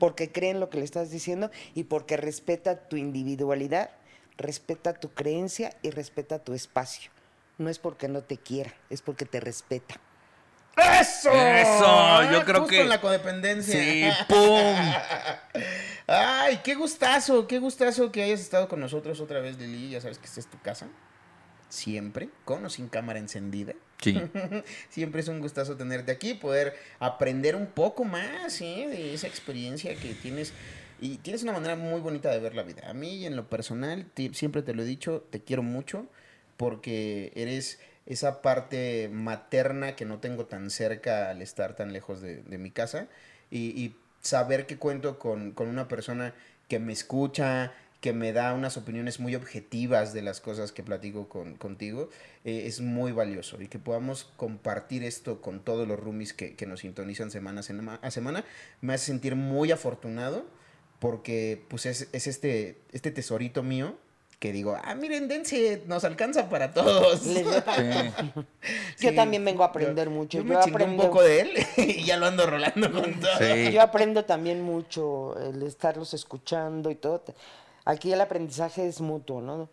porque 0.00 0.30
cree 0.32 0.50
en 0.50 0.60
lo 0.60 0.68
que 0.70 0.78
le 0.78 0.84
estás 0.84 1.10
diciendo 1.10 1.50
y 1.74 1.84
porque 1.84 2.16
respeta 2.16 2.88
tu 2.88 2.96
individualidad, 2.96 3.90
respeta 4.36 4.92
tu 4.92 5.10
creencia 5.14 5.72
y 5.82 5.90
respeta 5.90 6.40
tu 6.40 6.52
espacio. 6.52 7.10
No 7.58 7.70
es 7.70 7.78
porque 7.78 8.08
no 8.08 8.20
te 8.22 8.36
quiera, 8.36 8.74
es 8.90 9.00
porque 9.02 9.24
te 9.24 9.38
respeta. 9.40 9.94
¡Eso! 10.76 11.30
Eso, 11.30 12.32
yo 12.32 12.44
creo 12.44 12.60
Justo 12.62 12.66
que- 12.70 12.80
en 12.82 12.88
la 12.88 13.00
codependencia. 13.00 13.80
Sí, 13.80 14.04
¡pum! 14.28 14.74
Ay, 16.06 16.58
qué 16.64 16.74
gustazo, 16.74 17.46
qué 17.46 17.58
gustazo 17.60 18.10
que 18.12 18.22
hayas 18.24 18.40
estado 18.40 18.68
con 18.68 18.80
nosotros 18.80 19.20
otra 19.20 19.38
vez, 19.40 19.56
Lili. 19.58 19.90
Ya 19.90 20.00
sabes 20.00 20.18
que 20.18 20.26
esta 20.26 20.40
es 20.40 20.46
tu 20.48 20.60
casa. 20.60 20.88
Siempre, 21.68 22.28
con 22.44 22.64
o 22.64 22.68
sin 22.70 22.88
cámara 22.88 23.20
encendida. 23.20 23.72
Sí. 24.00 24.20
Siempre 24.88 25.20
es 25.20 25.28
un 25.28 25.40
gustazo 25.40 25.76
tenerte 25.76 26.12
aquí, 26.12 26.34
poder 26.34 26.74
aprender 26.98 27.56
un 27.56 27.66
poco 27.66 28.04
más 28.04 28.60
¿eh? 28.60 28.86
de 28.88 29.14
esa 29.14 29.26
experiencia 29.26 29.94
que 29.94 30.14
tienes. 30.14 30.52
Y 31.00 31.18
tienes 31.18 31.42
una 31.42 31.52
manera 31.52 31.76
muy 31.76 32.00
bonita 32.00 32.30
de 32.30 32.38
ver 32.38 32.54
la 32.54 32.62
vida. 32.62 32.88
A 32.88 32.94
mí, 32.94 33.26
en 33.26 33.36
lo 33.36 33.48
personal, 33.48 34.06
siempre 34.32 34.62
te 34.62 34.74
lo 34.74 34.82
he 34.82 34.86
dicho, 34.86 35.26
te 35.30 35.42
quiero 35.42 35.62
mucho 35.62 36.06
porque 36.56 37.32
eres 37.34 37.80
esa 38.06 38.42
parte 38.42 39.08
materna 39.12 39.96
que 39.96 40.04
no 40.04 40.20
tengo 40.20 40.46
tan 40.46 40.70
cerca 40.70 41.30
al 41.30 41.42
estar 41.42 41.74
tan 41.74 41.92
lejos 41.92 42.20
de, 42.20 42.42
de 42.42 42.58
mi 42.58 42.70
casa. 42.70 43.08
Y, 43.50 43.70
y 43.80 43.96
saber 44.20 44.66
que 44.66 44.78
cuento 44.78 45.18
con, 45.18 45.52
con 45.52 45.68
una 45.68 45.88
persona 45.88 46.34
que 46.68 46.78
me 46.78 46.92
escucha, 46.92 47.72
que 48.04 48.12
me 48.12 48.34
da 48.34 48.52
unas 48.52 48.76
opiniones 48.76 49.18
muy 49.18 49.34
objetivas 49.34 50.12
de 50.12 50.20
las 50.20 50.42
cosas 50.42 50.72
que 50.72 50.82
platico 50.82 51.26
con, 51.26 51.54
contigo, 51.56 52.10
eh, 52.44 52.64
es 52.66 52.82
muy 52.82 53.12
valioso. 53.12 53.62
Y 53.62 53.68
que 53.68 53.78
podamos 53.78 54.24
compartir 54.36 55.02
esto 55.04 55.40
con 55.40 55.60
todos 55.60 55.88
los 55.88 55.98
roomies 55.98 56.34
que, 56.34 56.54
que 56.54 56.66
nos 56.66 56.80
sintonizan 56.80 57.30
semana 57.30 57.60
a 57.60 57.62
sema- 57.62 57.98
a 58.02 58.10
semana, 58.10 58.44
me 58.82 58.92
hace 58.92 59.06
sentir 59.06 59.36
muy 59.36 59.72
afortunado 59.72 60.44
porque 60.98 61.64
pues 61.68 61.86
es, 61.86 62.08
es 62.12 62.26
este, 62.26 62.76
este 62.92 63.10
tesorito 63.10 63.62
mío 63.62 63.96
que 64.38 64.52
digo, 64.52 64.76
ah, 64.84 64.94
miren, 64.94 65.26
dense, 65.26 65.82
nos 65.86 66.04
alcanza 66.04 66.50
para 66.50 66.74
todos. 66.74 67.24
Les 67.24 67.42
doy 67.50 67.60
para- 67.62 68.10
Sí. 68.96 69.06
Yo 69.06 69.14
también 69.14 69.42
vengo 69.46 69.62
a 69.62 69.68
aprender 69.68 70.10
mucho. 70.10 70.36
Yo, 70.36 70.44
Yo 70.44 70.48
me 70.58 70.62
chingué 70.62 70.84
un 70.84 70.90
aprendo- 70.90 71.02
poco 71.04 71.22
de 71.22 71.40
él 71.40 71.50
y 71.78 72.04
ya 72.04 72.18
lo 72.18 72.26
ando 72.26 72.46
rolando 72.46 72.92
con 72.92 73.18
todo. 73.18 73.30
Sí. 73.38 73.72
Yo 73.72 73.80
aprendo 73.80 74.26
también 74.26 74.60
mucho 74.60 75.38
el 75.40 75.62
estarlos 75.62 76.12
escuchando 76.12 76.90
y 76.90 76.96
todo. 76.96 77.24
Aquí 77.84 78.12
el 78.12 78.20
aprendizaje 78.20 78.86
es 78.86 79.00
mutuo, 79.00 79.40
¿no? 79.40 79.68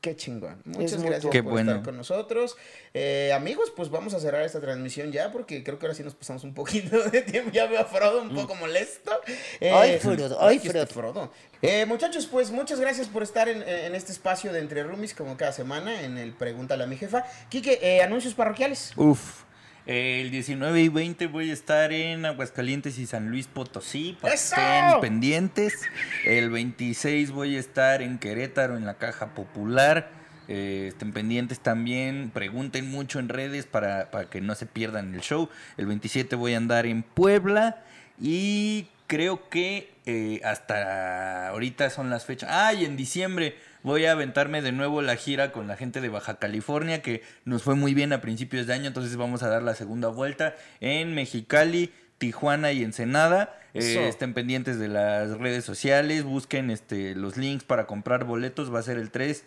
Qué 0.00 0.16
chingón. 0.16 0.60
Muchas 0.64 1.00
gracias 1.00 1.32
por 1.32 1.42
bueno. 1.42 1.72
estar 1.72 1.84
con 1.84 1.96
nosotros. 1.96 2.56
Eh, 2.92 3.32
amigos, 3.32 3.72
pues 3.76 3.88
vamos 3.88 4.14
a 4.14 4.20
cerrar 4.20 4.42
esta 4.42 4.60
transmisión 4.60 5.12
ya 5.12 5.30
porque 5.30 5.62
creo 5.62 5.78
que 5.78 5.86
ahora 5.86 5.94
sí 5.94 6.02
nos 6.02 6.14
pasamos 6.14 6.42
un 6.42 6.54
poquito 6.54 7.00
de 7.10 7.22
tiempo. 7.22 7.50
Ya 7.52 7.66
veo 7.66 7.80
a 7.80 7.84
Frodo 7.84 8.20
un 8.22 8.34
poco 8.34 8.56
molesto. 8.56 9.12
Eh, 9.60 9.70
Ay, 9.72 9.98
Frodo, 10.00 10.50
este 10.50 10.70
Frodo. 10.70 10.86
Frodo. 10.86 11.32
Eh, 11.60 11.86
muchachos, 11.86 12.26
pues 12.26 12.50
muchas 12.50 12.80
gracias 12.80 13.06
por 13.06 13.22
estar 13.22 13.48
en, 13.48 13.62
en 13.62 13.94
este 13.94 14.10
espacio 14.10 14.52
de 14.52 14.58
Entre 14.58 14.82
Roomies 14.82 15.14
como 15.14 15.36
cada 15.36 15.52
semana 15.52 16.02
en 16.02 16.18
el 16.18 16.32
Pregúntale 16.32 16.82
a 16.82 16.86
mi 16.88 16.96
jefa. 16.96 17.24
Quique, 17.48 17.78
eh, 17.80 18.02
anuncios 18.02 18.34
parroquiales. 18.34 18.92
Uf. 18.96 19.44
El 19.84 20.30
19 20.30 20.80
y 20.80 20.88
20 20.88 21.26
voy 21.26 21.50
a 21.50 21.52
estar 21.52 21.92
en 21.92 22.24
Aguascalientes 22.24 22.98
y 22.98 23.06
San 23.06 23.30
Luis 23.30 23.48
Potosí 23.48 24.16
para 24.20 24.34
que 24.34 24.40
estén 24.40 25.00
pendientes. 25.00 25.82
El 26.24 26.50
26 26.50 27.32
voy 27.32 27.56
a 27.56 27.58
estar 27.60 28.00
en 28.00 28.18
Querétaro 28.18 28.76
en 28.76 28.86
la 28.86 28.94
Caja 28.94 29.34
Popular. 29.34 30.10
Eh, 30.46 30.86
estén 30.88 31.12
pendientes 31.12 31.58
también, 31.58 32.30
pregunten 32.32 32.90
mucho 32.90 33.18
en 33.18 33.28
redes 33.28 33.66
para, 33.66 34.12
para 34.12 34.30
que 34.30 34.40
no 34.40 34.54
se 34.54 34.66
pierdan 34.66 35.14
el 35.14 35.20
show. 35.20 35.48
El 35.76 35.86
27 35.86 36.36
voy 36.36 36.54
a 36.54 36.58
andar 36.58 36.86
en 36.86 37.02
Puebla 37.02 37.82
y 38.20 38.86
creo 39.08 39.48
que 39.48 39.92
eh, 40.06 40.40
hasta 40.44 41.48
ahorita 41.48 41.90
son 41.90 42.08
las 42.08 42.24
fechas. 42.24 42.50
Ah, 42.52 42.72
y 42.72 42.84
en 42.84 42.96
diciembre 42.96 43.56
voy 43.82 44.06
a 44.06 44.12
aventarme 44.12 44.62
de 44.62 44.72
nuevo 44.72 45.02
la 45.02 45.16
gira 45.16 45.52
con 45.52 45.66
la 45.66 45.76
gente 45.76 46.00
de 46.00 46.08
Baja 46.08 46.38
California, 46.38 47.02
que 47.02 47.22
nos 47.44 47.62
fue 47.62 47.74
muy 47.74 47.94
bien 47.94 48.12
a 48.12 48.20
principios 48.20 48.66
de 48.66 48.74
año, 48.74 48.86
entonces 48.86 49.16
vamos 49.16 49.42
a 49.42 49.48
dar 49.48 49.62
la 49.62 49.74
segunda 49.74 50.08
vuelta 50.08 50.56
en 50.80 51.14
Mexicali, 51.14 51.92
Tijuana 52.18 52.72
y 52.72 52.82
Ensenada. 52.82 53.58
Eh, 53.74 54.06
estén 54.08 54.34
pendientes 54.34 54.78
de 54.78 54.88
las 54.88 55.38
redes 55.38 55.64
sociales, 55.64 56.24
busquen 56.24 56.70
este, 56.70 57.14
los 57.14 57.36
links 57.36 57.64
para 57.64 57.86
comprar 57.86 58.24
boletos, 58.24 58.72
va 58.72 58.78
a 58.78 58.82
ser 58.82 58.98
el 58.98 59.10
3, 59.10 59.44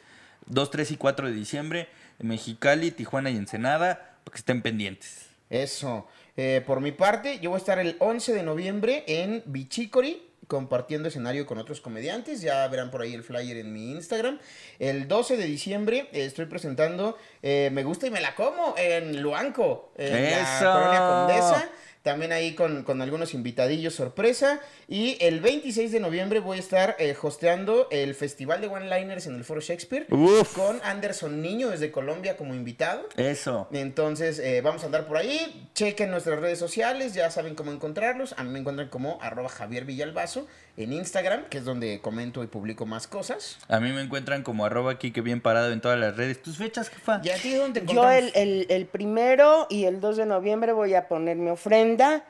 2, 0.48 0.72
3 0.72 0.92
y 0.92 0.98
4 0.98 1.28
de 1.28 1.34
diciembre, 1.34 1.88
en 2.20 2.30
Mexicali, 2.30 2.92
Tijuana 2.92 3.30
y 3.30 3.38
Ensenada, 3.38 4.18
para 4.24 4.34
que 4.34 4.40
estén 4.40 4.62
pendientes. 4.62 5.28
Eso. 5.50 6.08
Eh, 6.38 6.64
por 6.66 6.82
mi 6.82 6.92
parte, 6.92 7.40
yo 7.40 7.52
voy 7.52 7.58
a 7.58 7.60
estar 7.60 7.80
el 7.80 7.96
11 8.00 8.34
de 8.34 8.44
noviembre 8.44 9.04
en 9.08 9.44
Bichicori 9.46 10.25
compartiendo 10.48 11.10
escenario 11.10 11.46
con 11.46 11.58
otros 11.58 11.82
comediantes. 11.82 12.42
Ya 12.42 12.68
verán 12.68 12.92
por 12.92 13.02
ahí 13.02 13.14
el 13.14 13.24
flyer 13.24 13.58
en 13.58 13.74
mi 13.74 13.92
Instagram. 13.92 14.40
El 14.80 15.08
12 15.08 15.38
de 15.38 15.46
diciembre 15.46 16.10
eh, 16.12 16.26
estoy 16.26 16.46
presentando 16.46 17.18
eh, 17.42 17.70
Me 17.72 17.84
gusta 17.84 18.08
y 18.08 18.12
me 18.12 18.22
la 18.22 18.36
como 18.36 18.76
en 18.78 19.22
Luanco, 19.22 19.92
en 19.98 20.32
la. 20.32 20.60
Colonia 20.60 21.08
Condesa. 21.08 21.70
También 22.06 22.32
ahí 22.32 22.54
con, 22.54 22.84
con 22.84 23.02
algunos 23.02 23.34
invitadillos 23.34 23.96
sorpresa. 23.96 24.60
Y 24.88 25.18
el 25.22 25.40
26 25.40 25.92
de 25.92 26.00
noviembre 26.00 26.40
voy 26.40 26.58
a 26.58 26.60
estar 26.60 26.96
eh, 27.00 27.16
hosteando 27.20 27.88
el 27.90 28.14
Festival 28.14 28.62
de 28.62 28.68
One-Liners 28.68 29.26
en 29.26 29.34
el 29.34 29.44
Foro 29.44 29.60
Shakespeare. 29.60 30.06
Uf. 30.12 30.54
Con 30.56 30.80
Anderson 30.84 31.42
Niño 31.42 31.72
desde 31.72 31.90
Colombia 31.90 32.38
como 32.38 32.54
invitado. 32.54 33.10
Eso. 33.18 33.68
Entonces, 33.72 34.38
eh, 34.38 34.62
vamos 34.62 34.84
a 34.84 34.86
andar 34.86 35.08
por 35.08 35.18
ahí. 35.18 35.68
Chequen 35.74 36.12
nuestras 36.12 36.40
redes 36.40 36.60
sociales, 36.60 37.16
ya 37.16 37.32
saben 37.32 37.56
cómo 37.56 37.72
encontrarlos. 37.72 38.36
A 38.38 38.44
mí 38.44 38.52
me 38.52 38.60
encuentran 38.60 38.90
como 38.90 39.18
arroba 39.24 39.50
Javier 39.50 39.86
Villalbazo 39.86 40.46
en 40.78 40.92
Instagram, 40.94 41.46
que 41.46 41.58
es 41.60 41.66
donde 41.66 42.02
comento 42.02 42.44
y 42.44 42.48
publico 42.48 42.86
más 42.86 43.08
cosas. 43.08 43.58
A 43.70 43.80
mí 43.80 43.92
me 43.92 44.02
encuentran 44.02 44.44
como 44.44 44.66
arroba 44.66 44.98
Kike 44.98 45.22
bien 45.22 45.40
parado 45.42 45.72
en 45.72 45.80
todas 45.82 45.98
las 46.00 46.16
redes. 46.18 46.42
¿Tus 46.42 46.58
fechas, 46.58 46.90
jefa? 46.90 47.22
¿Y 47.24 47.30
a 47.30 47.36
ti 47.38 47.54
dónde 47.56 47.82
te 47.82 47.94
Yo 47.94 48.10
el, 48.10 48.32
el, 48.36 48.66
el 48.70 48.86
primero 48.86 49.68
y 49.70 49.86
el 49.86 50.02
2 50.02 50.18
de 50.18 50.26
noviembre 50.26 50.74
voy 50.74 50.94
a 50.96 51.08
poner 51.08 51.38
mi 51.38 51.50
ofrenda. 51.50 52.24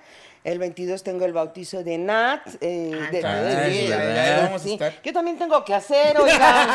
El 0.43 0.59
22 0.59 1.01
tengo 1.01 1.25
el 1.25 1.33
bautizo 1.33 1.83
de 1.83 1.97
Nat. 1.97 2.41
eh, 2.61 2.91
Ah, 2.93 3.09
de- 3.11 3.19
claro, 3.19 3.43
de- 3.47 3.71
sí, 3.73 3.87
de- 3.87 3.97
¿verdad? 3.97 4.25
sí. 4.37 4.41
vamos 4.43 4.63
a 4.65 4.69
estar. 4.69 4.93
Yo 5.03 5.11
también 5.11 5.39
tengo 5.39 5.65
que 5.65 5.73
hacer, 5.73 6.15
oigan. 6.19 6.67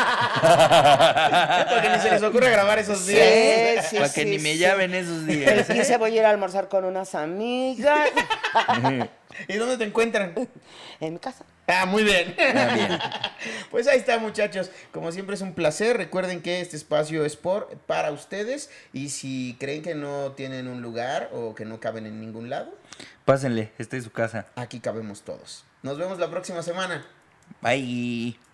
Porque 1.69 1.89
ni 1.89 1.99
se 2.01 2.11
les 2.11 2.21
ocurre 2.21 2.49
grabar 2.51 2.79
esos 2.79 3.07
días. 3.07 3.85
sí, 3.87 3.95
Para 3.95 4.11
que 4.11 4.23
sí, 4.23 4.29
ni 4.29 4.39
me 4.39 4.57
llamen 4.57 4.93
esos 4.93 5.19
El 5.21 5.27
días. 5.27 5.67
15 5.67 5.95
voy 5.95 6.11
a 6.17 6.19
ir 6.19 6.25
a 6.25 6.31
almorzar 6.31 6.67
con 6.67 6.83
unas 6.83 7.15
amigas 7.15 8.09
¿Y 9.47 9.53
dónde 9.55 9.77
te 9.77 9.85
encuentran? 9.85 10.33
en 10.99 11.13
mi 11.13 11.19
casa. 11.19 11.45
Ah, 11.73 11.85
muy 11.85 12.03
bien. 12.03 12.35
Ah, 12.39 12.73
bien. 12.75 12.99
Pues 13.69 13.87
ahí 13.87 13.97
está, 13.97 14.19
muchachos. 14.19 14.69
Como 14.91 15.11
siempre 15.11 15.35
es 15.35 15.41
un 15.41 15.53
placer. 15.53 15.95
Recuerden 15.97 16.41
que 16.41 16.59
este 16.61 16.75
espacio 16.75 17.23
es 17.25 17.35
por 17.37 17.69
para 17.87 18.11
ustedes. 18.11 18.69
Y 18.93 19.09
si 19.09 19.55
creen 19.59 19.81
que 19.81 19.95
no 19.95 20.33
tienen 20.33 20.67
un 20.67 20.81
lugar 20.81 21.29
o 21.33 21.55
que 21.55 21.65
no 21.65 21.79
caben 21.79 22.05
en 22.05 22.19
ningún 22.19 22.49
lado, 22.49 22.73
Pásenle, 23.25 23.71
este 23.77 23.97
es 23.97 24.03
su 24.03 24.11
casa. 24.11 24.47
aquí 24.55 24.79
cabemos 24.79 25.21
todos. 25.21 25.63
Nos 25.83 25.97
vemos 25.97 26.19
la 26.19 26.29
próxima 26.29 26.61
semana. 26.61 27.05
Bye. 27.61 28.50